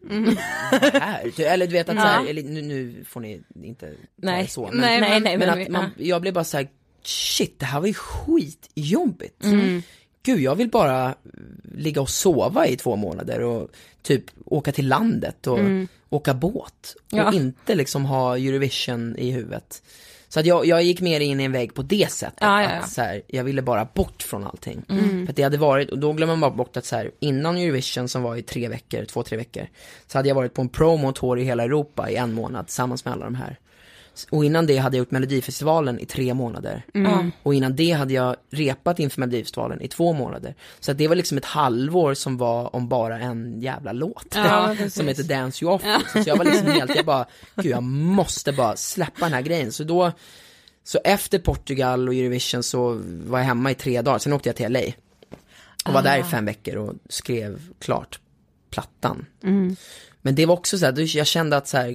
vara 0.92 1.04
här. 1.04 1.40
Eller 1.40 1.66
du 1.66 1.72
vet 1.72 1.88
att 1.88 1.96
så 1.96 2.02
här, 2.02 2.26
eller, 2.26 2.42
nu, 2.42 2.62
nu 2.62 3.04
får 3.08 3.20
ni 3.20 3.42
inte 3.62 3.92
Nej. 4.16 4.48
så. 4.48 4.66
Men, 4.68 4.76
Nej, 4.78 5.00
nej, 5.00 5.20
nej, 5.20 5.38
men 5.38 5.48
men- 5.48 5.62
att 5.62 5.68
man, 5.68 5.90
jag 5.96 6.20
blev 6.20 6.34
bara 6.34 6.44
så 6.44 6.56
här, 6.56 6.68
shit 7.02 7.58
det 7.58 7.66
här 7.66 7.80
var 7.80 7.86
ju 7.86 7.94
skitjobbigt. 7.94 9.44
Mm. 9.44 9.82
Gud 10.28 10.40
jag 10.40 10.54
vill 10.54 10.68
bara 10.70 11.14
ligga 11.74 12.00
och 12.00 12.10
sova 12.10 12.66
i 12.66 12.76
två 12.76 12.96
månader 12.96 13.40
och 13.40 13.68
typ 14.02 14.24
åka 14.44 14.72
till 14.72 14.88
landet 14.88 15.46
och 15.46 15.58
åka 16.10 16.34
båt. 16.34 16.96
Och 17.12 17.18
Ja. 17.18 17.32
inte 17.34 17.74
liksom 17.74 18.04
ha 18.04 18.36
Eurovision 18.36 19.16
i 19.18 19.30
huvudet. 19.30 19.82
Så 20.28 20.40
att 20.40 20.46
jag, 20.46 20.66
jag 20.66 20.82
gick 20.82 21.00
mer 21.00 21.20
in 21.20 21.40
i 21.40 21.44
en 21.44 21.52
vägg 21.52 21.74
på 21.74 21.82
det 21.82 22.10
sättet. 22.12 22.38
Ja, 22.40 22.62
ja. 22.62 22.68
Att 22.68 22.90
så 22.90 23.02
här, 23.02 23.22
jag 23.26 23.44
ville 23.44 23.62
bara 23.62 23.88
bort 23.94 24.22
från 24.22 24.44
allting. 24.44 24.82
För 25.26 25.30
att 25.30 25.36
det 25.36 25.42
hade 25.42 25.56
varit, 25.56 25.90
och 25.90 25.98
då 25.98 26.12
glömmer 26.12 26.36
man 26.36 26.40
bara 26.40 26.56
bort 26.56 26.76
att 26.76 26.84
så 26.84 26.96
här, 26.96 27.10
innan 27.20 27.56
Eurovision 27.56 28.08
som 28.08 28.22
var 28.22 28.36
i 28.36 28.42
tre 28.42 28.68
veckor, 28.68 29.04
två, 29.04 29.22
tre 29.22 29.36
veckor. 29.38 29.66
Så 30.06 30.18
hade 30.18 30.28
jag 30.28 30.34
varit 30.34 30.54
på 30.54 30.62
en 30.62 30.68
promo-tour 30.68 31.38
i 31.38 31.44
hela 31.44 31.62
Europa 31.64 32.10
i 32.10 32.16
en 32.16 32.32
månad 32.32 32.66
tillsammans 32.66 33.04
med 33.04 33.14
alla 33.14 33.24
de 33.24 33.34
här. 33.34 33.58
Och 34.30 34.44
innan 34.44 34.66
det 34.66 34.76
hade 34.76 34.96
jag 34.96 35.02
gjort 35.02 35.10
Melodifestivalen 35.10 36.00
i 36.00 36.06
tre 36.06 36.34
månader. 36.34 36.82
Och 37.42 37.54
innan 37.54 37.76
det 37.76 37.90
hade 37.92 38.14
jag 38.14 38.36
repat 38.50 38.98
inför 38.98 39.20
Melodifestivalen 39.20 39.80
i 39.82 39.88
två 39.88 40.12
månader. 40.12 40.54
Så 40.80 40.90
att 40.90 40.98
det 40.98 41.08
var 41.08 41.16
liksom 41.16 41.38
ett 41.38 41.44
halvår 41.44 42.14
som 42.14 42.36
var 42.36 42.76
om 42.76 42.88
bara 42.88 43.18
en 43.18 43.60
jävla 43.60 43.92
låt. 43.92 44.26
Ja, 44.34 44.76
som 44.90 45.08
heter 45.08 45.22
Dance 45.22 45.64
You 45.64 45.74
Off. 45.74 45.82
liksom. 45.98 46.22
Så 46.22 46.30
jag 46.30 46.36
var 46.36 46.44
liksom 46.44 46.66
helt, 46.72 46.96
jag 46.96 47.04
bara, 47.04 47.26
gud 47.56 47.66
jag 47.72 47.82
måste 47.82 48.52
bara 48.52 48.76
släppa 48.76 49.24
den 49.24 49.32
här 49.32 49.42
grejen. 49.42 49.72
Så 49.72 49.84
då, 49.84 50.12
så 50.84 50.98
efter 51.04 51.38
Portugal 51.38 52.08
och 52.08 52.14
Eurovision 52.14 52.62
så 52.62 53.00
var 53.26 53.38
jag 53.38 53.46
hemma 53.46 53.70
i 53.70 53.74
tre 53.74 54.02
dagar, 54.02 54.18
sen 54.18 54.32
åkte 54.32 54.48
jag 54.48 54.56
till 54.56 54.72
LA. 54.72 54.80
Och 55.84 55.92
var 55.94 56.02
där 56.02 56.18
i 56.18 56.22
fem 56.22 56.44
veckor 56.44 56.76
och 56.76 56.94
skrev 57.08 57.60
klart 57.78 58.20
plattan. 58.70 59.26
Men 60.22 60.34
det 60.34 60.46
var 60.46 60.54
också 60.54 60.78
så 60.78 60.84
här, 60.84 61.16
jag 61.16 61.26
kände 61.26 61.56
att 61.56 61.68
så 61.68 61.76
här, 61.76 61.94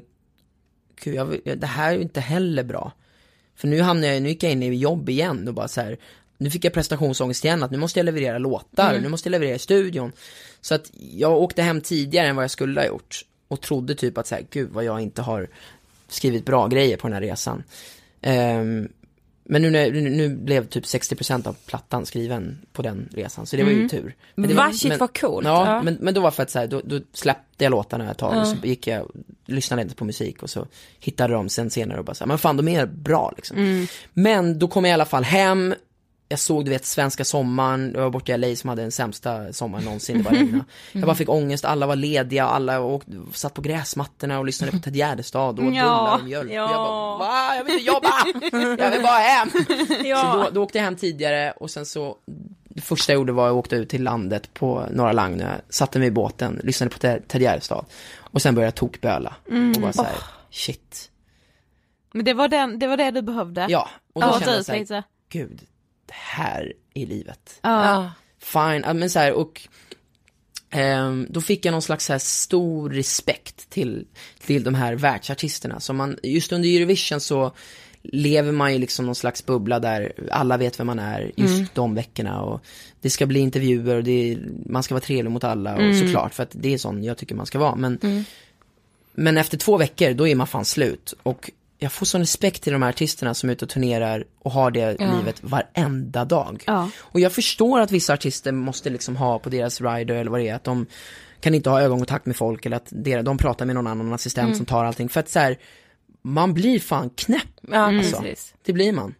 gud, 1.04 1.16
jag, 1.16 1.58
det 1.60 1.68
här 1.68 1.92
är 1.92 1.96
ju 1.96 2.02
inte 2.02 2.20
heller 2.20 2.64
bra. 2.64 2.92
För 3.56 3.68
nu 3.68 3.82
hamnade 3.82 4.14
jag, 4.14 4.24
nu 4.24 4.30
gick 4.30 4.44
jag 4.44 4.52
in 4.52 4.64
i 4.64 4.76
jobb 4.76 5.10
igen 5.10 5.48
och 5.48 5.54
bara 5.54 5.68
så 5.68 5.82
här, 5.82 5.98
nu 6.38 6.50
fick 6.50 6.66
jag 6.66 6.74
prestationsångest 6.74 7.46
igen 7.46 7.64
att 7.64 7.72
nu 7.72 7.78
måste 7.78 8.00
jag 8.00 8.06
leverera 8.06 8.38
låtar, 8.38 9.00
nu 9.00 9.10
måste 9.10 9.28
jag 9.28 9.32
leverera 9.32 9.56
i 9.56 9.60
studion. 9.60 10.12
Så 10.62 10.76
att 10.76 10.92
jag 11.14 11.38
åkte 11.38 11.62
hem 11.62 11.82
tidigare 11.82 12.28
än 12.28 12.36
vad 12.36 12.44
jag 12.44 12.52
skulle 12.52 12.82
ha 12.82 12.88
gjort. 12.88 13.26
Och 13.48 13.62
trodde 13.62 13.96
typ 13.96 14.18
att 14.18 14.28
så 14.28 14.36
här, 14.36 14.46
gud 14.50 14.70
vad 14.72 14.84
jag 14.84 15.02
inte 15.02 15.22
har 15.22 15.48
skrivit 16.08 16.46
bra 16.46 16.68
grejer 16.68 16.98
på 16.98 17.08
den 17.08 17.14
här 17.14 17.22
resan. 17.22 17.64
Ehm, 18.22 18.90
men 19.46 19.62
nu, 19.62 19.70
nu, 19.70 20.10
nu 20.10 20.30
blev 20.36 20.68
typ 20.68 20.84
60% 20.84 21.48
av 21.48 21.56
plattan 21.66 22.06
skriven 22.06 22.58
på 22.74 22.82
den 22.82 23.10
resan, 23.12 23.46
så 23.46 23.56
det 23.56 23.64
var 23.64 23.72
ju 23.72 23.90
tur. 23.90 24.16
Men 24.36 24.50
det 24.50 24.56
Va, 24.56 24.64
var, 24.64 24.72
shit, 24.72 24.90
men, 24.90 25.00
vad 25.00 25.20
coolt. 25.20 25.46
Ja, 25.46 25.66
Ja. 25.66 25.82
Men, 25.84 25.98
men 26.02 26.14
då 26.14 26.22
var 26.22 26.32
för 26.32 26.44
att 26.44 26.50
så 26.50 26.60
här, 26.60 26.68
då, 26.68 26.82
då 26.84 27.00
släppte 27.14 27.64
jag 27.64 27.72
låtarna 27.72 28.12
ett 28.12 28.18
tag 28.18 28.42
och 28.42 28.48
så 28.48 28.56
gick 28.64 28.88
jag, 28.88 29.12
lyssnade 29.46 29.82
inte 29.82 29.96
på 29.96 30.06
musik 30.06 30.44
och 30.44 30.50
så 30.50 30.68
hittade 31.00 31.34
de 31.34 31.50
sen 31.50 31.70
senare 31.70 32.00
och 32.00 32.06
bara 32.06 32.14
så 32.14 32.24
här, 32.24 32.28
men 32.28 32.38
fan 32.38 32.58
de 32.58 32.68
är 32.68 32.86
bra 32.86 33.34
liksom. 33.36 33.88
Men 34.14 34.60
då 34.60 34.68
kom 34.68 34.86
jag 34.86 34.92
i 34.92 34.94
alla 34.94 35.06
fall 35.06 35.24
hem, 35.24 35.76
jag 36.34 36.40
såg 36.40 36.66
du 36.66 36.72
vet 36.72 36.86
svenska 36.86 37.26
sommaren, 37.26 37.92
jag 37.96 38.02
var 38.02 38.10
borta 38.10 38.34
i 38.34 38.38
LA 38.38 38.56
som 38.56 38.70
hade 38.70 38.82
den 38.82 38.92
sämsta 38.92 39.54
sommaren 39.54 39.86
någonsin, 39.86 40.18
det 40.18 40.24
bara 40.24 40.34
regnade. 40.36 40.64
Jag 40.92 41.04
bara 41.04 41.16
fick 41.16 41.30
ångest, 41.30 41.66
alla 41.66 41.88
var 41.88 41.96
lediga, 41.96 42.46
alla 42.46 42.82
åkte, 42.82 43.12
satt 43.34 43.54
på 43.54 43.62
gräsmattorna 43.62 44.40
och 44.40 44.46
lyssnade 44.46 44.72
på 44.72 44.80
Ted 44.80 44.96
Gärdestad 44.96 45.48
och 45.50 45.56
bullar 45.56 46.16
och 46.20 46.24
mjölk. 46.24 46.50
Och 46.50 46.56
jag 46.56 46.70
bara, 46.70 47.18
va? 47.18 47.56
Jag 47.56 47.64
vill 47.64 47.74
inte 47.74 47.86
jobba! 47.86 48.10
Jag 48.84 48.92
vill 48.92 49.02
bara 49.02 49.18
hem! 49.20 49.50
Så 50.22 50.38
då, 50.38 50.50
då 50.54 50.64
åkte 50.64 50.78
jag 50.78 50.86
hem 50.86 50.96
tidigare 50.96 51.52
och 51.52 51.72
sen 51.72 51.86
så 51.86 52.18
det 52.64 52.82
första 52.82 53.12
jag 53.12 53.20
gjorde 53.20 53.32
var 53.34 53.48
att 53.48 53.54
åka 53.54 53.76
ut 53.76 53.90
till 53.90 54.04
landet 54.04 54.54
på 54.54 54.86
Norra 54.92 55.12
Lagnö, 55.12 55.56
satte 55.70 56.00
mig 56.00 56.08
i 56.08 56.12
båten, 56.12 56.60
lyssnade 56.64 56.90
på 56.90 57.00
Ted 57.00 57.42
Gärdestad 57.42 57.86
och 58.20 58.42
sen 58.42 58.56
började 58.56 58.68
jag 58.68 58.76
tokböla 58.76 59.36
och 59.76 59.82
bara 59.82 59.94
såhär, 59.94 60.16
shit. 60.52 61.10
Men 62.14 62.26
det 62.26 62.34
var, 62.34 62.48
den, 62.48 62.80
det 62.80 62.88
var 62.88 62.98
det 62.98 63.12
du 63.12 63.22
behövde? 63.22 63.66
Ja, 63.70 63.90
och 64.14 64.22
då 64.22 64.28
Ja, 64.28 64.40
kände 64.40 64.56
jag 64.56 64.88
såhär, 64.88 65.04
gud, 65.30 65.62
det 66.06 66.14
här 66.16 66.74
är 66.94 67.06
livet. 67.06 67.60
Ja. 67.62 68.12
Fine, 68.40 68.98
men 69.00 69.10
så 69.10 69.20
här, 69.20 69.34
och 69.34 69.62
ehm, 70.70 71.28
då 71.30 71.42
fick 71.42 71.66
jag 71.66 71.72
någon 71.72 71.82
slags 71.82 72.06
så 72.06 72.14
här 72.14 72.20
stor 72.20 72.90
respekt 72.90 73.70
till, 73.70 74.06
till 74.40 74.64
de 74.64 74.76
här 74.76 74.96
världsartisterna. 74.96 75.80
Så 75.80 75.94
man, 75.94 76.18
just 76.24 76.52
under 76.52 76.70
Eurovision 76.70 77.20
så 77.20 77.52
lever 78.04 78.52
man 78.52 78.74
ju 78.74 78.80
liksom 78.80 79.06
någon 79.06 79.16
slags 79.16 79.46
bubbla 79.46 79.80
där 79.80 80.14
alla 80.32 80.58
vet 80.58 80.80
vem 80.80 80.88
man 80.88 81.00
är 81.00 81.32
just 81.36 81.76
de 81.76 81.96
veckorna 81.96 82.42
och 82.42 82.62
det 83.02 83.10
ska 83.10 83.26
bli 83.26 83.40
intervjuer 83.40 83.96
och 83.96 84.04
det, 84.04 84.38
man 84.66 84.84
ska 84.84 84.94
vara 84.94 85.04
trevlig 85.04 85.32
mot 85.32 85.44
alla 85.44 85.76
och 85.76 85.96
såklart 85.96 86.34
för 86.34 86.44
att 86.44 86.52
det 86.52 86.74
är 86.74 86.78
sån 86.78 87.04
jag 87.04 87.18
tycker 87.18 87.36
man 87.36 87.46
ska 87.46 87.60
vara. 87.60 87.76
Men, 87.76 88.26
men 89.14 89.38
efter 89.38 89.58
två 89.58 89.78
veckor 89.78 90.14
då 90.14 90.28
är 90.28 90.36
man 90.36 90.48
fan 90.48 90.66
slut 90.66 91.14
och 91.24 91.52
jag 91.84 91.92
får 91.92 92.06
sån 92.06 92.22
respekt 92.22 92.64
till 92.64 92.74
de 92.74 92.82
här 92.82 92.90
artisterna 92.90 93.34
som 93.34 93.50
är 93.50 93.54
ute 93.54 93.66
och 93.66 93.70
turnerar 93.70 94.24
och 94.40 94.52
har 94.52 94.72
det 94.72 94.92
livet 95.00 95.44
varenda 95.44 96.26
dag. 96.26 96.64
Ja. 96.68 96.90
Och 97.00 97.20
jag 97.20 97.32
förstår 97.32 97.80
att 97.80 97.92
vissa 97.92 98.14
artister 98.14 98.52
måste 98.52 98.90
liksom 98.90 99.16
ha 99.16 99.40
på 99.40 99.50
deras 99.50 99.82
rider 99.82 100.16
eller 100.16 100.32
vad 100.32 100.40
det 100.40 100.50
är, 100.50 100.56
att 100.56 100.64
de 100.64 100.86
kan 101.42 101.56
inte 101.56 101.70
ha 101.70 101.82
ögonkontakt 101.82 102.26
med 102.26 102.36
folk 102.36 102.66
eller 102.66 102.78
att 102.78 102.88
det- 102.90 103.22
de 103.22 103.38
pratar 103.38 103.66
med 103.66 103.76
någon 103.76 103.88
annan 103.88 104.14
assistent 104.14 104.58
som 104.58 104.66
tar 104.66 104.86
allting. 104.86 105.10
För 105.10 105.20
att 105.20 105.30
så 105.30 105.40
här, 105.40 105.58
man 106.22 106.54
blir 106.54 106.80
fan 106.80 107.10
knäpp. 107.10 107.48
Ja, 107.62 107.78
Alltså, 107.78 108.22
precis. 108.22 108.54
det 108.66 108.74
blir 108.74 108.92
man. 108.92 109.16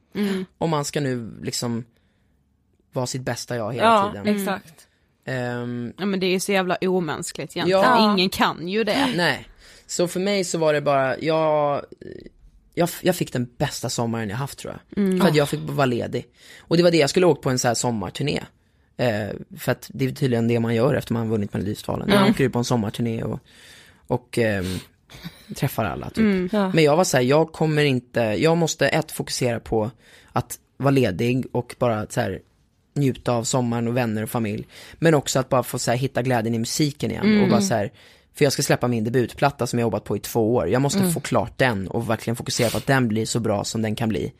Om 0.58 0.70
man 0.70 0.86
ska 0.86 1.02
nu 1.02 1.32
liksom 1.44 1.86
vara 2.94 3.08
sitt 3.08 3.22
bästa 3.22 3.56
jag 3.56 3.74
hela 3.74 3.86
Ja, 3.86 4.12
tiden. 4.24 4.40
exakt. 4.40 4.88
Ehm, 5.26 5.94
Ja 5.98 6.06
men 6.06 6.20
det 6.20 6.26
är 6.26 6.32
ju 6.32 6.40
så 6.40 6.52
jävla 6.52 6.78
omänskligt 6.82 7.56
egentligen, 7.58 7.82
Ja. 7.82 8.14
ingen 8.14 8.30
kan 8.30 8.68
ju 8.68 8.84
det. 8.84 9.08
Nej, 9.16 9.48
så 9.88 10.08
för 10.08 10.20
mig 10.20 10.44
så 10.44 10.58
var 10.58 10.74
det 10.74 10.82
bara, 10.82 11.20
jag, 11.20 11.86
jag, 12.74 12.90
jag 13.02 13.16
fick 13.16 13.34
den 13.34 13.48
bästa 13.58 13.90
sommaren 13.90 14.30
jag 14.30 14.38
haft 14.38 14.60
tror 14.60 14.74
jag. 14.74 15.20
För 15.22 15.28
att 15.28 15.36
jag 15.36 15.50
fick 15.50 15.60
vara 15.64 15.86
ledig. 15.86 16.26
Och 16.60 16.78
det 16.78 16.84
var 16.84 16.92
det, 16.92 16.98
jag 16.98 17.10
skulle 17.10 17.26
åkt 17.26 17.42
på 17.42 17.50
en 17.50 17.60
sån 17.60 17.68
här 17.68 17.76
sommarturné. 17.76 18.44
Eh, 18.98 19.28
för 19.58 19.72
att 19.72 19.90
det 19.94 20.06
är 20.06 20.12
tydligen 20.12 20.48
det 20.48 20.60
man 20.60 20.76
gör 20.76 20.94
efter 20.94 21.14
man 21.14 21.30
vunnit 21.30 21.54
Melodifestivalen. 21.54 22.10
Man 22.10 22.30
åker 22.30 22.44
ut 22.44 22.54
på 22.54 22.60
en 22.60 22.66
sommarturné 22.66 23.24
och, 23.24 23.40
och 24.08 24.38
ehm, 24.38 24.80
träffar 25.56 25.86
alla 25.86 26.10
typ. 26.10 26.52
Men 26.52 26.84
jag 26.84 26.98
var 26.98 27.04
så 27.04 27.18
här, 27.18 27.24
jag 27.24 27.52
kommer 27.52 27.84
inte, 27.84 28.20
jag 28.20 28.58
måste 28.58 28.88
ett 28.88 29.12
fokusera 29.12 29.60
på 29.60 29.92
att 30.32 30.60
vara 30.78 30.92
ledig 30.92 31.46
och 31.52 31.76
bara 31.80 32.08
så 32.10 32.22
här 32.22 32.40
njuta 32.96 33.32
av 33.32 33.44
sommaren 33.44 33.88
och 33.88 33.98
vänner 33.98 34.24
och 34.24 34.30
familj. 34.30 34.68
Men 34.94 35.14
också 35.14 35.40
att 35.40 35.50
bara 35.50 35.64
få 35.64 35.80
så 35.80 35.92
här, 35.92 35.98
hitta 35.98 36.22
glädjen 36.22 36.56
i 36.56 36.60
musiken 36.60 37.12
igen 37.12 37.44
och 37.44 37.50
bara 37.50 37.62
så 37.62 37.74
här, 37.74 37.92
för 38.36 38.46
jag 38.46 38.54
ska 38.54 38.64
släppa 38.64 38.88
min 38.88 39.04
debutplatta 39.04 39.68
som 39.68 39.80
jag 39.80 39.86
jobbat 39.86 40.04
på 40.04 40.16
i 40.16 40.20
två 40.20 40.56
år. 40.56 40.70
Jag 40.70 40.82
måste 40.82 41.12
få 41.12 41.20
klart 41.20 41.58
den 41.58 41.88
och 41.88 42.10
verkligen 42.10 42.36
fokusera 42.36 42.70
på 42.70 42.78
att 42.78 42.88
den 42.88 43.08
blir 43.08 43.26
så 43.26 43.40
bra 43.40 43.64
som 43.64 43.82
den 43.82 43.96
kan 43.96 44.10
bli. 44.10 44.34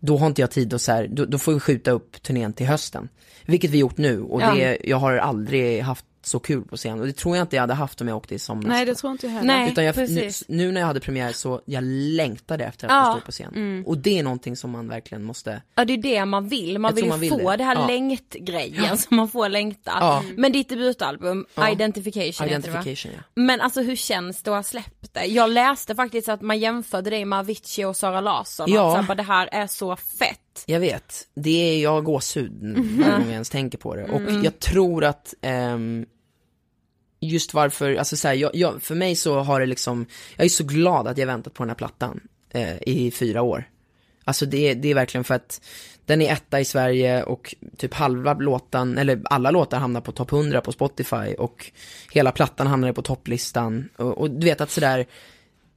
Då 0.00 0.16
har 0.16 0.26
inte 0.26 0.40
jag 0.40 0.50
tid 0.50 0.74
att 0.74 0.82
så 0.82 0.92
här, 0.92 1.08
då, 1.08 1.24
då 1.24 1.38
får 1.38 1.52
vi 1.52 1.60
skjuta 1.60 1.90
upp 1.90 2.22
turnén 2.22 2.52
till 2.52 2.66
hösten. 2.66 3.08
Vilket 3.46 3.70
vi 3.70 3.78
gjort 3.78 3.96
nu 3.96 4.22
och 4.22 4.40
det, 4.40 4.78
jag 4.84 4.96
har 4.96 5.16
aldrig 5.16 5.82
haft 5.82 6.04
så 6.26 6.38
kul 6.38 6.62
på 6.64 6.76
scen 6.76 7.00
och 7.00 7.06
det 7.06 7.12
tror 7.12 7.36
jag 7.36 7.44
inte 7.44 7.56
jag 7.56 7.60
hade 7.62 7.74
haft 7.74 8.00
om 8.00 8.08
jag 8.08 8.16
åkte 8.16 8.34
i 8.34 8.38
somras. 8.38 8.68
Nej 8.68 8.84
det 8.86 8.94
tror 8.94 9.12
inte 9.12 9.26
jag 9.26 9.32
heller. 9.32 9.46
Nej, 9.46 9.70
Utan 9.72 9.84
jag, 9.84 9.96
nu, 9.96 10.30
nu 10.48 10.72
när 10.72 10.80
jag 10.80 10.86
hade 10.86 11.00
premiär 11.00 11.32
så, 11.32 11.60
jag 11.64 11.84
längtade 11.84 12.64
efter 12.64 12.86
att 12.86 12.92
Ja. 12.92 13.12
få 13.14 13.18
stå 13.20 13.26
på 13.26 13.32
scen. 13.32 13.82
Och 13.86 13.98
det 13.98 14.18
är 14.18 14.22
någonting 14.22 14.56
som 14.56 14.70
man 14.70 14.88
verkligen 14.88 15.24
måste, 15.24 15.62
Ja 15.74 15.84
det 15.84 15.92
är 15.92 15.96
det 15.98 16.24
man 16.24 16.48
vill, 16.48 16.78
man 16.78 16.88
Jag 16.90 16.96
vill 16.96 17.08
man 17.08 17.20
vill 17.20 17.30
få 17.30 17.50
det, 17.50 17.56
det. 17.56 17.64
här 17.64 17.74
Ja. 17.74 17.86
längtgrejen 17.86 18.98
som 18.98 19.16
man 19.16 19.28
får 19.28 19.48
längta. 19.48 19.92
Ja. 20.00 20.22
Men 20.36 20.52
ditt 20.52 20.68
debutalbum. 20.68 21.46
Identification, 21.72 22.26
heter 22.26 22.44
det 22.44 22.50
identification 22.68 23.12
ja. 23.16 23.22
Men 23.34 23.60
alltså 23.60 23.82
hur 23.82 23.96
känns 23.96 24.42
det 24.42 24.50
att 24.50 24.56
ha 24.56 24.62
släppt 24.62 25.14
det? 25.14 25.24
Jag 25.24 25.50
läste 25.50 25.94
faktiskt 25.94 26.28
att 26.28 26.40
man 26.40 26.58
jämförde 26.58 27.10
dig 27.10 27.24
med 27.24 27.38
Avicii 27.38 27.84
och 27.84 27.96
Sara 27.96 28.20
Larsson. 28.20 28.66
Ja. 28.72 28.86
Att 28.86 28.92
så 28.92 28.96
här, 29.00 29.06
bara, 29.08 29.14
det 29.14 29.22
här 29.22 29.48
är 29.52 29.66
så 29.66 29.96
fett. 29.96 30.38
Jag 30.66 30.80
vet, 30.80 31.28
det 31.34 31.74
är 31.74 31.82
jag 31.82 32.04
gåshud 32.04 32.52
varje 32.98 33.12
gång 33.12 33.24
jag 33.24 33.32
ens 33.32 33.50
tänker 33.50 33.78
på 33.78 33.96
det. 33.96 34.04
Och 34.04 34.22
jag 34.44 34.58
tror 34.58 35.04
att 35.04 35.34
ehm, 35.40 36.06
just 37.20 37.54
varför, 37.54 37.94
alltså 37.94 38.16
så 38.16 38.28
här, 38.28 38.34
jag, 38.34 38.50
jag, 38.54 38.82
för 38.82 38.94
mig 38.94 39.16
så 39.16 39.40
har 39.40 39.60
det 39.60 39.66
liksom, 39.66 40.06
jag 40.36 40.44
är 40.44 40.48
så 40.48 40.64
glad 40.64 41.08
att 41.08 41.18
jag 41.18 41.26
väntat 41.26 41.54
på 41.54 41.62
den 41.62 41.70
här 41.70 41.76
plattan 41.76 42.20
eh, 42.50 42.76
i 42.86 43.10
fyra 43.10 43.42
år. 43.42 43.68
Alltså 44.24 44.46
det, 44.46 44.74
det 44.74 44.88
är 44.90 44.94
verkligen 44.94 45.24
för 45.24 45.34
att 45.34 45.60
den 46.06 46.22
är 46.22 46.32
etta 46.32 46.60
i 46.60 46.64
Sverige 46.64 47.22
och 47.22 47.54
typ 47.76 47.94
halva 47.94 48.34
låten, 48.34 48.98
eller 48.98 49.22
alla 49.24 49.50
låtar 49.50 49.78
hamnar 49.78 50.00
på 50.00 50.12
topp 50.12 50.32
100 50.32 50.60
på 50.60 50.72
Spotify 50.72 51.34
och 51.38 51.72
hela 52.12 52.32
plattan 52.32 52.66
hamnar 52.66 52.92
på 52.92 53.02
topplistan. 53.02 53.88
Och, 53.96 54.18
och 54.18 54.30
du 54.30 54.46
vet 54.46 54.60
att 54.60 54.70
sådär, 54.70 55.06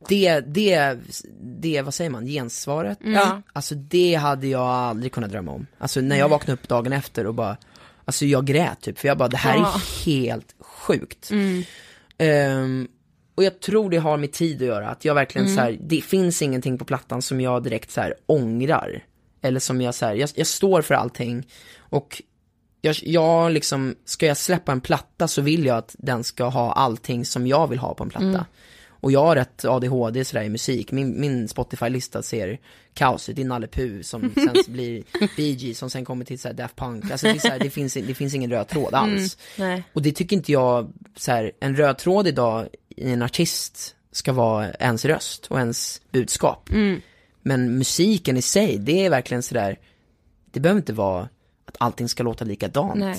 det, 0.08 0.40
det, 0.40 0.98
det, 1.42 1.82
vad 1.82 1.94
säger 1.94 2.10
man, 2.10 2.26
gensvaret? 2.26 3.00
Ja. 3.04 3.42
Alltså 3.54 3.76
det 3.76 4.16
hade 4.16 4.48
jag 4.48 4.62
aldrig 4.62 5.12
kunnat 5.12 5.32
drömma 5.32 5.52
om. 5.52 5.68
Alltså 5.78 6.02
när 6.02 6.16
jag 6.18 6.30
vaknade 6.30 6.54
upp 6.62 6.68
dagen 6.68 6.94
efter 6.94 7.28
och 7.28 7.34
bara, 7.34 7.58
alltså 8.06 8.26
jag 8.26 8.46
grät 8.46 8.82
typ, 8.82 9.00
för 9.00 9.08
jag 9.08 9.18
bara, 9.18 9.30
det 9.30 9.38
här 9.38 9.56
Ja. 9.58 9.74
är 9.76 10.06
helt 10.06 10.56
sjukt. 10.60 11.32
Ehm, 12.18 12.88
och 13.36 13.44
jag 13.44 13.60
tror 13.60 13.90
det 13.90 13.98
har 13.98 14.18
med 14.18 14.32
tid 14.32 14.62
att 14.62 14.68
göra, 14.68 14.90
att 14.90 15.06
jag 15.06 15.16
verkligen 15.16 15.56
så 15.56 15.62
här, 15.62 15.78
det 15.82 16.02
finns 16.02 16.42
ingenting 16.42 16.78
på 16.78 16.86
plattan 16.86 17.22
som 17.22 17.42
jag 17.42 17.64
direkt 17.64 17.92
så 17.92 18.02
här 18.02 18.14
ångrar. 18.26 19.04
Eller 19.42 19.60
som 19.60 19.82
jag 19.82 19.96
så 19.96 20.06
här, 20.06 20.14
jag, 20.16 20.30
jag 20.36 20.48
står 20.48 20.82
för 20.82 20.94
allting. 20.96 21.48
Och 21.78 22.22
jag, 22.82 22.96
jag 23.02 23.52
liksom, 23.52 23.96
ska 24.06 24.26
jag 24.26 24.38
släppa 24.38 24.72
en 24.72 24.82
platta 24.82 25.28
så 25.28 25.42
vill 25.42 25.66
jag 25.66 25.78
att 25.78 25.96
den 26.00 26.24
ska 26.24 26.44
ha 26.46 26.74
allting 26.74 27.26
som 27.26 27.48
jag 27.48 27.68
vill 27.68 27.80
ha 27.80 27.94
på 27.94 28.04
en 28.04 28.10
platta. 28.10 28.46
Och 29.06 29.12
jag 29.12 29.26
har 29.26 29.36
rätt 29.36 29.66
ADHD 29.66 30.26
sådär 30.26 30.44
i 30.44 30.50
musik, 30.50 30.92
min, 30.92 31.22
min 31.22 31.48
Spotify-lista 31.48 32.22
ser 32.22 32.60
kaos 32.94 33.30
ut, 33.30 33.36
det 33.36 33.42
är 33.42 33.46
Nalle 33.46 33.68
Puh 33.68 34.02
som 34.02 34.22
sen 34.36 34.74
blir 34.74 35.04
Bee 35.38 35.52
Gees 35.52 35.78
som 35.78 35.90
sen 35.90 36.06
kommer 36.06 36.26
till 36.26 36.40
såhär 36.40 36.56
Daft 36.56 36.76
Punk, 36.76 37.12
alltså 37.12 37.28
det, 37.28 37.34
är 37.34 37.40
så 37.40 37.48
här, 37.48 37.60
det, 37.60 37.70
finns, 37.70 37.94
det 37.94 38.14
finns 38.14 38.34
ingen 38.34 38.52
röd 38.52 38.68
tråd 38.68 38.94
alls. 38.94 39.38
Nej. 39.58 39.84
Och 39.94 40.02
det 40.02 40.12
tycker 40.12 40.36
inte 40.36 40.52
jag, 40.52 40.94
så 41.16 41.32
här, 41.32 41.52
en 41.60 41.76
röd 41.76 41.98
tråd 41.98 42.28
idag 42.28 42.68
i 42.90 43.12
en 43.12 43.22
artist 43.22 43.96
ska 44.12 44.34
vara 44.34 44.72
ens 44.72 45.06
röst 45.06 45.48
och 45.48 45.60
ens 45.60 46.02
budskap. 46.12 46.70
Men 47.42 47.78
musiken 47.78 48.38
i 48.38 48.42
sig, 48.42 48.78
det 48.78 49.06
är 49.06 49.10
verkligen 49.10 49.44
sådär, 49.44 49.80
det 50.52 50.60
behöver 50.60 50.80
inte 50.80 50.94
vara 50.94 51.30
att 51.66 51.76
allting 51.78 52.10
ska 52.10 52.24
låta 52.24 52.46
likadant. 52.46 53.00
Nej. 53.00 53.18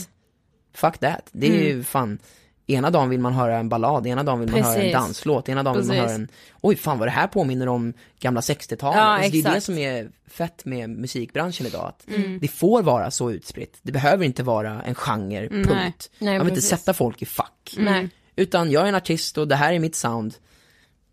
Fuck 0.74 0.98
that, 0.98 1.28
det 1.32 1.46
är 1.46 1.62
ju 1.62 1.84
fan, 1.84 2.18
ena 2.66 2.90
dagen 2.90 3.08
vill 3.08 3.20
man 3.20 3.32
höra 3.32 3.58
en 3.58 3.68
ballad, 3.68 4.06
ena 4.06 4.22
dagen 4.22 4.40
vill 4.40 4.50
man 4.50 4.62
höra 4.62 4.74
en 4.74 4.80
Precis. 4.80 4.92
danslåt, 4.92 5.48
ena 5.48 5.62
dagen 5.62 5.76
vill 5.76 5.86
man 5.86 5.96
Precis. 5.96 6.10
höra 6.10 6.14
en, 6.14 6.28
oj 6.60 6.76
fan 6.76 6.98
vad 6.98 7.08
det 7.08 7.12
här 7.12 7.26
påminner 7.26 7.68
om 7.68 7.92
gamla 8.20 8.40
60-talet. 8.40 8.96
Ja, 8.96 9.02
alltså, 9.02 9.30
det 9.30 9.48
är 9.48 9.54
det 9.54 9.60
som 9.60 9.78
är 9.78 10.10
fett 10.26 10.64
med 10.64 10.90
musikbranschen 10.90 11.66
idag, 11.66 11.88
att 11.88 12.06
det 12.40 12.48
får 12.48 12.82
vara 12.82 13.10
så 13.10 13.30
utspritt. 13.30 13.78
Det 13.82 13.92
behöver 13.92 14.24
inte 14.24 14.42
vara 14.42 14.82
en 14.82 14.94
genre, 14.94 15.48
punkt. 15.48 16.10
Nej, 16.18 16.38
man 16.38 16.46
vill 16.46 16.52
inte 16.52 16.54
precis. 16.54 16.70
sätta 16.70 16.94
folk 16.94 17.22
i 17.22 17.26
fack. 17.26 17.74
Nej. 17.78 18.08
Utan 18.36 18.70
jag 18.70 18.82
är 18.82 18.88
en 18.88 18.94
artist 18.94 19.38
och 19.38 19.48
det 19.48 19.56
här 19.56 19.72
är 19.72 19.78
mitt 19.78 19.96
sound. 19.96 20.34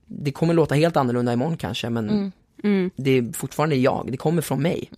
Det 0.05 0.31
kommer 0.31 0.53
låta 0.53 0.75
helt 0.75 0.97
annorlunda 0.97 1.33
imorgon 1.33 1.57
kanske 1.57 1.89
men 1.89 2.31
det 2.95 3.11
är 3.17 3.33
fortfarande 3.33 3.75
jag, 3.75 4.07
det 4.11 4.17
kommer 4.17 4.41
från 4.41 4.61
mig. 4.61 4.89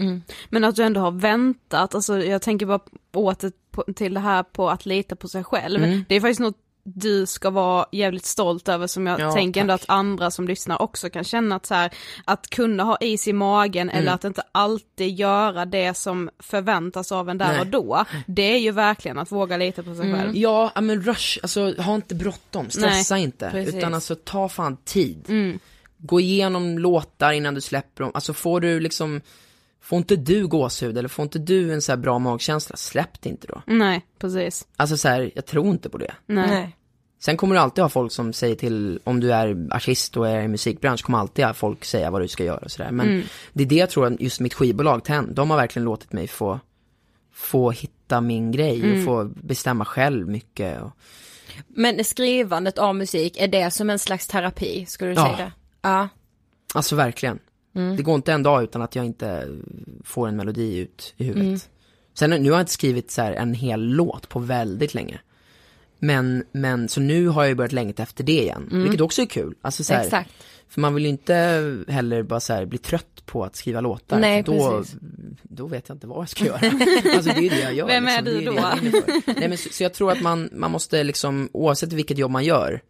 Men 0.49 0.63
att 0.63 0.75
du 0.75 0.83
ändå 0.83 1.01
har 1.01 1.11
väntat, 1.11 1.95
alltså 1.95 2.23
jag 2.23 2.41
tänker 2.41 2.65
bara 2.65 2.79
åter 3.13 3.51
på, 3.71 3.83
till 3.95 4.13
det 4.13 4.19
här 4.19 4.43
på 4.43 4.69
att 4.69 4.85
lita 4.85 5.15
på 5.15 5.27
sig 5.27 5.43
själv. 5.43 5.83
Mm. 5.83 6.05
Det 6.09 6.15
är 6.15 6.21
faktiskt 6.21 6.39
något 6.39 6.55
du 6.87 7.25
ska 7.25 7.49
vara 7.49 7.85
jävligt 7.91 8.25
stolt 8.25 8.69
över 8.69 8.87
som 8.87 9.07
jag 9.07 9.19
Ja, 9.19 9.31
tänker 9.31 9.61
ändå 9.61 9.73
tack. 9.73 9.81
att 9.83 9.89
andra 9.89 10.31
som 10.31 10.47
lyssnar 10.47 10.81
också 10.81 11.09
kan 11.09 11.23
känna 11.23 11.55
att 11.55 11.65
så 11.65 11.73
här, 11.73 11.91
att 12.25 12.49
kunna 12.49 12.83
ha 12.83 12.97
is 13.01 13.27
i 13.27 13.33
magen 13.33 13.89
eller 13.89 14.01
Mm. 14.01 14.13
att 14.13 14.23
inte 14.23 14.43
alltid 14.51 15.19
göra 15.19 15.65
det 15.65 15.97
som 15.97 16.29
förväntas 16.39 17.11
av 17.11 17.29
en 17.29 17.37
där 17.37 17.47
Nej. 17.51 17.59
och 17.59 17.67
då. 17.67 18.05
Det 18.27 18.41
är 18.53 18.57
ju 18.57 18.71
verkligen 18.71 19.17
att 19.17 19.31
våga 19.31 19.57
lita 19.57 19.83
på 19.83 19.95
sig 19.95 20.13
själv. 20.13 20.35
Ja, 20.37 20.71
men 20.81 21.01
rush, 21.01 21.39
alltså 21.41 21.73
ha 21.81 21.95
inte 21.95 22.15
bråttom, 22.15 22.69
stressa 22.69 23.17
inte. 23.17 23.49
precis. 23.51 23.75
Utan 23.75 23.93
alltså 23.93 24.15
ta 24.15 24.49
fan 24.49 24.77
tid. 24.85 25.25
Gå 26.05 26.19
igenom 26.19 26.79
låtar 26.79 27.31
innan 27.31 27.53
du 27.53 27.61
släpper 27.61 28.03
dem, 28.03 28.11
alltså 28.13 28.33
får 28.33 28.59
du 28.61 28.79
liksom 28.79 29.21
Får 29.81 29.97
inte 29.97 30.15
du 30.15 30.47
gåshud 30.47 30.97
eller 30.97 31.09
får 31.09 31.23
inte 31.23 31.39
du 31.39 31.73
en 31.73 31.81
så 31.81 31.91
här 31.91 31.97
bra 31.97 32.19
magkänsla, 32.19 32.75
släpp 32.75 33.21
det 33.21 33.29
inte 33.29 33.47
då. 33.47 33.61
Nej, 33.65 34.05
precis. 34.19 34.67
Alltså 34.75 34.97
så 34.97 35.07
här, 35.07 35.31
jag 35.35 35.45
tror 35.45 35.67
inte 35.67 35.89
på 35.89 35.97
det. 35.97 36.13
Nej. 36.25 36.47
Nej. 36.47 36.77
Sen 37.19 37.37
kommer 37.37 37.55
du 37.55 37.61
alltid 37.61 37.81
ha 37.81 37.89
folk 37.89 38.11
som 38.11 38.33
säger 38.33 38.55
till, 38.55 38.99
om 39.03 39.19
du 39.19 39.33
är 39.33 39.67
artist 39.71 40.17
och 40.17 40.27
är 40.27 40.41
i 40.41 40.47
musikbransch, 40.47 41.03
kommer 41.03 41.17
alltid 41.17 41.45
ha 41.45 41.53
folk 41.53 41.85
säga 41.85 42.11
vad 42.11 42.21
du 42.21 42.27
ska 42.27 42.43
göra 42.43 42.57
och 42.57 42.71
sådär. 42.71 42.91
Men 42.91 43.23
det 43.53 43.63
är 43.63 43.67
det 43.67 43.75
jag 43.75 43.89
tror 43.89 44.21
just 44.21 44.39
mitt 44.39 44.53
skivbolag 44.53 45.03
TEN, 45.03 45.33
de 45.33 45.49
har 45.49 45.57
verkligen 45.57 45.85
låtit 45.85 46.13
mig 46.13 46.27
få, 46.27 46.59
få 47.33 47.71
hitta 47.71 48.21
min 48.21 48.51
grej 48.51 48.97
och 48.99 49.05
få 49.05 49.23
bestämma 49.23 49.85
själv 49.85 50.27
mycket. 50.27 50.81
Och, 50.81 50.91
Men 51.67 52.03
skrivandet 52.03 52.77
av 52.77 52.95
musik, 52.95 53.37
är 53.37 53.47
det 53.47 53.71
som 53.71 53.89
en 53.89 53.99
slags 53.99 54.27
terapi? 54.27 54.85
Skulle 54.85 55.11
du 55.11 55.15
Ja. 55.15 55.25
säga 55.25 55.37
det? 55.45 55.51
Ja. 55.85 56.09
alltså 56.73 56.95
verkligen. 56.95 57.39
Det 57.97 58.03
går 58.03 58.15
inte 58.15 58.33
en 58.33 58.43
dag 58.43 58.63
utan 58.63 58.81
att 58.81 58.95
jag 58.95 59.05
inte 59.05 59.47
får 60.03 60.27
en 60.27 60.35
melodi 60.35 60.77
ut 60.77 61.13
i 61.17 61.23
huvudet. 61.23 61.69
Sen 62.13 62.29
nu 62.29 62.49
har 62.49 62.57
jag 62.57 62.61
inte 62.61 62.71
skrivit 62.71 63.11
så 63.11 63.21
en 63.21 63.53
hel 63.53 63.81
låt 63.81 64.29
på 64.29 64.39
väldigt 64.39 64.93
länge. 64.93 65.19
Men, 65.99 66.43
men 66.51 66.89
så 66.89 67.01
nu 67.01 67.27
har 67.27 67.45
jag 67.45 67.57
börjat 67.57 67.71
längta 67.71 68.03
efter 68.03 68.23
det 68.23 68.41
igen, 68.41 68.69
vilket 68.71 69.01
också 69.01 69.21
är 69.21 69.25
kul. 69.25 69.55
Alltså 69.61 69.83
så 69.83 69.93
här. 69.93 70.25
För 70.69 70.81
man 70.81 70.93
vill 70.93 71.03
ju 71.03 71.09
inte 71.09 71.35
heller 71.87 72.23
bara 72.23 72.39
så 72.39 72.53
här 72.53 72.65
bli 72.65 72.77
trött 72.77 73.25
på 73.25 73.43
att 73.43 73.55
skriva 73.55 73.81
låtar. 73.81 74.19
Nej, 74.19 74.43
då, 74.43 74.77
precis. 74.77 74.95
då 75.43 75.67
vet 75.67 75.89
jag 75.89 75.95
inte 75.95 76.07
vad 76.07 76.17
jag 76.17 76.29
ska 76.29 76.45
göra. 76.45 76.55
alltså 77.15 77.31
det 77.35 77.47
är 77.47 77.49
det 77.49 77.61
jag 77.61 77.73
gör. 77.73 77.87
Vem 77.87 78.07
är 78.07 78.21
liksom. 78.21 78.55
du 78.55 78.91
då? 78.91 79.01
för. 79.01 79.39
Nej, 79.39 79.49
men 79.49 79.57
så, 79.57 79.69
så 79.69 79.83
jag 79.83 79.93
tror 79.93 80.11
att 80.11 80.21
man, 80.21 80.49
man 80.53 80.71
måste 80.71 81.03
liksom, 81.03 81.49
oavsett 81.53 81.93
vilket 81.93 82.17
jobb 82.17 82.31
man 82.31 82.43
gör, 82.43 82.81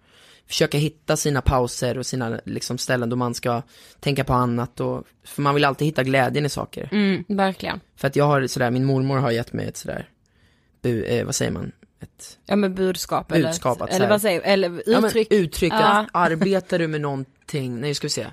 försöka 0.47 0.77
hitta 0.77 1.17
sina 1.17 1.41
pauser 1.41 1.97
och 1.97 2.05
sina 2.05 2.39
liksom 2.45 2.77
ställen 2.77 3.09
då 3.09 3.15
man 3.15 3.33
ska 3.33 3.61
tänka 3.99 4.23
på 4.23 4.33
annat 4.33 4.79
och, 4.79 5.03
för 5.23 5.41
man 5.41 5.55
vill 5.55 5.65
alltid 5.65 5.85
hitta 5.85 6.03
glädjen 6.03 6.45
i 6.45 6.49
saker. 6.49 6.89
Verkligen. 7.35 7.79
För 7.95 8.07
att 8.07 8.15
jag 8.15 8.25
har 8.25 8.47
sådär, 8.47 8.71
min 8.71 8.85
mormor 8.85 9.17
har 9.17 9.31
gett 9.31 9.53
mig 9.53 9.67
ett 9.67 9.77
sådär, 9.77 10.09
bu, 10.81 11.03
eh, 11.03 11.25
vad 11.25 11.35
säger 11.35 11.51
man? 11.51 11.71
Ett, 12.01 12.37
Ja 12.45 12.55
men 12.55 12.75
budskap, 12.75 13.27
Budskap, 13.27 13.77
eller, 13.77 13.85
att 13.89 13.93
eller 13.95 14.09
vad 14.09 14.21
säger 14.21 14.41
eller 14.41 14.81
Ja, 14.85 15.01
men 15.01 15.05
uttryck. 15.05 15.27
uttryck, 15.33 15.73
Ja. 15.73 16.07
arbetar 16.13 16.79
du 16.79 16.87
med 16.87 17.01
någonting, 17.01 17.81
nej 17.81 17.95
ska 17.95 18.05
vi 18.05 18.09
se. 18.11 18.27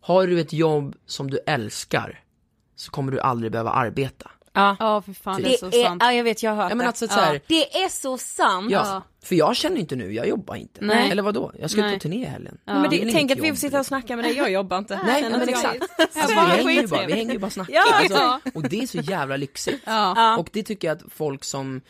Har 0.00 0.26
du 0.26 0.40
ett 0.40 0.52
jobb 0.52 0.96
som 1.06 1.30
du 1.30 1.38
älskar, 1.46 2.20
så 2.76 2.90
kommer 2.90 3.12
du 3.12 3.20
aldrig 3.20 3.52
behöva 3.52 3.70
arbeta. 3.70 4.30
Ja. 4.54 4.76
Ja, 4.80 5.02
för 5.02 5.12
fan 5.12 5.42
det 5.42 5.48
är 5.48 5.52
Det 5.52 5.58
så 5.58 5.66
är, 5.66 5.84
sant. 5.84 6.02
ja 6.04 6.12
jag 6.12 6.24
vet, 6.24 6.42
jag 6.42 6.50
har 6.50 6.62
hört 6.62 6.70
Ja 6.70 6.74
men 6.74 6.84
det. 6.84 6.88
alltså 6.88 7.08
så 7.08 7.20
här, 7.20 7.40
Det 7.46 7.82
är 7.84 7.88
så 7.88 8.18
sant. 8.18 8.70
ja, 8.70 9.02
för 9.24 9.34
jag 9.34 9.56
känner 9.56 9.76
inte 9.80 9.96
nu, 9.96 10.12
jag 10.12 10.28
jobbar 10.28 10.54
inte. 10.56 10.84
Nej. 10.84 11.10
Eller 11.10 11.22
vad 11.22 11.34
då? 11.34 11.52
Jag 11.58 11.70
ska 11.70 11.80
Nej. 11.80 11.90
ut 11.90 11.98
på 11.98 12.02
turné 12.02 12.22
i 12.22 12.24
helgen. 12.24 12.58
Men 12.64 12.90
det, 12.90 12.96
är 13.00 13.04
väl 13.04 13.12
tänk 13.14 13.30
att 13.30 13.38
vi 13.38 13.48
får 13.48 13.56
sitta 13.56 13.78
och 13.80 13.86
snacka 13.86 14.16
med 14.16 14.24
dig, 14.24 14.36
jag 14.36 14.50
jobbar 14.50 14.78
inte. 14.78 15.00
Nej, 15.06 15.22
men 15.22 15.32
jag- 15.40 15.48
exakt. 15.48 15.82
Alltså, 15.98 16.28
vi, 16.28 16.34
hänger 16.34 16.70
ju 16.82 16.86
bara, 16.86 17.06
vi 17.06 17.12
hänger 17.12 17.32
ju 17.32 17.38
bara 17.38 17.46
och 17.46 17.52
snackar. 17.52 17.74
Ja, 17.74 17.94
alltså, 17.94 18.18
ja. 18.18 18.40
Och 18.54 18.62
det 18.68 18.80
är 18.82 18.86
så 18.86 18.98
jävla 18.98 19.36
lyxigt. 19.36 19.82
Ja. 19.86 20.36
Och 20.38 20.48
det 20.52 20.62
tycker 20.62 20.88
jag 20.88 20.96
att 20.96 21.02
folk 21.12 21.44
som, 21.44 21.80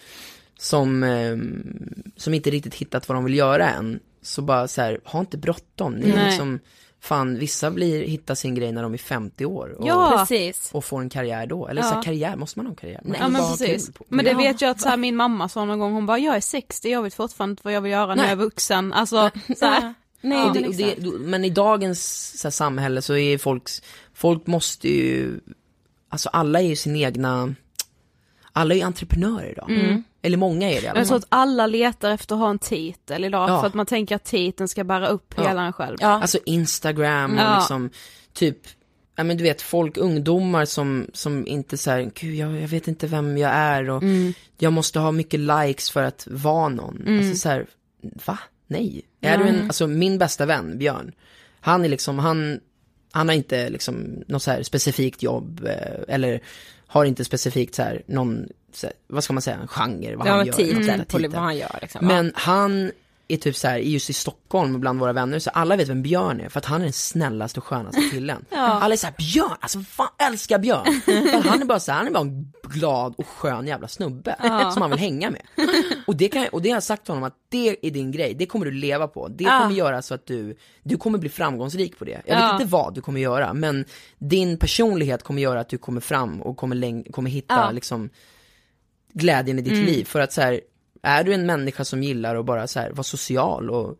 som, 0.58 1.02
ehm, 1.02 2.02
som 2.16 2.34
inte 2.34 2.50
riktigt 2.50 2.74
hittat 2.74 3.08
vad 3.08 3.16
de 3.16 3.24
vill 3.24 3.34
göra 3.34 3.70
än, 3.70 4.00
så 4.22 4.42
bara 4.42 4.68
så 4.68 4.80
här, 4.82 5.00
ha 5.04 5.20
inte 5.20 5.38
bråttom. 5.38 5.92
Ni 5.94 6.10
är 6.10 6.16
Nej. 6.16 6.26
liksom, 6.26 6.60
fan 7.02 7.38
vissa 7.38 7.70
blir, 7.70 8.06
hittar 8.06 8.34
sin 8.34 8.54
grej 8.54 8.72
när 8.72 8.82
de 8.82 8.94
är 8.94 8.98
50 8.98 9.44
år. 9.46 9.74
Och, 9.78 9.86
Ja. 9.88 10.14
Precis. 10.18 10.70
och 10.72 10.84
får 10.84 11.00
en 11.00 11.10
karriär 11.10 11.46
då. 11.46 11.68
Eller 11.68 11.82
Ja. 11.82 11.88
så 11.88 11.94
här, 11.94 12.02
karriär, 12.02 12.36
måste 12.36 12.58
man 12.58 12.66
ha 12.66 12.70
en 12.70 12.76
karriär? 12.76 13.00
Man 13.04 13.12
Ja 13.12 13.18
kan 13.18 13.32
men 13.32 13.42
precis. 13.42 13.90
Men 14.08 14.24
det 14.24 14.30
Ja. 14.30 14.36
vet 14.38 14.60
jag 14.60 14.70
att 14.70 14.80
så 14.80 14.88
här, 14.88 14.96
min 14.96 15.16
mamma 15.16 15.48
sa 15.48 15.64
någon 15.64 15.78
gång, 15.78 15.92
hon 15.92 16.06
bara 16.06 16.18
jag 16.18 16.36
är 16.36 16.40
60, 16.40 16.88
jag 16.90 17.02
vet 17.02 17.14
fortfarande 17.14 17.52
inte 17.52 17.60
vad 17.64 17.72
jag 17.72 17.80
vill 17.80 17.92
göra 17.92 18.06
när 18.06 18.14
Nej. 18.16 18.24
jag 18.24 18.30
är 18.32 18.36
vuxen. 18.36 18.92
Alltså 18.92 19.30
så 19.58 19.66
här. 19.66 19.94
Nej, 20.20 20.42
och 20.48 20.54
det, 20.54 20.66
och 20.66 20.74
det, 20.74 20.96
men 21.20 21.44
i 21.44 21.50
dagens 21.50 22.32
så 22.40 22.46
här, 22.48 22.50
samhälle 22.50 23.02
så 23.02 23.16
är 23.16 23.38
folks, 23.38 23.82
folk 24.14 24.46
måste 24.46 24.88
ju, 24.88 25.40
alltså 26.08 26.28
alla 26.28 26.60
är 26.60 26.64
ju 26.66 26.76
sin 26.76 26.96
egna, 26.96 27.54
alla 28.52 28.74
är 28.74 28.78
ju 28.78 28.84
entreprenörer 28.84 29.50
idag. 29.50 30.02
Eller 30.22 30.36
många 30.36 30.70
är 30.70 30.74
det 30.74 30.82
i 30.82 30.88
alla 30.88 31.00
Jag 31.00 31.06
tror 31.08 31.18
fall. 31.18 31.18
att 31.18 31.26
alla 31.28 31.66
letar 31.66 32.10
efter 32.10 32.34
att 32.34 32.40
ha 32.40 32.50
en 32.50 32.58
titel 32.58 33.24
idag 33.24 33.50
Ja. 33.50 33.60
för 33.60 33.66
att 33.66 33.74
man 33.74 33.86
tänker 33.86 34.16
att 34.16 34.24
titeln 34.24 34.68
ska 34.68 34.84
bära 34.84 35.08
upp 35.08 35.34
Ja. 35.36 35.48
hela 35.48 35.62
en 35.62 35.72
själv. 35.72 35.96
Ja. 36.00 36.08
Alltså 36.08 36.38
Instagram 36.46 37.38
och 37.38 37.56
liksom, 37.58 37.90
typ, 38.32 38.58
ja 39.16 39.24
men 39.24 39.36
du 39.36 39.42
vet 39.44 39.62
folk, 39.62 39.96
ungdomar 39.96 40.64
som, 40.64 41.06
som 41.12 41.46
inte 41.46 41.78
säger 41.78 42.10
gud 42.14 42.34
jag, 42.34 42.60
jag 42.60 42.68
vet 42.68 42.88
inte 42.88 43.06
vem 43.06 43.38
jag 43.38 43.50
är 43.54 43.90
och 43.90 44.02
jag 44.58 44.72
måste 44.72 44.98
ha 44.98 45.12
mycket 45.12 45.40
likes 45.40 45.90
för 45.90 46.02
att 46.02 46.26
vara 46.30 46.68
någon. 46.68 47.04
Alltså 47.18 47.36
så 47.36 47.48
här, 47.48 47.66
va? 48.26 48.38
Nej. 48.66 49.02
Är 49.20 49.38
du 49.38 49.44
en, 49.48 49.62
alltså 49.64 49.86
min 49.86 50.18
bästa 50.18 50.46
vän, 50.46 50.78
Björn, 50.78 51.12
han 51.60 51.84
är 51.84 51.88
liksom, 51.88 52.18
han, 52.18 52.60
han 53.12 53.28
har 53.28 53.34
inte 53.36 53.70
liksom 53.70 54.24
något 54.28 54.42
så 54.42 54.50
här 54.50 54.62
specifikt 54.62 55.22
jobb 55.22 55.64
eh, 55.66 56.14
eller 56.14 56.40
har 56.86 57.04
inte 57.04 57.24
specifikt 57.24 57.74
så 57.74 57.82
här 57.82 58.02
någon, 58.06 58.46
så 58.46 58.52
här, 58.82 58.92
vad 59.06 59.24
ska 59.24 59.32
man 59.32 59.42
säga, 59.42 59.56
en 59.56 59.68
genre, 59.68 60.16
vad 60.16 60.26
Ja, 60.26 60.32
han 60.32 60.46
gör. 60.46 60.52
titel 60.52 60.88
Mm. 60.90 61.06
på 61.06 61.18
vad 61.18 61.34
han 61.44 61.56
gör 61.56 61.78
liksom. 61.82 62.06
Men 62.06 62.32
han 62.34 62.90
är 63.28 63.36
typ 63.36 63.56
så 63.56 63.68
här, 63.68 63.78
just 63.78 64.10
i 64.10 64.12
Stockholm 64.12 64.80
bland 64.80 65.00
våra 65.00 65.12
vänner, 65.12 65.38
så 65.38 65.50
alla 65.50 65.76
vet 65.76 65.88
vem 65.88 66.02
Björn 66.02 66.40
är 66.40 66.48
för 66.48 66.58
att 66.58 66.64
han 66.64 66.80
är 66.80 66.84
den 66.84 66.92
snällaste 66.92 67.60
och 67.60 67.66
skönaste 67.66 68.00
killen. 68.12 68.44
Alla 68.50 68.92
är 68.94 68.96
såhär, 68.96 69.14
Björn, 69.18 69.56
alltså 69.60 69.80
fan 69.80 70.08
älskar 70.18 70.58
Björn. 70.58 71.00
Han 71.44 71.62
är 71.62 71.64
bara 71.66 71.80
så 71.80 71.92
här, 71.92 71.98
han 71.98 72.06
är 72.06 72.10
bara 72.10 72.20
en 72.20 72.52
glad 72.62 73.14
och 73.18 73.26
skön 73.26 73.66
jävla 73.66 73.88
snubbe 73.88 74.36
som 74.72 74.80
man 74.80 74.90
vill 74.90 74.98
hänga 74.98 75.30
med. 75.30 75.42
Och 76.06 76.16
det, 76.16 76.28
kan, 76.28 76.46
och 76.52 76.62
det 76.62 76.68
har 76.68 76.76
jag 76.76 76.82
sagt 76.82 77.04
till 77.04 77.10
honom 77.14 77.24
att 77.26 77.36
det 77.48 77.76
är 77.86 77.90
din 77.90 78.12
grej, 78.12 78.34
det 78.34 78.46
kommer 78.46 78.66
du 78.66 78.72
leva 78.72 79.08
på. 79.08 79.28
Det 79.28 79.44
kommer 79.44 79.70
göra 79.74 80.02
så 80.02 80.14
att 80.14 80.26
du, 80.26 80.56
du 80.82 80.96
kommer 80.96 81.18
bli 81.18 81.28
framgångsrik 81.28 81.98
på 81.98 82.04
det. 82.04 82.10
Jag 82.10 82.34
vet 82.34 82.42
Ja. 82.42 82.52
inte 82.52 82.64
vad 82.64 82.94
du 82.94 83.00
kommer 83.00 83.20
göra, 83.20 83.54
men 83.54 83.84
din 84.18 84.56
personlighet 84.58 85.22
kommer 85.22 85.42
göra 85.42 85.60
att 85.60 85.68
du 85.68 85.78
kommer 85.78 86.00
fram 86.00 86.42
och 86.42 86.56
kommer, 86.56 86.76
läng- 86.76 87.12
kommer 87.12 87.30
hitta 87.30 87.54
Ja. 87.54 87.70
liksom 87.70 88.10
glädjen 89.12 89.58
i 89.58 89.62
ditt 89.62 89.72
Mm. 89.72 89.86
liv. 89.86 90.04
För 90.04 90.20
att 90.20 90.32
så 90.32 90.40
här, 90.40 90.60
är 91.02 91.24
du 91.24 91.34
en 91.34 91.46
människa 91.46 91.84
som 91.84 92.02
gillar 92.02 92.36
att 92.36 92.44
bara 92.44 92.66
så 92.66 92.80
här, 92.80 92.90
vara 92.90 93.02
social 93.02 93.70
och 93.70 93.98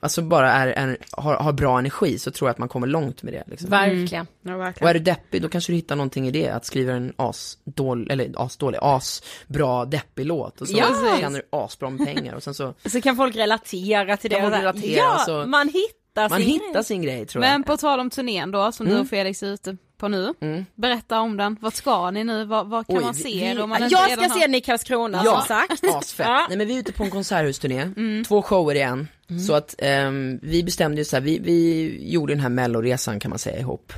alltså 0.00 0.22
bara 0.22 0.52
är, 0.52 0.66
en, 0.68 0.96
har, 1.12 1.34
har 1.34 1.52
bra 1.52 1.78
energi 1.78 2.18
så 2.18 2.30
tror 2.30 2.48
jag 2.48 2.52
att 2.52 2.58
man 2.58 2.68
kommer 2.68 2.86
långt 2.86 3.22
med 3.22 3.32
det. 3.32 3.44
Liksom. 3.46 3.70
Verkligen. 3.70 4.26
Ja, 4.42 4.54
Och 4.54 4.60
verkligen. 4.60 4.88
är 4.88 4.94
du 4.94 5.00
deppig 5.00 5.42
då 5.42 5.48
kanske 5.48 5.72
du 5.72 5.76
hittar 5.76 5.96
någonting 5.96 6.28
i 6.28 6.30
det, 6.30 6.48
att 6.48 6.64
skriva 6.64 6.92
en 6.92 7.12
asdålig, 7.16 8.10
eller 8.12 8.32
asdålig, 8.36 8.78
asbra 8.82 9.84
deppig 9.84 10.26
låt 10.26 10.60
och 10.60 10.68
så 10.68 10.76
Ja. 10.78 11.16
tjänar 11.20 11.38
du 11.38 11.58
asbra 11.58 11.90
med 11.90 12.06
pengar 12.06 12.34
och 12.34 12.42
sen 12.42 12.54
så, 12.54 12.74
Så 12.88 13.00
kan 13.00 13.16
folk 13.16 13.36
relatera 13.36 14.16
till 14.16 14.30
det. 14.30 14.36
Och 14.46 14.52
så 14.52 14.58
relatera, 14.58 14.90
ja, 14.98 15.08
alltså- 15.08 15.44
man 15.46 15.68
hittar 15.68 16.28
man 16.28 16.38
sin 16.40 16.48
hittar 16.48 16.82
sin 16.82 17.02
grej 17.02 17.26
tror 17.26 17.44
jag. 17.44 17.52
Men 17.52 17.62
på 17.62 17.76
tal 17.76 18.00
om 18.00 18.10
turnén 18.10 18.50
då, 18.50 18.72
som 18.72 18.86
du 18.86 18.98
och 18.98 19.08
Felix 19.08 19.42
är 19.42 19.46
ute 19.46 19.76
på 20.00 20.08
nu. 20.08 20.34
Mm. 20.40 20.66
Berätta 20.74 21.20
om 21.20 21.36
den, 21.36 21.56
vart 21.60 21.74
ska 21.74 22.10
ni 22.10 22.24
nu, 22.24 22.44
vad, 22.44 22.66
vad 22.68 22.86
kan 22.86 22.96
Oj, 22.96 23.02
man 23.04 23.14
se 23.14 23.54
vi- 23.54 23.60
om 23.60 23.68
man 23.70 23.88
Jag 23.90 24.10
ska 24.10 24.28
se 24.28 24.40
den 24.40 24.54
i 24.54 24.60
Karlskrona 24.60 25.22
Ja. 25.24 25.36
som 25.38 25.46
sagt. 25.46 25.84
Asfett. 25.94 26.26
Ja. 26.26 26.46
Nej 26.48 26.58
men 26.58 26.66
vi 26.66 26.74
är 26.74 26.78
ute 26.78 26.92
på 26.92 27.04
en 27.04 27.10
konserthusturné, 27.10 27.90
två 28.28 28.42
shower 28.42 28.74
i 28.74 28.80
en. 28.80 29.08
Så 29.46 29.54
att 29.54 29.74
ehm, 29.78 30.38
vi 30.42 30.62
bestämde 30.62 31.00
ju 31.00 31.04
så 31.04 31.16
här, 31.16 31.20
vi, 31.20 31.38
vi 31.38 31.98
gjorde 32.12 32.32
den 32.32 32.40
här 32.40 32.48
melloresan 32.48 33.20
kan 33.20 33.28
man 33.28 33.38
säga 33.38 33.58
ihop. 33.58 33.92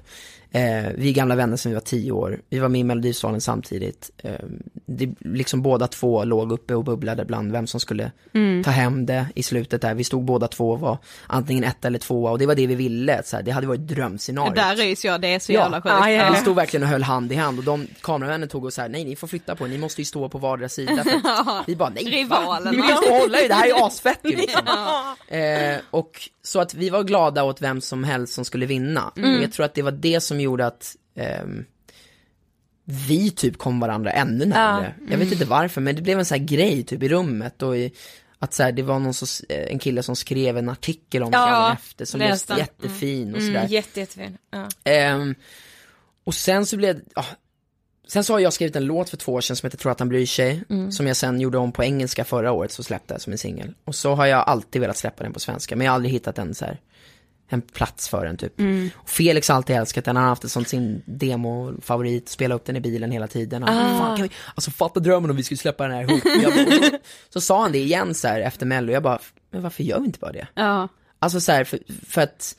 Eh, 0.54 0.84
vi 0.94 1.08
är 1.08 1.12
gamla 1.12 1.34
vänner 1.34 1.56
sedan 1.56 1.70
vi 1.72 1.74
var 1.74 1.80
tio 1.80 2.12
år, 2.12 2.40
vi 2.48 2.58
var 2.58 2.68
med 2.68 2.80
i 2.80 2.84
Melodifestivalen 2.84 3.40
samtidigt. 3.40 4.10
Eh, 4.18 4.32
det, 4.86 5.14
liksom 5.20 5.62
båda 5.62 5.86
två 5.88 6.24
låg 6.24 6.52
uppe 6.52 6.74
och 6.74 6.84
bubblade 6.84 7.24
bland 7.24 7.52
vem 7.52 7.66
som 7.66 7.80
skulle 7.80 8.10
ta 8.64 8.70
hem 8.70 9.06
det 9.06 9.26
i 9.34 9.42
slutet 9.42 9.82
där. 9.82 9.94
Vi 9.94 10.04
stod 10.04 10.24
båda 10.24 10.48
två 10.48 10.70
och 10.70 10.80
var 10.80 10.98
antingen 11.26 11.64
ett 11.64 11.84
eller 11.84 11.98
tvåa 11.98 12.30
och 12.30 12.38
det 12.38 12.46
var 12.46 12.54
det 12.54 12.66
vi 12.66 12.74
ville. 12.74 13.22
Så 13.24 13.36
här, 13.36 13.42
det 13.42 13.50
hade 13.50 13.66
varit 13.66 13.80
drömscenariot. 13.88 14.54
Där 14.54 14.76
ryser 14.76 15.08
jag, 15.08 15.20
det 15.20 15.28
är 15.34 15.38
så 15.38 15.52
Ja. 15.52 15.60
jävla 15.60 15.82
sjukt. 15.82 15.94
Ja, 16.00 16.10
ja, 16.10 16.30
Vi 16.32 16.36
stod 16.38 16.56
verkligen 16.56 16.82
och 16.84 16.88
höll 16.88 17.02
hand 17.02 17.32
i 17.32 17.34
hand 17.34 17.58
och 17.58 17.64
de 17.64 17.86
kameramännen 18.00 18.48
tog 18.48 18.64
och 18.64 18.72
så 18.72 18.80
här, 18.80 18.88
nej 18.88 19.04
ni 19.04 19.16
får 19.16 19.26
flytta 19.26 19.56
på 19.56 19.64
er, 19.64 19.68
ni 19.70 19.78
måste 19.78 20.00
ju 20.00 20.04
stå 20.04 20.28
på 20.28 20.38
vardera 20.38 20.68
sida. 20.68 21.04
Vi 21.66 21.76
bara, 21.76 21.88
nej 21.88 22.04
ju 22.20 22.26
stå 22.82 23.14
och 23.14 23.20
hålla 23.20 23.40
i 23.40 23.48
det 23.48 23.54
här 23.54 23.64
är 23.64 23.68
ju 23.68 23.74
asfett 23.84 24.18
ju 24.24 24.36
liksom. 24.36 24.66
eh, 25.28 25.76
Och 25.90 26.28
så 26.42 26.60
att 26.60 26.74
vi 26.74 26.90
var 26.90 27.02
glada 27.02 27.44
åt 27.44 27.62
vem 27.62 27.80
som 27.80 28.04
helst 28.04 28.34
som 28.34 28.44
skulle 28.44 28.66
vinna. 28.66 29.08
Och 29.08 29.42
jag 29.42 29.52
tror 29.52 29.66
att 29.66 29.74
det 29.74 29.82
var 29.82 29.90
det 29.92 30.20
som 30.20 30.40
gjorde 30.42 30.66
att 30.66 30.96
ehm, 31.16 31.64
vi 32.84 33.30
typ 33.30 33.58
kom 33.58 33.80
varandra 33.80 34.10
ännu 34.10 34.46
närmare. 34.46 34.94
Jag 35.10 35.18
vet 35.18 35.32
inte 35.32 35.44
varför 35.44 35.80
men 35.80 35.96
det 35.96 36.02
blev 36.02 36.18
en 36.18 36.24
sån 36.24 36.38
här 36.38 36.46
grej 36.46 36.82
typ 36.82 37.02
i 37.02 37.08
rummet 37.08 37.62
och 37.62 37.76
i, 37.76 37.92
att 38.38 38.54
så 38.54 38.62
här, 38.62 38.72
det 38.72 38.82
var 38.82 38.98
någon 38.98 39.14
som, 39.14 39.46
eh, 39.48 39.72
en 39.72 39.78
kille 39.78 40.02
som 40.02 40.16
skrev 40.16 40.58
en 40.58 40.68
artikel 40.68 41.22
om 41.22 41.30
Ja, 41.32 41.38
dagen 41.50 41.72
efter 41.72 42.04
som 42.04 42.18
blev 42.18 42.38
den. 42.46 42.58
jättefin 42.58 43.34
och 43.34 43.40
sådär. 43.40 43.58
Mm, 43.58 43.70
jätte, 43.70 44.00
jättefin. 44.00 44.38
Ja. 44.50 44.68
Ehm, 44.84 45.34
och 46.24 46.34
sen 46.34 46.66
så 46.66 46.76
blev 46.76 47.00
ja, 47.14 47.24
Sen 48.08 48.24
så 48.24 48.32
har 48.32 48.40
jag 48.40 48.52
skrivit 48.52 48.76
en 48.76 48.84
låt 48.84 49.10
för 49.10 49.16
två 49.16 49.32
år 49.32 49.40
sedan 49.40 49.56
som 49.56 49.66
heter 49.66 49.78
Tror 49.78 49.92
att 49.92 49.98
han 49.98 50.08
bryr 50.08 50.26
sig. 50.26 50.62
Som 50.90 51.06
jag 51.06 51.16
sen 51.16 51.40
gjorde 51.40 51.58
om 51.58 51.72
på 51.72 51.84
engelska 51.84 52.24
förra 52.24 52.52
året 52.52 52.72
så 52.72 52.82
släppte 52.82 53.14
jag 53.14 53.20
som 53.20 53.32
en 53.32 53.38
singel. 53.38 53.74
Och 53.84 53.94
så 53.94 54.14
har 54.14 54.26
jag 54.26 54.48
alltid 54.48 54.80
velat 54.80 54.96
släppa 54.96 55.22
den 55.22 55.32
på 55.32 55.40
svenska 55.40 55.76
men 55.76 55.84
jag 55.84 55.92
har 55.92 55.94
aldrig 55.94 56.12
hittat 56.12 56.38
en 56.38 56.54
så 56.54 56.64
här 56.64 56.80
en 57.52 57.62
plats 57.62 58.08
för 58.08 58.24
den 58.26 58.36
typ. 58.36 58.52
Och 58.96 59.08
Felix 59.10 59.48
har 59.48 59.56
alltid 59.56 59.76
älskat 59.76 60.04
den, 60.04 60.16
han 60.16 60.22
har 60.24 60.28
haft 60.30 60.42
den 60.42 60.48
som 60.50 60.64
sin 60.64 61.02
demo-favorit, 61.06 62.28
spela 62.28 62.54
upp 62.54 62.64
den 62.64 62.76
i 62.76 62.80
bilen 62.80 63.10
hela 63.10 63.26
tiden. 63.26 63.62
Han, 63.62 63.74
bara, 63.74 63.98
Fan, 63.98 64.16
kan 64.16 64.22
vi, 64.28 64.30
alltså 64.54 64.70
fatta 64.70 65.00
drömmen 65.00 65.30
om 65.30 65.36
vi 65.36 65.42
skulle 65.42 65.58
släppa 65.58 65.88
den 65.88 65.92
här 65.92 66.02
ihop. 66.02 66.22
Bara, 66.44 66.80
så, 66.90 66.98
så 67.30 67.40
sa 67.40 67.62
han 67.62 67.72
det 67.72 67.78
igen 67.78 68.14
så 68.14 68.28
här 68.28 68.40
efter 68.40 68.66
mello, 68.66 68.92
jag 68.92 69.02
bara, 69.02 69.18
men 69.50 69.62
varför 69.62 69.82
gör 69.82 69.98
vi 70.00 70.06
inte 70.06 70.18
bara 70.18 70.32
det? 70.32 70.46
Ja. 70.54 70.88
Alltså 71.18 71.40
så 71.40 71.52
här, 71.52 71.64
för, 71.64 71.78
för 72.08 72.22
att 72.22 72.56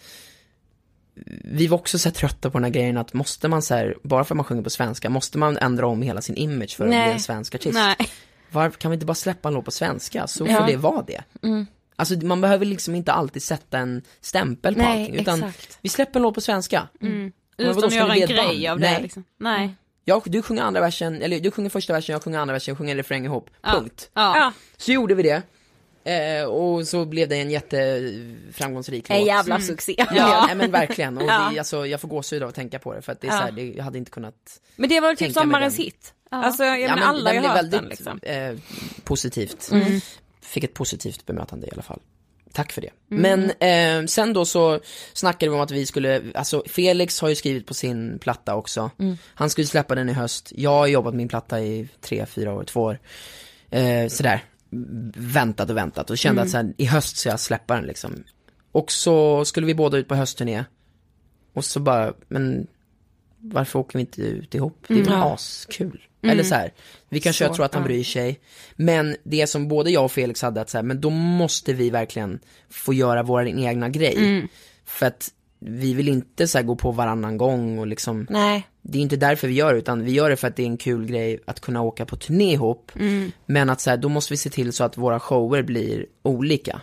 vi 1.43 1.67
var 1.67 1.77
också 1.77 1.99
så 1.99 2.11
trötta 2.11 2.49
på 2.49 2.57
den 2.57 2.63
här 2.63 2.71
grejen 2.71 2.97
att 2.97 3.13
måste 3.13 3.47
man 3.47 3.61
så 3.61 3.73
här, 3.73 3.97
bara 4.03 4.23
för 4.23 4.33
att 4.35 4.37
man 4.37 4.43
sjunger 4.45 4.63
på 4.63 4.69
svenska, 4.69 5.09
måste 5.09 5.37
man 5.37 5.57
ändra 5.57 5.87
om 5.87 6.01
hela 6.01 6.21
sin 6.21 6.35
image 6.35 6.75
för 6.77 6.83
att 6.83 6.89
Nej. 6.89 7.03
bli 7.07 7.13
en 7.13 7.19
svensk 7.19 7.55
artist? 7.55 7.73
Nej. 7.73 7.95
Varför 8.51 8.79
kan 8.79 8.91
vi 8.91 8.95
inte 8.95 9.05
bara 9.05 9.15
släppa 9.15 9.47
en 9.47 9.53
låt 9.53 9.65
på 9.65 9.71
svenska, 9.71 10.27
så 10.27 10.45
Ja. 10.47 10.57
får 10.59 10.67
det 10.67 10.75
vara 10.77 11.01
det. 11.07 11.23
Alltså 12.11 12.25
man 12.25 12.41
behöver 12.41 12.65
liksom 12.65 12.95
inte 12.95 13.11
alltid 13.13 13.43
sätta 13.43 13.77
en 13.77 14.01
stämpel 14.21 14.73
på 14.75 14.81
Nej, 14.81 15.01
allting, 15.01 15.19
utan 15.21 15.43
exakt. 15.43 15.77
vi 15.81 15.89
släpper 15.89 16.19
en 16.19 16.23
låt 16.23 16.35
på 16.35 16.41
svenska. 16.41 16.87
Men 16.99 17.31
vadå, 17.57 17.71
Utan 17.71 17.83
att 17.83 17.93
göra 17.95 18.13
en 18.15 18.19
grej 18.27 18.35
band? 18.63 18.67
av 18.67 18.79
Nej. 18.79 18.95
det 18.95 19.01
liksom. 19.03 19.23
Nej. 19.37 19.75
Jag, 20.05 20.21
du 20.25 20.41
sjunger 20.41 20.63
andra 20.63 20.81
versen, 20.81 21.21
eller 21.21 21.39
du 21.39 21.51
sjunger 21.51 21.69
första 21.69 21.93
versen, 21.93 22.13
jag 22.13 22.23
sjunger 22.23 22.39
andra 22.39 22.53
versen, 22.53 22.71
jag 22.71 22.77
sjunger 22.77 22.91
en 22.91 22.97
refräng 22.97 23.25
ihop, 23.25 23.49
punkt. 23.63 24.09
Ja. 24.13 24.37
Ja. 24.37 24.51
Så 24.77 24.91
gjorde 24.91 25.15
vi 25.15 25.23
det. 25.23 25.41
Eh, 26.05 26.45
och 26.45 26.87
så 26.87 27.05
blev 27.05 27.29
det 27.29 27.35
en 27.35 27.51
jätteframgångsrik 27.51 29.09
En 29.09 29.17
låt. 29.19 29.27
jävla 29.27 29.59
succé. 29.59 29.95
Ja, 29.97 30.43
nej, 30.47 30.55
men 30.55 30.71
verkligen. 30.71 31.17
Och 31.17 31.23
Ja. 31.27 31.49
vi, 31.51 31.59
alltså, 31.59 31.85
jag 31.85 32.01
får 32.01 32.07
gåshud 32.07 32.43
av 32.43 32.49
att 32.49 32.55
tänka 32.55 32.79
på 32.79 32.93
det 32.93 33.01
för 33.01 33.11
att 33.11 33.21
det 33.21 33.27
är 33.27 33.31
Ja. 33.31 33.37
så 33.37 33.43
här, 33.43 33.51
det, 33.51 33.63
jag 33.73 33.83
hade 33.83 33.97
inte 33.97 34.11
kunnat 34.11 34.35
Men 34.75 34.89
det 34.89 34.99
var 34.99 35.07
väl 35.07 35.17
typ 35.17 35.33
sommarens 35.33 35.79
hit. 35.79 36.13
Alltså, 36.31 36.63
jag 36.63 36.79
menar, 36.81 37.01
alla 37.07 37.29
har 37.29 37.33
ju 37.33 37.39
hört 37.41 37.55
väldigt 37.57 37.79
den 37.81 37.89
liksom. 37.89 38.19
eh, 38.21 38.55
positivt. 39.03 39.69
Mm. 39.71 40.01
Fick 40.43 40.63
ett 40.63 40.73
positivt 40.73 41.25
bemötande 41.25 41.67
i 41.67 41.69
alla 41.73 41.81
fall. 41.81 41.99
Tack 42.53 42.71
för 42.71 42.81
det. 42.81 42.89
Mm. 43.11 43.21
Men 43.21 43.51
eh, 44.01 44.05
sen 44.07 44.33
då 44.33 44.45
så 44.45 44.79
snackade 45.13 45.49
vi 45.49 45.55
om 45.55 45.61
att 45.61 45.71
vi 45.71 45.85
skulle, 45.85 46.21
alltså 46.35 46.63
Felix 46.67 47.21
har 47.21 47.29
ju 47.29 47.35
skrivit 47.35 47.67
på 47.67 47.73
sin 47.73 48.19
platta 48.19 48.55
också. 48.55 48.91
Mm. 48.99 49.17
Han 49.25 49.49
skulle 49.49 49.67
släppa 49.67 49.95
den 49.95 50.09
i 50.09 50.13
höst. 50.13 50.51
Jag 50.55 50.69
har 50.69 50.87
jobbat 50.87 51.13
min 51.13 51.27
platta 51.27 51.61
i 51.61 51.87
tre, 52.01 52.25
fyra 52.25 52.53
år, 52.53 52.63
två 52.63 52.81
år. 52.81 52.99
Eh, 53.69 54.07
sådär, 54.07 54.43
väntat 55.15 55.69
och 55.69 55.77
väntat 55.77 56.09
och 56.09 56.17
kände 56.17 56.41
Mm. 56.41 56.47
att 56.47 56.53
här, 56.53 56.73
i 56.77 56.85
höst 56.85 57.17
ska 57.17 57.29
jag 57.29 57.39
släppa 57.39 57.75
den 57.75 57.85
liksom. 57.85 58.23
Och 58.71 58.91
så 58.91 59.45
skulle 59.45 59.67
vi 59.67 59.75
båda 59.75 59.97
ut 59.97 60.07
på 60.07 60.15
höstturné. 60.15 60.65
Och 61.53 61.65
så 61.65 61.79
bara, 61.79 62.13
men 62.27 62.67
varför 63.39 63.79
åker 63.79 63.97
vi 63.97 63.99
inte 63.99 64.21
ut 64.21 64.55
ihop? 64.55 64.85
Det 64.87 64.93
är 64.93 64.97
väl 64.97 65.99
Mm. 66.23 66.33
Eller 66.33 66.43
så 66.43 66.55
här, 66.55 66.73
vi 67.09 67.19
kan 67.19 67.33
köra 67.33 67.49
Så, 67.49 67.55
tror 67.55 67.65
att 67.65 67.73
han 67.73 67.83
bryr 67.83 68.03
sig. 68.03 68.39
Men 68.75 69.15
det 69.23 69.47
som 69.47 69.67
både 69.67 69.91
jag 69.91 70.03
och 70.05 70.11
Felix 70.11 70.41
hade 70.41 70.61
att 70.61 70.69
så 70.69 70.77
här, 70.77 70.83
men 70.83 71.01
då 71.01 71.09
måste 71.09 71.73
vi 71.73 71.89
verkligen 71.89 72.39
få 72.69 72.93
göra 72.93 73.23
vår 73.23 73.47
egna 73.47 73.89
grej. 73.89 74.15
Mm. 74.17 74.47
För 74.85 75.05
att 75.05 75.29
vi 75.59 75.93
vill 75.93 76.07
inte 76.07 76.47
så 76.47 76.57
här 76.57 76.65
gå 76.65 76.75
på 76.75 76.91
varannan 76.91 77.37
gång 77.37 77.79
och 77.79 77.87
liksom, 77.87 78.27
Nej. 78.29 78.67
det 78.81 78.97
är 78.97 79.01
inte 79.01 79.15
därför 79.15 79.47
vi 79.47 79.53
gör 79.53 79.73
det, 79.73 79.79
utan 79.79 80.05
vi 80.05 80.11
gör 80.11 80.29
det 80.29 80.35
för 80.35 80.47
att 80.47 80.55
det 80.55 80.63
är 80.63 80.67
en 80.67 80.77
kul 80.77 81.05
grej 81.05 81.39
att 81.45 81.59
kunna 81.59 81.81
åka 81.81 82.05
på 82.05 82.15
turné 82.15 82.53
ihop. 82.53 82.91
Mm. 82.95 83.31
Men 83.45 83.69
att 83.69 83.81
så 83.81 83.89
här, 83.89 83.97
då 83.97 84.09
måste 84.09 84.33
vi 84.33 84.37
se 84.37 84.49
till 84.49 84.73
så 84.73 84.83
att 84.83 84.97
våra 84.97 85.19
shower 85.19 85.61
blir 85.61 86.05
olika. 86.23 86.81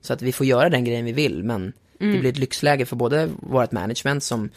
Så 0.00 0.12
att 0.12 0.22
vi 0.22 0.32
får 0.32 0.46
göra 0.46 0.68
den 0.68 0.84
grejen 0.84 1.04
vi 1.04 1.12
vill, 1.12 1.44
men 1.44 1.72
Mm. 2.02 2.14
det 2.14 2.20
blir 2.20 2.30
ett 2.30 2.38
lyxläge 2.38 2.86
för 2.86 2.96
både 2.96 3.28
vårt 3.40 3.72
management 3.72 4.22
som, 4.22 4.50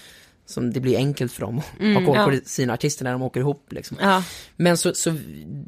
som 0.46 0.74
det 0.74 0.80
blir 0.80 0.98
enkelt 0.98 1.32
för 1.32 1.42
dem 1.42 1.58
att 1.58 1.94
ha 1.94 2.06
koll 2.06 2.26
på 2.30 2.34
ja. 2.34 2.40
sina 2.46 2.74
artister 2.74 3.04
när 3.04 3.12
de 3.12 3.22
åker 3.22 3.40
ihop 3.40 3.72
liksom. 3.72 3.98
Ja. 4.02 4.24
Men 4.56 4.78
så, 4.78 4.94
så 4.94 5.10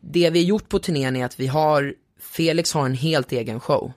det 0.02 0.30
vi 0.30 0.40
har 0.40 0.46
gjort 0.46 0.70
på 0.70 0.80
turnén 0.80 1.16
är 1.16 1.26
att 1.26 1.40
vi 1.40 1.48
har, 1.48 1.94
Felix 2.20 2.74
har 2.74 2.86
en 2.86 2.94
helt 2.94 3.32
egen 3.32 3.60
show. 3.60 3.92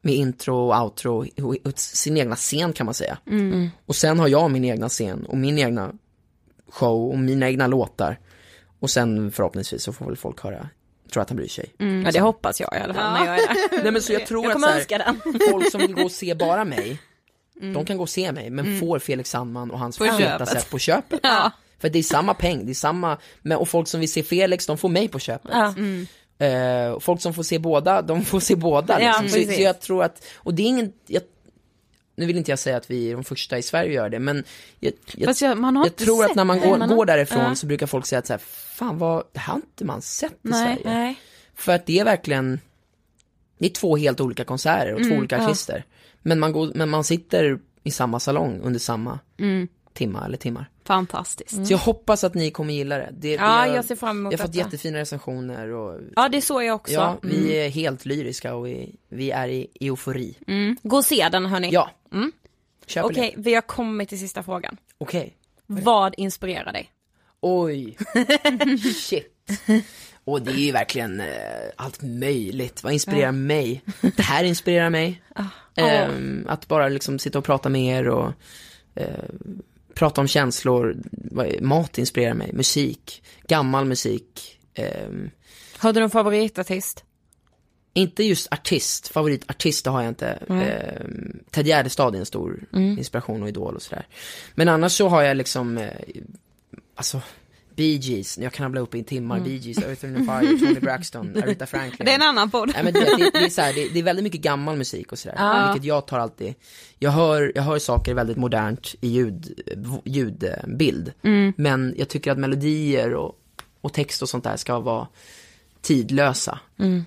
med 0.00 0.14
intro 0.14 0.56
och 0.56 0.82
outro 0.82 1.26
och 1.42 1.56
och 1.64 1.78
sin 1.78 2.16
egna 2.16 2.36
scen 2.36 2.72
kan 2.72 2.84
man 2.86 2.94
säga. 2.94 3.18
Mm. 3.26 3.70
Och 3.86 3.96
sen 3.96 4.18
har 4.18 4.28
jag 4.28 4.50
min 4.50 4.64
egna 4.64 4.88
scen 4.88 5.26
och 5.26 5.36
min 5.36 5.58
egna 5.58 5.92
show 6.68 7.10
och 7.10 7.18
mina 7.18 7.48
egna 7.48 7.66
låtar. 7.66 8.18
Och 8.80 8.90
sen 8.90 9.32
förhoppningsvis 9.32 9.82
så 9.82 9.92
får 9.92 10.06
väl 10.06 10.16
folk 10.16 10.40
höra, 10.40 10.68
tror 11.12 11.22
att 11.22 11.28
han 11.28 11.36
bryr 11.36 11.48
sig. 11.48 11.74
Ja 11.78 12.10
det 12.12 12.20
hoppas 12.20 12.60
jag 12.60 12.74
i 12.74 12.80
alla 12.80 12.94
fall 12.94 13.12
när 13.12 13.26
jag 13.26 13.34
är 13.38 13.48
där. 13.48 13.82
Nej 13.82 13.92
men 13.92 14.02
så 14.02 14.12
jag 14.12 14.26
tror 14.26 14.44
Jag 14.44 14.52
att 14.52 14.60
så 14.60 14.94
här, 14.94 15.50
folk 15.50 15.70
som 15.70 15.80
vill 15.80 15.94
gå 15.94 16.02
och 16.02 16.10
se 16.10 16.34
bara 16.34 16.64
mig, 16.64 17.00
de 17.60 17.84
kan 17.84 17.96
gå 17.96 18.02
och 18.02 18.08
se 18.10 18.32
mig, 18.32 18.50
men 18.50 18.80
får 18.80 18.98
Felix 18.98 19.30
Sandman 19.30 19.70
och 19.70 19.78
hans 19.78 19.98
feta 19.98 20.46
sätt 20.46 20.70
på 20.70 20.78
köpet. 20.78 21.20
Ja. 21.22 21.50
För 21.78 21.88
det 21.88 21.98
är 21.98 22.02
samma 22.02 22.34
peng, 22.34 22.66
det 22.66 22.72
är 22.72 22.74
samma, 22.74 23.18
och 23.58 23.68
folk 23.68 23.88
som 23.88 24.00
vill 24.00 24.12
se 24.12 24.22
Felix, 24.22 24.66
de 24.66 24.78
får 24.78 24.88
mig 24.88 25.08
på 25.08 25.18
köpet. 25.18 25.50
Ja. 25.54 25.74
Eh, 26.46 26.90
och 26.90 27.02
folk 27.02 27.20
som 27.22 27.34
får 27.34 27.42
se 27.42 27.58
båda, 27.58 28.02
de 28.02 28.24
får 28.24 28.40
se 28.40 28.56
båda. 28.56 29.00
Ja, 29.02 29.06
Liksom. 29.08 29.28
så, 29.28 29.34
precis. 29.36 29.56
så 29.56 29.62
jag 29.62 29.80
tror 29.80 30.04
att, 30.04 30.24
och 30.36 30.54
det 30.54 30.62
är 30.62 30.66
ingen, 30.66 30.92
jag, 31.06 31.22
nu 32.16 32.26
vill 32.26 32.36
inte 32.36 32.50
jag 32.52 32.58
säga 32.58 32.76
att 32.76 32.90
vi 32.90 33.10
är 33.10 33.14
de 33.14 33.24
första 33.24 33.58
i 33.58 33.62
Sverige 33.62 33.88
att 33.90 33.94
göra 33.94 34.08
det, 34.08 34.18
men 34.18 34.44
jag, 34.80 34.92
jag, 35.14 35.28
jag, 35.28 35.36
tror 35.96 36.24
att 36.24 36.34
när 36.36 36.44
man 36.44 36.60
det. 36.60 36.66
går, 36.68 36.78
Man 36.78 36.88
har- 36.88 36.96
går 36.96 37.06
därifrån 37.06 37.40
Ja. 37.44 37.54
så 37.54 37.66
brukar 37.66 37.86
folk 37.86 38.06
säga 38.06 38.18
att 38.18 38.26
så 38.26 38.32
här, 38.32 38.40
fan 38.76 38.98
vad, 38.98 39.24
det 39.32 39.38
här 39.40 39.52
har 39.52 39.56
inte 39.56 39.84
man 39.84 40.02
sett 40.02 40.32
i 40.32 40.36
Nej. 40.42 40.76
Sverige. 40.82 40.98
Nej. 40.98 41.14
För 41.54 41.72
att 41.74 41.86
det 41.86 41.98
är 41.98 42.04
verkligen, 42.04 42.60
det 43.58 43.66
är 43.66 43.70
två 43.70 43.96
helt 43.96 44.20
olika 44.20 44.44
konserter 44.44 44.94
och 44.94 45.02
två 45.08 45.14
olika 45.14 45.44
artister. 45.44 45.84
Men 46.22 46.38
man, 46.40 46.52
går, 46.52 46.72
men 46.74 46.88
man 46.88 47.04
sitter 47.04 47.58
i 47.82 47.90
samma 47.90 48.20
salong 48.20 48.60
under 48.60 48.80
samma 48.80 49.18
timma 49.92 50.24
eller 50.24 50.36
timmar. 50.36 50.70
Fantastiskt. 50.84 51.66
Så 51.66 51.72
jag 51.72 51.78
hoppas 51.78 52.24
att 52.24 52.34
ni 52.34 52.50
kommer 52.50 52.74
gilla 52.74 52.98
det. 52.98 53.10
det 53.12 53.32
Ja, 53.32 53.66
jag, 53.66 53.76
jag 53.76 53.84
ser 53.84 53.96
fram 53.96 54.18
emot 54.18 54.32
jag 54.32 54.38
har 54.38 54.46
fått 54.46 54.54
jättefina 54.54 54.98
recensioner 54.98 55.68
och 55.68 56.00
Ja 56.16 56.28
det 56.28 56.40
såg 56.40 56.64
jag 56.64 56.74
också. 56.74 56.92
ja, 56.92 57.18
vi 57.22 57.56
är 57.56 57.68
helt 57.68 58.04
lyriska 58.04 58.54
och 58.54 58.66
vi, 58.66 58.96
vi 59.08 59.30
är 59.30 59.48
i 59.48 59.68
eufori. 59.80 60.36
Gå 60.82 60.96
och 60.96 61.04
se 61.04 61.28
den 61.32 61.46
hörni. 61.46 61.70
Ja, 61.72 61.90
köp 62.86 63.04
Okej, 63.04 63.34
det. 63.36 63.42
vi 63.42 63.54
har 63.54 63.62
kommit 63.62 64.08
till 64.08 64.18
sista 64.18 64.42
frågan. 64.42 64.76
Okej. 64.98 65.36
Vad 65.66 66.14
inspirerar 66.16 66.72
dig? 66.72 66.90
Oj. 67.40 67.96
Shit. 68.94 69.34
Och 70.24 70.42
det 70.42 70.50
är 70.50 70.56
ju 70.56 70.72
verkligen 70.72 71.20
eh, 71.20 71.26
allt 71.76 72.02
möjligt. 72.02 72.82
Vad 72.82 72.92
inspirerar 72.92 73.32
mig? 73.32 73.82
Det 74.00 74.22
här 74.22 74.44
inspirerar 74.44 74.90
mig. 74.90 75.22
Ehm, 75.76 76.46
att 76.48 76.68
bara 76.68 76.88
liksom 76.88 77.18
sitta 77.18 77.38
och 77.38 77.44
prata 77.44 77.68
med 77.68 77.98
er 77.98 78.08
och 78.08 78.32
eh, 78.94 79.24
prata 79.94 80.20
om 80.20 80.28
känslor. 80.28 80.96
Mat 81.60 81.98
inspirerar 81.98 82.34
mig. 82.34 82.52
Musik. 82.52 83.22
Gammal 83.48 83.84
musik. 83.84 84.58
Ehm, 84.74 85.30
Har 85.78 85.92
du 85.92 86.00
någon 86.00 86.10
favoritartist? 86.10 87.04
inte 87.96 88.24
just 88.24 88.52
artist, 88.52 89.08
favoritartist 89.08 89.86
har 89.86 90.02
jag 90.02 90.10
inte. 90.10 90.28
Ehm, 90.48 91.38
Ted 91.50 91.66
Gärdestad 91.66 92.14
är 92.14 92.18
en 92.18 92.26
stor 92.26 92.60
inspiration 92.72 93.42
och 93.42 93.48
idol 93.48 93.76
och 93.76 93.82
sådär. 93.82 94.06
Men 94.54 94.68
annars 94.68 94.92
så 94.92 95.08
har 95.08 95.22
jag 95.22 95.36
liksom, 95.36 95.78
eh, 95.78 95.90
alltså 96.94 97.20
Bee 97.76 97.96
Gees, 97.96 98.38
jag 98.38 98.52
kan 98.52 98.64
habla 98.64 98.80
upp 98.80 98.94
i 98.94 99.04
timmar, 99.04 99.40
Bee 99.40 99.56
Gees, 99.56 99.78
Earth 99.78 100.04
and 100.04 100.16
Fire, 100.16 100.58
Tony 100.58 100.80
Braxton, 100.80 101.36
Aretha 101.42 101.66
Franklin. 101.66 102.06
Det 102.06 102.10
är 102.10 102.14
en 102.14 102.22
anan 102.22 102.50
podd. 102.50 102.70
Nej, 102.74 102.84
men 102.84 102.92
det, 102.92 103.00
det, 103.00 103.30
det, 103.32 103.44
är 103.44 103.48
så 103.48 103.60
här, 103.60 103.72
det, 103.72 103.88
det 103.88 103.98
är 103.98 104.02
väldigt 104.02 104.22
mycket 104.22 104.40
gammal 104.40 104.76
musik 104.76 105.12
och 105.12 105.18
sådär, 105.18 105.72
vilket 105.72 105.86
jag 105.86 106.06
tar 106.06 106.18
alltid, 106.18 106.54
jag 106.98 107.10
hör, 107.10 107.52
jag 107.54 107.62
hör 107.62 107.78
saker 107.78 108.14
väldigt 108.14 108.36
modernt 108.36 108.94
i 109.00 109.08
ljud, 109.08 109.60
ljudbild, 110.04 111.12
men 111.56 111.94
jag 111.98 112.08
tycker 112.08 112.32
att 112.32 112.38
melodier 112.38 113.14
och, 113.14 113.32
och 113.80 113.92
text 113.92 114.22
och 114.22 114.28
sånt 114.28 114.44
där 114.44 114.56
ska 114.56 114.80
vara 114.80 115.08
tidlösa. 115.82 116.58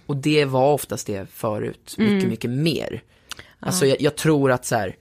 Och 0.05 0.17
det 0.17 0.45
var 0.45 0.73
oftast 0.73 1.07
det 1.07 1.29
förut, 1.29 1.95
mycket, 1.97 2.29
mycket 2.29 2.49
mer. 2.49 3.03
Alltså 3.59 3.85
jag, 3.85 4.01
jag 4.01 4.15
tror 4.15 4.51
att 4.51 4.65
så 4.65 4.75
här, 4.75 4.95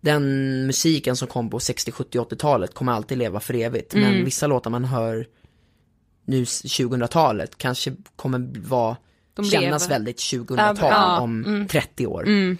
den 0.00 0.22
musiken 0.66 1.16
som 1.16 1.28
kom 1.28 1.50
på 1.50 1.60
60, 1.60 1.92
70, 1.92 2.18
80-talet 2.18 2.74
kommer 2.74 2.92
alltid 2.92 3.18
leva 3.18 3.40
för 3.40 3.54
evigt. 3.54 3.94
Men 3.94 4.24
vissa 4.24 4.46
låtar 4.46 4.70
man 4.70 4.84
hör 4.84 5.26
nu 6.24 6.42
s- 6.42 6.62
2000-talet 6.64 7.58
kanske 7.58 7.92
kommer 8.16 8.50
vara, 8.68 8.96
De 9.34 9.44
kännas 9.44 9.82
lever. 9.82 9.94
väldigt 9.94 10.16
2000-tal 10.16 10.76
Ja, 10.90 11.20
om 11.20 11.66
30 11.70 12.06
år. 12.06 12.26
Mm. 12.26 12.58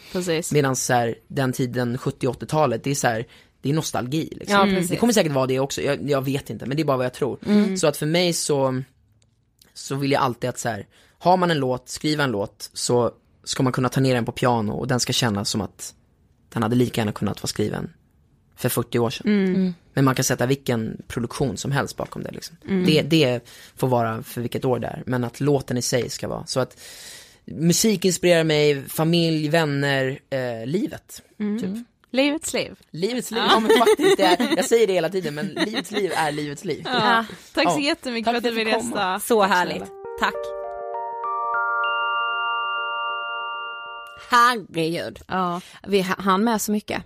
Medan 0.53 0.76
så 0.76 0.93
här, 0.93 1.14
den 1.28 1.53
tiden 1.53 1.97
70-80-talet, 1.99 2.84
det 2.84 2.91
är 2.91 2.95
så 2.95 3.07
här, 3.07 3.26
det 3.62 3.70
är 3.70 3.74
nostalgi 3.74 4.28
liksom. 4.36 4.57
Ja, 4.74 4.80
det 4.88 4.97
kommer 4.97 5.12
säkert 5.12 5.32
vara 5.32 5.47
det 5.47 5.61
också, 5.61 5.82
jag, 5.82 6.11
jag 6.11 6.24
vet 6.24 6.51
inte, 6.51 6.66
men 6.66 6.76
det 6.76 6.82
är 6.82 6.84
bara 6.84 6.97
vad 6.97 7.07
jag 7.07 7.14
tror. 7.14 7.38
Så 7.76 7.86
att 7.86 7.97
för 7.97 8.07
mig 8.07 8.32
så, 8.32 8.82
så 9.74 9.95
vill 9.95 10.12
jag 10.12 10.22
alltid 10.22 10.51
att 10.51 10.59
så 10.59 10.68
här, 10.68 10.86
har 11.18 11.36
man 11.36 11.51
en 11.51 11.59
låt, 11.59 11.88
skriva 11.88 12.24
en 12.24 12.30
låt, 12.30 12.70
så 12.72 13.11
ska 13.45 13.62
man 13.62 13.72
kunna 13.72 13.88
ta 13.88 14.01
ner 14.01 14.14
den 14.14 14.24
på 14.24 14.32
piano 14.32 14.72
och 14.72 14.86
den 14.88 15.01
ska 15.01 15.12
kännas 15.12 15.51
som 15.51 15.61
att 15.61 15.95
den 16.53 16.62
hade 16.62 16.76
lika 16.76 17.01
gärna 17.01 17.12
kunnat 17.12 17.42
vara 17.42 17.48
skriven 17.48 17.92
för 18.57 18.68
40 18.68 18.98
år 18.98 19.11
sedan. 19.11 19.74
Men 19.94 20.05
man 20.05 20.14
kan 20.14 20.24
sätta 20.24 20.46
vilken 20.46 21.03
produktion 21.09 21.57
som 21.57 21.72
helst 21.72 21.96
bakom 21.96 22.22
det 22.22 22.30
liksom. 22.30 22.57
Det, 22.86 23.03
det 23.03 23.40
får 23.76 23.88
vara 23.88 24.22
för 24.22 24.40
vilket 24.40 24.64
år 24.64 24.78
det 24.78 24.86
är, 24.86 25.03
men 25.07 25.24
att 25.24 25.40
låten 25.40 25.76
i 25.76 25.82
sig 25.82 26.11
ska 26.11 26.28
vara. 26.28 26.46
Så 26.46 26.61
att 26.61 26.80
musik 27.44 28.05
inspirerar 28.05 28.44
mig, 28.44 28.88
familj, 28.88 29.48
vänner, 29.48 30.18
eh, 30.30 30.66
livet. 30.66 31.22
Typ. 31.38 31.86
Livets 32.12 32.53
liv. 32.55 32.76
Livets 32.90 33.30
liv, 33.30 33.42
ja 33.48 33.61
men 33.61 33.70
faktiskt, 33.78 34.16
det 34.16 34.22
är, 34.24 34.53
jag 34.57 34.64
säger 34.64 34.86
det 34.86 34.92
hela 34.92 35.09
tiden 35.09 35.34
men 35.34 35.46
livets 35.46 35.90
liv 35.90 36.12
är 36.16 36.32
livets 36.32 36.64
liv. 36.64 36.82
Ja. 36.84 37.24
Tack 37.55 37.72
så 37.72 37.78
Ja. 37.78 37.80
jättemycket 37.80 38.24
Tack 38.24 38.32
för 38.32 38.36
att 38.38 38.55
du 38.55 38.59
ville 38.59 38.70
gästa. 38.70 39.20
Så 39.20 39.42
härligt. 39.42 39.84
Tack. 40.20 40.60
Herregud. 44.31 45.18
Ja. 45.27 45.61
Vi 45.87 46.01
hann 46.01 46.45
med 46.45 46.61
så 46.61 46.73
mycket. 46.73 47.03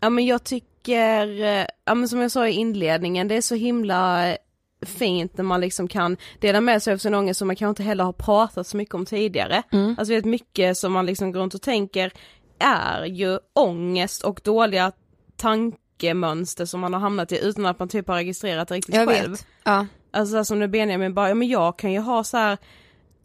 ja 0.00 0.10
men 0.10 0.26
jag 0.26 0.44
tycker, 0.44 1.42
eh, 1.42 1.66
ja 1.84 1.94
men 1.94 2.08
som 2.08 2.20
jag 2.20 2.30
sa 2.30 2.48
i 2.48 2.52
inledningen, 2.52 3.28
det 3.28 3.34
är 3.34 3.40
så 3.42 3.54
himla 3.54 4.28
eh, 4.30 4.36
fint 4.86 5.36
när 5.36 5.44
man 5.44 5.60
liksom 5.60 5.88
kan 5.88 6.16
dela 6.40 6.60
med 6.60 6.82
sig 6.82 6.92
av 6.94 6.98
sin 6.98 7.14
ångest 7.14 7.38
som 7.38 7.46
man 7.46 7.56
kanske 7.56 7.70
inte 7.70 7.82
heller 7.82 8.04
har 8.04 8.12
pratat 8.12 8.66
så 8.66 8.76
mycket 8.76 8.94
om 8.94 9.06
tidigare. 9.06 9.62
Alltså 9.98 10.14
vet 10.14 10.24
mycket 10.24 10.76
som 10.78 10.92
man 10.92 11.06
liksom 11.06 11.32
går 11.32 11.40
runt 11.40 11.54
och 11.54 11.62
tänker 11.62 12.12
är 12.58 13.04
ju 13.04 13.38
ångest 13.54 14.22
och 14.24 14.40
dåliga 14.44 14.92
tankemönster 15.36 16.64
som 16.64 16.80
man 16.80 16.92
har 16.92 17.00
hamnat 17.00 17.32
i 17.32 17.38
utan 17.46 17.66
att 17.66 17.78
man 17.78 17.88
typ 17.88 18.08
har 18.08 18.14
registrerat 18.14 18.68
det 18.68 18.74
riktigt 18.74 18.94
Jag 18.94 19.08
själv. 19.08 19.30
vet. 19.30 19.46
Ja. 19.64 19.86
Alltså 20.10 20.44
som 20.44 20.58
när 20.58 20.66
Benjamin 20.68 21.14
bara, 21.14 21.28
ja 21.28 21.34
men 21.34 21.48
jag 21.48 21.78
kan 21.78 21.92
ju 21.92 21.98
ha 22.00 22.24
så 22.24 22.36
här 22.36 22.58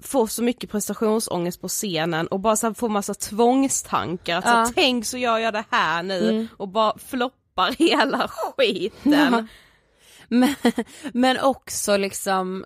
få 0.04 0.28
så 0.28 0.44
mycket 0.44 0.70
prestationsångest 0.72 1.62
på 1.62 1.68
scenen 1.68 2.28
och 2.28 2.40
bara 2.40 2.56
så 2.56 2.68
här 2.68 2.74
få 2.74 2.88
massa 2.90 3.14
tvångstankar, 3.14 4.38
att 4.38 4.44
så 4.44 4.50
här, 4.50 4.60
Ja. 4.66 4.72
tänk 4.76 5.06
så 5.06 5.18
gör 5.18 5.38
jag 5.38 5.54
det 5.54 5.64
här 5.70 6.04
nu 6.04 6.30
Mm. 6.30 6.48
och 6.58 6.68
bara 6.68 6.98
floppar 6.98 7.72
hela 7.80 8.28
skiten. 8.28 9.48
Men, 10.28 10.56
men 11.14 11.40
också 11.40 11.98
liksom 11.98 12.66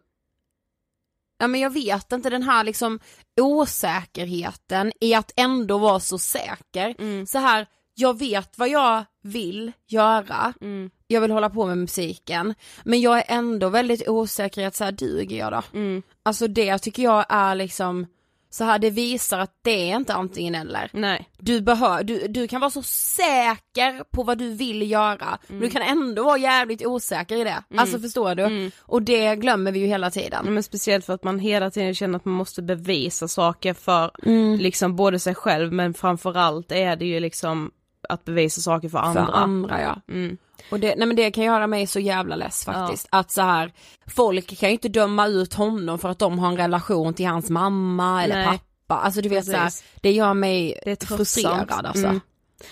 Ja 1.40 1.48
men 1.48 1.62
jag 1.62 1.70
vet 1.74 2.12
inte 2.12 2.30
den 2.30 2.44
här 2.44 2.64
liksom 2.64 3.00
osäkerheten 3.42 4.92
i 5.02 5.14
att 5.14 5.32
ändå 5.36 5.78
vara 5.78 6.00
så 6.00 6.18
säker. 6.18 6.96
Mm. 7.00 7.26
Så 7.26 7.38
här, 7.40 7.68
jag 7.96 8.20
vet 8.20 8.58
vad 8.58 8.70
jag 8.70 9.06
vill 9.24 9.72
göra, 9.88 10.54
Mm. 10.62 10.90
Jag 11.08 11.22
vill 11.22 11.32
hålla 11.32 11.50
på 11.50 11.66
med 11.66 11.78
musiken, 11.78 12.54
men 12.84 13.02
jag 13.02 13.18
är 13.18 13.24
ändå 13.28 13.70
väldigt 13.70 14.08
osäker 14.10 14.62
i 14.62 14.66
att 14.66 14.76
så 14.76 14.84
här, 14.84 14.92
duger 14.92 15.38
jag 15.38 15.52
då? 15.52 15.62
Mm. 15.74 16.02
Alltså 16.24 16.48
det 16.48 16.78
tycker 16.78 17.04
jag 17.04 17.26
är 17.30 17.56
liksom 17.56 18.06
så 18.50 18.64
här, 18.64 18.80
det 18.80 18.90
visar 18.90 19.40
att 19.40 19.52
det 19.64 19.92
är 19.92 19.96
inte 19.96 20.14
antingen 20.14 20.56
eller. 20.56 20.90
Nej. 20.94 21.30
Du, 21.38 21.62
behör, 21.62 22.04
du, 22.04 22.28
du 22.28 22.48
kan 22.48 22.62
vara 22.62 22.72
så 22.72 22.82
säker 22.82 24.04
på 24.12 24.24
vad 24.24 24.38
du 24.38 24.54
vill 24.54 24.92
göra, 24.92 25.38
men 25.48 25.58
Mm. 25.58 25.62
du 25.62 25.70
kan 25.70 25.82
ändå 25.82 26.24
vara 26.24 26.38
jävligt 26.38 26.86
osäker 26.86 27.36
i 27.36 27.44
det. 27.44 27.64
Alltså 27.78 28.00
förstår 28.00 28.36
du? 28.36 28.72
Och 28.82 29.02
det 29.02 29.36
glömmer 29.36 29.72
vi 29.72 29.80
ju 29.80 29.86
hela 29.86 30.12
tiden. 30.12 30.42
Ja, 30.46 30.52
Men 30.52 30.64
speciellt 30.64 31.06
för 31.06 31.14
att 31.14 31.24
man 31.24 31.40
hela 31.40 31.72
tiden 31.72 31.96
känner 31.96 32.18
att 32.18 32.26
man 32.26 32.34
måste 32.36 32.62
bevisa 32.62 33.28
saker 33.28 33.74
för 33.74 34.12
Mm. 34.26 34.60
liksom 34.60 34.96
både 34.96 35.20
sig 35.20 35.36
själv 35.36 35.74
men 35.74 35.94
framförallt 35.94 36.72
är 36.72 36.96
det 36.96 37.06
ju 37.06 37.20
liksom 37.20 37.72
att 38.10 38.26
bevisa 38.26 38.62
saker 38.62 38.90
för 38.90 38.98
andra. 38.98 39.26
För 39.26 39.34
andra 39.34 39.82
ja. 39.82 40.02
Mm. 40.14 40.38
Och 40.72 40.80
det, 40.80 40.96
nej 40.96 41.08
men 41.08 41.16
det 41.16 41.32
kan 41.32 41.44
göra 41.44 41.68
mig 41.68 41.88
så 41.88 42.00
jävla 42.00 42.36
less 42.36 42.66
faktiskt. 42.66 43.08
Att 43.12 43.32
så 43.32 43.42
här, 43.42 43.74
folk 44.08 44.60
kan 44.60 44.70
ju 44.70 44.74
inte 44.74 44.90
döma 44.90 45.28
ut 45.28 45.54
honom 45.54 46.00
för 46.00 46.10
att 46.10 46.20
de 46.20 46.40
har 46.40 46.48
en 46.48 46.58
relation 46.58 47.14
till 47.14 47.28
hans 47.28 47.50
mamma 47.50 48.24
eller 48.24 48.36
Nej. 48.36 48.46
pappa. 48.48 49.02
Alltså 49.02 49.22
du 49.22 49.30
vet 49.30 49.46
så 49.46 49.52
här, 49.52 49.72
det 50.02 50.12
gör 50.12 50.34
mig 50.34 50.80
Det 50.86 51.04
frustrerad 51.04 51.86
alltså. 51.86 52.08
Mm. 52.08 52.22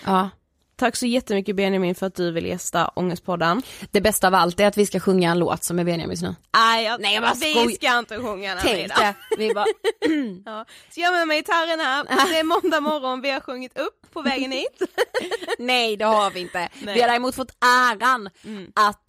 Ja. 0.04 0.30
Tack 0.78 0.96
så 0.96 1.06
jättemycket 1.06 1.56
Benjamin 1.56 1.94
för 1.94 2.06
att 2.06 2.14
du 2.14 2.30
vill 2.32 2.46
gästa 2.46 2.90
Ångestpodden. 2.94 3.62
Det 3.90 4.00
bästa 4.00 4.26
av 4.26 4.34
allt 4.34 4.60
är 4.60 4.66
att 4.66 4.76
vi 4.76 4.86
ska 4.86 5.00
sjunga 5.00 5.30
en 5.30 5.38
låt 5.38 5.64
som 5.64 5.78
är 5.78 5.84
Benjamins 5.84 6.22
nu. 6.22 6.34
Nej, 6.56 6.84
jag, 6.84 7.00
Nej, 7.00 7.14
jag 7.14 7.22
bara 7.22 7.34
vi 7.34 7.74
ska 7.74 7.98
inte 7.98 8.18
sjunga 8.18 8.54
den 8.54 8.64
Tänk 8.64 8.88
det, 8.88 9.14
vi 9.38 9.54
bara, 9.54 9.64
Ja. 10.44 10.64
Så 10.90 11.00
jag 11.00 11.12
med 11.12 11.28
mig 11.28 11.38
gitarren 11.38 11.80
här, 11.80 12.04
det 12.30 12.38
är 12.38 12.44
måndag 12.44 12.80
morgon, 12.80 13.20
vi 13.20 13.30
har 13.30 13.40
sjungit 13.40 13.78
upp 13.78 14.12
på 14.12 14.22
vägen 14.22 14.52
hit. 14.52 14.82
nej 15.58 15.96
det 15.96 16.04
har 16.04 16.30
vi 16.30 16.40
inte. 16.40 16.58
Nej. 16.58 16.94
Vi 16.94 17.00
har 17.00 17.08
däremot 17.08 17.34
fått 17.34 17.50
äran 17.90 18.28
att 18.74 19.02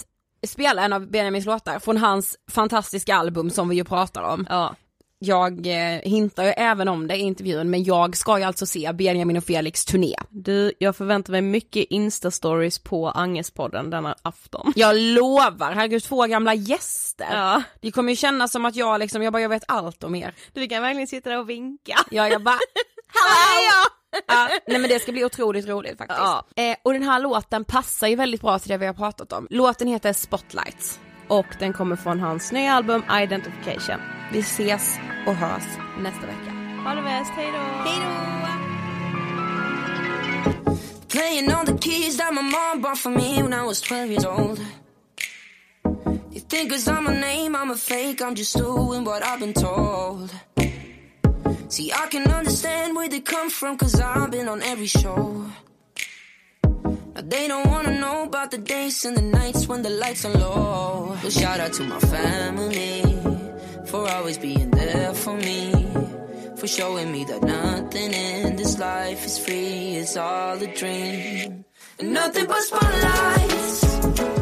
spela 0.47 0.83
en 0.83 0.93
av 0.93 1.11
Benjamins 1.11 1.45
låtar 1.45 1.79
från 1.79 1.97
hans 1.97 2.35
fantastiska 2.51 3.15
album 3.15 3.49
som 3.49 3.69
vi 3.69 3.75
ju 3.75 3.83
pratar 3.83 4.21
om. 4.21 4.47
Ja. 4.49 4.75
Jag 5.19 5.67
eh, 5.67 6.01
hintar 6.01 6.43
ju 6.43 6.49
även 6.49 6.87
om 6.87 7.07
det 7.07 7.15
i 7.15 7.19
intervjun, 7.19 7.69
men 7.69 7.83
jag 7.83 8.17
ska 8.17 8.37
ju 8.37 8.43
alltså 8.43 8.65
se 8.65 8.91
Benjamin 8.93 9.37
och 9.37 9.43
Felix 9.43 9.85
turné. 9.85 10.15
Du, 10.29 10.73
jag 10.79 10.95
förväntar 10.95 11.31
mig 11.31 11.41
mycket 11.41 11.85
Insta-stories 11.89 12.83
på 12.83 13.09
Angespodden 13.09 13.89
denna 13.89 14.15
afton. 14.21 14.73
Jag 14.75 14.95
lovar, 14.95 15.71
herregud 15.71 16.03
två 16.03 16.25
gamla 16.25 16.53
gäster. 16.53 17.27
Ja. 17.31 17.63
Det 17.81 17.91
kommer 17.91 18.11
ju 18.11 18.15
kännas 18.15 18.51
som 18.51 18.65
att 18.65 18.75
jag 18.75 18.99
liksom, 18.99 19.23
jag 19.23 19.33
bara 19.33 19.41
jag 19.41 19.49
vet 19.49 19.63
allt 19.67 20.03
om 20.03 20.15
er. 20.15 20.33
Du 20.53 20.67
kan 20.67 20.81
verkligen 20.81 21.07
sitta 21.07 21.29
där 21.29 21.39
och 21.39 21.49
vinka. 21.49 21.97
Ja 22.11 22.29
jag 22.29 22.43
bara, 22.43 22.59
hallå! 23.07 23.89
Ja, 24.27 24.49
nej 24.67 24.79
men 24.79 24.89
det 24.89 24.99
ska 24.99 25.11
bli 25.11 25.25
otroligt 25.25 25.67
roligt 25.67 25.97
faktiskt. 25.97 26.19
Ja. 26.19 26.45
Eh, 26.55 26.75
och 26.83 26.93
den 26.93 27.03
här 27.03 27.19
låten 27.19 27.65
passar 27.65 28.07
ju 28.07 28.15
väldigt 28.15 28.41
bra 28.41 28.59
till 28.59 28.69
det 28.69 28.77
vi 28.77 28.85
har 28.85 28.93
pratat 28.93 29.33
om. 29.33 29.47
Låten 29.49 29.87
heter 29.87 30.13
Spotlights. 30.13 30.99
Och 31.27 31.45
den 31.59 31.73
kommer 31.73 31.95
från 31.95 32.19
hans 32.19 32.51
nya 32.51 32.73
album 32.73 33.03
Identification. 33.23 34.01
Vi 34.31 34.39
ses 34.39 34.97
och 35.27 35.35
hörs 35.35 35.63
nästa 35.99 36.21
vecka. 36.21 36.51
Ha 36.83 36.95
det 36.95 37.01
bäst, 37.01 37.31
hejdå! 37.31 37.57
Playing 41.07 41.51
all 41.51 41.65
the 41.65 41.77
keys 41.77 42.17
that 42.17 42.33
my 42.33 42.41
mom 42.41 42.81
bought 42.81 42.97
for 42.97 43.09
me 43.09 43.41
when 43.41 43.53
I 43.53 43.65
was 43.65 43.81
12 43.81 44.11
years 44.11 44.25
old. 44.25 44.59
You 46.31 46.41
think 46.49 46.71
cause 46.71 46.87
I'm 46.87 47.07
a 47.07 47.11
name, 47.11 47.55
I'm 47.55 47.71
a 47.71 47.75
fake, 47.75 48.21
I'm 48.21 48.35
just 48.35 48.57
doing 48.57 49.03
what 49.03 49.23
I've 49.23 49.39
been 49.39 49.53
told. 49.53 50.31
See, 51.69 51.91
I 51.91 52.07
can 52.07 52.27
understand 52.31 52.95
where 52.95 53.09
they 53.09 53.21
come 53.21 53.49
from 53.49 53.77
cause 53.77 53.99
I've 53.99 54.31
been 54.31 54.47
on 54.47 54.61
every 54.61 54.87
show. 54.87 55.45
They 57.23 57.47
don't 57.47 57.67
wanna 57.67 57.99
know 57.99 58.23
about 58.23 58.51
the 58.51 58.59
days 58.59 59.03
and 59.03 59.17
the 59.17 59.21
nights 59.21 59.67
when 59.67 59.81
the 59.81 59.89
lights 59.89 60.23
are 60.25 60.33
low. 60.33 61.17
But 61.23 61.31
shout 61.33 61.59
out 61.59 61.73
to 61.73 61.83
my 61.83 61.99
family 61.99 63.01
for 63.87 64.07
always 64.07 64.37
being 64.37 64.69
there 64.69 65.13
for 65.13 65.35
me. 65.35 65.87
For 66.57 66.67
showing 66.67 67.11
me 67.11 67.23
that 67.25 67.41
nothing 67.41 68.13
in 68.13 68.55
this 68.55 68.77
life 68.77 69.25
is 69.25 69.37
free, 69.39 69.95
it's 69.95 70.15
all 70.15 70.61
a 70.61 70.67
dream. 70.75 71.65
And 71.99 72.13
nothing 72.13 72.45
but 72.45 72.61
spotlights 72.61 74.36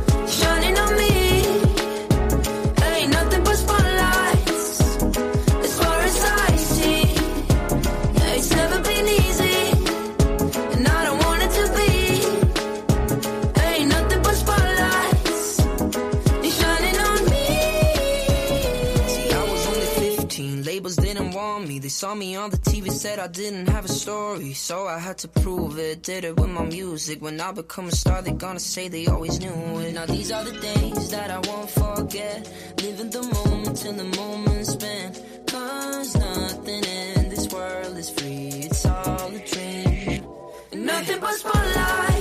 They 21.86 21.90
saw 21.90 22.16
me 22.16 22.36
on 22.36 22.50
the 22.50 22.58
TV, 22.58 22.90
said 22.90 23.20
I 23.20 23.28
didn't 23.28 23.68
have 23.68 23.86
a 23.86 23.90
story. 23.90 24.54
So 24.54 24.88
I 24.88 24.98
had 24.98 25.20
to 25.20 25.28
prove 25.28 25.78
it, 25.78 26.02
did 26.02 26.24
it 26.24 26.36
with 26.36 26.50
my 26.50 26.66
music. 26.66 27.22
When 27.22 27.40
I 27.40 27.52
become 27.52 27.90
a 27.90 27.92
star, 27.92 28.24
they're 28.24 28.34
gonna 28.34 28.60
say 28.60 28.88
they 28.88 29.06
always 29.06 29.40
knew 29.40 29.80
it. 29.82 29.94
Now 29.94 30.08
these 30.08 30.32
are 30.32 30.44
the 30.44 30.60
days 30.60 31.12
that 31.12 31.30
I 31.30 31.38
won't 31.48 31.70
forget. 31.70 32.50
Living 32.82 33.12
the 33.12 33.22
moment 33.22 33.78
till 33.78 33.94
the 33.94 34.04
moment's 34.18 34.72
spent. 34.72 35.22
Cause 35.46 36.16
nothing 36.16 36.84
in 36.86 37.30
this 37.30 37.54
world 37.54 37.96
is 38.00 38.10
free, 38.10 38.50
it's 38.66 38.84
all 38.88 39.28
a 39.28 39.40
dream. 39.46 40.26
Nothing 40.74 41.20
but 41.20 41.36
spotlights 41.36 42.15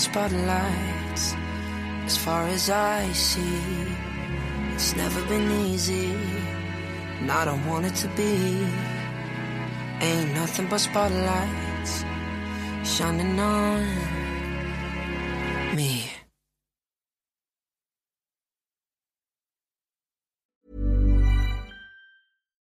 spotlights 0.00 1.34
as 2.06 2.16
far 2.16 2.48
as 2.48 2.70
I 2.70 3.12
see. 3.12 3.62
It's 4.74 4.96
never 4.96 5.22
been 5.26 5.50
easy, 5.66 6.12
and 7.20 7.30
I 7.30 7.44
don't 7.44 7.64
want 7.66 7.84
it 7.84 7.94
to 7.96 8.08
be. 8.08 8.66
Ain't 10.00 10.34
nothing 10.34 10.66
but 10.68 10.78
spotlights 10.78 12.04
shining 12.84 13.38
on 13.38 13.84
me. 15.76 16.10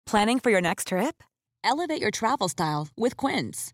Planning 0.08 0.40
for 0.40 0.50
your 0.50 0.62
next 0.62 0.88
trip? 0.88 1.24
Elevate 1.64 2.02
your 2.02 2.12
travel 2.12 2.50
style 2.50 2.90
with 2.98 3.16
Quince. 3.16 3.74